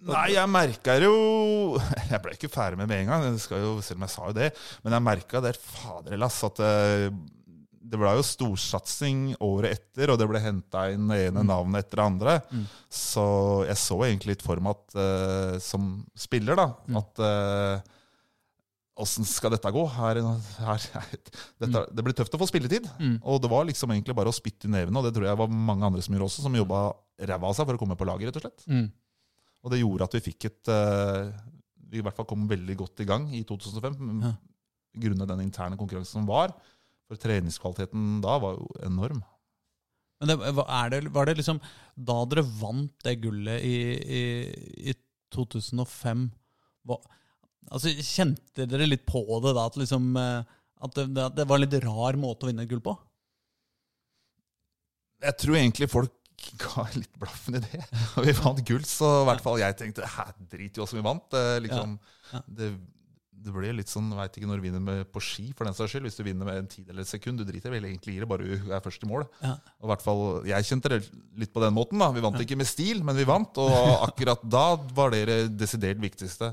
Nei, 0.09 0.29
jeg 0.33 0.49
merka 0.49 0.95
jo 1.03 1.77
Jeg 2.12 2.21
ble 2.23 2.33
ikke 2.37 2.49
ferdig 2.53 2.79
med 2.79 2.89
med 2.89 3.01
en 3.03 3.09
gang, 3.11 3.39
skal 3.43 3.59
jo, 3.64 3.81
selv 3.83 3.99
om 3.99 4.07
jeg 4.07 4.14
sa 4.14 4.27
jo 4.31 4.37
det. 4.37 4.53
Men 4.85 4.93
jeg 4.95 5.03
merka 5.09 5.41
det 5.43 5.57
faderlass 5.59 6.45
at 6.45 6.61
det, 7.91 7.99
ble 8.01 8.14
jo 8.18 8.24
storsatsing 8.26 9.20
året 9.45 9.78
etter, 9.78 10.12
og 10.12 10.18
det 10.20 10.26
ble 10.30 10.41
henta 10.43 10.86
inn 10.93 11.09
det 11.11 11.18
ene 11.28 11.45
navnet 11.47 11.86
etter 11.86 12.01
det 12.01 12.07
andre. 12.07 12.34
Mm. 12.53 12.64
Så 12.93 13.24
jeg 13.68 13.80
så 13.80 13.99
egentlig 14.07 14.36
litt 14.36 14.45
for 14.45 14.61
meg 14.64 14.76
at 14.76 14.99
uh, 14.99 15.55
som 15.62 15.95
spiller, 16.18 16.59
da, 16.59 16.68
Mm. 16.89 16.99
at 17.01 17.22
uh, 17.24 17.95
skal 19.07 19.53
dette 19.55 19.70
gå? 19.70 19.82
Her, 19.95 20.18
her, 20.59 20.86
dette, 21.62 21.82
det 21.95 22.05
blir 22.05 22.16
tøft 22.18 22.34
å 22.34 22.41
få 22.41 22.49
spilletid. 22.51 22.89
Mm. 22.99 23.18
Og 23.22 23.43
det 23.43 23.51
var 23.53 23.66
liksom 23.68 23.93
egentlig 23.95 24.16
bare 24.18 24.32
å 24.32 24.34
spytte 24.34 24.66
i 24.66 24.72
nevene, 24.72 24.99
og 24.99 25.07
det 25.07 25.14
tror 25.14 25.28
jeg 25.28 25.39
var 25.39 25.53
mange 25.53 25.86
andre 25.86 26.03
som 26.03 26.16
gjorde 26.16 26.30
også, 26.30 26.47
som 26.47 26.57
jobba 26.59 26.80
ræva 27.28 27.51
av 27.51 27.55
seg 27.55 27.68
for 27.68 27.78
å 27.78 27.82
komme 27.82 27.99
på 27.99 28.09
laget, 28.09 28.30
rett 28.30 28.41
og 28.41 28.47
slett. 28.49 28.66
Mm. 28.66 28.89
Og 29.62 29.72
det 29.72 29.80
gjorde 29.82 30.09
at 30.09 30.16
vi 30.18 30.24
fikk 30.28 30.49
et 30.49 30.70
uh, 30.70 31.30
Vi 31.91 31.99
i 31.99 32.03
hvert 32.05 32.14
fall 32.18 32.28
kom 32.28 32.45
veldig 32.51 32.76
godt 32.78 33.01
i 33.03 33.07
gang 33.09 33.30
i 33.34 33.45
2005. 33.49 33.97
Ja. 34.22 34.34
Grunnet 34.99 35.30
den 35.30 35.47
interne 35.47 35.78
konkurransen 35.78 36.20
som 36.20 36.26
var. 36.28 36.53
For 37.09 37.17
treningskvaliteten 37.21 38.19
da 38.25 38.35
var 38.43 38.59
jo 38.59 38.69
enorm. 38.85 39.23
Men 40.21 40.33
det, 40.33 40.37
er 40.67 40.91
det, 40.93 40.99
var 41.15 41.29
det 41.31 41.37
liksom 41.39 41.61
da 41.95 42.17
dere 42.29 42.43
vant 42.59 42.93
det 43.07 43.15
gullet 43.23 43.63
i, 43.65 43.77
i, 44.19 44.23
i 44.91 44.95
2005 45.35 46.25
var, 46.91 46.99
altså, 47.71 47.93
Kjente 48.03 48.67
dere 48.69 48.89
litt 48.89 49.05
på 49.09 49.23
det 49.45 49.55
da? 49.57 49.67
At, 49.71 49.79
liksom, 49.79 50.11
eh, 50.19 50.43
at 50.85 50.99
det, 50.99 51.07
det- 51.37 51.47
var 51.47 51.61
en 51.61 51.65
litt 51.65 51.79
rar 51.87 52.19
måte 52.19 52.45
å 52.47 52.51
vinne 52.51 52.67
et 52.67 52.73
gull 52.73 52.83
på? 52.85 52.97
Jeg 55.25 55.39
tror 55.43 55.59
egentlig 55.59 55.89
folk 55.91 56.15
ga 56.63 56.85
litt 56.95 57.15
blaffen 57.19 57.59
i 57.59 57.63
det. 57.65 57.81
Vi 58.27 58.35
vant 58.39 58.61
gull, 58.69 58.85
så 58.87 59.09
i 59.23 59.27
hvert 59.31 59.43
fall 59.43 59.59
jeg 59.63 59.79
tenkte 59.81 60.07
hæ, 60.07 60.29
drit 60.51 60.79
i 60.79 60.83
oss 60.85 60.93
som 60.95 61.01
vi 61.01 61.07
vant. 61.07 61.27
Liksom, 61.65 61.97
liksom, 61.97 61.99
Ja. 62.35 62.43
det, 62.59 62.69
det 63.45 63.53
blir 63.55 63.74
litt 63.76 63.91
sånn, 63.91 64.11
veit 64.18 64.34
ikke 64.36 64.49
når 64.51 64.61
du 64.61 64.64
vinner 64.66 64.82
med, 64.82 65.03
på 65.14 65.22
ski, 65.22 65.49
for 65.57 65.68
den 65.68 65.76
saks 65.76 65.95
skyld. 65.95 66.07
Hvis 66.09 66.18
du 66.18 66.24
vinner 66.26 66.49
med 66.49 66.61
en 66.62 66.70
tid 66.70 66.89
eller 66.91 67.05
et 67.05 67.11
sekund, 67.11 67.39
du 67.41 67.47
driter 67.49 67.72
vel 67.72 67.86
egentlig 67.89 68.16
i 68.16 68.22
det, 68.22 68.28
bare 68.30 68.45
du 68.47 68.72
er 68.74 68.84
først 68.84 69.05
i 69.07 69.11
mål. 69.11 69.26
Ja. 69.43 69.55
Og 69.78 69.89
i 69.89 69.93
hvert 69.93 70.05
fall, 70.05 70.22
Jeg 70.49 70.68
kjente 70.68 70.93
det 70.93 71.01
litt 71.39 71.53
på 71.55 71.62
den 71.64 71.74
måten. 71.76 71.99
da. 72.03 72.11
Vi 72.12 72.24
vant 72.24 72.41
ikke 72.43 72.59
med 72.59 72.68
stil, 72.68 73.05
men 73.07 73.16
vi 73.16 73.26
vant. 73.28 73.59
Og 73.62 74.09
akkurat 74.09 74.43
da 74.43 74.64
var 74.95 75.14
det 75.14 75.26
det 75.30 75.39
desidert 75.59 76.01
viktigste. 76.03 76.53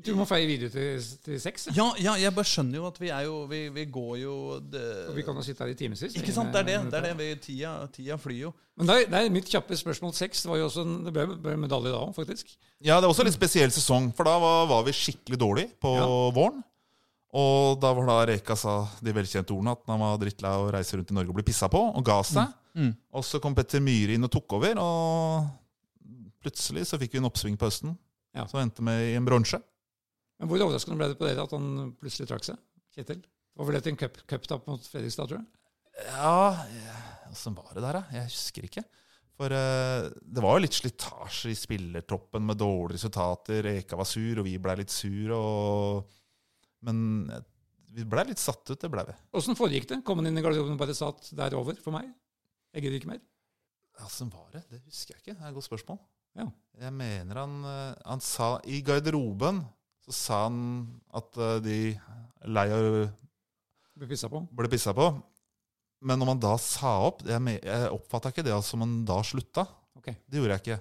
Du 0.00 0.14
må 0.16 0.24
feie 0.24 0.46
videre 0.48 0.70
til, 0.72 1.00
til 1.24 1.40
seks. 1.42 1.66
ja. 1.76 1.84
Ja, 2.00 2.14
jeg 2.16 2.32
bare 2.32 2.48
skjønner 2.48 2.78
jo 2.80 2.86
at 2.88 2.96
vi 3.02 3.10
er 3.12 3.26
jo 3.26 3.42
Vi, 3.50 3.58
vi 3.74 3.82
går 3.92 4.14
jo 4.22 4.34
det, 4.64 4.84
Og 5.10 5.16
vi 5.18 5.24
kan 5.26 5.36
jo 5.36 5.42
sitte 5.44 5.60
her 5.66 5.74
i 5.74 5.76
timevis. 5.76 6.14
Ikke 6.16 6.32
sant? 6.32 6.52
Det 6.54 6.62
er 6.62 6.68
det. 6.70 6.76
det, 6.90 6.96
er 7.02 7.08
det 7.10 7.18
vi, 7.18 7.26
tida, 7.44 7.72
tida 7.92 8.16
flyr 8.16 8.38
jo. 8.46 8.52
Men 8.80 8.88
det 8.88 8.96
er, 8.96 9.10
det 9.12 9.20
er 9.26 9.34
mitt 9.34 9.50
kjappe 9.52 9.76
spørsmål 9.76 10.14
seks. 10.16 10.46
Det, 10.46 10.48
var 10.48 10.56
jo 10.62 10.70
også 10.70 10.86
en, 10.86 10.94
det 11.04 11.12
ble, 11.12 11.26
ble 11.44 11.56
medalje 11.60 11.92
da 11.92 12.00
òg, 12.06 12.14
faktisk. 12.16 12.54
Ja, 12.80 12.96
det 12.96 13.04
var 13.04 13.12
også 13.12 13.26
en 13.26 13.28
litt 13.28 13.36
spesiell 13.36 13.74
sesong, 13.76 14.08
for 14.16 14.24
da 14.24 14.38
var, 14.40 14.64
var 14.70 14.86
vi 14.88 14.94
skikkelig 14.96 15.36
dårlige 15.42 15.74
på 15.84 15.92
Ja. 15.98 16.06
våren. 16.38 16.62
Og 17.36 17.76
da 17.78 17.92
var 17.94 18.08
da 18.08 18.16
Reka 18.32 18.56
sa 18.58 18.78
de 19.04 19.12
velkjente 19.14 19.52
ordene 19.54 19.76
at 19.76 19.84
han 19.86 20.00
var 20.02 20.16
drittlei 20.18 20.50
av 20.50 20.64
å 20.64 20.72
reise 20.74 20.96
rundt 20.98 21.12
i 21.12 21.14
Norge 21.14 21.30
og 21.30 21.36
bli 21.36 21.44
pissa 21.46 21.68
på, 21.70 21.78
og 21.94 22.02
ga 22.08 22.16
seg. 22.26 22.56
Mm. 22.74 22.94
Og 23.14 23.22
så 23.28 23.38
kom 23.44 23.54
Petter 23.54 23.84
Myhre 23.84 24.16
inn 24.16 24.24
og 24.26 24.32
tok 24.34 24.56
over, 24.56 24.80
og 24.80 25.44
plutselig 26.42 26.88
så 26.88 26.98
fikk 26.98 27.14
vi 27.14 27.20
en 27.20 27.28
oppsving 27.28 27.58
på 27.60 27.68
høsten. 27.68 27.92
Ja. 28.34 28.46
Så 28.50 28.58
endte 28.62 28.82
vi 28.86 28.96
i 29.12 29.16
en 29.18 29.26
bronse. 29.28 29.60
Men 30.40 30.48
hvor 30.48 30.62
overraskende 30.64 30.96
ble 30.96 31.10
det 31.12 31.18
på 31.20 31.28
dere 31.28 31.44
at 31.44 31.52
han 31.52 31.92
plutselig 32.00 32.30
trakk 32.30 32.46
seg? 32.48 32.60
Kjetil? 32.96 33.20
Det 33.20 33.60
var 33.60 33.68
vel 33.68 33.76
etter 33.76 33.92
en 33.92 33.98
cup- 34.00 34.68
mot 34.70 34.86
Fredrikstad, 34.88 35.28
tror 35.28 35.42
jeg? 35.42 35.48
Ja, 36.06 36.64
åssen 37.28 37.56
var 37.58 37.74
det 37.76 37.82
der, 37.84 37.98
da? 37.98 38.02
Jeg 38.14 38.30
husker 38.30 38.66
ikke. 38.68 38.84
For 39.36 39.52
uh, 39.52 40.06
det 40.20 40.44
var 40.44 40.56
jo 40.56 40.62
litt 40.64 40.76
slitasje 40.76 41.52
i 41.52 41.58
spillertroppen 41.58 42.44
med 42.46 42.60
dårlige 42.60 42.98
resultater. 42.98 43.68
Eka 43.74 43.98
var 44.00 44.08
sur, 44.08 44.40
og 44.40 44.48
vi 44.48 44.56
blei 44.62 44.78
litt 44.80 44.92
sur. 44.94 45.34
Og... 45.36 46.14
Men 46.88 47.02
eh, 47.32 47.42
vi 47.92 48.06
blei 48.08 48.24
litt 48.30 48.40
satt 48.40 48.64
ut, 48.70 48.78
det 48.80 48.88
blei 48.92 49.04
vi. 49.10 49.16
Åssen 49.36 49.58
foregikk 49.58 49.90
det? 49.90 49.98
Kom 50.06 50.22
han 50.22 50.30
inn 50.30 50.40
i 50.40 50.44
garderoben 50.44 50.76
og 50.76 50.80
bare 50.80 50.96
sa 50.96 51.10
at 51.12 51.28
det 51.36 51.44
er 51.44 51.56
over 51.58 51.76
for 51.84 51.92
meg? 51.92 52.08
Jeg 52.72 52.86
gidder 52.86 53.00
ikke 53.00 53.10
mer. 53.10 53.20
Åssen 54.06 54.30
var 54.32 54.46
det? 54.54 54.62
Det 54.70 54.80
husker 54.86 55.12
jeg 55.16 55.20
ikke. 55.20 55.34
Det 55.34 55.44
er 55.44 55.50
et 55.50 55.58
godt 55.58 55.68
spørsmål. 55.68 56.00
Ja. 56.40 56.46
Jeg 56.80 56.94
mener 56.96 57.42
han, 57.42 57.58
eh, 57.68 58.00
han 58.08 58.24
sa 58.24 58.54
I 58.64 58.80
garderoben 58.86 59.60
så 60.06 60.14
sa 60.16 60.38
han 60.46 60.60
at 61.16 61.40
eh, 61.40 61.56
de 61.64 61.78
lei 62.50 62.66
av 62.72 62.86
Ble 64.00 64.08
pissa 64.08 64.30
på. 64.32 64.40
ble 64.56 64.70
pissa 64.72 64.94
på. 64.96 65.10
Men 66.00 66.16
når 66.16 66.28
man 66.30 66.38
da 66.40 66.54
sa 66.56 66.94
opp 67.10 67.18
Jeg, 67.28 67.58
jeg 67.60 67.88
oppfatta 67.92 68.30
ikke 68.32 68.44
det 68.46 68.54
som 68.64 68.80
man 68.80 69.02
da 69.04 69.18
slutta. 69.26 69.66
Okay. 69.98 70.16
Det 70.24 70.40
gjorde 70.40 70.56
jeg 70.56 70.64
ikke. 70.64 70.78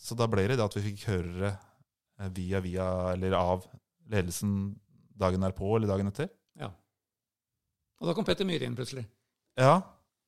Så 0.00 0.16
da 0.16 0.28
ble 0.30 0.46
det 0.48 0.56
det 0.56 0.64
at 0.64 0.76
vi 0.78 0.84
fikk 0.86 1.04
høre 1.10 1.50
eh, 1.50 2.30
via 2.32 2.62
via 2.64 2.86
eller 3.12 3.36
av 3.36 3.66
ledelsen 4.08 4.54
dagen 5.14 5.44
derpå 5.44 5.76
eller 5.76 5.90
dagen 5.92 6.08
etter. 6.10 6.30
Ja. 6.58 6.70
Og 8.00 8.08
da 8.08 8.14
kom 8.16 8.24
Petter 8.26 8.48
Myhre 8.48 8.66
inn 8.66 8.76
plutselig. 8.78 9.04
Ja, 9.60 9.76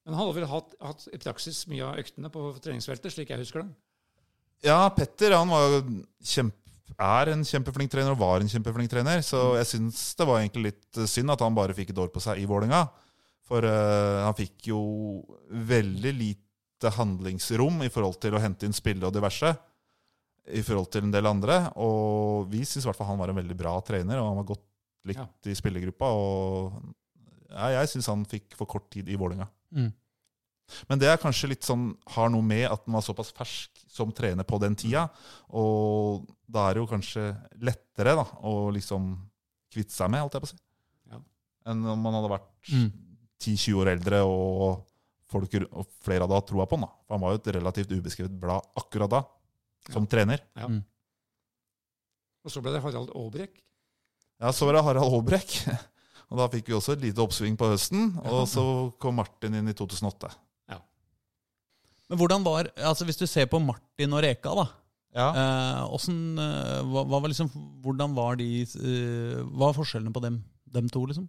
Men 0.06 0.14
han 0.14 0.28
har 0.28 0.36
vel 0.36 0.46
hatt, 0.46 0.76
hatt 0.78 1.08
i 1.10 1.18
praksis 1.18 1.64
mye 1.66 1.82
av 1.82 1.96
øktene 1.98 2.30
på 2.30 2.44
treningsfeltet, 2.62 3.10
slik 3.10 3.32
jeg 3.32 3.40
husker 3.40 3.64
det. 3.64 3.72
ja 4.68 4.78
Petter 4.94 5.34
han 5.34 5.50
var 5.50 5.64
jo 5.66 5.80
kjempe, 6.22 6.65
er 6.94 7.30
en 7.32 7.42
kjempeflink 7.44 7.90
trener 7.92 8.14
og 8.14 8.20
var 8.20 8.40
en 8.44 8.50
kjempeflink 8.50 8.90
trener. 8.92 9.22
Så 9.26 9.56
jeg 9.58 9.68
syns 9.72 10.00
det 10.18 10.26
var 10.28 10.40
egentlig 10.40 10.70
litt 10.70 11.00
synd 11.10 11.32
at 11.34 11.42
han 11.44 11.56
bare 11.56 11.74
fikk 11.76 11.90
et 11.92 12.00
år 12.02 12.12
på 12.14 12.22
seg 12.24 12.40
i 12.40 12.46
Vålerenga. 12.48 12.84
For 13.46 13.62
uh, 13.62 14.24
han 14.26 14.36
fikk 14.38 14.70
jo 14.72 14.80
veldig 15.50 16.12
lite 16.16 16.92
handlingsrom 16.96 17.82
i 17.86 17.90
forhold 17.92 18.18
til 18.22 18.34
å 18.36 18.42
hente 18.42 18.66
inn 18.68 18.76
spillere 18.76 19.10
og 19.10 19.16
diverse. 19.16 19.52
I 20.46 20.62
forhold 20.62 20.90
til 20.94 21.06
en 21.06 21.14
del 21.14 21.26
andre. 21.26 21.60
Og 21.82 22.46
vi 22.52 22.62
syns 22.66 22.84
i 22.84 22.88
hvert 22.90 22.98
fall 22.98 23.10
han 23.12 23.20
var 23.20 23.32
en 23.32 23.40
veldig 23.40 23.58
bra 23.58 23.74
trener, 23.86 24.20
og 24.22 24.30
han 24.30 24.40
var 24.42 24.50
godt 24.54 24.66
likt 25.06 25.22
Ja. 25.22 25.28
i 25.50 25.54
spillergruppa. 25.58 26.10
Og 26.10 26.80
ja, 27.50 27.80
jeg 27.80 27.92
syns 27.94 28.10
han 28.10 28.26
fikk 28.26 28.54
for 28.58 28.66
kort 28.70 28.88
tid 28.94 29.08
i 29.08 29.18
Vålerenga. 29.18 29.46
Mm. 29.74 29.92
Men 30.90 30.98
det 30.98 31.08
er 31.12 31.20
kanskje 31.22 31.48
litt 31.52 31.66
sånn, 31.66 31.92
har 32.16 32.30
noe 32.32 32.42
med 32.42 32.64
at 32.70 32.84
den 32.86 32.96
var 32.96 33.04
såpass 33.06 33.30
fersk 33.36 33.84
som 33.92 34.10
trener 34.12 34.44
på 34.48 34.58
den 34.60 34.74
tida. 34.76 35.06
Og 35.54 36.24
da 36.50 36.66
er 36.68 36.74
det 36.76 36.82
jo 36.82 36.88
kanskje 36.90 37.26
lettere 37.64 38.16
da, 38.18 38.24
å 38.46 38.68
liksom 38.74 39.12
kvitte 39.72 39.94
seg 39.94 40.10
med, 40.12 40.24
holdt 40.24 40.36
jeg 40.38 40.44
på 40.44 40.48
å 40.50 40.52
si. 40.52 40.58
Ja. 41.12 41.20
Enn 41.70 41.86
om 41.94 42.02
man 42.02 42.18
hadde 42.18 42.32
vært 42.34 42.52
Mm. 42.66 42.88
10-20 43.38 43.76
år 43.78 43.88
eldre 43.92 44.18
og, 44.26 44.80
folk, 45.30 45.52
og 45.70 45.86
flere 46.02 46.24
hadde 46.24 46.34
hatt 46.40 46.46
troa 46.50 46.64
på 46.66 46.78
han. 46.80 46.86
da. 46.88 46.92
For 47.06 47.14
han 47.14 47.22
var 47.22 47.34
jo 47.34 47.38
et 47.42 47.50
relativt 47.54 47.92
ubeskrevet 47.94 48.38
blad 48.42 48.64
akkurat 48.80 49.12
da, 49.12 49.20
som 49.92 50.06
trener. 50.10 50.40
Ja. 50.56 50.66
Mm. 50.72 50.80
Og 52.46 52.50
så 52.50 52.62
ble 52.62 52.72
det 52.74 52.82
Harald 52.82 53.10
Aabrekk. 53.14 53.60
Ja, 54.40 54.50
så 54.52 54.66
var 54.66 54.76
det 54.76 54.82
Harald 54.86 55.10
Håbrekk. 55.12 55.54
Og 56.30 56.40
da 56.40 56.48
fikk 56.50 56.66
vi 56.68 56.74
også 56.74 56.96
et 56.96 57.04
lite 57.06 57.22
oppsving 57.22 57.54
på 57.58 57.68
høsten. 57.70 58.08
Og 58.26 58.48
så 58.50 58.62
kom 59.02 59.14
Martin 59.20 59.54
inn 59.60 59.70
i 59.70 59.74
2008. 59.78 60.28
Men 62.08 62.18
hvordan 62.20 62.44
var 62.46 62.68
altså 62.76 63.04
Hvis 63.08 63.18
du 63.18 63.26
ser 63.26 63.46
på 63.50 63.58
Martin 63.62 64.12
og 64.14 64.22
Reka, 64.22 64.52
da. 64.54 64.66
Ja. 65.16 65.28
Eh, 65.32 65.80
hvordan, 65.90 66.18
eh, 66.38 66.82
hva, 66.92 67.02
hva 67.08 67.20
var 67.24 67.32
liksom, 67.32 67.48
hvordan 67.82 68.14
var 68.14 68.36
de 68.36 68.48
eh, 68.62 69.40
Hva 69.48 69.70
var 69.70 69.78
forskjellene 69.78 70.12
på 70.14 70.22
dem, 70.22 70.36
dem 70.76 70.90
to, 70.92 71.02
liksom? 71.08 71.26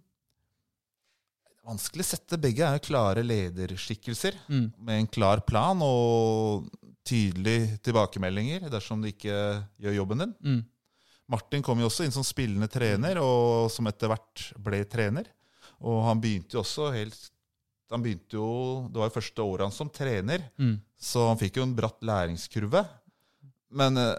Vanskelig 1.68 2.04
å 2.06 2.08
sette. 2.14 2.38
Begge 2.40 2.64
er 2.64 2.78
jo 2.78 2.86
klare 2.88 3.24
lederskikkelser 3.26 4.36
Mm. 4.48 4.72
med 4.78 5.00
en 5.02 5.06
klar 5.06 5.40
plan 5.44 5.80
og 5.84 6.68
tydelige 7.04 7.78
tilbakemeldinger 7.84 8.68
dersom 8.72 9.02
de 9.02 9.12
ikke 9.12 9.36
gjør 9.80 9.96
jobben 9.98 10.18
din. 10.22 10.34
Mm. 10.44 10.62
Martin 11.28 11.62
kom 11.62 11.80
jo 11.80 11.88
også 11.90 12.04
inn 12.06 12.12
som 12.12 12.24
spillende 12.24 12.68
trener, 12.72 13.18
og 13.20 13.68
som 13.70 13.86
etter 13.86 14.08
hvert 14.08 14.46
ble 14.64 14.80
trener. 14.88 15.26
Og 15.80 16.00
han 16.06 16.20
begynte 16.20 16.56
jo 16.56 16.62
også 16.62 16.88
helt 16.94 17.30
han 17.94 18.02
begynte 18.04 18.36
jo, 18.36 18.48
Det 18.92 19.00
var 19.00 19.08
jo 19.10 19.14
første 19.20 19.44
året 19.44 19.66
hans 19.68 19.76
som 19.80 19.88
trener, 19.90 20.42
Mm. 20.58 20.80
så 21.00 21.28
han 21.28 21.38
fikk 21.40 21.56
jo 21.56 21.62
en 21.66 21.74
bratt 21.76 22.00
læringskurve. 22.02 22.84
Men 23.70 23.98
uh, 24.00 24.14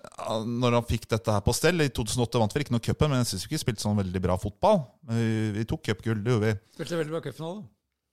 når 0.45 0.75
han 0.77 0.85
fikk 0.85 1.07
dette 1.09 1.33
her 1.33 1.41
på 1.41 1.53
stell 1.57 1.81
I 1.81 1.87
2008 1.89 2.37
vant 2.37 2.53
vi 2.53 2.61
ikke 2.61 2.75
noe 2.75 2.83
cupen, 2.85 3.09
men 3.09 3.23
jeg 3.23 3.31
syns 3.31 3.45
vi 3.47 3.55
ikke 3.55 3.63
spilte 3.63 3.81
sånn 3.81 3.97
veldig 3.97 4.21
bra 4.21 4.35
fotball. 4.37 4.83
Men 5.09 5.17
vi, 5.17 5.29
vi 5.57 5.65
tok 5.65 5.81
cupgull, 5.87 6.21
det 6.21 6.35
gjorde 6.35 6.51
vi. 6.51 6.59
Spilte 6.77 6.99
veldig 7.01 7.15
bra 7.15 7.21
cupfinale. 7.25 7.63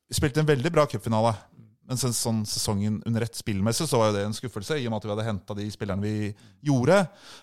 Vi 0.09 0.17
spilte 0.17 0.41
en 0.41 0.49
veldig 0.49 0.73
bra 0.73 0.87
cupfinale. 0.89 1.35
Men 1.87 2.01
sen, 2.01 2.15
sånn 2.17 2.41
sesongen 2.49 2.97
under 3.07 3.23
ett 3.23 3.37
spillmessig 3.39 3.85
så 3.87 4.01
var 4.01 4.09
jo 4.11 4.17
det 4.17 4.25
en 4.27 4.35
skuffelse, 4.35 4.75
i 4.81 4.87
og 4.89 4.91
med 4.91 4.97
at 4.99 5.05
vi 5.07 5.13
hadde 5.13 5.27
henta 5.29 5.55
de 5.55 5.67
spillerne 5.71 6.03
vi 6.03 6.33
gjorde. 6.67 6.97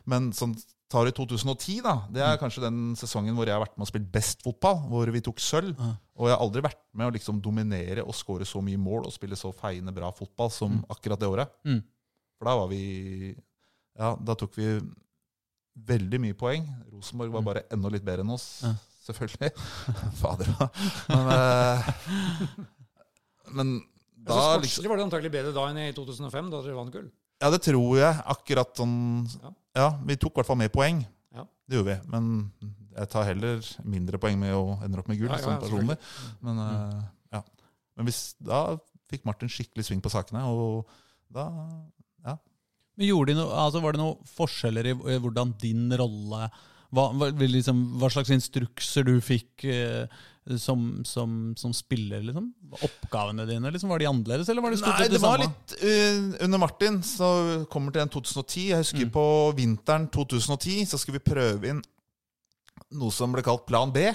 Men 0.10 0.32
sånn 0.36 0.58
tar 0.94 1.10
i 1.10 1.14
2010, 1.18 1.80
da. 1.86 1.94
Det 2.14 2.22
er 2.24 2.38
kanskje 2.42 2.62
den 2.64 2.80
sesongen 3.00 3.34
hvor 3.38 3.50
jeg 3.50 3.56
har 3.58 3.64
vært 3.66 3.74
med 3.80 3.88
og 3.88 3.90
spilt 3.90 4.10
best 4.14 4.44
fotball. 4.46 4.78
Hvor 4.92 5.10
vi 5.16 5.22
tok 5.26 5.42
sølv. 5.42 5.74
Ja. 5.76 5.92
Og 6.22 6.30
jeg 6.30 6.36
har 6.38 6.44
aldri 6.46 6.62
vært 6.68 6.80
med 6.94 7.10
å 7.10 7.14
liksom 7.16 7.40
dominere 7.44 8.06
og 8.06 8.14
skåre 8.18 8.46
så 8.46 8.62
mye 8.64 8.78
mål 8.80 9.08
og 9.10 9.16
spille 9.16 9.36
så 9.40 9.50
feiende 9.58 9.94
bra 9.96 10.12
fotball 10.14 10.52
som 10.54 10.84
akkurat 10.94 11.20
det 11.24 11.30
året. 11.34 11.56
Mm. 11.66 11.82
For 12.38 12.50
da 12.52 12.56
var 12.62 12.70
vi 12.72 12.84
Ja, 13.98 14.14
da 14.18 14.34
tok 14.38 14.56
vi 14.58 14.68
veldig 15.90 16.20
mye 16.22 16.38
poeng. 16.38 16.66
Rosenborg 16.94 17.34
var 17.34 17.44
bare 17.46 17.66
enda 17.74 17.90
litt 17.94 18.06
bedre 18.06 18.22
enn 18.26 18.34
oss, 18.34 18.62
Ja. 18.64 18.72
selvfølgelig. 19.08 19.52
Fader, 20.22 20.50
da. 20.60 20.68
Men, 21.10 21.34
eh, 21.34 21.90
men 23.58 23.74
Da, 24.24 24.34
da 24.36 24.40
så 24.40 24.62
liksom 24.62 24.70
sportslig 24.70 24.90
var 24.94 24.98
det 25.02 25.06
antagelig 25.10 25.32
bedre 25.34 25.52
da 25.56 25.66
enn 25.72 25.82
i 25.84 25.90
2005, 25.98 26.50
da 26.54 26.62
dere 26.64 26.78
vant 26.78 26.94
gull. 26.94 27.10
Ja, 27.44 27.50
det 27.52 27.60
tror 27.66 27.98
jeg. 28.00 28.22
Akkurat 28.34 28.72
sånn 28.78 28.96
Ja. 29.42 29.52
Ja, 29.78 29.90
vi 30.06 30.18
tok 30.22 30.36
i 30.36 30.42
hvert 30.42 30.50
fall 30.50 30.60
mer 30.62 30.72
poeng. 30.74 31.02
Ja. 31.34 31.46
Det 31.68 31.80
gjorde 31.80 31.96
vi. 31.96 32.12
Men 32.14 32.28
jeg 32.94 33.10
tar 33.14 33.30
heller 33.30 33.70
mindre 33.96 34.20
poeng 34.22 34.38
med 34.42 34.54
å 34.56 34.78
ende 34.86 35.02
opp 35.02 35.10
med 35.10 35.22
gull, 35.22 35.32
Ja, 35.32 35.40
ja, 35.40 35.46
sånn 35.48 35.64
personlig. 35.64 35.98
Men, 36.42 36.60
Men, 36.60 36.92
uh, 36.94 37.08
ja. 37.34 37.42
Men 37.98 38.10
hvis, 38.10 38.22
da 38.42 38.66
fikk 39.12 39.26
Martin 39.30 39.52
skikkelig 39.52 39.88
sving 39.88 40.04
på 40.04 40.12
sakene, 40.14 40.46
og 40.50 40.86
da 41.34 41.48
Men 42.94 43.08
gjorde 43.08 43.32
de 43.32 43.40
noe, 43.40 43.50
altså 43.58 43.80
Var 43.82 43.96
det 43.96 44.00
noen 44.04 44.28
forskjeller 44.36 44.86
i 44.92 44.94
hvordan 44.94 45.56
din 45.58 45.88
rolle 45.98 46.44
hva, 46.94 47.08
liksom, 47.42 47.80
hva 47.98 48.10
slags 48.14 48.30
instrukser 48.36 49.08
du 49.08 49.16
fikk 49.24 49.66
eh, 49.66 50.06
som, 50.60 51.04
som, 51.08 51.54
som 51.58 51.72
spiller? 51.74 52.22
liksom? 52.26 52.50
Oppgavene 52.84 53.46
dine, 53.48 53.72
liksom, 53.72 53.90
Var 53.94 54.00
de 54.04 54.08
annerledes, 54.10 54.50
eller 54.50 54.62
var 54.66 54.72
det 54.74 54.80
stort 54.82 54.98
Nei, 55.00 55.08
det 55.08 55.16
det 55.16 55.22
var 55.24 55.40
litt 55.40 55.76
uh, 55.80 56.44
Under 56.46 56.60
Martin 56.60 56.98
så 57.08 57.30
kommer 57.72 57.92
til 57.96 58.02
en 58.04 58.12
2010. 58.12 58.68
Jeg 58.74 58.82
husker 58.84 59.06
Mm. 59.08 59.12
på 59.16 59.26
vinteren 59.56 60.08
2010 60.12 60.86
så 60.92 61.00
skulle 61.00 61.20
vi 61.22 61.32
prøve 61.32 61.70
inn 61.72 61.82
noe 62.94 63.12
som 63.12 63.32
ble 63.34 63.42
kalt 63.46 63.66
Plan 63.70 63.92
B. 63.94 64.08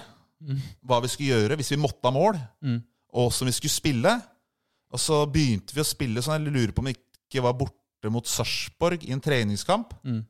Mm. 0.45 0.59
Hva 0.87 1.01
vi 1.03 1.09
skulle 1.11 1.33
gjøre 1.35 1.57
hvis 1.59 1.73
vi 1.75 1.81
måtte 1.81 2.05
ha 2.07 2.15
mål, 2.15 2.37
Mm. 2.63 2.83
og 3.15 3.33
som 3.33 3.47
vi 3.49 3.53
skulle 3.57 3.75
spille. 3.75 4.13
Og 4.93 4.99
så 5.01 5.25
begynte 5.31 5.75
vi 5.75 5.81
å 5.83 5.85
spille 5.89 6.23
sånn, 6.23 6.45
jeg 6.45 6.53
lurer 6.53 6.73
på 6.73 6.81
om 6.85 6.87
vi 6.93 6.95
ikke 6.97 7.43
var 7.45 7.53
borte 7.59 8.11
mot 8.11 8.25
Sarpsborg 8.25 9.03
i 9.09 9.13
en 9.13 9.21
treningskamp. 9.21 9.93
Mm. 10.05 10.23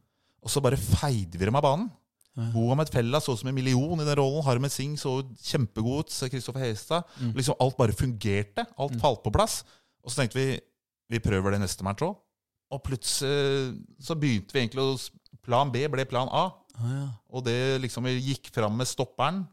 Og 0.42 0.50
så 0.50 0.62
bare 0.62 0.76
feide 0.78 1.36
vi 1.38 1.44
dem 1.44 1.54
av 1.58 1.62
banen. 1.62 1.90
Ja. 2.38 2.44
Mohamed 2.54 2.88
Fella 2.94 3.18
så 3.20 3.32
ut 3.34 3.40
som 3.40 3.48
en 3.50 3.54
million 3.56 3.98
i 4.00 4.04
den 4.06 4.14
rollen. 4.20 4.44
Harmet 4.46 4.70
Singh 4.70 4.94
så 5.00 5.16
kjempegod 5.42 6.06
ut. 6.06 6.30
Kristoffer 6.30 6.62
Hestad. 6.62 7.02
Mm. 7.18 7.32
Liksom 7.34 7.56
Alt 7.60 7.76
bare 7.76 7.92
fungerte. 7.98 8.64
Alt 8.78 8.94
Mm. 8.94 9.00
falt 9.02 9.24
på 9.24 9.32
plass. 9.34 9.64
Og 10.04 10.10
så 10.12 10.22
tenkte 10.22 10.38
vi 10.38 10.60
vi 11.10 11.18
prøver 11.24 11.50
det 11.56 11.60
neste 11.62 11.82
match 11.82 12.02
òg. 12.04 12.14
Og 12.70 12.82
plutselig 12.84 13.78
så 14.00 14.14
begynte 14.14 14.52
vi 14.52 14.60
egentlig 14.66 14.84
å 14.84 15.10
Plan 15.42 15.70
B 15.72 15.86
ble 15.88 16.04
plan 16.04 16.28
A. 16.30 16.50
Ah, 16.78 16.88
ja. 16.92 17.06
Og 17.32 17.44
det 17.44 17.80
liksom 17.80 18.04
vi 18.04 18.20
gikk 18.20 18.50
fram 18.52 18.76
med 18.76 18.86
stopperen, 18.86 19.46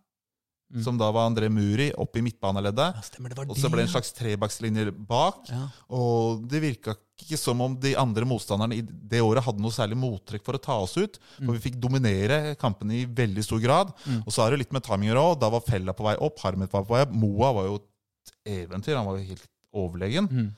Mm. 0.73 0.83
som 0.83 0.97
da 0.97 1.11
var 1.11 1.29
André 1.29 1.47
Muri, 1.49 1.91
oppe 1.93 2.17
i 2.17 2.21
midtbaneleddet. 2.21 2.95
ja, 2.95 3.01
stemmer, 3.01 3.31
Og 3.49 3.55
så 3.55 3.69
ble 3.69 3.77
det 3.85 3.87
en 3.87 4.01
slags 4.01 4.11
trebakslinje 4.11 4.91
bak. 5.07 5.47
ja. 5.49 5.69
Og 5.89 6.47
det 6.49 6.59
virka 6.61 6.95
ikke 7.15 7.37
som 7.39 7.61
om 7.63 7.75
de 7.79 7.93
andre 7.97 8.27
motstanderne 8.27 8.75
i 8.75 8.83
det 8.83 9.21
året 9.23 9.45
hadde 9.45 9.63
noe 9.63 9.73
særlig 9.73 9.97
mottrekk 9.99 10.43
for 10.45 10.57
å 10.57 10.61
ta 10.61 10.75
oss 10.83 10.97
ut. 10.99 11.17
For 11.37 11.53
vi 11.53 11.63
fikk 11.69 11.79
dominere 11.81 12.57
kampene 12.59 12.99
i 12.99 13.05
veldig 13.07 13.45
stor 13.45 13.61
grad. 13.63 13.93
Mm. 14.03 14.21
Og 14.25 14.35
så 14.35 14.43
er 14.43 14.53
det 14.53 14.65
litt 14.65 14.75
med 14.75 14.83
timing 14.85 15.09
å 15.09 15.13
gjøre 15.13 15.25
òg. 15.29 15.39
Da 15.41 15.49
var 15.53 15.63
Fella 15.65 15.95
på 15.95 16.05
vei 16.07 16.15
opp, 16.27 16.41
Harmet 16.43 16.75
var 16.75 16.85
på 16.85 16.95
vei 16.95 17.05
opp. 17.05 17.15
Moa 17.23 17.51
var 17.55 17.69
jo 17.69 17.79
et 17.79 18.35
eventyr. 18.57 18.97
Han 18.99 19.07
var 19.07 19.19
jo 19.19 19.29
helt 19.31 19.47
overlegen. 19.75 20.29
Mm. 20.29 20.51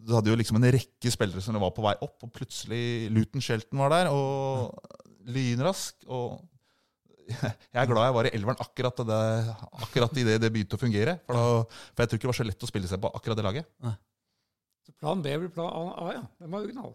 Du 0.00 0.14
hadde 0.16 0.32
jo 0.32 0.38
liksom 0.40 0.58
en 0.58 0.70
rekke 0.74 1.12
spillere 1.12 1.44
som 1.44 1.58
var 1.60 1.74
på 1.76 1.84
vei 1.84 1.94
opp, 2.02 2.16
og 2.24 2.34
plutselig 2.34 3.10
Luton 3.12 3.44
Shelton 3.44 3.82
var 3.82 3.92
der, 3.94 4.10
og 4.10 4.74
lynrask. 5.30 6.00
Og 6.08 6.40
jeg 7.30 7.78
er 7.78 7.90
glad 7.90 8.08
jeg 8.08 8.16
var 8.16 8.26
i 8.26 8.34
elveren 8.34 8.62
akkurat, 8.64 9.02
det, 9.06 9.24
akkurat 9.86 10.16
i 10.18 10.26
det 10.26 10.38
det 10.42 10.50
begynte 10.50 10.78
å 10.78 10.82
fungere. 10.82 11.20
For, 11.26 11.38
da, 11.38 11.82
for 11.92 12.02
jeg 12.02 12.10
tror 12.10 12.18
ikke 12.18 12.26
det 12.26 12.32
var 12.32 12.40
så 12.40 12.48
lett 12.48 12.66
å 12.66 12.70
spille 12.70 12.90
seg 12.90 13.02
på 13.02 13.12
akkurat 13.14 13.38
det 13.38 13.46
laget. 13.46 13.68
Så 14.86 14.92
plan 14.98 15.22
B 15.22 15.36
blir 15.38 15.50
plan 15.52 15.70
A, 15.94 16.12
ja. 16.16 16.22
Den 16.40 16.50
var 16.50 16.64
original. 16.64 16.94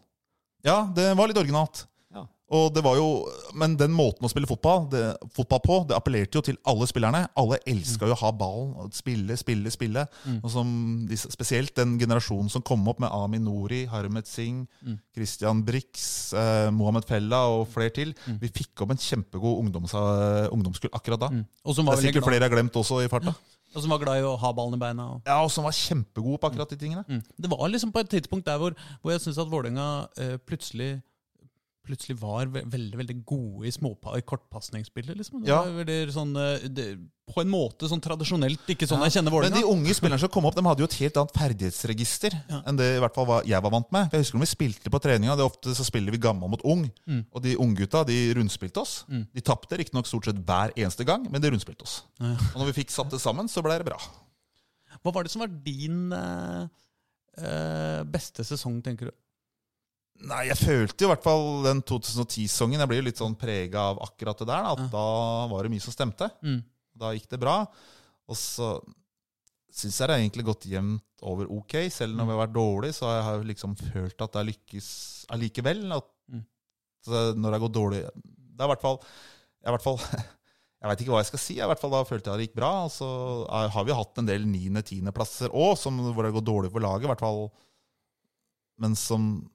Ja, 0.65 0.79
det 0.95 1.11
var 1.17 1.29
litt 1.29 1.37
originalt. 1.37 1.85
Ja. 2.13 2.23
Og 2.55 2.71
det 2.73 2.81
var 2.85 2.95
jo, 2.97 3.25
Men 3.57 3.75
den 3.77 3.93
måten 3.93 4.25
å 4.25 4.29
spille 4.29 4.47
fotball, 4.49 4.87
det, 4.89 5.01
fotball 5.35 5.61
på, 5.63 5.77
det 5.89 5.95
appellerte 5.97 6.37
jo 6.39 6.41
til 6.45 6.57
alle 6.65 6.87
spillerne. 6.89 7.21
Alle 7.37 7.59
elska 7.69 8.09
jo 8.09 8.15
å 8.15 8.19
ha 8.23 8.31
ballen, 8.35 8.73
og 8.81 8.93
spille, 8.97 9.37
spille, 9.37 9.71
spille. 9.73 10.03
Mm. 10.25 10.39
Og 10.43 10.51
som, 10.53 10.71
spesielt 11.21 11.75
den 11.77 11.95
generasjonen 12.01 12.49
som 12.53 12.65
kom 12.65 12.85
opp 12.89 12.99
med 13.03 13.13
Amin 13.13 13.45
Nori, 13.45 13.85
Harmet 13.91 14.27
Singh, 14.29 14.65
Mm. 14.85 14.99
Christian 15.15 15.63
Brix, 15.65 16.33
eh, 16.33 16.69
Mohammed 16.71 17.05
Fella 17.05 17.45
og 17.49 17.67
flere 17.73 17.93
til. 17.93 18.13
Mm. 18.27 18.39
Vi 18.41 18.49
fikk 18.49 18.81
opp 18.81 18.91
en 18.91 18.97
kjempegod 19.01 19.61
ungdoms, 19.63 19.93
eh, 19.93 20.49
ungdomskull 20.53 20.91
akkurat 20.93 21.19
da. 21.19 21.29
Mm. 21.29 21.45
Det 21.45 21.87
er 21.87 22.01
sikkert 22.01 22.25
flere 22.25 22.41
jeg 22.41 22.49
har 22.49 22.57
glemt 22.57 22.73
også 22.73 23.03
i 23.05 23.07
farta. 23.09 23.33
Og 23.75 23.81
som 23.83 23.91
var 23.91 23.99
glad 24.03 24.21
i 24.21 24.25
å 24.27 24.35
ha 24.39 24.51
ballen 24.55 24.77
i 24.77 24.81
beina. 24.81 25.05
Og, 25.15 25.21
Ja, 25.27 25.41
og 25.43 25.51
som 25.51 25.65
var 25.67 25.75
kjempegod 25.75 26.39
på 26.39 26.47
akkurat 26.49 26.69
de 26.71 26.77
tingene. 26.79 27.03
mm. 27.07 27.21
Det 27.43 27.49
var 27.51 27.67
liksom 27.69 27.91
på 27.91 27.99
et 27.99 28.09
tidspunkt 28.09 28.45
der 28.47 28.57
hvor, 28.57 28.73
hvor 29.01 29.11
jeg 29.11 29.21
syns 29.21 29.37
at 29.41 29.51
Vålerenga 29.51 30.07
eh, 30.17 30.37
plutselig 30.37 31.01
Plutselig 31.85 32.15
var 32.19 32.47
ve 32.49 32.63
veldig 32.65 32.97
veldig 32.97 33.15
gode 33.29 33.67
i, 33.69 34.21
kortpasningsspillet. 34.25 35.15
Liksom. 35.19 35.43
Ja. 35.45 35.59
sånn, 36.11 36.31
eh, 36.35 36.65
det, 36.67 36.85
på 37.29 37.41
en 37.41 37.49
måte 37.49 37.85
sånn 37.89 38.01
tradisjonelt, 38.01 38.65
ikke 38.73 38.87
sånn 38.89 38.99
Ja. 38.99 39.05
jeg 39.05 39.17
kjenner 39.19 39.31
Men 39.49 39.53
de 39.61 39.63
unge 39.69 39.93
spillerne 39.93 40.19
som 40.19 40.29
kom 40.29 40.45
opp, 40.45 40.55
de 40.55 40.63
hadde 40.65 40.79
jo 40.81 40.89
et 40.89 40.97
helt 40.99 41.17
annet 41.17 41.33
ferdighetsregister 41.37 42.33
Ja. 42.49 42.61
enn 42.65 42.75
det 42.77 42.97
i 42.97 42.99
hvert 42.99 43.13
fall 43.13 43.25
var- 43.29 43.45
jeg 43.45 43.61
var 43.61 43.69
vant 43.71 43.91
med. 43.91 44.09
Jeg 44.11 44.21
husker 44.23 44.37
når 44.39 44.45
vi 44.45 44.53
spilte 44.55 44.89
på 44.89 45.01
treninga, 45.01 45.35
det 45.37 45.45
er 45.45 45.49
ofte 45.51 45.75
så 45.77 45.85
spiller 45.85 46.11
vi 46.11 46.17
gammel 46.17 46.49
mot 46.49 46.61
ung. 46.65 46.91
Mm. 47.07 47.25
Og 47.31 47.41
de 47.43 47.55
unggutta 47.55 48.05
de 48.05 48.33
rundspilte 48.33 48.81
oss. 48.81 49.03
Mm. 49.09 49.27
De 49.33 49.41
tapte 49.41 49.77
riktignok 49.77 50.07
stort 50.07 50.25
sett 50.25 50.41
hver 50.45 50.73
eneste 50.75 51.05
gang, 51.05 51.29
men 51.31 51.41
de 51.41 51.49
rundspilte 51.51 51.83
oss. 51.83 52.01
Og 52.19 52.57
når 52.57 52.73
vi 52.73 52.81
fikk 52.83 52.89
satt 52.89 53.09
det 53.11 53.21
sammen, 53.21 53.45
så 53.47 53.61
ble 53.61 53.77
det 53.77 53.85
bra. 53.85 53.97
Hva 55.03 55.13
var 55.13 55.23
det 55.23 55.31
som 55.31 55.41
var 55.41 55.47
din 55.49 56.11
eh, 56.11 58.03
beste 58.09 58.43
sesong, 58.47 58.81
tenker 58.81 59.11
du? 59.11 59.11
Nei, 60.25 60.45
jeg 60.47 60.55
følte 60.57 61.03
jo 61.03 61.09
i 61.09 61.11
hvert 61.11 61.23
fall 61.25 61.63
den 61.65 61.81
2010-songen. 61.83 62.79
Jeg 62.79 62.87
blir 62.89 63.01
jo 63.01 63.07
litt 63.09 63.19
sånn 63.19 63.35
prega 63.37 63.81
av 63.91 63.99
akkurat 64.05 64.39
det 64.39 64.47
der. 64.47 64.63
At 64.71 64.79
Ja. 64.79 64.87
da 64.93 65.47
var 65.51 65.63
det 65.63 65.71
mye 65.73 65.81
som 65.83 65.93
stemte. 65.93 66.29
Mm. 66.41 66.63
Da 66.95 67.11
gikk 67.13 67.27
det 67.29 67.39
bra. 67.39 67.65
Og 68.29 68.35
så 68.39 68.79
syns 69.75 69.97
jeg 69.99 70.07
det 70.07 70.15
har 70.15 70.23
egentlig 70.23 70.45
gått 70.47 70.65
jevnt 70.71 71.03
over 71.21 71.45
ok. 71.51 71.75
Selv 71.91 72.15
når 72.15 72.25
vi 72.25 72.31
har 72.31 72.47
vært 72.47 72.55
dårlig, 72.55 72.93
så 72.95 73.05
har 73.11 73.35
jeg 73.37 73.49
liksom 73.51 73.75
følt 73.75 74.21
at 74.23 74.31
det 74.31 74.39
har 74.39 74.49
lykkes 74.53 75.25
allikevel. 75.35 75.91
At 75.97 76.07
Mm. 76.31 76.45
når 77.37 77.51
det 77.51 77.59
har 77.59 77.59
gått 77.67 77.75
dårlig 77.77 77.99
Det 78.01 78.61
er 78.61 78.65
i 78.65 78.67
hvert 78.71 78.81
fall 78.81 78.97
Jeg, 78.97 79.67
i 79.67 79.71
hvert 79.75 79.83
fall, 79.83 79.97
jeg 80.81 80.89
veit 80.89 80.99
ikke 81.03 81.11
hva 81.13 81.19
jeg 81.21 81.27
skal 81.27 81.39
si. 81.39 81.53
Jeg, 81.59 81.65
i 81.65 81.67
hvert 81.69 81.79
fall 81.79 81.91
Da 81.91 82.03
følte 82.03 82.31
jeg 82.31 82.37
det 82.39 82.47
gikk 82.49 82.55
bra. 82.55 82.71
Og 82.85 82.91
så 82.95 83.09
har 83.69 83.83
vi 83.85 83.91
hatt 83.93 84.17
en 84.17 84.25
del 84.25 84.45
niende-tiendeplasser 84.47 85.49
òg, 85.53 85.75
hvor 85.77 86.23
det 86.23 86.31
har 86.31 86.39
gått 86.41 86.49
dårlig 86.49 86.71
for 86.71 86.79
laget. 86.81 87.03
I 87.05 87.11
hvert 87.13 87.19
fall 87.19 87.51
Men 88.79 88.95
som 88.95 89.49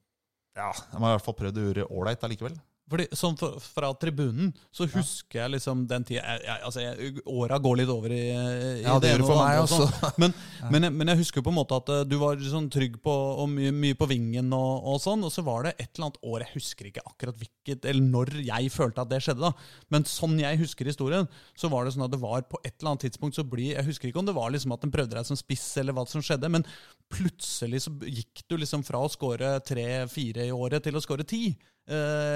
Ja, 0.57 0.71
de 0.91 0.99
har 0.99 1.13
i 1.13 1.15
hvert 1.15 1.25
fall 1.25 1.37
prøvd 1.39 1.59
å 1.59 1.65
gjøre 1.67 1.87
ålreit 1.95 2.23
allikevel. 2.27 2.57
Fordi, 2.91 3.05
sånn 3.15 3.37
fra, 3.39 3.49
fra 3.63 3.89
tribunen 3.99 4.49
så 4.75 4.85
husker 4.91 5.39
jeg 5.39 5.53
liksom 5.53 5.85
den 5.87 6.03
tida 6.07 6.21
jeg, 6.21 6.43
jeg, 6.43 6.63
altså 6.67 6.83
jeg, 6.83 7.23
Åra 7.31 7.59
går 7.63 7.77
litt 7.79 7.91
over 7.93 8.11
i, 8.11 8.19
i 8.27 8.83
Ja, 8.83 8.97
det 8.99 9.13
gjør 9.13 9.23
det 9.23 9.29
for 9.29 9.39
meg 9.39 9.59
sånn. 9.71 9.85
også. 9.87 10.11
Men, 10.21 10.35
men, 10.69 10.85
jeg, 10.85 10.93
men 10.99 11.11
jeg 11.11 11.21
husker 11.21 11.43
på 11.45 11.51
en 11.53 11.57
måte 11.57 11.77
at 11.79 11.89
eh, 11.93 12.03
du 12.05 12.17
var 12.21 12.41
sånn 12.43 12.67
trygg 12.73 12.97
på 13.03 13.13
og 13.41 13.47
mye, 13.49 13.71
mye 13.73 13.97
på 13.97 14.07
vingen, 14.11 14.51
og, 14.53 14.85
og 14.91 14.99
sånn, 15.01 15.23
og 15.25 15.31
så 15.33 15.43
var 15.47 15.65
det 15.65 15.73
et 15.77 15.87
eller 15.95 16.09
annet 16.09 16.19
år 16.33 16.43
Jeg 16.43 16.53
husker 16.57 16.89
ikke 16.89 17.05
akkurat 17.07 17.39
hvilket, 17.39 17.87
eller 17.89 18.05
når 18.17 18.33
jeg 18.43 18.73
følte 18.73 19.05
at 19.05 19.11
det 19.11 19.21
skjedde. 19.23 19.49
da 19.49 19.93
Men 19.95 20.05
sånn 20.09 20.37
jeg 20.41 20.61
husker 20.61 20.91
historien, 20.91 21.29
så 21.57 21.71
var 21.71 21.87
det 21.87 21.95
sånn 21.95 22.05
at 22.05 22.13
det 22.13 22.21
var 22.21 22.43
på 22.51 22.59
et 22.61 22.75
eller 22.75 22.93
annet 22.93 23.07
tidspunkt 23.07 23.39
så 23.39 23.47
blir 23.47 23.77
Jeg 23.77 23.87
husker 23.87 24.11
ikke 24.11 24.21
om 24.21 24.29
det 24.29 24.37
var 24.37 24.51
liksom 24.53 24.75
at 24.75 24.85
den 24.85 24.93
prøvde 24.93 25.17
deg 25.17 25.27
som 25.27 25.39
spiss, 25.39 25.65
eller 25.81 25.95
hva 25.97 26.05
som 26.09 26.23
skjedde, 26.25 26.51
men 26.51 26.67
plutselig 27.11 27.85
så 27.85 27.93
gikk 28.07 28.45
du 28.47 28.57
liksom 28.59 28.85
fra 28.87 29.01
å 29.03 29.11
skåre 29.11 29.57
tre-fire 29.67 30.47
i 30.47 30.55
året 30.55 30.83
til 30.85 30.97
å 30.97 31.03
skåre 31.03 31.27
ti 31.27 31.51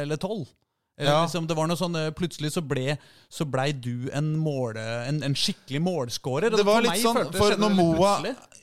eller 0.03 0.21
tolv. 0.21 0.47
Ja. 0.95 1.25
Liksom, 1.25 1.43
det 1.47 1.55
var 1.57 1.67
noe 1.67 1.75
sånn, 1.75 1.95
eh, 1.99 2.11
Plutselig 2.15 2.53
så 2.55 2.61
ble 2.63 2.93
så 3.27 3.43
ble 3.43 3.65
du 3.83 4.07
en, 4.15 4.29
måle, 4.39 4.79
en, 5.09 5.17
en 5.27 5.33
skikkelig 5.35 5.81
målskårer. 5.83 6.55
Det 6.55 6.63
var 6.63 6.85
litt 6.85 7.01
sånn, 7.03 7.19
for 7.35 7.57
når 7.59 7.73
Moa 7.75 8.13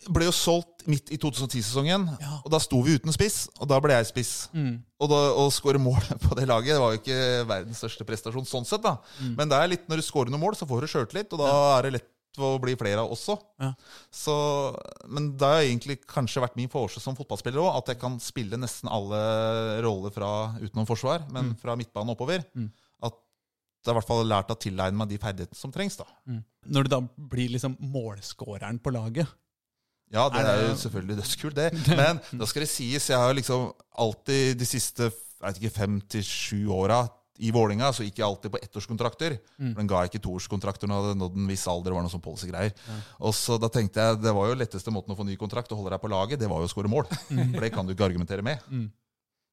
ble 0.09 0.27
jo 0.31 0.33
solgt 0.33 0.87
midt 0.89 1.13
i 1.13 1.19
2010-sesongen, 1.21 2.07
Ja. 2.23 2.39
og 2.41 2.49
da 2.51 2.59
sto 2.63 2.81
vi 2.83 2.97
uten 2.97 3.13
spiss, 3.15 3.45
og 3.61 3.69
da 3.71 3.77
ble 3.85 3.99
jeg 3.99 4.09
spiss. 4.09 4.33
Mm. 4.57 4.81
Og 5.05 5.13
å 5.13 5.45
skåre 5.53 5.83
mål 5.83 6.01
på 6.25 6.39
det 6.39 6.49
laget 6.49 6.73
det 6.73 6.81
var 6.81 6.97
jo 6.97 7.03
ikke 7.03 7.21
verdens 7.51 7.83
største 7.85 8.07
prestasjon 8.09 8.49
sånn 8.49 8.67
sett, 8.67 8.83
da. 8.83 8.97
Mm. 9.21 9.37
Men 9.37 9.53
det 9.53 9.61
er 9.61 9.73
litt 9.75 9.87
når 9.93 10.01
du 10.01 10.07
skårer 10.09 10.33
noen 10.33 10.43
mål, 10.47 10.57
så 10.57 10.67
får 10.71 10.87
du 10.87 10.93
sjøltillit, 10.95 11.37
og 11.37 11.45
da 11.45 11.53
er 11.77 11.87
det 11.91 11.95
lett 11.99 12.09
å 12.41 12.55
bli 12.63 12.75
flere 12.81 13.03
av 13.03 13.11
også. 13.13 13.37
Ja. 13.61 13.73
Så, 14.15 14.35
men 15.13 15.33
det 15.37 15.49
har 15.49 15.65
egentlig 15.67 15.99
kanskje 16.09 16.45
vært 16.45 16.57
min 16.57 16.71
forse 16.73 17.03
som 17.03 17.17
fotballspiller 17.19 17.61
òg, 17.61 17.75
at 17.83 17.93
jeg 17.93 18.01
kan 18.01 18.17
spille 18.23 18.61
nesten 18.61 18.89
alle 18.93 19.21
roller 19.85 20.15
fra 20.15 20.31
utenom 20.63 20.89
forsvar, 20.89 21.27
men 21.35 21.53
fra 21.61 21.77
midtbanen 21.77 22.15
oppover. 22.15 22.45
Mm. 22.57 22.71
At 23.05 23.19
jeg 23.85 23.93
i 23.93 23.99
hvert 23.99 24.09
fall 24.09 24.23
har 24.23 24.31
lært 24.31 24.55
å 24.55 24.59
tilegne 24.63 24.97
meg 25.03 25.13
de 25.13 25.21
ferdighetene 25.21 25.59
som 25.59 25.75
trengs. 25.75 25.99
da. 26.01 26.09
Når 26.73 26.87
du 26.87 26.93
da 26.95 27.03
blir 27.35 27.53
liksom 27.53 27.77
målskåreren 27.93 28.81
på 28.83 28.95
laget. 28.95 29.29
Ja, 30.13 30.29
det 30.29 30.43
Er 30.43 30.51
er 30.51 30.67
jo 30.69 30.77
selvfølgelig 30.77 31.17
dødskult, 31.23 31.57
det. 31.57 31.71
Men 32.01 32.21
da 32.37 32.49
skal 32.49 32.67
det 32.67 32.73
sies, 32.73 33.09
jeg 33.09 33.19
har 33.19 33.33
liksom 33.37 33.71
alltid 33.97 34.59
de 34.61 34.69
siste 34.69 35.09
jeg 35.43 35.57
vet 35.57 35.59
ikke, 35.59 35.75
fem 35.75 35.95
til 36.07 36.23
sju 36.23 36.59
åra 36.71 37.01
i 37.43 37.51
Vålinga 37.55 37.91
så 37.95 38.07
gikk 38.07 38.21
jeg 38.21 38.27
alltid 38.27 38.53
på 38.55 38.61
ettårskontrakter. 38.63 39.37
Mm. 39.59 39.75
Den 39.79 39.91
ga 39.91 40.03
jeg 40.03 40.13
ikke 40.13 40.23
toårskontrakter 40.29 40.91
når 40.91 40.97
jeg 40.99 41.07
hadde 41.07 41.21
nådd 41.23 41.39
en 41.43 41.51
viss 41.51 41.67
alder. 41.71 41.91
Det 41.91 41.97
var 41.97 42.07
noe 42.07 42.13
sånn 42.13 42.25
policy-greier. 42.25 42.75
Og 43.27 43.35
så 43.37 43.59
da 43.59 43.71
tenkte 43.73 44.05
jeg, 44.05 44.21
Det 44.23 44.35
var 44.37 44.51
jo 44.51 44.59
letteste 44.61 44.95
måten 44.95 45.15
å 45.15 45.19
få 45.19 45.27
ny 45.27 45.37
kontrakt 45.41 45.73
og 45.75 45.83
holde 45.83 45.95
deg 45.95 46.03
på 46.05 46.11
laget, 46.13 46.41
det 46.43 46.51
var 46.51 46.63
jo 46.63 46.71
å 46.71 46.73
skåre 46.73 46.91
mål. 46.93 47.09
For 47.55 47.61
det 47.65 47.73
kan 47.75 47.89
du 47.89 47.95
ikke 47.97 48.07
argumentere 48.07 48.47
med. 48.47 48.63
Mm. 48.71 48.89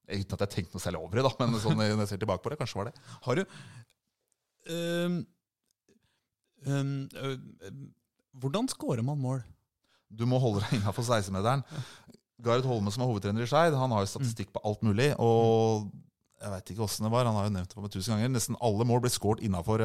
Uten 0.09 0.37
at 0.37 0.45
jeg 0.45 0.53
tenkte 0.55 0.77
noe 0.77 0.83
særlig 0.85 1.01
over 1.01 1.19
det, 1.19 1.25
da, 1.27 1.33
men 1.41 1.61
sånn, 1.61 1.77
når 1.77 2.03
jeg 2.05 2.11
ser 2.13 2.21
tilbake 2.21 2.45
på 2.45 2.53
det, 2.53 2.57
kanskje 2.61 2.81
var 2.81 2.91
det. 2.91 3.07
Har 3.25 3.41
du 3.41 3.45
Um, 4.69 5.23
um, 6.67 7.07
uh, 7.15 7.37
Hvordan 8.37 8.67
scorer 8.69 9.01
man 9.01 9.17
mål? 9.17 9.39
Du 10.09 10.27
må 10.29 10.37
holde 10.41 10.61
deg 10.61 10.79
innafor 10.79 11.05
16-meteren. 11.05 11.63
Gareth 12.43 12.69
Holme, 12.69 12.91
som 12.93 13.03
er 13.03 13.09
hovedtrener 13.09 13.43
i 13.43 13.49
Skeid, 13.49 13.75
han 13.75 13.91
har 13.93 14.05
jo 14.05 14.11
statistikk 14.13 14.53
på 14.53 14.61
alt 14.65 14.83
mulig. 14.85 15.09
Og 15.19 15.89
jeg 16.41 16.51
veit 16.53 16.71
ikke 16.73 16.85
åssen 16.85 17.05
det 17.07 17.11
var, 17.11 17.25
han 17.27 17.35
har 17.35 17.47
jo 17.49 17.53
nevnt 17.57 17.69
det 17.71 17.75
for 17.77 17.85
meg 17.85 17.91
tusen 17.93 18.13
ganger. 18.15 18.29
Nesten 18.35 18.57
alle 18.63 18.85
mål 18.87 19.01
blir 19.03 19.11
skåret 19.13 19.43
innafor 19.43 19.83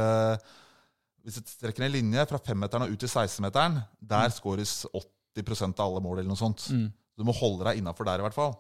Hvis 1.25 1.39
du 1.41 1.49
strekker 1.49 1.87
en 1.87 1.95
linje 1.95 2.27
fra 2.29 2.39
femmeteren 2.45 2.85
og 2.85 2.93
ut 2.93 3.01
til 3.01 3.09
16-meteren, 3.09 3.79
der 4.05 4.29
skåres 4.35 4.85
80% 4.93 5.81
av 5.81 5.89
alle 5.89 6.03
mål, 6.05 6.19
eller 6.21 6.29
noe 6.35 6.37
sånt. 6.41 6.67
Mm. 6.71 6.91
Du 7.17 7.25
må 7.25 7.33
holde 7.39 7.65
deg 7.65 7.81
innafor 7.81 8.05
der, 8.05 8.21
i 8.21 8.27
hvert 8.27 8.37
fall. 8.37 8.53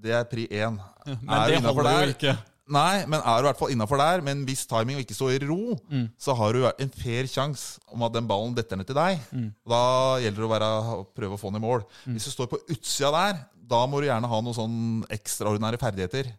Det 0.00 0.14
er 0.16 0.24
pri 0.30 0.46
én. 0.48 0.78
Men 1.06 1.30
Er 1.36 1.52
det 1.52 1.60
holder 1.62 1.90
jo 1.92 2.00
der? 2.00 2.12
ikke. 2.16 2.34
Nei, 2.72 3.04
men 3.04 3.20
er 3.20 3.36
du 3.36 3.44
i 3.44 3.48
hvert 3.50 3.58
fall 3.60 3.74
innafor 3.74 4.00
der, 4.00 4.22
med 4.24 4.32
en 4.38 4.46
viss 4.48 4.64
timing 4.66 4.96
og 4.96 5.02
ikke 5.04 5.14
står 5.18 5.34
i 5.36 5.42
ro, 5.44 5.76
Mm. 5.90 6.06
så 6.16 6.32
har 6.34 6.52
du 6.56 6.64
en 6.64 6.88
fair 6.96 7.28
sjanse 7.28 7.78
om 7.92 8.02
at 8.02 8.14
den 8.16 8.26
ballen 8.26 8.54
detter 8.56 8.76
ned 8.80 8.86
til 8.88 8.96
deg. 8.96 9.20
Mm. 9.30 9.50
Da 9.68 9.82
gjelder 10.24 10.40
det 10.40 10.48
å, 10.48 10.52
være, 10.54 10.70
prøve 11.14 11.36
å 11.36 11.40
få 11.42 11.52
den 11.52 11.60
i 11.60 11.66
mål. 11.66 11.84
Hvis 12.08 12.24
du 12.24 12.30
står 12.32 12.48
på 12.48 12.62
utsida 12.72 13.10
der, 13.12 13.44
da 13.68 13.84
må 13.86 14.00
du 14.00 14.08
gjerne 14.08 14.26
ha 14.32 14.40
noen 14.40 14.56
sånn 14.56 15.04
ekstraordinære 15.12 15.78
ferdigheter 15.84 16.32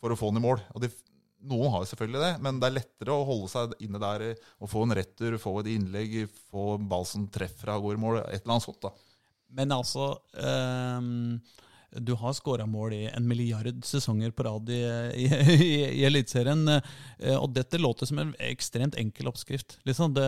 for 0.00 0.14
å 0.14 0.18
få 0.18 0.30
den 0.32 0.40
i 0.42 0.46
mål. 0.46 0.60
Og 0.74 0.82
de, 0.84 0.90
noen 1.50 1.70
har 1.74 1.84
jo 1.84 1.90
selvfølgelig 1.92 2.22
det, 2.24 2.32
men 2.42 2.58
det 2.60 2.66
er 2.70 2.76
lettere 2.80 3.14
å 3.14 3.24
holde 3.28 3.48
seg 3.52 3.74
inne 3.86 4.00
der 4.02 4.24
og 4.58 4.70
få 4.72 4.82
en 4.86 4.94
retur, 4.98 5.36
få 5.42 5.52
et 5.62 5.70
innlegg, 5.76 6.16
få 6.50 6.74
en 6.78 6.88
ball 6.90 7.06
som 7.06 7.28
treffer 7.30 7.70
og 7.76 7.86
går 7.88 7.98
i 7.98 8.02
mål. 8.06 8.18
Et 8.26 8.40
eller 8.42 8.56
annet 8.56 8.66
sånt. 8.68 8.80
da. 8.82 8.90
Men 9.58 9.70
altså 9.72 10.10
um, 10.36 11.38
Du 12.04 12.10
har 12.20 12.34
skåra 12.36 12.66
mål 12.68 12.92
i 12.92 13.04
en 13.08 13.24
milliard 13.26 13.78
sesonger 13.88 14.30
på 14.36 14.44
rad 14.44 14.68
i, 14.74 14.80
i, 15.24 15.28
i, 15.54 15.68
i 16.00 16.04
Eliteserien. 16.04 16.66
eh, 16.68 17.36
Og 17.38 17.54
dette 17.56 17.78
låter 17.80 18.06
som 18.10 18.18
en 18.20 18.34
ekstremt 18.50 18.98
enkel 19.00 19.30
oppskrift. 19.30 19.78
Liksom 19.88 20.12
det, 20.18 20.26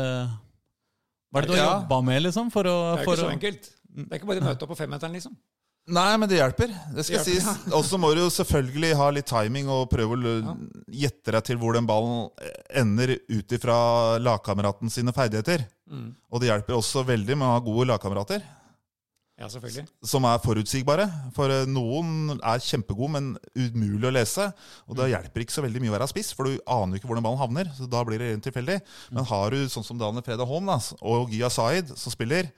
hva 1.30 1.42
er 1.42 1.46
det 1.46 1.50
du 1.52 1.56
har 1.58 1.60
Ja. 1.66 1.74
jobba 1.82 2.00
med, 2.06 2.22
liksom? 2.24 2.48
For 2.54 2.64
å, 2.64 2.76
Det 2.96 3.02
er 3.02 3.04
for 3.04 3.18
ikke 3.18 3.26
så 3.26 3.34
enkelt. 3.34 3.68
Det 3.90 4.06
er 4.08 4.18
ikke 4.22 4.30
bare 4.30 4.40
å 4.40 4.48
møte 4.48 4.64
opp 4.64 4.72
på 4.72 4.78
femmeteren, 4.80 5.12
liksom. 5.18 5.36
Nei, 5.90 6.10
men 6.20 6.28
det 6.30 6.38
hjelper. 6.38 6.70
Det 6.94 7.04
skal 7.06 7.24
Det 7.24 7.32
hjelper, 7.32 7.54
sies. 7.54 7.74
Og 7.74 7.84
så 7.88 7.98
må 7.98 8.12
du 8.14 8.20
jo 8.20 8.30
selvfølgelig 8.30 8.92
ha 9.00 9.08
litt 9.14 9.28
timing 9.30 9.70
og 9.72 9.88
prøve 9.90 10.18
å 10.18 10.36
ja. 10.36 10.54
gjette 11.06 11.34
deg 11.34 11.46
til 11.48 11.58
hvor 11.62 11.74
den 11.74 11.88
ballen 11.88 12.28
ender 12.76 13.16
ut 13.16 13.56
ifra 13.56 13.76
lagkameraten 14.22 14.92
sine 14.92 15.14
ferdigheter. 15.16 15.64
Mm. 15.90 16.12
Og 16.30 16.42
det 16.42 16.52
hjelper 16.52 16.78
også 16.78 17.02
veldig 17.08 17.38
med 17.40 17.48
å 17.48 17.54
ha 17.56 17.62
gode 17.64 17.88
lagkamerater. 17.90 18.44
Ja, 19.40 19.48
selvfølgelig. 19.48 19.86
som 20.04 20.26
er 20.28 20.40
forutsigbare. 20.44 21.06
For 21.32 21.48
eh, 21.48 21.68
noen 21.68 22.34
er 22.36 22.60
kjempegode, 22.60 23.12
men 23.14 23.30
umulig 23.56 24.10
å 24.10 24.12
lese. 24.12 24.50
Og 24.84 24.98
da 24.98 25.08
hjelper 25.08 25.46
ikke 25.46 25.54
så 25.54 25.64
veldig 25.64 25.80
mye 25.80 25.94
å 25.94 25.96
være 25.96 26.10
spiss, 26.12 26.34
for 26.36 26.44
du 26.44 26.58
aner 26.68 26.92
jo 26.92 27.00
ikke 27.00 27.08
hvor 27.08 27.16
den 27.16 27.24
ballen 27.24 27.40
havner. 27.40 27.70
Så 27.78 27.88
da 27.88 28.02
blir 28.04 28.20
det 28.20 28.34
rent 28.34 28.44
tilfeldig. 28.44 28.76
Men 29.16 29.28
har 29.30 29.56
du 29.56 29.64
sånn 29.72 29.86
som 29.86 30.00
Daniel 30.00 30.26
Freda 30.26 30.44
Holm 30.44 30.68
da, 30.68 30.76
og 31.00 31.32
Gia 31.32 31.48
Zaid 31.52 31.94
som 31.96 32.12
spiller, 32.12 32.52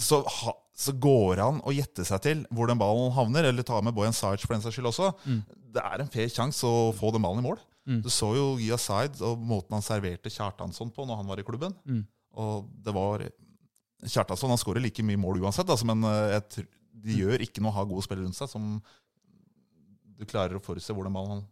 så, 0.00 0.24
ha, 0.26 0.56
så 0.82 0.94
går 0.98 1.36
det 1.38 1.44
an 1.44 1.60
å 1.62 1.74
gjette 1.74 2.04
seg 2.06 2.22
til 2.24 2.40
hvor 2.50 2.70
den 2.70 2.80
ballen 2.80 3.12
havner, 3.16 3.48
eller 3.48 3.66
ta 3.66 3.78
med 3.84 3.94
Bojan 3.96 4.16
Sajic 4.16 4.46
for 4.46 4.56
den 4.56 4.64
saks 4.64 4.78
skyld 4.78 4.90
også. 4.90 5.12
Det 5.72 5.82
er 5.82 6.02
en 6.02 6.10
fair 6.12 6.32
sjanse 6.32 6.66
å 6.68 6.90
få 6.96 7.12
den 7.14 7.24
ballen 7.24 7.44
i 7.44 7.46
mål. 7.46 7.60
Du 8.02 8.10
så 8.12 8.28
jo 8.36 8.44
Gia 8.62 8.78
Zaid 8.78 9.18
og 9.26 9.40
måten 9.42 9.74
han 9.74 9.82
serverte 9.82 10.30
Kjartansson 10.30 10.92
på 10.94 11.06
når 11.06 11.18
han 11.18 11.30
var 11.30 11.40
i 11.42 11.46
klubben. 11.46 11.74
Mm. 11.88 12.04
Og 12.42 12.68
det 12.84 12.94
var 12.94 13.24
Kjartansson 14.02 14.52
han 14.52 14.60
skårer 14.60 14.82
like 14.82 15.02
mye 15.06 15.20
mål 15.20 15.42
uansett, 15.42 15.70
altså, 15.70 15.86
men 15.88 16.02
eh, 16.06 16.36
jeg 16.36 16.66
de 17.02 17.18
gjør 17.18 17.42
ikke 17.42 17.62
noe 17.62 17.72
å 17.72 17.78
ha 17.80 17.88
gode 17.88 18.04
spillere 18.06 18.28
rundt 18.28 18.38
seg 18.38 18.50
som 18.50 18.76
du 20.18 20.24
klarer 20.28 20.58
å 20.58 20.62
forutse 20.62 20.94
hvordan 20.94 21.14
ballen 21.14 21.42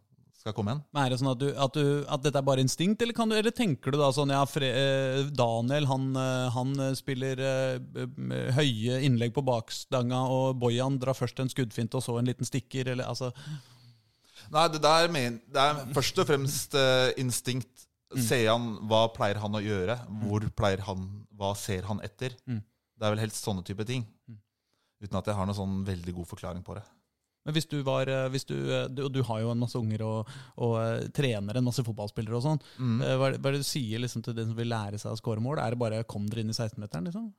skal 0.41 0.55
komme 0.57 0.73
igjen. 0.73 0.83
Men 0.93 1.03
Er 1.03 1.13
det 1.13 1.19
sånn 1.21 1.31
at, 1.31 1.41
du, 1.41 1.49
at, 1.53 1.77
du, 1.77 2.05
at 2.09 2.23
dette 2.25 2.41
er 2.41 2.47
bare 2.47 2.63
instinkt, 2.63 3.01
eller, 3.03 3.15
kan 3.17 3.29
du, 3.29 3.35
eller 3.37 3.53
tenker 3.55 3.93
du 3.93 3.99
da 4.01 4.09
sånn 4.15 4.33
ja, 4.33 4.41
Fre, 4.49 4.69
eh, 4.77 5.19
Daniel 5.37 5.87
han, 5.89 6.07
eh, 6.17 6.47
han 6.55 6.73
eh, 6.87 6.95
spiller 6.97 7.41
uh, 7.41 8.55
høye 8.57 9.01
innlegg 9.05 9.35
på 9.35 9.45
bakstanga, 9.45 10.23
og 10.33 10.57
Bojan 10.61 10.97
drar 11.01 11.17
først 11.17 11.43
en 11.43 11.51
skuddfinte 11.51 11.99
og 11.99 12.05
så 12.05 12.17
en 12.19 12.29
liten 12.29 12.47
stikker, 12.47 12.93
eller 12.95 13.09
altså 13.11 13.31
Nei, 14.51 14.65
det, 14.73 14.81
der 14.83 15.07
men, 15.13 15.37
det 15.53 15.61
er 15.61 15.93
først 15.95 16.17
og 16.19 16.27
fremst 16.27 16.73
uh, 16.75 17.11
instinkt. 17.21 17.85
Ser 18.19 18.49
han, 18.49 18.73
Hva 18.89 19.05
pleier 19.13 19.37
han 19.39 19.53
å 19.55 19.61
gjøre? 19.63 19.95
Hvor 20.25 20.43
pleier 20.57 20.81
han, 20.83 21.05
Hva 21.39 21.53
ser 21.55 21.85
han 21.87 22.01
etter? 22.03 22.33
Mm. 22.43 22.57
Det 22.99 23.07
er 23.07 23.13
vel 23.13 23.21
helst 23.23 23.45
sånne 23.45 23.63
type 23.63 23.85
ting. 23.87 24.03
Uten 24.99 25.17
at 25.21 25.29
jeg 25.29 25.37
har 25.37 25.47
noen 25.47 25.57
sånn 25.57 25.77
veldig 25.87 26.17
god 26.17 26.27
forklaring 26.33 26.65
på 26.65 26.75
det. 26.75 26.83
Men 27.45 27.55
hvis 27.55 27.67
du 27.69 27.79
var 27.85 28.09
eh, 28.11 28.27
hvis 28.33 28.45
du, 28.45 28.55
eh, 28.69 28.87
du, 28.93 29.07
du 29.09 29.21
har 29.25 29.41
jo 29.41 29.51
en 29.53 29.61
masse 29.63 29.79
unger 29.79 30.03
og, 30.05 30.33
og 30.61 30.75
eh, 30.77 31.07
trener 31.15 31.57
en 31.57 31.65
masse 31.65 31.83
fotballspillere 31.85 32.37
og 32.37 32.43
sånn. 32.45 32.59
Mm. 32.77 32.97
Hva 33.01 33.29
er 33.29 33.35
det 33.35 33.41
hva 33.41 33.51
er 33.51 33.57
det 33.57 33.63
du 33.63 33.69
sier 33.69 34.03
liksom, 34.03 34.25
til 34.25 34.37
den 34.37 34.51
som 34.51 34.57
vil 34.59 34.69
lære 34.69 35.01
seg 35.01 35.15
å 35.15 35.19
skåre 35.19 35.43
mål? 35.43 35.61
Er 35.61 35.73
det 35.73 35.81
bare 35.81 36.03
'kom 36.05 36.27
dere 36.29 36.45
inn 36.45 36.53
i 36.53 36.57
16-meteren'? 36.57 37.09
liksom? 37.09 37.31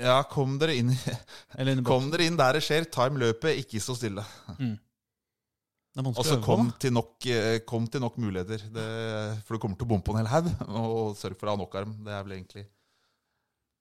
Ja, 0.00 0.22
kom 0.24 0.56
dere 0.60 0.78
inn, 0.80 0.94
Eller 1.58 1.74
inn 1.74 1.82
i 1.82 1.84
kom 1.84 2.08
dere 2.12 2.30
inn 2.30 2.38
der 2.40 2.56
det 2.56 2.64
skjer. 2.64 2.88
Time 2.88 3.20
løpet, 3.20 3.60
ikke 3.60 3.82
stå 3.84 3.98
stille. 3.98 4.24
Er 4.56 6.06
Og 6.06 6.24
så 6.24 6.38
kom 6.40 6.70
kom 7.66 7.86
til 7.90 8.00
nok 8.00 8.16
muligheter. 8.16 8.62
Det, 8.72 8.86
for 9.44 9.56
du 9.56 9.60
kommer 9.60 9.76
til 9.76 9.84
å 9.84 9.90
bompe 9.90 10.06
på 10.08 10.16
en 10.16 10.22
hel 10.22 10.30
haug. 10.32 10.48
Og 10.80 11.16
sørg 11.18 11.36
for 11.36 11.50
å 11.50 11.56
ha 11.56 11.60
nok 11.60 11.76
arm. 11.76 11.92
Det 12.06 12.14
er 12.14 12.24
vel 12.24 12.38
egentlig 12.38 12.64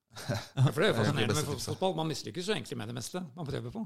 Ja, 0.57 0.67
for 0.73 0.81
det 0.81 0.89
er 0.89 0.89
jo 0.89 0.95
er 0.95 0.99
fascinerende 0.99 1.37
med 1.37 1.63
fotball. 1.63 1.95
Man 2.01 2.09
mislykkes 2.11 2.49
jo 2.49 2.57
egentlig 2.57 2.79
med 2.81 2.89
det 2.91 2.97
meste 2.97 3.23
man 3.37 3.47
prøver 3.47 3.71
på. 3.71 3.85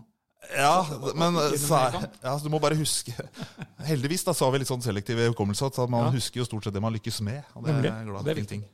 Ja, 0.52 0.86
men 1.16 1.38
så 1.58 1.80
ja, 2.22 2.34
så 2.38 2.44
du 2.44 2.50
må 2.52 2.60
bare 2.62 2.76
huske 2.78 3.14
Heldigvis 3.89 4.26
da, 4.28 4.34
så 4.36 4.46
har 4.46 4.54
vi 4.54 4.62
litt 4.62 4.70
sånn 4.70 4.84
selektiv 4.84 5.22
hukommelse 5.30 5.66
at 5.70 5.80
man 5.88 6.10
Ja. 6.10 6.14
husker 6.14 6.41
jo 6.41 6.46
stort 6.48 6.68
sett 6.68 6.76
det 6.76 6.84
man 6.84 6.94
lykkes 6.94 7.22
med. 7.26 7.44
Og 7.56 7.64
det 7.66 7.72
er 7.74 7.80
Nemlig. 7.80 7.94
glad 8.12 8.28
Det 8.28 8.38
er 8.38 8.50
ting. 8.52 8.66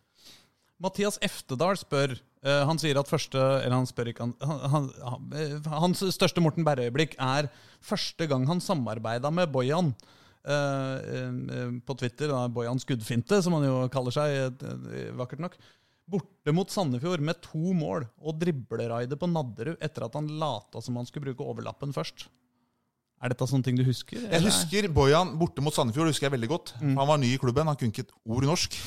Mathias 0.80 1.18
Eftedal 1.22 1.76
spør 1.80 2.14
uh, 2.16 2.62
Han 2.70 2.80
sier 2.80 3.00
at 3.02 3.10
første 3.12 3.38
Eller 3.38 3.76
han 3.76 3.88
spør 3.90 4.14
ikke 4.14 4.28
han, 4.30 4.34
han, 4.40 4.86
han, 5.04 5.26
eh, 5.36 5.58
Hans 5.84 6.04
største 6.16 6.44
Morten 6.44 6.64
Berre-øyeblikk 6.68 7.18
er 7.20 7.50
første 7.84 8.28
gang 8.32 8.48
han 8.48 8.64
samarbeida 8.64 9.32
med 9.32 9.52
Bojan. 9.52 9.94
Uh, 10.50 10.96
uh, 11.04 11.74
på 11.86 11.96
Twitter. 12.00 12.32
Da, 12.32 12.46
Bojan 12.48 12.80
Skuddfinte, 12.80 13.42
som 13.44 13.58
han 13.58 13.68
jo 13.68 13.82
kaller 13.92 14.16
seg, 14.16 14.64
vakkert 15.20 15.44
nok. 15.44 15.58
Borte 16.10 16.54
mot 16.56 16.72
Sandefjord 16.74 17.22
med 17.22 17.40
to 17.46 17.74
mål 17.78 18.08
og 18.18 18.38
dribleraidet 18.42 19.20
på 19.20 19.30
Nadderud 19.30 19.78
etter 19.84 20.08
at 20.08 20.16
han 20.18 20.30
lata 20.42 20.82
som 20.82 20.98
han 20.98 21.06
skulle 21.10 21.30
bruke 21.30 21.46
overlappen 21.46 21.94
først. 21.96 22.28
Er 23.20 23.34
dette 23.34 23.46
sånne 23.52 23.66
ting 23.68 23.76
du 23.76 23.84
husker? 23.84 24.22
Jeg 24.32 24.44
husker 24.46 24.88
Bojan 24.96 25.34
borte 25.40 25.62
mot 25.62 25.76
Sandefjord. 25.76 26.08
husker 26.08 26.30
jeg 26.30 26.38
veldig 26.38 26.50
godt. 26.50 26.72
Mm. 26.80 26.96
Han 27.02 27.10
var 27.10 27.20
ny 27.20 27.34
i 27.36 27.40
klubben, 27.42 27.68
han 27.68 27.76
kunne 27.76 27.92
ikke 27.92 28.06
et 28.08 28.14
ord 28.24 28.48
norsk. 28.48 28.78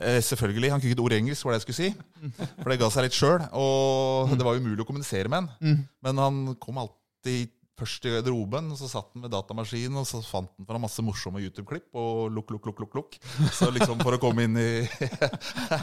Eh, 0.00 0.22
selvfølgelig, 0.24 0.70
Han 0.72 0.80
kunne 0.80 0.90
ikke 0.90 0.96
et 0.96 1.04
ord 1.04 1.12
engelsk, 1.12 1.44
var 1.44 1.52
det 1.52 1.58
jeg 1.60 1.66
skulle 1.66 1.82
si. 1.82 1.90
For 2.62 2.72
det 2.72 2.78
ga 2.80 2.88
seg 2.94 3.04
litt 3.04 3.18
sjøl. 3.18 3.44
Og 3.52 4.32
det 4.32 4.46
var 4.48 4.56
umulig 4.56 4.80
å 4.80 4.88
kommunisere 4.88 5.28
med 5.28 5.44
han. 5.44 5.50
Mm. 5.60 5.82
Men 6.08 6.22
han 6.24 6.40
kom 6.62 6.80
alltid 6.80 7.52
først 7.76 8.06
i 8.08 8.12
garderoben, 8.14 8.70
så 8.78 8.88
satt 8.88 9.10
han 9.12 9.24
ved 9.26 9.32
datamaskinen, 9.34 9.98
og 10.00 10.06
så 10.08 10.22
fant 10.24 10.50
han 10.56 10.68
fram 10.68 10.84
masse 10.86 11.02
morsomme 11.04 11.42
YouTube-klipp 11.44 11.98
og 12.00 12.32
lukk, 12.32 12.54
lukk, 12.54 12.70
lukk, 12.70 12.82
lukk, 12.84 12.96
lukk. 13.00 13.18
Så 13.52 13.68
liksom 13.74 14.00
for 14.00 14.16
å 14.16 14.20
komme 14.22 14.46
inn 14.46 14.56
i 14.56 14.68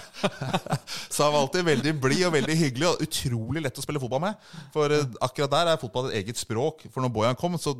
Så 1.14 1.26
han 1.26 1.34
var 1.36 1.41
alltid 1.44 1.68
veldig 1.68 1.94
blid 2.02 2.26
og 2.28 2.36
veldig 2.38 2.58
hyggelig 2.58 2.89
og 2.89 3.04
utrolig 3.06 3.64
lett 3.66 3.78
å 3.78 3.86
spille 3.86 4.02
fotball 4.02 4.24
med. 4.26 4.48
For 4.74 4.94
eh, 4.94 5.06
akkurat 5.26 5.54
der 5.54 5.74
er 5.74 5.82
fotball 5.82 6.10
et 6.10 6.24
eget 6.24 6.41
språk. 6.41 6.88
For 6.89 7.06
når 7.06 7.14
Bojan 7.14 7.39
kom, 7.39 7.60
så 7.62 7.76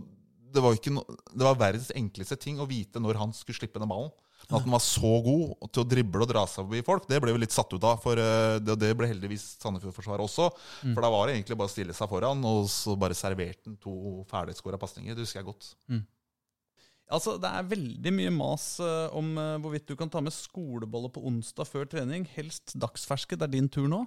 det 0.54 0.62
var, 0.62 0.78
no, 0.94 1.06
det 1.34 1.48
var 1.48 1.58
verdens 1.58 1.90
enkleste 1.98 2.38
ting 2.38 2.62
å 2.62 2.70
vite 2.70 3.02
når 3.02 3.18
han 3.22 3.34
skulle 3.34 3.58
slippe 3.58 3.82
den 3.82 3.90
ballen. 3.90 4.14
Men 4.50 4.58
at 4.60 4.66
den 4.66 4.74
var 4.76 4.82
så 4.84 5.12
god 5.24 5.70
til 5.72 5.82
å 5.84 5.88
drible 5.88 6.26
og 6.26 6.30
dra 6.30 6.42
seg 6.50 6.66
forbi 6.66 6.82
folk, 6.86 7.06
det 7.10 7.20
ble 7.24 7.32
vi 7.36 7.44
litt 7.46 7.56
satt 7.56 7.72
ut 7.74 7.86
av. 7.88 8.02
For 8.04 8.20
eh, 8.20 8.58
det, 8.60 8.76
det 8.82 8.90
ble 9.00 9.08
heldigvis 9.10 9.46
Sandefjord-forsvaret 9.64 10.26
også. 10.26 10.50
For 10.94 11.02
da 11.06 11.12
var 11.14 11.28
det 11.30 11.38
egentlig 11.38 11.58
bare 11.62 11.72
å 11.72 11.74
stille 11.74 11.96
seg 11.96 12.12
foran, 12.12 12.44
og 12.50 12.68
så 12.72 12.98
bare 13.00 13.16
serverte 13.18 13.70
han 13.72 13.78
to 13.82 14.24
ferdigskåra 14.32 14.80
pasninger. 14.82 15.16
Det 15.16 15.24
husker 15.26 15.42
jeg 15.42 15.50
godt. 15.52 15.70
Altså, 17.14 17.38
Det 17.42 17.50
er 17.50 17.68
veldig 17.72 18.14
mye 18.16 18.34
mas 18.34 18.66
eh, 18.82 19.08
om 19.16 19.34
eh, 19.38 19.56
hvorvidt 19.64 19.88
du 19.92 19.96
kan 20.00 20.10
ta 20.12 20.22
med 20.24 20.34
skolebolle 20.34 21.12
på 21.14 21.24
onsdag 21.30 21.68
før 21.70 21.88
trening. 21.90 22.28
Helst 22.36 22.76
dagsferske. 22.80 23.38
Det 23.38 23.48
er 23.48 23.56
din 23.58 23.70
tur 23.72 23.88
nå. 23.92 24.04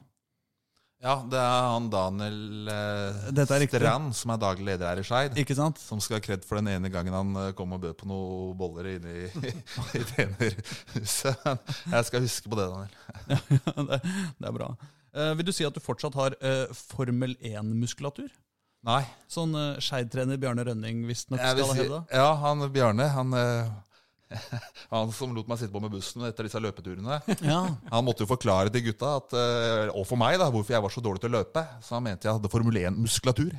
Ja, 1.04 1.18
det 1.28 1.36
er 1.38 1.66
han 1.68 1.88
Daniel 1.92 2.70
eh. 2.72 3.66
Strand, 3.68 4.14
som 4.16 4.32
er 4.32 4.40
daglig 4.40 4.64
leder 4.70 4.88
her 4.88 5.02
i 5.02 5.04
Skeid. 5.04 5.36
Som 5.82 6.00
skal 6.00 6.16
ha 6.16 6.22
kred 6.24 6.46
for 6.46 6.56
den 6.58 6.70
ene 6.72 6.90
gangen 6.92 7.14
han 7.14 7.34
eh, 7.42 7.50
kom 7.58 7.74
og 7.76 7.82
bød 7.84 7.98
på 8.00 8.08
noen 8.08 8.56
boller 8.58 8.88
inne 8.94 9.12
i, 9.12 9.52
i 10.00 10.04
trenerhuset. 10.14 11.44
Jeg 11.92 12.08
skal 12.08 12.24
huske 12.24 12.52
på 12.52 12.58
det, 12.58 12.70
Daniel. 12.72 12.96
det, 13.92 14.00
det 14.40 14.50
er 14.50 14.56
bra. 14.56 14.72
Eh, 15.16 15.32
vil 15.36 15.48
du 15.48 15.52
si 15.54 15.68
at 15.68 15.76
du 15.76 15.84
fortsatt 15.84 16.16
har 16.16 16.36
eh, 16.40 16.64
Formel 16.72 17.36
1-muskulatur? 17.44 18.32
Nei. 18.86 19.02
Sånn 19.30 19.52
eh, 19.58 19.80
Skeid-trener 19.82 20.40
Bjarne 20.40 20.64
Rønning 20.68 21.04
visstnok 21.08 21.40
skal 21.42 21.60
ha 21.60 21.72
si, 21.74 21.82
hevda? 21.82 22.02
ja, 22.14 22.28
han 22.42 22.66
Bjarne, 22.72 23.08
han 23.14 23.36
eh, 23.36 23.70
Han 24.92 25.12
som 25.14 25.34
lot 25.34 25.48
meg 25.50 25.60
sitte 25.60 25.72
på 25.74 25.82
med 25.82 25.92
bussen 25.94 26.24
etter 26.26 26.48
disse 26.48 26.60
løpeturene. 26.62 27.20
Ja. 27.46 27.60
Han 27.92 28.06
måtte 28.06 28.24
jo 28.24 28.30
forklare 28.30 28.72
til 28.74 28.88
gutta, 28.88 29.16
at, 29.20 29.36
eh, 29.38 29.92
og 29.92 30.06
for 30.08 30.20
meg, 30.20 30.38
da, 30.42 30.50
hvorfor 30.52 30.76
jeg 30.76 30.84
var 30.84 30.94
så 30.94 31.02
dårlig 31.04 31.22
til 31.22 31.32
å 31.32 31.38
løpe. 31.38 31.62
Så 31.84 31.96
han 31.96 32.06
mente 32.06 32.28
jeg 32.28 32.38
hadde 32.38 32.50
Formel 32.52 32.80
1-muskulatur. 32.82 33.54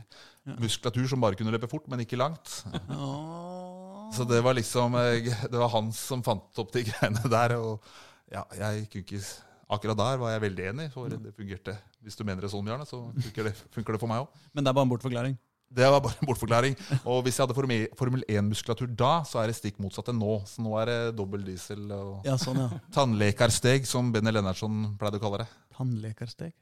Muskulatur 0.57 1.07
som 1.11 1.23
bare 1.23 1.39
kunne 1.39 1.51
løpe 1.55 1.69
fort, 1.71 1.87
men 1.91 2.03
ikke 2.03 2.19
langt. 2.19 2.61
Åh. 2.93 4.07
Så 4.15 4.23
det 4.23 4.37
var 4.39 4.55
liksom 4.55 4.93
eh, 4.95 5.25
Det 5.51 5.59
var 5.59 5.73
han 5.73 5.89
som 5.95 6.21
fant 6.23 6.61
opp 6.61 6.71
de 6.75 6.85
greiene 6.87 7.31
der. 7.31 7.57
Og 7.59 7.83
ja, 8.31 8.45
jeg 8.55 8.87
kunne 8.91 9.05
ikke 9.07 9.25
Akkurat 9.67 9.97
der 9.99 10.19
var 10.21 10.31
jeg 10.31 10.45
veldig 10.45 10.65
enig, 10.69 10.83
for 10.93 11.11
det 11.11 11.33
fungerte. 11.35 11.73
Hvis 11.99 12.15
du 12.15 12.21
mener 12.23 12.45
det 12.45 12.47
sånn, 12.53 12.63
Bjarne, 12.63 12.85
så 12.87 13.01
funker 13.11 13.49
det, 13.49 13.51
funker 13.75 13.97
det 13.97 13.99
for 13.99 14.07
meg 14.07 14.21
òg. 14.23 14.45
Men 14.55 14.63
det 14.63 14.71
er 14.71 14.77
bare 14.77 14.87
en 14.87 14.93
bortforklaring. 14.93 15.33
Det 15.69 15.83
var 15.91 15.99
bare 16.01 16.15
en 16.21 16.27
bortforklaring. 16.29 16.75
Og 17.03 17.23
hvis 17.25 17.35
jeg 17.37 17.43
hadde 17.43 17.55
Formel- 17.57 17.89
Formel 17.99 18.23
1-muskulatur 18.31 18.87
da, 18.97 19.17
så 19.27 19.41
er 19.41 19.49
det 19.51 19.57
stikk 19.57 19.81
motsatt 19.83 20.07
enn 20.13 20.19
nå. 20.21 20.37
Så 20.47 20.63
nå 20.63 20.71
er 20.79 20.85
det 20.91 20.99
dobbel 21.17 21.43
diesel 21.43 21.83
og 21.91 22.23
Ja, 22.25 22.37
sånn, 22.39 22.61
ja. 22.63 22.69
tannlekarsteg, 22.95 23.85
som 23.89 24.11
Benny 24.15 24.31
Lennartson 24.31 24.93
pleide 24.97 25.19
å 25.19 25.23
kalle 25.25 25.43
det. 25.43 25.49
Tannlekarsteg. 25.75 26.53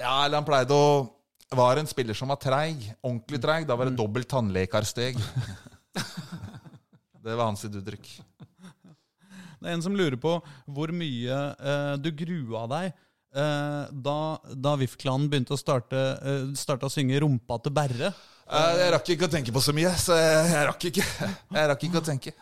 Ja, 0.00 0.16
eller 0.24 0.40
han 0.40 0.48
pleide 0.48 0.74
å 0.76 0.90
Var 1.50 1.80
en 1.80 1.88
spiller 1.90 2.14
som 2.14 2.28
var 2.30 2.38
treig, 2.38 2.84
ordentlig 3.02 3.40
treig, 3.42 3.64
da 3.66 3.74
var 3.74 3.88
det 3.90 3.96
dobbelt 3.98 4.28
tannlekarsteg. 4.30 5.16
Det 7.20 7.34
var 7.36 7.48
hans 7.48 7.64
uttrykk. 7.66 8.06
Det 9.60 9.66
er 9.68 9.74
en 9.74 9.82
som 9.84 9.96
lurer 9.98 10.14
på 10.16 10.36
hvor 10.70 10.92
mye 10.94 11.38
eh, 11.58 11.96
du 12.00 12.06
grua 12.16 12.62
deg 12.70 12.94
da, 13.34 14.18
da 14.54 14.74
VIF-klanen 14.80 15.28
begynte 15.30 15.54
å 15.54 15.58
starte, 15.60 15.96
eh, 16.18 16.44
starte 16.58 16.88
å 16.88 16.90
synge 16.90 17.20
'Rumpa 17.20 17.62
til 17.62 17.72
Berre'. 17.72 18.12
Eh, 18.50 18.76
Jeg 18.82 18.92
rakk 18.92 19.08
ikke 19.14 19.28
å 19.28 19.30
tenke 19.30 19.52
på 19.54 19.62
så 19.62 19.72
mye, 19.72 19.92
så 19.94 20.16
jeg, 20.18 20.50
jeg 20.50 20.66
rakk 20.66 20.84
ikke 20.90 21.04
Jeg 21.54 21.68
rakk 21.70 21.82
ikke 21.86 22.00
å 22.02 22.04
tenke. 22.04 22.32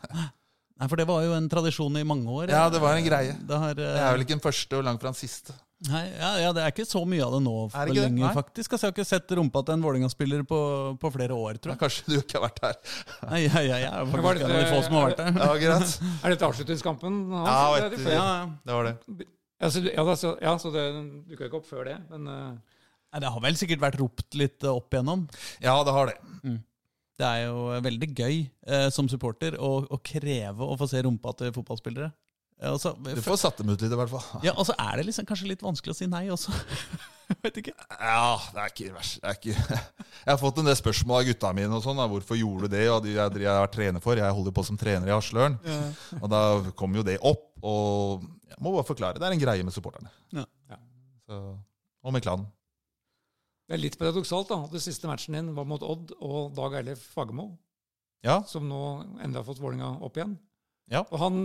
Nei, 0.78 0.86
For 0.88 0.96
det 0.96 1.06
var 1.06 1.22
jo 1.26 1.32
en 1.34 1.48
tradisjon 1.48 1.96
i 1.98 2.04
mange 2.04 2.24
år. 2.30 2.48
Ja, 2.48 2.68
det 2.70 2.80
var 2.80 2.94
en 2.96 3.04
greie. 3.04 3.34
Det, 3.46 3.56
har, 3.58 3.72
eh, 3.76 3.96
Jeg 3.98 4.04
er 4.06 4.12
vel 4.16 4.22
ikke 4.24 4.36
den 4.38 4.44
første 4.46 4.78
og 4.78 4.84
langt 4.84 5.00
fra 5.02 5.10
den 5.12 5.18
siste. 5.20 5.52
nei, 5.88 6.08
ja, 6.18 6.30
ja, 6.42 6.52
det 6.52 6.62
er 6.64 6.70
ikke 6.72 6.86
så 6.88 7.04
mye 7.06 7.22
av 7.22 7.32
det 7.36 7.42
nå 7.44 7.70
for 7.70 7.86
det 7.86 7.94
lenge, 7.94 8.18
det? 8.24 8.34
faktisk. 8.34 8.72
Altså, 8.72 8.86
jeg 8.86 8.90
har 8.90 8.96
ikke 8.96 9.06
sett 9.06 9.28
rumpa 9.38 9.62
til 9.64 9.74
en 9.76 9.82
Vålerenga-spiller 9.84 10.42
på, 10.48 10.58
på 10.98 11.10
flere 11.14 11.36
år, 11.36 11.58
tror 11.62 11.74
jeg. 11.74 11.78
jeg. 11.78 11.82
kanskje 11.84 12.04
du 12.08 12.16
ikke 12.18 12.38
har 12.40 12.48
vært 12.48 12.60
her. 12.64 12.74
Nei, 13.30 13.40
ja, 13.44 13.60
ja, 13.60 13.76
ja, 13.76 13.76
jeg 13.78 13.92
er 13.92 14.04
var 14.10 14.22
faktisk 14.26 14.44
en 14.44 14.50
av 14.50 14.56
de 14.56 14.64
det- 14.64 14.72
få 14.74 14.82
som 14.88 14.94
har 14.98 15.10
vært 15.10 15.22
her. 15.22 15.32
Ja, 15.38 15.54
greit. 15.62 16.00
Er 16.24 16.28
dette 16.34 16.48
avslutningskampen? 16.48 17.20
hans? 17.30 17.48
Ja, 17.52 17.74
Det 17.76 17.84
er 17.84 17.90
vet 17.90 18.06
det 18.06 18.14
Ja, 18.14 18.26
ja. 18.32 18.46
Det 18.64 18.74
var 18.74 18.84
det. 18.88 19.26
Ja, 19.58 19.70
så, 19.74 19.82
ja, 19.82 20.16
så, 20.16 20.32
ja, 20.42 20.54
så 20.62 20.70
det 20.74 20.84
dukka 21.30 21.48
ikke 21.48 21.58
opp 21.58 21.68
før 21.68 21.88
det. 21.90 21.96
Men 22.12 22.28
uh... 22.30 22.78
Nei, 23.08 23.20
Det 23.24 23.30
har 23.32 23.42
vel 23.42 23.56
sikkert 23.58 23.82
vært 23.82 23.98
ropt 23.98 24.36
litt 24.36 24.64
eh, 24.64 24.74
opp 24.74 24.92
igjennom. 24.92 25.24
Ja, 25.64 25.78
det 25.86 25.94
har 25.96 26.10
det. 26.10 26.18
Det 27.18 27.26
er 27.26 27.48
jo 27.48 27.80
veldig 27.82 28.08
gøy 28.14 28.34
eh, 28.46 28.88
som 28.94 29.08
supporter 29.10 29.56
å, 29.58 29.70
å 29.90 29.98
kreve 30.04 30.62
å 30.62 30.76
få 30.78 30.86
se 30.90 31.00
rumpa 31.02 31.32
til 31.40 31.50
fotballspillere. 31.56 32.12
Eh, 32.58 32.72
og 32.74 33.04
Du 33.14 33.20
får 33.22 33.38
satt 33.38 33.60
dem 33.60 33.70
ut 33.70 33.80
litt, 33.80 33.92
i 33.92 33.98
hvert 34.00 34.10
fall. 34.10 34.42
ja, 34.42 34.52
og 34.58 34.66
så 34.66 34.74
er 34.82 34.98
det 34.98 35.06
liksom 35.10 35.26
kanskje 35.28 35.50
litt 35.52 35.62
vanskelig 35.62 35.94
å 35.94 35.98
si 35.98 36.08
nei 36.10 36.24
også. 36.34 36.54
Vet 37.44 37.58
ikke. 37.60 37.74
Ja, 38.00 38.38
det 38.54 38.62
er 38.62 38.70
ikke 38.72 38.92
verst. 38.96 39.18
Det 39.22 39.28
er 39.28 39.36
ikke... 39.36 39.78
Jeg 40.24 40.30
har 40.32 40.38
fått 40.40 40.58
en 40.62 40.66
del 40.68 40.76
spørsmål 40.78 41.20
av 41.20 41.26
gutta 41.28 41.50
mine. 41.54 41.70
og 41.76 41.84
sånn. 41.84 42.00
Hvorfor 42.10 42.36
gjorde 42.40 42.66
du 42.66 42.72
det? 42.74 42.86
Og 42.90 43.02
de 43.04 43.12
jeg, 43.14 43.34
jeg 43.44 43.48
har 43.52 43.62
vært 43.66 43.74
trener 43.76 44.02
for. 44.04 44.18
Jeg 44.18 44.34
holder 44.38 44.54
på 44.56 44.64
som 44.66 44.78
trener 44.80 45.08
i 45.08 45.14
Hasløren. 45.14 45.58
Og 46.22 46.26
da 46.32 46.40
kom 46.76 46.96
jo 46.96 47.04
det 47.06 47.18
opp. 47.20 47.44
Og 47.62 48.24
jeg 48.48 48.58
må 48.64 48.72
bare 48.74 48.88
forklare. 48.88 49.20
Det 49.20 49.28
er 49.28 49.36
en 49.36 49.42
greie 49.44 49.64
med 49.64 49.76
supporterne. 49.76 50.10
Ja. 50.34 50.44
Så, 51.28 51.38
og 52.02 52.14
med 52.16 52.24
klanen. 52.24 52.48
det 53.68 53.76
er 53.76 53.82
litt 53.84 53.98
paradoksalt 54.00 54.48
da, 54.48 54.56
at 54.64 54.72
den 54.72 54.80
siste 54.82 55.08
matchen 55.10 55.36
din 55.36 55.50
var 55.56 55.66
mot 55.68 55.82
Odd 55.84 56.14
og 56.24 56.54
Dag 56.56 56.78
Eilif 56.80 57.02
Fagermo, 57.12 57.50
Ja, 58.24 58.38
som 58.48 58.64
nå 58.68 58.78
endelig 59.20 59.42
har 59.42 59.46
fått 59.50 59.60
Vålinga 59.60 59.90
opp 60.08 60.16
igjen. 60.16 60.32
Ja. 60.88 61.02
Og 61.12 61.18
han 61.20 61.42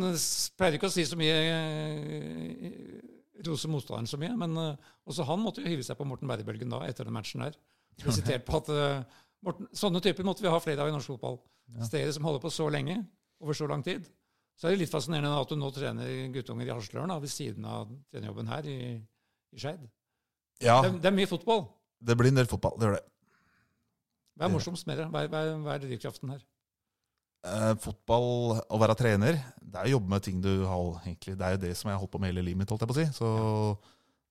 pleier 0.58 0.78
ikke 0.78 0.88
å 0.88 0.94
si 0.94 1.04
så 1.08 1.18
mye 1.20 1.34
eh, 1.36 3.02
Rose 3.44 3.68
motstanderen 3.68 4.08
så 4.08 4.20
mye, 4.22 4.32
men 4.40 4.56
eh, 4.62 4.92
også 5.10 5.26
han 5.28 5.42
måtte 5.44 5.64
jo 5.64 5.68
hive 5.72 5.84
seg 5.84 5.98
på 6.00 6.06
Morten 6.08 6.30
Berrebølgen 6.32 6.72
da, 6.72 6.80
etter 6.88 7.08
den 7.10 7.16
matchen 7.18 7.44
der. 7.44 7.58
Ble 8.00 8.14
sitert 8.16 8.46
på 8.48 8.62
at 8.62 8.70
eh, 8.74 9.22
Morten, 9.44 9.68
Sånne 9.76 10.00
typer 10.04 10.24
måtte 10.28 10.46
vi 10.46 10.52
ha 10.54 10.60
flere 10.64 10.86
av 10.86 10.92
i 10.92 10.96
norsk 10.96 11.12
fotball. 11.16 11.42
Steder 11.84 12.12
som 12.16 12.26
holder 12.28 12.44
på 12.44 12.52
så 12.54 12.70
lenge, 12.72 13.02
over 13.44 13.58
så 13.58 13.68
lang 13.68 13.84
tid. 13.84 14.06
Så 14.60 14.68
er 14.70 14.76
det 14.76 14.84
litt 14.84 14.92
fascinerende 14.94 15.34
at 15.42 15.50
du 15.50 15.58
nå 15.58 15.70
trener 15.74 16.10
guttunger 16.32 16.68
i 16.70 16.72
Hasløren 16.72 17.12
ved 17.24 17.32
siden 17.32 17.66
av 17.68 17.90
trenerjobben 18.14 18.52
her 18.52 18.68
i, 18.70 18.78
i 19.52 19.60
Skeid. 19.60 19.82
ja, 20.64 20.78
Det, 20.86 20.94
det 21.04 21.10
er 21.10 21.16
mye 21.18 21.28
fotball. 21.32 21.66
det 22.00 22.16
blir 22.20 22.30
en 22.32 22.40
del 22.40 22.48
fotball. 22.52 22.78
Det 22.80 22.88
gjør 22.88 22.96
det. 23.00 23.04
Hva 24.38 24.48
er 24.48 24.54
morsomst 24.54 24.88
med 24.90 25.02
det? 25.02 25.08
Hva 25.14 25.24
er, 25.26 25.50
hva 25.64 25.74
er 25.76 25.84
drivkraften 25.84 26.32
her? 26.36 26.44
Eh, 27.44 27.74
fotball, 27.84 28.56
å 28.72 28.78
være 28.80 28.96
trener, 28.96 29.36
det 29.60 29.82
er 29.82 29.90
å 29.90 29.96
jobbe 29.98 30.12
med 30.14 30.24
ting 30.24 30.38
du 30.40 30.64
har 30.64 31.02
egentlig, 31.04 31.36
Det 31.36 31.44
er 31.44 31.58
jo 31.58 31.64
det 31.66 31.74
som 31.76 31.90
jeg 31.90 31.98
har 31.98 32.00
holdt 32.00 32.14
på 32.14 32.22
med 32.22 32.32
hele 32.32 32.46
livet 32.46 32.62
mitt. 32.62 32.70
holdt 32.70 32.86
jeg 32.86 32.92
på 32.92 32.96
å 32.96 33.02
si. 33.02 33.08
Så 33.12 33.28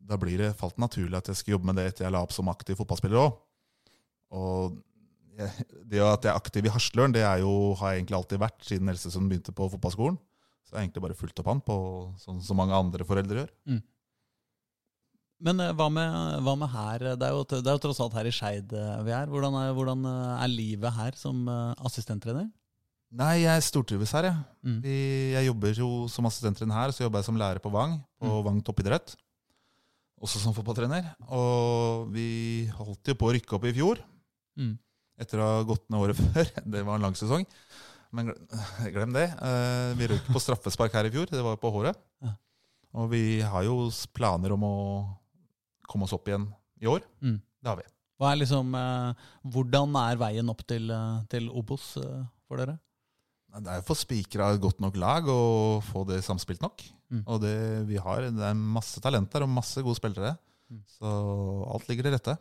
da 0.00 0.16
blir 0.16 0.38
det 0.38 0.56
falt 0.56 0.78
naturlig 0.80 1.18
at 1.18 1.28
jeg 1.28 1.36
skal 1.36 1.52
jobbe 1.56 1.68
med 1.68 1.76
det 1.76 1.90
etter 1.90 2.06
jeg 2.06 2.14
la 2.14 2.22
opp 2.24 2.32
som 2.32 2.48
aktiv 2.48 2.78
fotballspiller 2.78 3.20
òg. 3.20 3.36
Og 4.32 4.78
jeg, 5.36 5.66
det 5.92 6.00
at 6.00 6.24
jeg 6.24 6.32
er 6.32 6.40
aktiv 6.40 6.64
i 6.64 6.72
Hasløren, 6.72 7.12
det 7.12 7.20
jo, 7.42 7.74
har 7.80 7.92
jeg 7.92 8.00
egentlig 8.00 8.16
alltid 8.16 8.40
vært 8.40 8.64
siden 8.64 8.88
Elsesund 8.88 9.28
begynte 9.28 9.52
på 9.52 9.68
fotballskolen. 9.74 10.16
Så 10.64 10.72
jeg 10.72 10.78
har 10.78 10.86
egentlig 10.86 11.04
bare 11.04 11.18
fulgt 11.18 11.42
opp 11.42 11.50
han 11.52 11.60
på 11.60 11.76
sånn 12.22 12.40
som 12.40 12.56
mange 12.56 12.72
andre 12.72 13.04
foreldre 13.04 13.42
gjør. 13.44 13.52
Men 15.42 15.60
eh, 15.60 15.76
hva 15.76 15.90
med, 15.92 16.16
hva 16.46 16.56
med 16.56 16.72
her? 16.72 17.06
Det 17.20 17.28
er, 17.28 17.36
jo, 17.36 17.44
det 17.44 17.66
er 17.66 17.76
jo 17.76 17.84
tross 17.84 18.00
alt 18.00 18.16
her 18.16 18.30
i 18.30 18.32
Skeid 18.32 18.72
eh, 18.72 18.98
vi 19.04 19.12
er. 19.12 19.28
Hvordan 19.28 19.60
er, 19.60 19.76
hvordan 19.76 20.08
er 20.08 20.48
livet 20.48 20.96
her 20.96 21.18
som 21.18 21.44
assistenttrener? 21.76 22.48
Nei, 23.12 23.42
jeg 23.42 23.64
stortrives 23.66 24.12
her, 24.16 24.24
jeg. 24.30 24.36
Mm. 24.64 24.78
Jeg 25.34 25.44
jobber 25.50 25.74
jo 25.76 25.88
som 26.08 26.24
assistenttrener 26.28 26.72
her, 26.78 26.92
så 26.96 27.04
jobber 27.04 27.20
jeg 27.20 27.28
som 27.28 27.36
lærer 27.40 27.60
på 27.60 27.70
Vang, 27.74 27.98
på 28.22 28.28
Mm. 28.30 28.44
Vang 28.46 28.62
toppidrett. 28.64 29.16
Også 30.22 30.38
som 30.40 30.54
fotballtrener. 30.54 31.10
Og 31.28 32.08
vi 32.14 32.66
holdt 32.72 33.10
jo 33.10 33.14
på 33.18 33.28
å 33.28 33.34
rykke 33.36 33.56
opp 33.58 33.64
i 33.68 33.72
fjor, 33.76 33.98
Mm. 34.56 34.78
etter 35.18 35.38
å 35.40 35.48
ha 35.58 35.62
gått 35.64 35.84
ned 35.90 36.00
året 36.00 36.16
før. 36.32 36.48
Det 36.64 36.84
var 36.84 36.94
en 36.96 37.02
lang 37.02 37.14
sesong. 37.18 37.44
Men 38.12 38.32
glem 38.94 39.12
det. 39.12 39.28
Eh, 39.40 39.94
Vi 39.98 40.06
røk 40.08 40.26
på 40.32 40.40
straffespark 40.40 40.92
her 40.92 41.04
i 41.08 41.10
fjor. 41.10 41.26
Det 41.28 41.42
var 41.42 41.56
på 41.60 41.70
håret. 41.72 41.96
Ja. 42.22 42.34
Og 42.94 43.10
vi 43.10 43.40
har 43.40 43.64
jo 43.64 43.90
planer 44.14 44.52
om 44.52 44.62
å 44.68 44.74
komme 45.88 46.04
oss 46.04 46.12
opp 46.16 46.28
igjen 46.28 46.48
i 46.80 46.86
år. 46.88 47.00
Mm. 47.22 47.40
Det 47.62 47.68
har 47.68 47.76
vi. 47.76 47.84
Er 48.22 48.36
liksom, 48.38 48.72
eh, 48.78 49.14
hvordan 49.50 49.96
er 49.98 50.16
veien 50.16 50.48
opp 50.48 50.64
til, 50.66 50.88
eh, 50.90 51.20
til 51.28 51.48
Obos 51.50 51.94
for 52.46 52.56
dere? 52.56 52.78
Det 53.52 53.68
er 53.68 53.80
jo 53.82 53.84
for 53.84 53.98
spikra 54.00 54.52
et 54.54 54.62
godt 54.62 54.78
nok 54.80 54.96
lag 54.96 55.26
og 55.28 55.82
få 55.84 56.06
det 56.08 56.22
samspilt 56.24 56.62
nok. 56.64 56.80
Mm. 57.12 57.24
Og 57.26 57.42
det 57.42 57.56
vi 57.90 57.98
har, 58.00 58.24
det 58.32 58.46
er 58.48 58.56
masse 58.56 59.00
talenter 59.04 59.44
og 59.44 59.50
masse 59.52 59.82
gode 59.84 59.98
spillere. 59.98 60.32
Mm. 60.72 60.80
Så 60.88 61.10
alt 61.74 61.90
ligger 61.90 62.08
til 62.08 62.16
rette. 62.16 62.36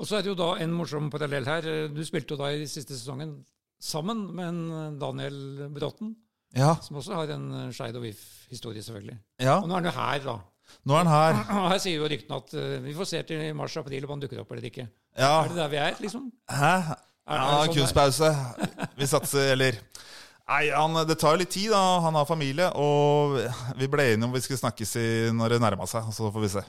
Og 0.00 0.08
så 0.08 0.16
er 0.16 0.24
det 0.24 0.32
jo 0.32 0.38
da 0.38 0.54
en 0.64 0.72
morsom 0.74 1.10
parallell 1.12 1.44
her. 1.46 1.66
Du 1.92 2.00
spilte 2.08 2.34
jo 2.34 2.40
da 2.40 2.48
i 2.56 2.64
siste 2.66 2.96
sesongen 2.96 3.36
sammen 3.80 4.24
med 4.36 4.48
en 4.48 4.98
Daniel 5.00 5.68
Bråten, 5.76 6.14
Ja, 6.56 6.72
som 6.82 6.96
også 6.98 7.14
har 7.14 7.30
en 7.36 7.70
Skeid 7.70 7.94
og 7.94 8.02
VIF-historie, 8.02 8.82
selvfølgelig. 8.82 9.18
ja. 9.38 9.60
Og 9.60 9.68
nå 9.68 9.76
er 9.76 9.84
han 9.84 9.86
jo 9.86 9.92
her, 9.94 10.24
da. 10.24 10.34
Nå 10.88 10.96
er 10.96 11.04
han 11.04 11.10
her. 11.12 11.38
Her 11.70 11.78
sier 11.82 12.00
jo 12.00 12.08
ryktene 12.10 12.40
at 12.42 12.54
eh, 12.58 12.80
vi 12.82 12.94
får 12.96 13.08
se 13.12 13.20
til 13.28 13.44
mars-april 13.58 14.04
om 14.08 14.16
han 14.16 14.24
dukker 14.24 14.40
opp 14.42 14.50
eller 14.50 14.66
ikke. 14.66 14.88
Ja. 15.18 15.44
Er 15.44 15.52
det 15.52 15.60
der 15.60 15.70
vi 15.70 15.78
er, 15.82 15.94
liksom? 16.02 16.26
Hæ? 16.50 16.72
Ja, 17.30 17.62
sånn 17.62 17.76
kunstpause. 17.78 18.30
Vi 18.98 19.08
satser, 19.08 19.52
eller 19.54 19.78
Nei, 20.50 20.64
han, 20.74 20.96
det 21.06 21.14
tar 21.20 21.36
litt 21.38 21.52
tid, 21.54 21.70
da. 21.70 21.80
Han 22.02 22.16
har 22.18 22.26
familie. 22.26 22.66
Og 22.74 23.36
vi 23.78 23.86
ble 23.90 24.08
enige 24.10 24.26
om 24.26 24.32
vi 24.34 24.42
skulle 24.42 24.58
snakkes 24.58 24.96
i 24.98 25.06
når 25.36 25.54
det 25.54 25.60
nærma 25.62 25.86
seg. 25.86 26.08
Så 26.14 26.26
får 26.34 26.42
vi 26.42 26.50
se. 26.56 26.64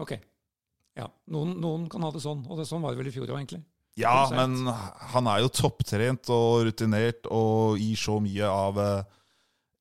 Ok. 0.00 0.14
Ja. 0.96 1.10
Noen, 1.30 1.52
noen 1.60 1.84
kan 1.92 2.06
ha 2.06 2.12
det 2.14 2.22
sånn, 2.24 2.40
og 2.48 2.56
det, 2.58 2.64
sånn 2.70 2.80
var 2.82 2.94
det 2.94 3.02
vel 3.02 3.10
i 3.10 3.14
fjor 3.14 3.28
òg, 3.28 3.36
egentlig. 3.36 3.60
Ja, 3.98 4.28
men 4.30 4.62
han 5.12 5.28
er 5.28 5.42
jo 5.42 5.50
topptrent 5.52 6.30
og 6.30 6.68
rutinert 6.68 7.26
og 7.34 7.80
gir 7.82 7.98
så 7.98 8.18
mye 8.22 8.48
av 8.48 8.82
eh, 8.82 9.14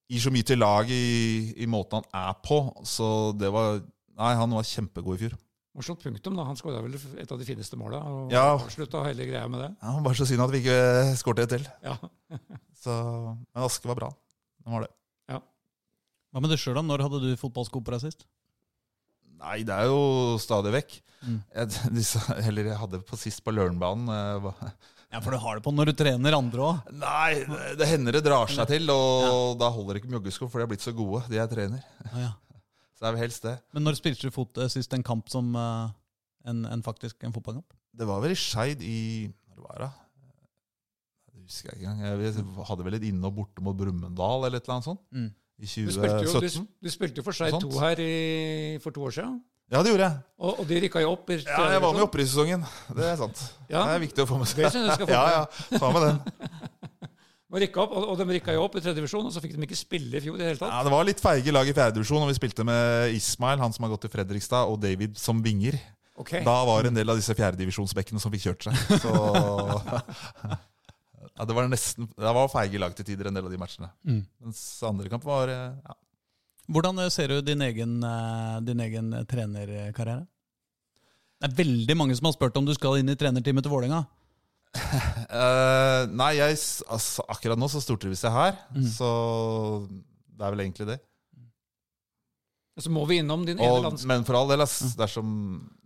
Gir 0.08 0.22
så 0.24 0.32
mye 0.32 0.45
til 0.48 0.62
laget 0.62 0.95
i, 0.95 1.64
i 1.64 1.66
måten 1.68 1.99
han 1.99 2.30
er 2.30 2.38
på. 2.40 2.62
Så 2.88 3.34
det 3.36 3.49
var 3.52 3.82
Nei, 4.18 4.30
han 4.40 4.54
var 4.56 4.66
kjempegod 4.66 5.18
i 5.18 5.26
fjor. 5.26 5.34
Og 5.78 5.86
slått 5.86 6.02
punktum, 6.02 6.34
da. 6.40 6.44
Han 6.48 6.58
skåra 6.58 6.80
vel 6.82 6.95
et 7.22 7.32
av 7.32 7.38
de 7.38 7.45
fineste 7.45 7.78
måla, 7.78 7.99
og 8.02 8.32
Ja. 8.34 8.56
avslutta 8.58 9.04
hele 9.06 9.28
greia 9.30 9.48
med 9.48 9.62
det. 9.62 9.72
Ja, 9.84 9.99
Bare 10.02 10.18
så 10.18 10.26
synd 10.26 10.41
at 10.41 10.49
vi 10.52 10.64
ikke 10.64 11.18
skåret 11.20 11.44
et 11.45 11.49
til. 11.54 11.68
Ja. 11.86 11.98
Så, 12.82 12.94
men 13.38 13.64
Aske 13.66 13.86
var 13.90 13.95
bra. 13.99 14.10
Den 14.64 14.74
var 14.74 14.86
det. 14.88 14.91
Hva 16.34 16.41
med 16.44 16.52
deg 16.52 16.60
sjøl, 16.60 16.76
da? 16.76 16.82
Når 16.84 17.02
hadde 17.06 17.20
du 17.24 17.30
fotballsko 17.40 17.80
på 17.82 17.94
deg 17.94 18.02
sist? 18.04 18.26
Nei, 19.40 19.62
det 19.66 19.74
er 19.74 19.88
jo 19.90 20.36
stadig 20.41 20.74
vekk. 20.76 20.98
Mm. 21.24 21.38
Jeg, 21.56 21.70
disse, 21.98 22.20
eller 22.44 22.68
jeg 22.72 22.78
hadde 22.82 22.99
på 23.08 23.18
sist 23.18 23.41
på 23.45 23.54
Lørenbanen. 23.56 24.10
eh, 24.12 24.74
Ja, 25.14 25.22
for 25.24 25.32
du 25.32 25.38
har 25.40 25.56
det 25.56 25.64
på 25.64 25.72
når 25.74 25.88
du 25.88 25.94
trener 26.04 26.36
andre 26.36 26.66
òg. 26.68 26.90
Nei, 26.99 27.45
det, 27.48 27.78
det 27.80 27.88
hender 27.94 28.18
det 28.18 28.24
drar 28.28 28.49
seg 28.52 28.68
til, 28.74 28.90
og 28.91 29.56
da 29.62 29.70
holder 29.72 30.02
ikke 30.02 30.12
joggesko, 30.18 30.49
for 30.52 30.60
de 30.60 30.66
har 30.68 30.72
blitt 30.74 30.84
så 30.84 30.91
gode, 30.98 31.24
de 31.32 31.40
jeg 31.40 31.49
trener. 31.54 31.86
Ja, 32.12 32.26
ja. 32.28 32.32
Så 32.98 33.06
det 33.06 33.07
er 33.11 33.14
vel 33.14 33.22
helst 33.28 33.44
det. 33.45 33.56
Men 33.78 33.84
når 33.86 33.98
spilte 33.99 34.26
du 34.26 34.34
fot 34.34 34.57
eh, 34.57 34.69
sist 34.74 34.94
en 34.98 35.03
kamp 35.06 35.30
som 35.30 35.52
eh, 35.53 35.90
en, 36.49 36.64
en 36.65 36.82
faktisk 36.86 37.22
en 37.28 37.34
fotballkamp? 37.36 37.76
Det 37.98 38.07
var 38.10 38.22
vel 38.24 38.34
i 38.34 38.38
Skeid 38.38 38.82
i 38.86 38.98
Når 39.53 39.64
var 39.68 39.84
det? 39.84 39.90
Det 41.30 41.44
husker 41.48 41.69
jeg 41.72 41.82
ikke 41.82 41.91
engang. 41.94 42.24
Jeg 42.26 42.65
hadde 42.72 42.86
vel 42.88 42.98
et 42.98 43.06
inne- 43.11 43.30
og 43.30 43.36
borte 43.38 43.61
mot 43.64 43.78
Brumunddal 43.78 44.48
eller 44.48 44.57
et 44.57 44.65
eller 44.65 44.80
annet 44.80 44.90
sånt. 44.90 45.03
Mm. 45.14 45.30
I 45.57 45.65
Du 45.65 45.91
spilte 45.94 46.18
jo, 46.22 46.26
du, 46.26 46.34
2017. 46.34 46.65
du 46.86 46.90
spilte 46.94 47.18
jo 47.22 47.26
for 47.26 47.38
Skeid 47.38 47.56
2 47.61 47.69
her 47.82 48.02
i, 48.03 48.11
for 48.84 48.94
to 48.94 49.06
år 49.07 49.15
siden, 49.15 49.38
Ja, 49.72 49.82
det 49.84 49.90
gjorde 49.91 50.06
jeg. 50.06 50.19
og, 50.40 50.60
og 50.61 50.68
de 50.69 50.78
rykka 50.84 51.02
jo 51.03 51.10
opp. 51.11 51.30
i 51.34 51.38
Ja, 51.41 51.64
jeg 51.74 51.82
var 51.84 51.94
med 51.95 51.99
i 52.02 52.06
opprykkssesongen. 52.06 52.61
Det 52.95 53.06
er 53.10 53.15
sant. 53.19 53.41
Ja. 53.69 53.82
Det 53.90 53.95
er 53.98 54.03
viktig 54.06 54.24
å 54.24 54.28
få 54.30 54.38
med 54.40 54.48
seg. 54.48 54.61
Det 54.64 54.72
synes 54.76 54.86
jeg 54.86 54.91
du 54.91 54.95
skal 54.95 55.10
få 55.10 55.18
ja, 55.18 55.24
med. 55.26 55.34
ja, 55.36 55.80
ta 55.82 55.90
med 55.91 56.06
den. 56.07 56.19
rykka 57.56 57.80
opp, 57.80 57.94
og, 57.95 58.07
og 58.11 58.18
de 58.19 58.26
rykka 58.36 58.56
jo 58.57 58.64
opp 58.65 58.76
i 58.76 58.82
tredje 58.84 58.98
divisjon, 58.99 59.28
og 59.28 59.32
så 59.32 59.40
fikk 59.44 59.53
de 59.56 59.64
ikke 59.64 59.78
spille 59.80 60.19
i 60.19 60.24
fjor 60.24 60.36
i 60.36 60.41
det 60.41 60.49
hele 60.49 60.60
tatt. 60.60 60.74
Ja, 60.74 60.82
Det 60.84 60.91
var 60.91 61.07
litt 61.07 61.22
feige 61.24 61.53
lag 61.53 61.69
i 61.69 61.76
fjerde 61.76 61.95
divisjon, 61.95 62.24
og 62.26 62.32
vi 62.32 62.36
spilte 62.36 62.65
med 62.68 63.14
Ismail, 63.15 63.61
han 63.64 63.76
som 63.76 63.88
har 63.88 63.94
gått 63.94 64.03
til 64.07 64.11
Fredrikstad, 64.11 64.68
og 64.68 64.82
David 64.84 65.15
som 65.22 65.40
vinger. 65.45 65.80
Okay. 66.18 66.41
Da 66.44 66.56
var 66.65 66.82
det 66.82 66.91
en 66.91 66.98
del 66.98 67.14
av 67.14 67.19
disse 67.19 67.36
fjerdedivisjonsbekkene 67.38 68.19
som 68.19 68.34
fikk 68.34 68.48
kjørt 68.48 68.68
seg. 68.68 69.02
Så 69.03 69.11
ja, 71.38 71.45
Det 71.45 71.53
var 71.53 71.69
nesten 71.69 72.10
Det 72.10 72.34
var 72.40 72.49
feige 72.49 72.82
lag 72.82 72.95
til 72.98 73.06
tider, 73.06 73.30
en 73.30 73.38
del 73.38 73.45
av 73.45 73.53
de 73.53 73.61
matchene. 73.61 73.91
Mm. 74.02 74.24
Mens 74.48 74.61
andre 74.88 75.11
kamp 75.14 75.28
var 75.28 75.53
eh, 75.53 75.78
ja. 75.78 75.98
Hvordan 76.74 77.03
eh, 77.03 77.11
ser 77.14 77.32
du 77.32 77.45
din 77.45 77.61
egen, 77.64 77.99
eh, 78.03 78.57
din 78.65 78.82
egen 78.84 79.14
trenerkarriere? 79.30 80.26
Det 81.38 81.52
er 81.52 81.57
veldig 81.60 81.95
mange 81.99 82.18
som 82.18 82.28
har 82.28 82.34
spurt 82.34 82.57
om 82.57 82.65
du 82.65 82.74
skal 82.74 82.98
inn 82.98 83.14
i 83.14 83.18
trenerteamet 83.19 83.64
til 83.64 83.72
Vålerenga. 83.72 84.02
Eh, 84.76 86.03
Nei, 86.14 86.31
jeg, 86.38 86.57
altså, 86.89 87.23
akkurat 87.30 87.60
nå 87.60 87.68
så 87.72 87.81
stortrives 87.84 88.23
jeg 88.23 88.31
her, 88.31 88.56
Mm. 88.76 88.85
så 88.88 89.10
det 90.38 90.45
er 90.45 90.52
vel 90.53 90.60
egentlig 90.65 90.88
det. 90.88 90.99
Så 92.78 92.91
må 92.94 93.04
vi 93.10 93.18
innom 93.24 93.41
din 93.45 93.58
ene 93.58 93.82
landskap. 93.82 94.10
men 94.12 94.26
for 94.28 94.38
all 94.38 94.52
del, 94.52 94.62
ass, 94.62 94.94
dersom 94.98 95.30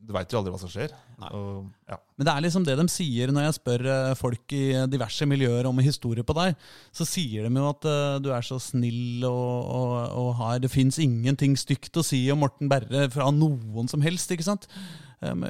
Du 0.01 0.11
veit 0.11 0.31
jo 0.33 0.39
aldri 0.39 0.51
hva 0.51 0.59
som 0.59 0.71
skjer. 0.71 0.91
Nei. 1.21 1.29
Og, 1.37 1.67
ja. 1.87 1.95
Men 2.17 2.27
det 2.27 2.33
er 2.33 2.43
liksom 2.43 2.65
det 2.67 2.75
de 2.79 2.85
sier 2.91 3.31
når 3.31 3.45
jeg 3.45 3.57
spør 3.59 3.85
eh, 3.93 4.13
folk 4.19 4.55
i 4.57 4.63
diverse 4.91 5.27
miljøer 5.29 5.69
om 5.69 5.79
historie 5.85 6.25
på 6.27 6.35
deg. 6.35 6.57
Så 6.97 7.07
sier 7.07 7.47
de 7.47 7.61
jo 7.61 7.69
at 7.69 7.87
uh, 7.87 8.17
du 8.19 8.31
er 8.33 8.43
så 8.43 8.57
snill 8.59 9.23
og, 9.29 9.69
og, 9.77 9.93
og 10.19 10.33
har 10.41 10.59
Det 10.63 10.73
fins 10.73 10.99
ingenting 10.99 11.55
stygt 11.59 12.01
å 12.01 12.03
si 12.03 12.25
om 12.33 12.41
Morten 12.43 12.71
Berre 12.71 13.07
fra 13.13 13.29
noen 13.31 13.87
som 13.91 14.03
helst, 14.03 14.33
ikke 14.33 14.49
sant? 14.49 14.67
Um, 15.21 15.45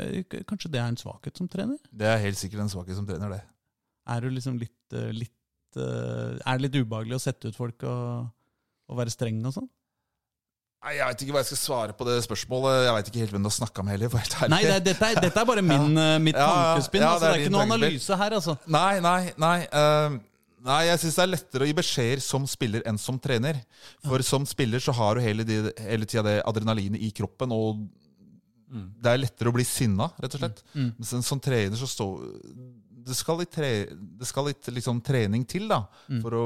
kanskje 0.45 0.69
det 0.75 0.83
er 0.83 0.91
en 0.91 0.99
svakhet 0.99 1.39
som 1.39 1.49
trener? 1.49 1.79
Det 1.89 2.11
er 2.11 2.21
helt 2.27 2.37
sikkert 2.37 2.67
en 2.67 2.73
svakhet 2.75 2.99
som 2.99 3.07
trener, 3.07 3.39
det. 3.39 3.41
Er 4.11 4.21
du 4.21 4.29
liksom 4.35 4.59
litt, 4.61 4.99
litt 5.15 5.79
Er 5.79 6.57
det 6.57 6.67
litt 6.67 6.81
ubehagelig 6.83 7.17
å 7.17 7.23
sette 7.23 7.49
ut 7.49 7.57
folk 7.57 7.87
og, 7.87 8.27
og 8.91 8.99
være 8.99 9.13
streng 9.13 9.39
og 9.47 9.55
sånn? 9.55 9.71
Nei, 10.81 10.95
Jeg 10.97 11.05
veit 11.11 11.21
ikke 11.21 11.33
hva 11.35 11.41
jeg 11.43 11.49
skal 11.51 11.59
svare 11.61 11.93
på 11.93 12.05
det 12.07 12.15
spørsmålet. 12.25 12.79
Jeg 12.87 12.93
veit 12.95 13.09
ikke 13.11 13.21
helt 13.21 13.33
hvem 13.35 13.43
du 13.45 13.49
har 13.51 13.53
snakka 13.59 13.83
med 13.85 13.93
heller. 13.99 14.15
Nei, 14.49 14.61
det, 14.65 14.71
er- 14.79 14.83
dette, 14.87 15.09
er, 15.13 15.19
dette 15.27 15.39
er 15.43 15.45
bare 15.45 15.61
min, 15.71 15.93
ja. 15.93 16.17
mitt 16.17 16.39
Ja, 16.39 16.47
tankespinn. 16.49 17.03
ja, 17.05 17.11
altså, 17.13 17.21
det 17.21 17.29
det 17.29 17.35
er 17.35 17.37
er 17.37 17.45
ikke 17.45 17.53
noe 17.53 17.65
analyse 17.67 18.17
her, 18.23 18.35
altså. 18.39 18.55
Nei, 18.65 18.99
nei, 19.05 19.19
nei. 19.43 19.57
Uh, 19.69 20.17
nei, 20.65 20.79
jeg 20.89 21.01
syns 21.03 21.19
det 21.19 21.23
er 21.27 21.31
lettere 21.35 21.67
å 21.67 21.69
gi 21.69 21.75
beskjeder 21.77 22.23
som 22.25 22.47
spiller 22.49 22.81
enn 22.89 22.97
som 23.01 23.19
trener. 23.21 23.61
For 24.07 24.25
som 24.25 24.47
spiller 24.49 24.81
så 24.81 24.95
har 24.97 25.19
du 25.19 25.21
hele, 25.27 25.45
de, 25.45 25.59
hele 25.85 26.09
tida 26.09 26.25
det 26.25 26.35
adrenalinet 26.49 27.01
i 27.05 27.11
kroppen, 27.21 27.53
og 27.53 27.85
det 28.71 29.11
er 29.13 29.19
lettere 29.21 29.51
å 29.51 29.53
bli 29.53 29.65
sinna, 29.67 30.09
rett 30.23 30.33
og 30.37 30.41
slett. 30.41 30.61
Mm. 30.73 30.89
Men 30.97 31.05
som, 31.13 31.21
som 31.27 31.39
trener 31.43 31.75
så 31.77 31.85
står 31.91 32.21
Det 33.05 33.15
skal 33.17 33.37
litt, 33.41 33.49
tre, 33.51 33.71
det 33.91 34.27
skal 34.29 34.45
litt 34.47 34.65
liksom, 34.71 35.01
trening 35.05 35.45
til 35.45 35.65
da, 35.69 35.83
Mm. 36.09 36.21
for 36.23 36.37
å 36.37 36.43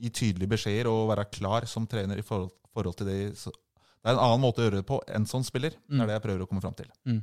gi 0.00 0.10
tydelige 0.16 0.48
beskjeder 0.54 0.88
og 0.90 1.10
være 1.12 1.26
klar 1.32 1.66
som 1.68 1.86
trener 1.86 2.18
i 2.18 2.24
forhold, 2.24 2.50
forhold 2.74 2.96
til 2.96 3.06
det. 3.06 3.18
Så, 3.38 3.50
det 3.50 4.08
er 4.08 4.14
en 4.16 4.22
annen 4.24 4.40
måte 4.44 4.62
å 4.62 4.64
gjøre 4.68 4.80
det 4.80 4.86
på 4.88 5.00
enn 5.08 5.26
sånn 5.26 5.44
spiller. 5.44 5.70
Det 5.70 5.90
Mm. 5.96 6.00
er 6.02 6.06
det 6.06 6.16
jeg 6.18 6.22
prøver 6.28 6.42
å 6.44 6.48
komme 6.48 6.62
fram 6.62 6.74
til. 6.74 6.86
Mm. 7.06 7.22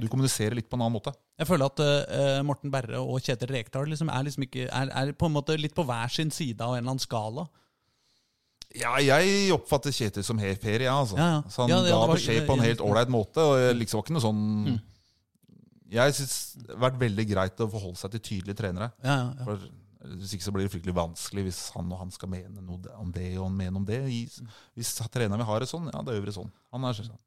Du 0.00 0.06
kommuniserer 0.08 0.54
litt 0.54 0.68
på 0.70 0.76
en 0.76 0.82
annen 0.84 0.92
måte. 1.00 1.12
Jeg 1.40 1.46
føler 1.48 1.66
at 1.66 1.80
uh, 1.80 2.42
Morten 2.46 2.70
Berre 2.70 3.00
og 3.00 3.18
Kjetil 3.24 3.48
Rekdal 3.50 3.88
liksom 3.90 4.10
er, 4.12 4.22
liksom 4.28 4.44
ikke, 4.46 4.68
er, 4.70 4.90
er 4.94 5.12
på 5.18 5.26
en 5.26 5.32
måte 5.34 5.56
litt 5.58 5.74
på 5.74 5.82
hver 5.88 6.08
sin 6.12 6.30
side 6.30 6.60
av 6.60 6.74
en 6.76 6.78
eller 6.84 6.90
annen 6.92 7.02
skala. 7.02 7.48
Ja, 8.78 8.92
jeg 9.02 9.50
oppfatter 9.56 9.90
Kjetil 9.90 10.22
som 10.22 10.38
helt 10.38 10.62
fair, 10.62 10.84
ja, 10.84 10.92
altså. 10.94 11.16
Ja, 11.18 11.30
ja. 11.40 11.42
Så 11.50 11.64
han 11.66 11.72
det- 11.84 11.90
ga 11.90 12.06
beskjed 12.06 12.46
på 12.46 12.54
en 12.54 12.62
helt 12.68 12.78
ålreit 12.86 13.08
måte. 13.10 13.38
Og 13.42 13.58
jeg 13.58 13.76
liksom 13.80 13.98
var 13.98 14.04
ikke 14.06 14.14
noe 14.18 14.26
sånn 14.28 14.44
Mm. 14.70 14.80
Jeg 15.90 16.12
syns 16.14 16.34
det 16.54 16.70
har 16.78 16.90
vært 16.90 17.00
veldig 17.00 17.24
greit 17.26 17.56
å 17.58 17.66
forholde 17.68 17.98
seg 17.98 18.12
til 18.12 18.20
tydelige 18.20 18.54
trenere. 18.60 18.92
Ja, 19.02 19.16
ja, 19.16 19.34
ja. 19.38 19.44
For 19.44 19.58
Hvis 20.00 20.34
ikke 20.36 20.46
så 20.46 20.52
blir 20.54 20.64
det 20.64 20.72
fryktelig 20.72 20.94
vanskelig 20.96 21.42
hvis 21.48 21.58
han 21.74 21.90
og 21.92 21.98
han 22.00 22.12
skal 22.14 22.30
mene 22.32 22.62
noe 22.64 22.94
om 23.00 23.10
det 23.12 23.34
og 23.36 23.50
han 23.50 23.58
mener 23.58 23.80
om 23.82 23.88
det. 23.88 23.98
Hvis 24.72 24.94
treneren 25.12 25.42
vil 25.42 25.48
ha 25.48 25.58
det 25.60 25.68
sånn, 25.68 25.90
ja, 25.92 26.00
da 26.04 26.14
gjør 26.14 26.24
vi 26.24 26.30
det 26.30 26.36
sånn. 26.38 26.54
Han 26.72 26.86
er 26.88 26.96
sånn. 26.96 27.18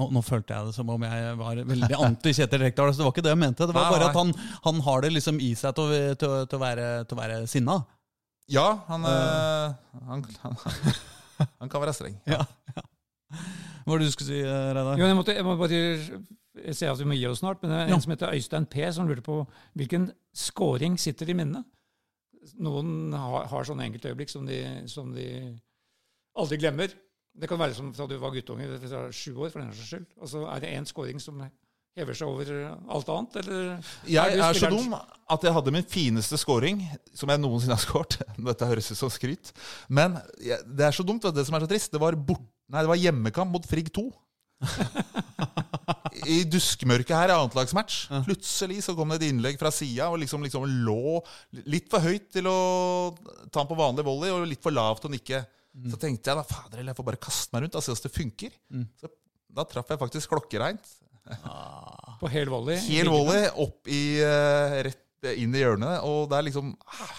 Nå, 0.00 0.06
nå 0.16 0.22
følte 0.24 0.56
jeg 0.56 0.70
det 0.70 0.74
som 0.74 0.90
om 0.90 1.02
jeg 1.04 1.32
var 1.36 1.58
veldig 1.68 1.96
anti 2.06 2.32
Kjetil 2.32 2.62
Rekdal. 2.64 2.90
Så 2.90 3.02
det 3.02 3.06
var 3.06 3.14
ikke 3.14 3.24
det 3.26 3.34
jeg 3.34 3.42
mente. 3.42 3.68
Det 3.68 3.76
var 3.76 3.90
bare 3.92 4.08
at 4.08 4.16
han, 4.16 4.32
han 4.64 4.82
har 4.86 5.04
det 5.04 5.12
liksom 5.12 5.40
i 5.44 5.50
seg 5.58 5.76
til 5.76 5.92
til, 6.20 6.36
til 6.48 6.58
å 6.58 6.62
være, 6.62 6.86
til 7.04 7.18
å 7.18 7.20
være 7.20 7.40
sinna. 7.50 7.76
Ja, 8.50 8.66
han, 8.88 9.04
eh, 9.06 10.00
han, 10.08 10.24
han, 10.42 10.56
han 11.60 11.70
kan 11.70 11.84
være 11.84 11.94
streng. 11.94 12.16
Ja, 12.26 12.42
ja. 12.74 12.86
Hva 13.84 13.92
var 13.92 14.00
det 14.02 14.08
du 14.08 14.14
skulle 14.14 14.32
si, 14.32 14.40
eh, 14.42 14.70
Reidar? 14.74 14.98
Jo, 14.98 15.06
jeg, 15.06 15.18
måtte, 15.20 15.36
jeg 15.36 15.46
må 15.46 15.54
bare 15.60 15.82
jeg 16.64 16.76
ser 16.78 16.90
at 16.92 16.98
vi 17.00 17.08
må 17.08 17.16
gi 17.18 17.26
oss 17.30 17.40
snart, 17.42 17.62
men 17.62 17.70
det 17.72 17.78
er 17.80 17.88
Ja. 17.90 17.94
en 17.96 18.00
som 18.04 18.12
heter 18.14 18.32
Øystein 18.36 18.66
P, 18.70 18.86
som 18.92 19.08
lurte 19.08 19.22
på 19.26 19.40
hvilken 19.76 20.10
scoring 20.34 20.98
sitter 21.00 21.30
i 21.30 21.36
minnet. 21.36 21.64
Noen 22.58 23.12
har, 23.12 23.46
har 23.50 23.64
sånne 23.68 23.84
enkeltøyeblikk 23.88 24.30
som 24.32 24.46
de, 24.48 24.60
som 24.88 25.10
de 25.14 25.26
aldri 26.40 26.56
glemmer. 26.62 26.92
Det 27.36 27.48
kan 27.48 27.58
være 27.60 27.74
som 27.76 27.92
fra 27.94 28.06
du 28.10 28.16
var 28.18 28.32
guttunge, 28.34 28.66
fra 28.80 29.06
sju 29.12 29.34
år, 29.36 29.50
for 29.52 29.60
den 29.60 29.72
saks 29.72 29.90
skyld. 29.92 30.06
Og 30.20 30.28
så 30.32 30.46
er 30.50 30.60
det 30.64 30.70
én 30.78 30.88
scoring 30.88 31.20
som 31.22 31.42
hever 31.96 32.14
seg 32.16 32.28
over 32.30 32.50
alt 32.88 33.08
annet, 33.12 33.36
eller? 33.42 33.92
Jeg 34.08 34.32
er, 34.38 34.42
er 34.46 34.56
så 34.56 34.70
dum 34.72 34.94
at 34.94 35.42
jeg 35.46 35.52
hadde 35.52 35.72
min 35.74 35.84
fineste 35.90 36.38
scoring 36.38 36.80
som 37.14 37.28
jeg 37.32 37.42
noensinne 37.42 37.76
har 37.76 37.82
scoret. 37.82 38.18
Dette 38.50 38.66
høres 38.70 38.90
ut 38.92 38.96
som 38.98 39.10
skryt. 39.12 39.52
Men 39.88 40.16
det 40.38 40.86
er 40.86 40.96
så 40.96 41.04
dumt, 41.06 41.22
vet 41.24 41.34
du, 41.34 41.40
det 41.40 41.46
som 41.46 41.54
er 41.58 41.66
så 41.66 41.70
trist. 41.70 41.92
Det 41.92 42.00
var, 42.02 42.16
bort, 42.16 42.42
nei, 42.70 42.82
det 42.86 42.92
var 42.92 43.00
hjemmekamp 43.04 43.52
mot 43.52 43.66
Frigg 43.68 43.92
2. 43.94 44.06
I 46.26 46.42
duskmørket 46.48 47.14
her 47.16 47.32
i 47.32 47.36
annetlagsmatch. 47.36 48.02
Plutselig 48.26 48.80
så 48.86 48.94
kom 48.98 49.12
det 49.12 49.20
et 49.20 49.28
innlegg 49.30 49.58
fra 49.60 49.72
sida 49.74 50.10
og 50.12 50.20
liksom, 50.22 50.44
liksom 50.46 50.66
lå 50.86 51.20
litt 51.70 51.90
for 51.92 52.04
høyt 52.04 52.28
til 52.34 52.48
å 52.50 52.58
ta 53.50 53.62
den 53.62 53.70
på 53.70 53.78
vanlig 53.78 54.06
volley, 54.06 54.32
og 54.34 54.48
litt 54.48 54.62
for 54.64 54.74
lavt 54.74 55.04
til 55.04 55.10
å 55.12 55.14
nikke. 55.16 55.42
Så 55.90 56.00
tenkte 56.02 56.32
jeg 56.32 56.40
da, 56.40 56.46
fader, 56.46 56.80
eller 56.80 56.92
jeg 56.92 56.98
får 56.98 57.08
bare 57.12 57.22
kaste 57.22 57.54
meg 57.54 57.66
rundt 57.66 57.78
og 57.78 57.84
se 57.84 57.94
hvordan 57.94 58.08
det 58.08 58.16
funker. 58.16 58.56
Så 59.00 59.12
da 59.60 59.66
traff 59.68 59.92
jeg 59.92 60.02
faktisk 60.02 60.34
klokkereint. 60.34 60.96
På 62.20 62.30
hel 62.30 62.50
volley? 62.50 62.80
Hel 62.88 63.10
volley 63.10 63.46
opp 63.62 63.88
i, 63.90 64.02
uh, 64.24 64.80
rett 64.86 65.30
inn 65.36 65.54
i 65.54 65.62
hjørnet. 65.62 66.02
Og 66.08 66.26
det 66.30 66.38
er 66.38 66.46
liksom 66.48 66.74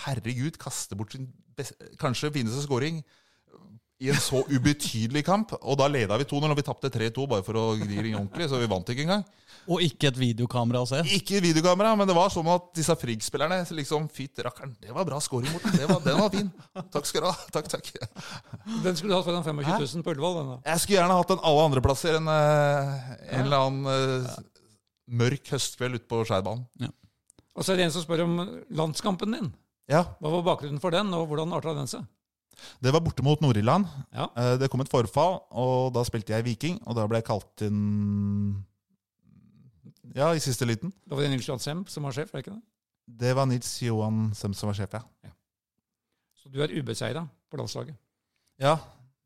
Herregud, 0.05 0.59
kaste 0.61 0.97
bort 0.99 1.15
sin 1.15 1.29
best, 1.57 1.77
kanskje 2.01 2.33
fineste 2.33 2.63
scoring 2.65 3.01
i 4.01 4.09
en 4.09 4.17
så 4.21 4.41
ubetydelig 4.49 5.21
kamp. 5.27 5.53
Og 5.61 5.77
da 5.77 5.85
leda 5.91 6.17
vi 6.17 6.25
2-0, 6.25 6.49
og 6.49 6.57
vi 6.57 6.65
tapte 6.65 6.89
3-2 6.93 7.27
bare 7.29 7.45
for 7.45 7.59
å 7.59 7.65
ringe 7.77 8.17
ordentlig. 8.17 8.47
Så 8.49 8.57
vi 8.61 8.69
vant 8.71 8.89
ikke 8.89 9.05
engang. 9.05 9.23
Og 9.69 9.83
ikke 9.85 10.09
et 10.09 10.17
videokamera 10.17 10.81
å 10.81 10.87
se. 10.89 11.03
Ikke 11.13 11.37
videokamera, 11.43 11.91
men 11.99 12.09
det 12.09 12.15
var 12.17 12.31
sånn 12.33 12.47
at 12.49 12.71
disse 12.73 12.95
Frigg-spillerne 12.97 13.59
liksom 13.77 14.07
Fytt 14.09 14.41
rakkeren, 14.41 14.71
det 14.81 14.89
var 14.95 15.05
bra 15.05 15.19
scoring, 15.21 15.51
Morten. 15.53 15.75
Det 15.77 15.85
var, 15.85 15.99
den 16.01 16.17
var 16.17 16.31
fin. 16.33 16.49
Takk 16.95 17.05
skal 17.09 17.27
du 17.27 17.29
ha. 17.29 17.35
Takk, 17.53 17.69
takk. 17.69 17.91
Den 18.81 18.97
skulle 18.97 19.11
du 19.13 19.17
hatt 19.19 19.27
foran 19.27 19.45
25 19.45 19.61
000 20.01 20.05
på 20.07 20.15
Ullevål. 20.15 20.39
den 20.39 20.49
da. 20.55 20.57
Jeg 20.71 20.81
skulle 20.83 20.97
gjerne 20.97 21.19
hatt 21.19 21.33
den 21.35 21.43
alle 21.51 21.67
andre 21.69 21.83
plasser 21.85 22.17
enn 22.17 22.31
eh, 22.33 23.11
en 23.37 23.45
eller 23.45 23.67
annen 23.67 24.25
eh, 24.25 24.39
mørk 25.21 25.53
høstkveld 25.53 25.99
ute 25.99 26.09
på 26.09 26.23
Skeibanen. 26.25 26.89
Og 27.51 27.61
så 27.67 27.73
er 27.75 27.81
det 27.83 27.85
en 27.89 27.93
som 27.93 28.03
spør 28.05 28.25
om 28.25 28.39
landskampen 28.81 29.37
din. 29.37 29.51
Ja, 29.91 30.05
Hva 30.23 30.29
var 30.39 30.45
bakgrunnen 30.53 30.81
for 30.81 30.93
den, 30.95 31.09
og 31.13 31.27
hvordan 31.29 31.53
arta 31.53 31.73
den 31.77 31.89
seg? 31.91 32.05
Det 32.81 32.91
var 32.93 33.01
borte 33.05 33.23
mot 33.25 33.41
Nord-Irland. 33.41 33.87
Ja. 34.13 34.29
Eh, 34.37 34.57
Det 34.61 34.69
kom 34.69 34.81
et 34.81 34.89
forfall, 34.91 35.39
og 35.51 35.93
da 35.93 36.03
spilte 36.07 36.33
jeg 36.35 36.43
Viking, 36.45 36.79
og 36.87 36.95
da 36.95 37.07
ble 37.07 37.17
jeg 37.21 37.25
kalt 37.29 37.61
inn 37.67 38.63
Ja, 40.15 40.33
i 40.35 40.39
siste 40.43 40.65
liten. 40.67 40.91
Da 41.07 41.15
var 41.15 41.23
det 41.23 41.31
Nils 41.31 41.47
Johan 41.47 41.59
Sem 41.63 41.85
som 41.87 42.03
var 42.03 42.11
sjef, 42.15 42.33
var 42.33 42.41
det 42.41 42.47
ikke 42.47 42.57
det? 42.57 42.63
Det 43.21 43.35
var 43.35 43.45
Nils 43.47 43.69
Johan 43.81 44.33
Sem 44.35 44.53
som 44.57 44.67
var 44.71 44.75
sjef, 44.79 44.93
ja. 44.97 45.31
Så 46.41 46.49
du 46.51 46.59
er 46.63 46.73
ubeseira 46.73 47.23
på 47.51 47.57
landslaget. 47.59 47.95
Ja, 48.59 48.75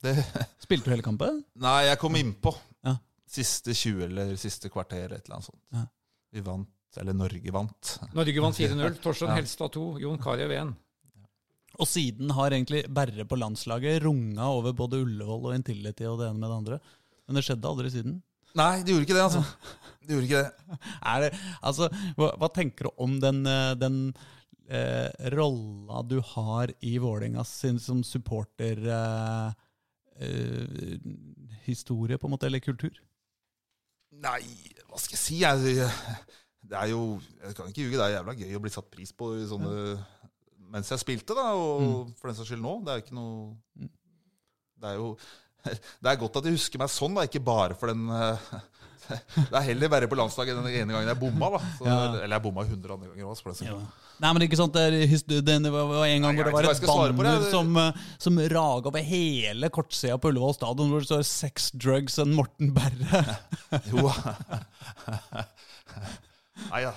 det 0.03 0.17
Spilte 0.65 0.85
du 0.89 0.91
hele 0.95 1.05
kampen? 1.05 1.43
Nei, 1.55 1.85
jeg 1.87 1.97
kom 2.01 2.15
innpå. 2.19 2.51
Ja. 2.85 2.97
Siste 3.27 3.73
20 3.73 4.03
eller 4.09 4.35
siste 4.37 4.69
kvarter, 4.69 5.09
et 5.15 5.25
eller 5.25 5.37
annet 5.39 5.47
sånt. 5.49 5.61
Ja. 5.73 5.85
Vi 6.35 6.43
vant, 6.45 6.69
eller 7.01 7.15
Norge 7.17 7.51
vant. 7.55 7.93
Norge 8.13 8.41
vant 8.43 8.59
4-0. 8.59 8.99
Torstein 9.01 9.31
Ja. 9.31 9.37
Helstad 9.39 9.71
2, 9.73 9.85
Jon 10.03 10.19
Carew 10.21 10.51
1. 10.53 10.73
Og 11.75 11.89
siden 11.89 12.31
har 12.37 12.53
egentlig 12.53 12.85
Berre 12.93 13.25
på 13.27 13.37
landslaget 13.39 14.03
runga 14.05 14.47
over 14.47 14.75
både 14.77 15.01
Ullevål 15.03 15.49
og 15.49 15.57
Intility 15.57 16.07
og 16.07 16.21
det 16.21 16.29
ene 16.29 16.39
med 16.39 16.49
det 16.49 16.59
andre. 16.59 16.79
Men 17.25 17.39
det 17.39 17.43
skjedde 17.47 17.71
aldri 17.71 17.91
siden. 17.91 18.21
Nei, 18.55 18.83
det 18.85 18.93
gjorde 18.93 19.07
ikke 19.07 19.17
det, 19.17 19.25
altså. 19.25 19.41
Det 20.05 20.15
gjorde 20.15 20.29
ikke 20.29 20.43
det. 20.45 20.79
Er 21.11 21.25
det, 21.25 21.31
altså, 21.59 21.89
hva, 22.15 22.31
hva 22.39 22.49
tenker 22.55 22.87
du 22.87 23.03
om 23.03 23.17
den, 23.19 23.41
eh, 23.49 23.73
den 23.79 23.97
eh, 24.69 25.09
rolla 25.35 26.03
du 26.07 26.21
har 26.35 26.71
i 26.79 26.95
Vålerenga 27.01 27.43
sin 27.47 27.81
som 27.83 28.03
supporter 28.07 28.79
eh, 28.79 29.49
eh, 30.23 30.95
på 31.75 31.99
en 31.99 32.31
måte, 32.31 32.47
eller 32.47 32.63
kultur? 32.63 32.95
Nei, 34.23 34.41
hva 34.87 35.01
skal 35.01 35.17
jeg 35.17 35.23
si? 35.25 35.39
Jeg, 35.43 35.99
det 36.65 36.77
er 36.79 36.91
jo 36.93 37.17
Jeg 37.41 37.55
kan 37.57 37.67
ikke 37.67 37.83
ljuge, 37.83 37.97
det 37.97 38.05
er 38.05 38.13
jævla 38.15 38.35
gøy 38.39 38.55
å 38.55 38.61
bli 38.63 38.71
satt 38.71 38.87
pris 38.93 39.11
på 39.11 39.33
i 39.35 39.47
sånne 39.49 39.73
mens 40.71 40.89
jeg 40.93 40.99
spilte, 41.01 41.35
da. 41.37 41.49
Og 41.55 42.13
for 42.19 42.29
den 42.31 42.37
saks 42.39 42.49
skyld 42.51 42.63
nå. 42.63 42.77
Det 42.85 42.93
er 42.95 43.01
jo 43.01 43.05
ikke 43.07 43.19
noe 43.21 43.55
Mm. 43.75 43.89
Det 44.81 44.89
er 44.91 44.95
jo 44.99 45.09
Det 46.03 46.09
er 46.11 46.15
godt 46.21 46.35
at 46.37 46.43
de 46.45 46.51
husker 46.55 46.79
meg 46.81 46.89
sånn, 46.93 47.15
da. 47.17 47.23
Ikke 47.27 47.41
bare 47.43 47.75
for 47.79 47.91
den 47.93 48.07
eh, 48.09 48.49
Det 49.35 49.53
er 49.53 49.65
heller 49.67 49.89
verre 49.93 50.07
på 50.09 50.17
landslaget 50.17 50.57
den 50.57 50.65
ene 50.71 50.93
gangen 50.95 51.09
jeg 51.11 51.19
bomma, 51.21 51.51
da. 51.55 51.59
Så, 51.77 51.85
Ja. 51.85 51.97
Eller 52.23 52.35
jeg 52.39 52.43
bomma 52.47 52.63
100 52.65 52.93
andre 52.95 53.11
ganger 53.11 53.27
den 53.29 53.57
saks. 53.59 54.01
Nei, 54.15 54.29
men 54.33 54.45
ikke 54.45 54.57
sant, 54.57 54.73
det, 54.73 54.81
er 54.87 55.07
his- 55.11 55.25
det 55.27 55.41
det 55.45 55.71
var 55.73 55.91
en 56.07 56.21
gang 56.23 56.33
Nei, 56.33 56.39
hvor 56.39 56.47
det 56.47 56.53
var 56.55 56.71
et 56.71 57.17
banner 57.19 57.49
som, 57.51 57.75
eh, 57.77 58.05
som 58.17 58.37
raga 58.39 58.87
over 58.89 59.03
hele 59.03 59.69
kortsida 59.69 60.17
på 60.17 60.31
Ullevål 60.31 60.55
stadion, 60.55 60.89
hvor 60.89 61.03
det 61.03 61.09
står 61.11 61.23
'Sex, 61.27 61.69
drugs 61.75 62.17
and 62.23 62.33
Morten 62.33 62.71
Berre'. 62.73 63.37
Jo. 63.91 64.09
Nei, 66.69 66.81
da. 66.85 66.93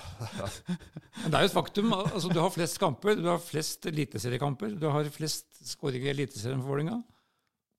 Men 1.23 1.31
det 1.33 1.35
er 1.39 1.43
jo 1.45 1.49
et 1.49 1.55
faktum. 1.55 1.93
altså 1.93 2.31
Du 2.31 2.39
har 2.39 2.51
flest 2.53 2.79
kamper, 2.79 3.15
du 3.19 3.27
har 3.27 3.39
flest 3.43 3.85
eliteseriekamper, 3.91 4.75
du 4.79 4.87
har 4.91 5.07
flest 5.13 5.47
skåringer 5.73 6.07
i 6.09 6.13
Eliteserien 6.15 6.61
for 6.63 6.71
Vålerenga, 6.73 6.99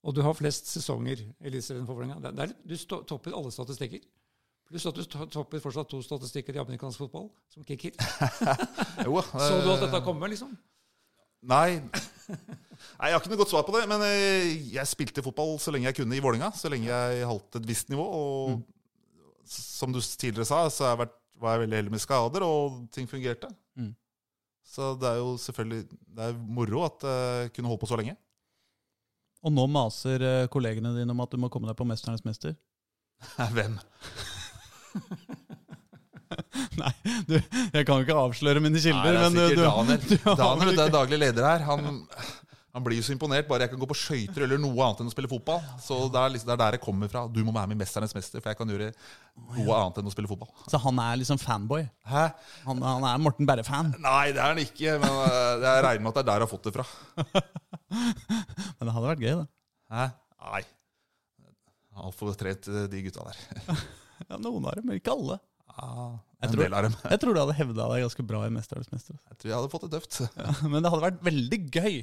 og 0.05 0.15
du 0.16 0.20
har 0.24 0.36
flest 0.36 0.69
sesonger 0.73 1.23
i 1.24 1.28
Eliteserien 1.51 1.86
for 1.89 1.97
Vålerenga. 1.98 2.20
Er- 2.31 2.51
er- 2.51 2.57
Du 2.69 2.77
topper 3.09 3.32
alle 3.36 3.52
statistikker. 3.52 4.01
Pluss 4.70 4.85
at 4.86 4.94
du 4.94 5.02
topper 5.27 5.59
fortsatt 5.59 5.89
to 5.90 5.98
statistikker 6.05 6.55
i 6.55 6.61
amerikansk 6.62 6.98
fotball, 7.02 7.31
som 7.51 7.65
kicker. 7.66 7.90
Jo, 9.07 9.16
Så 9.32 9.57
du 9.65 9.70
at 9.73 9.81
eh, 9.81 9.86
dette 9.89 10.02
kommer, 10.07 10.28
liksom? 10.31 10.52
Nei. 11.43 11.81
Nei, 11.81 13.09
Jeg 13.09 13.15
har 13.16 13.19
ikke 13.19 13.32
noe 13.32 13.40
godt 13.40 13.51
svar 13.51 13.65
på 13.66 13.73
det. 13.74 13.86
Men 13.90 14.05
eh, 14.07 14.52
jeg 14.77 14.86
spilte 14.86 15.24
fotball 15.27 15.57
så 15.59 15.73
lenge 15.74 15.89
jeg 15.89 15.97
kunne 16.02 16.15
i 16.15 16.20
Vålinga 16.23 16.52
Så 16.55 16.69
lenge 16.70 16.86
jeg 16.93 17.24
holdt 17.27 17.57
et 17.59 17.66
visst 17.66 17.89
nivå. 17.90 18.05
Og 18.05 18.61
som 19.51 19.90
du 19.90 19.98
tidligere 20.05 20.47
sa, 20.47 20.61
så 20.70 20.85
har 20.86 20.93
jeg 20.94 21.01
vært, 21.07 21.16
var 21.40 21.56
jeg 21.56 21.64
veldig 21.64 21.78
heldig 21.80 21.94
med 21.94 22.02
skader, 22.02 22.44
og 22.46 22.80
ting 22.94 23.08
fungerte. 23.10 23.50
Mm. 23.78 23.94
Så 24.70 24.92
det 25.00 25.08
er 25.08 25.18
jo 25.18 25.32
selvfølgelig 25.40 25.86
Det 25.90 26.26
er 26.28 26.36
moro 26.36 26.84
at 26.86 27.06
jeg 27.06 27.52
kunne 27.56 27.72
holde 27.72 27.82
på 27.82 27.88
så 27.90 27.98
lenge. 27.98 28.14
Og 29.40 29.54
nå 29.56 29.64
maser 29.72 30.20
eh, 30.20 30.48
kollegene 30.52 30.92
dine 30.94 31.14
om 31.14 31.22
at 31.24 31.32
du 31.32 31.40
må 31.40 31.48
komme 31.52 31.70
deg 31.70 31.78
på 31.78 31.86
'Mesternes 31.88 32.26
mester'. 32.26 32.56
Hvem? 33.56 33.78
Nei, 36.80 36.92
du, 37.26 37.34
jeg 37.36 37.86
kan 37.86 37.98
jo 37.98 38.04
ikke 38.04 38.16
avsløre 38.20 38.60
mine 38.62 38.76
Nei, 38.76 38.82
kilder. 38.84 39.16
det 39.16 39.20
er 39.20 39.24
men 39.24 39.34
du, 39.34 39.62
Daniel. 39.64 40.00
du, 40.10 40.14
Daniel. 40.14 40.36
du 40.36 40.42
Daniel 40.42 40.68
vel 40.68 40.76
du, 40.76 40.82
er 40.84 40.94
daglig 40.94 41.18
leder 41.24 41.48
her. 41.48 41.64
Han, 41.66 41.80
han 42.70 42.84
blir 42.86 43.01
jo 43.01 43.02
så 43.02 43.14
imponert 43.14 43.48
bare 43.51 43.64
jeg 43.66 43.72
kan 43.72 43.80
gå 43.82 43.88
på 43.90 43.97
skøyter 43.98 44.44
eller 44.47 44.60
noe 44.62 44.78
annet 44.84 45.01
enn 45.02 45.10
å 45.10 45.12
spille 45.14 45.30
fotball. 45.30 45.59
Så 45.82 45.97
det 46.12 46.20
er, 46.20 46.32
liksom, 46.34 46.47
det 46.51 46.55
er 46.55 46.60
der 46.62 46.76
jeg 46.76 46.82
kommer 46.84 47.10
fra. 47.10 47.24
Du 47.26 47.40
må 47.47 47.55
være 47.55 47.70
med 47.72 47.78
i 47.78 47.80
'Mesternes 47.82 48.14
mester', 48.14 48.38
for 48.42 48.52
jeg 48.52 48.59
kan 48.60 48.70
gjøre 48.70 48.90
noe 49.59 49.78
annet 49.80 49.98
enn 49.98 50.10
å 50.10 50.14
spille 50.14 50.30
fotball. 50.30 50.51
Så 50.70 50.78
han 50.78 50.98
er 51.02 51.16
liksom 51.18 51.40
fanboy? 51.42 51.82
Hæ? 52.06 52.24
Han, 52.68 52.82
han 52.86 53.06
er 53.10 53.22
Morten 53.22 53.48
Berre-fan? 53.48 53.94
Nei, 53.98 54.30
det 54.32 54.38
er 54.42 54.55
han 54.55 54.62
ikke. 54.62 54.98
Men 55.02 55.10
øh, 55.10 55.64
jeg 55.66 55.84
regner 55.88 56.05
med 56.06 56.12
at 56.12 56.20
det 56.20 56.22
er 56.22 56.30
der 56.30 56.38
jeg 56.38 56.47
har 56.47 56.52
fått 56.55 56.68
det 56.68 56.74
fra. 56.78 56.86
Men 58.78 58.86
det 58.86 58.94
hadde 58.94 59.09
vært 59.09 59.24
gøy, 59.24 59.34
da. 59.40 59.47
Hæ? 59.90 60.05
Nei. 60.47 60.62
Altfor 62.01 62.36
trent, 62.38 62.68
de 62.90 63.02
gutta 63.09 63.26
der. 63.26 63.40
Ja, 64.28 64.36
Noen 64.36 64.66
av 64.68 64.74
dem, 64.76 64.84
men 64.84 64.98
ikke 65.01 65.14
alle. 65.16 65.38
Ah, 65.80 66.18
Jeg 66.44 66.52
tror-. 66.52 66.88
Jeg 67.09 67.20
tror 67.22 67.34
du 67.34 67.40
hadde 67.40 67.55
hevda 67.56 67.86
deg 67.88 68.02
ganske 68.05 68.24
bra 68.28 68.42
i 68.44 68.51
'Mesternes 68.52 68.90
mester'. 68.92 69.16
Jeg 69.30 69.38
tror 69.40 69.48
jeg 69.48 69.56
hadde 69.56 69.70
fått 69.72 69.86
det 69.86 69.92
tøft. 69.97 70.18
Ja, 70.36 70.52
men 70.70 70.84
det 70.84 70.90
hadde 70.92 71.06
vært 71.06 71.22
veldig 71.24 71.60
gøy. 71.72 71.97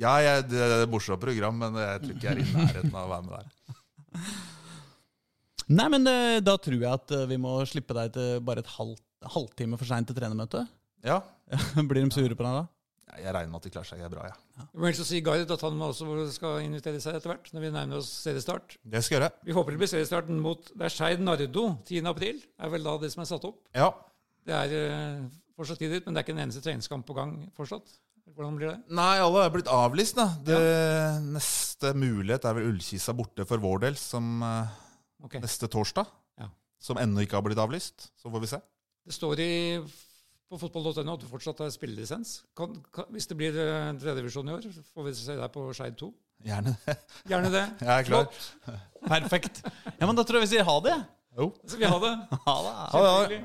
Ja, 0.00 0.14
jeg, 0.24 0.46
det 0.48 0.60
er 0.62 0.74
et 0.82 0.92
morsomt 0.92 1.20
program, 1.20 1.58
men 1.60 1.76
jeg 1.76 2.02
tror 2.02 2.14
ikke 2.16 2.28
jeg 2.28 2.32
er 2.32 2.42
i 2.42 2.56
nærheten 2.56 2.94
av 2.96 3.04
å 3.04 3.12
være 3.12 3.26
med 3.26 3.34
der. 3.36 4.28
Nei, 5.78 5.88
men 5.92 6.08
eh, 6.10 6.38
da 6.44 6.56
tror 6.60 6.78
jeg 6.78 6.88
at 6.90 7.12
eh, 7.16 7.26
vi 7.30 7.38
må 7.40 7.58
slippe 7.68 7.96
deg 7.96 8.14
til 8.16 8.38
bare 8.44 8.64
et 8.64 8.70
halvt, 8.76 9.04
halvtime 9.34 9.78
for 9.80 9.88
seint 9.88 10.08
til 10.08 10.16
trenermøte. 10.18 10.64
Ja, 11.06 11.20
Blir 11.88 12.02
de 12.02 12.14
sure 12.14 12.36
på 12.36 12.46
deg 12.46 12.62
da? 12.62 12.68
jeg 13.20 13.32
regner 13.34 13.50
med 13.52 13.58
at 13.60 13.66
de 13.66 13.72
klarer 13.74 13.88
seg 13.90 14.04
bra, 14.12 14.28
ja. 14.30 14.36
Jeg 14.62 14.80
må 14.80 14.88
helst 14.88 15.04
si 15.04 15.18
Gard 15.24 15.50
at 15.52 15.64
han 15.66 15.82
også 15.84 16.06
skal 16.32 16.62
invitere 16.64 17.00
seg 17.02 17.18
etter 17.18 17.32
hvert, 17.32 17.50
når 17.52 17.64
vi 17.66 17.72
nærmer 17.74 18.00
oss 18.00 18.08
seriestart. 18.22 18.78
Det 18.80 19.02
skal 19.04 19.16
jeg 19.16 19.20
gjøre. 19.20 19.30
Vi 19.48 19.56
håper 19.56 19.74
det 19.74 19.80
blir 19.82 19.90
seriestarten 19.90 20.38
mot 20.40 20.70
Det 20.70 20.86
er 20.86 20.94
Skeid 20.94 21.24
Nardo 21.24 21.66
10. 21.84 22.00
april. 22.08 22.40
er 22.56 22.72
vel 22.72 22.88
da 22.88 22.96
det 23.02 23.12
som 23.12 23.24
er 23.24 23.28
satt 23.28 23.44
opp. 23.48 23.60
Ja. 23.76 23.90
Det 24.48 24.56
er 24.56 24.74
eh, 24.78 25.26
fortsatt 25.58 25.82
tid 25.82 25.92
dit, 25.92 26.06
men 26.06 26.16
det 26.16 26.22
er 26.22 26.26
ikke 26.26 26.36
en 26.38 26.44
eneste 26.46 26.64
treningskamp 26.64 27.04
på 27.08 27.18
gang 27.18 27.36
fortsatt. 27.58 27.92
Hvordan 28.32 28.54
blir 28.56 28.70
det? 28.70 28.78
Nei, 28.94 29.16
alle 29.20 29.42
er 29.44 29.50
blitt 29.52 29.68
avlyst, 29.68 30.16
da. 30.16 30.28
Det 30.46 30.58
neste 31.34 31.90
mulighet 31.98 32.46
er 32.48 32.54
vel 32.56 32.68
Ullkisa 32.70 33.12
borte 33.18 33.44
for 33.48 33.60
vår 33.60 33.82
del, 33.88 33.98
som 34.00 34.40
øh, 34.46 34.70
Ok. 35.26 35.36
neste 35.42 35.68
torsdag. 35.70 36.06
Ja. 36.40 36.48
Som 36.82 37.00
ennå 37.02 37.24
ikke 37.26 37.36
har 37.36 37.44
blitt 37.44 37.60
avlyst. 37.60 38.08
Så 38.18 38.30
får 38.32 38.44
vi 38.44 38.50
se. 38.54 38.60
Det 39.06 39.14
står 39.16 39.42
i, 39.42 39.50
på 40.48 40.58
fotball.no 40.62 41.16
at 41.16 41.22
du 41.24 41.28
fortsatt 41.28 41.60
har 41.64 41.70
spillelisens. 41.74 42.38
Kan, 42.56 42.78
kan, 42.94 43.10
hvis 43.12 43.26
det 43.30 43.36
blir 43.40 43.52
tredjevisjon 43.58 44.00
tredjedivisjon 44.04 44.48
i 44.48 44.54
år, 44.56 44.68
får 44.94 45.08
vi 45.10 45.14
se 45.18 45.36
deg 45.42 45.52
på 45.54 45.66
Skeid 45.74 45.98
2. 46.00 46.12
Gjerne. 46.46 46.76
Gjerne 47.30 47.50
det. 47.54 47.64
Jeg 47.86 47.92
er 47.98 48.06
klar. 48.08 48.30
Flott. 48.30 48.78
Perfekt. 49.06 49.60
Ja, 49.98 50.06
men 50.06 50.16
Da 50.18 50.24
tror 50.26 50.38
jeg 50.40 50.46
vi 50.48 50.54
sier 50.56 50.66
ha 50.66 50.78
det. 50.86 50.96
Jo. 51.38 51.50
Så 51.66 51.74
skal 51.76 51.84
vi 51.84 51.92
ha 51.96 52.00
det. 52.06 52.14
Ha 52.46 52.56
det. 52.66 52.74
Ha 52.94 53.04
det, 53.28 53.44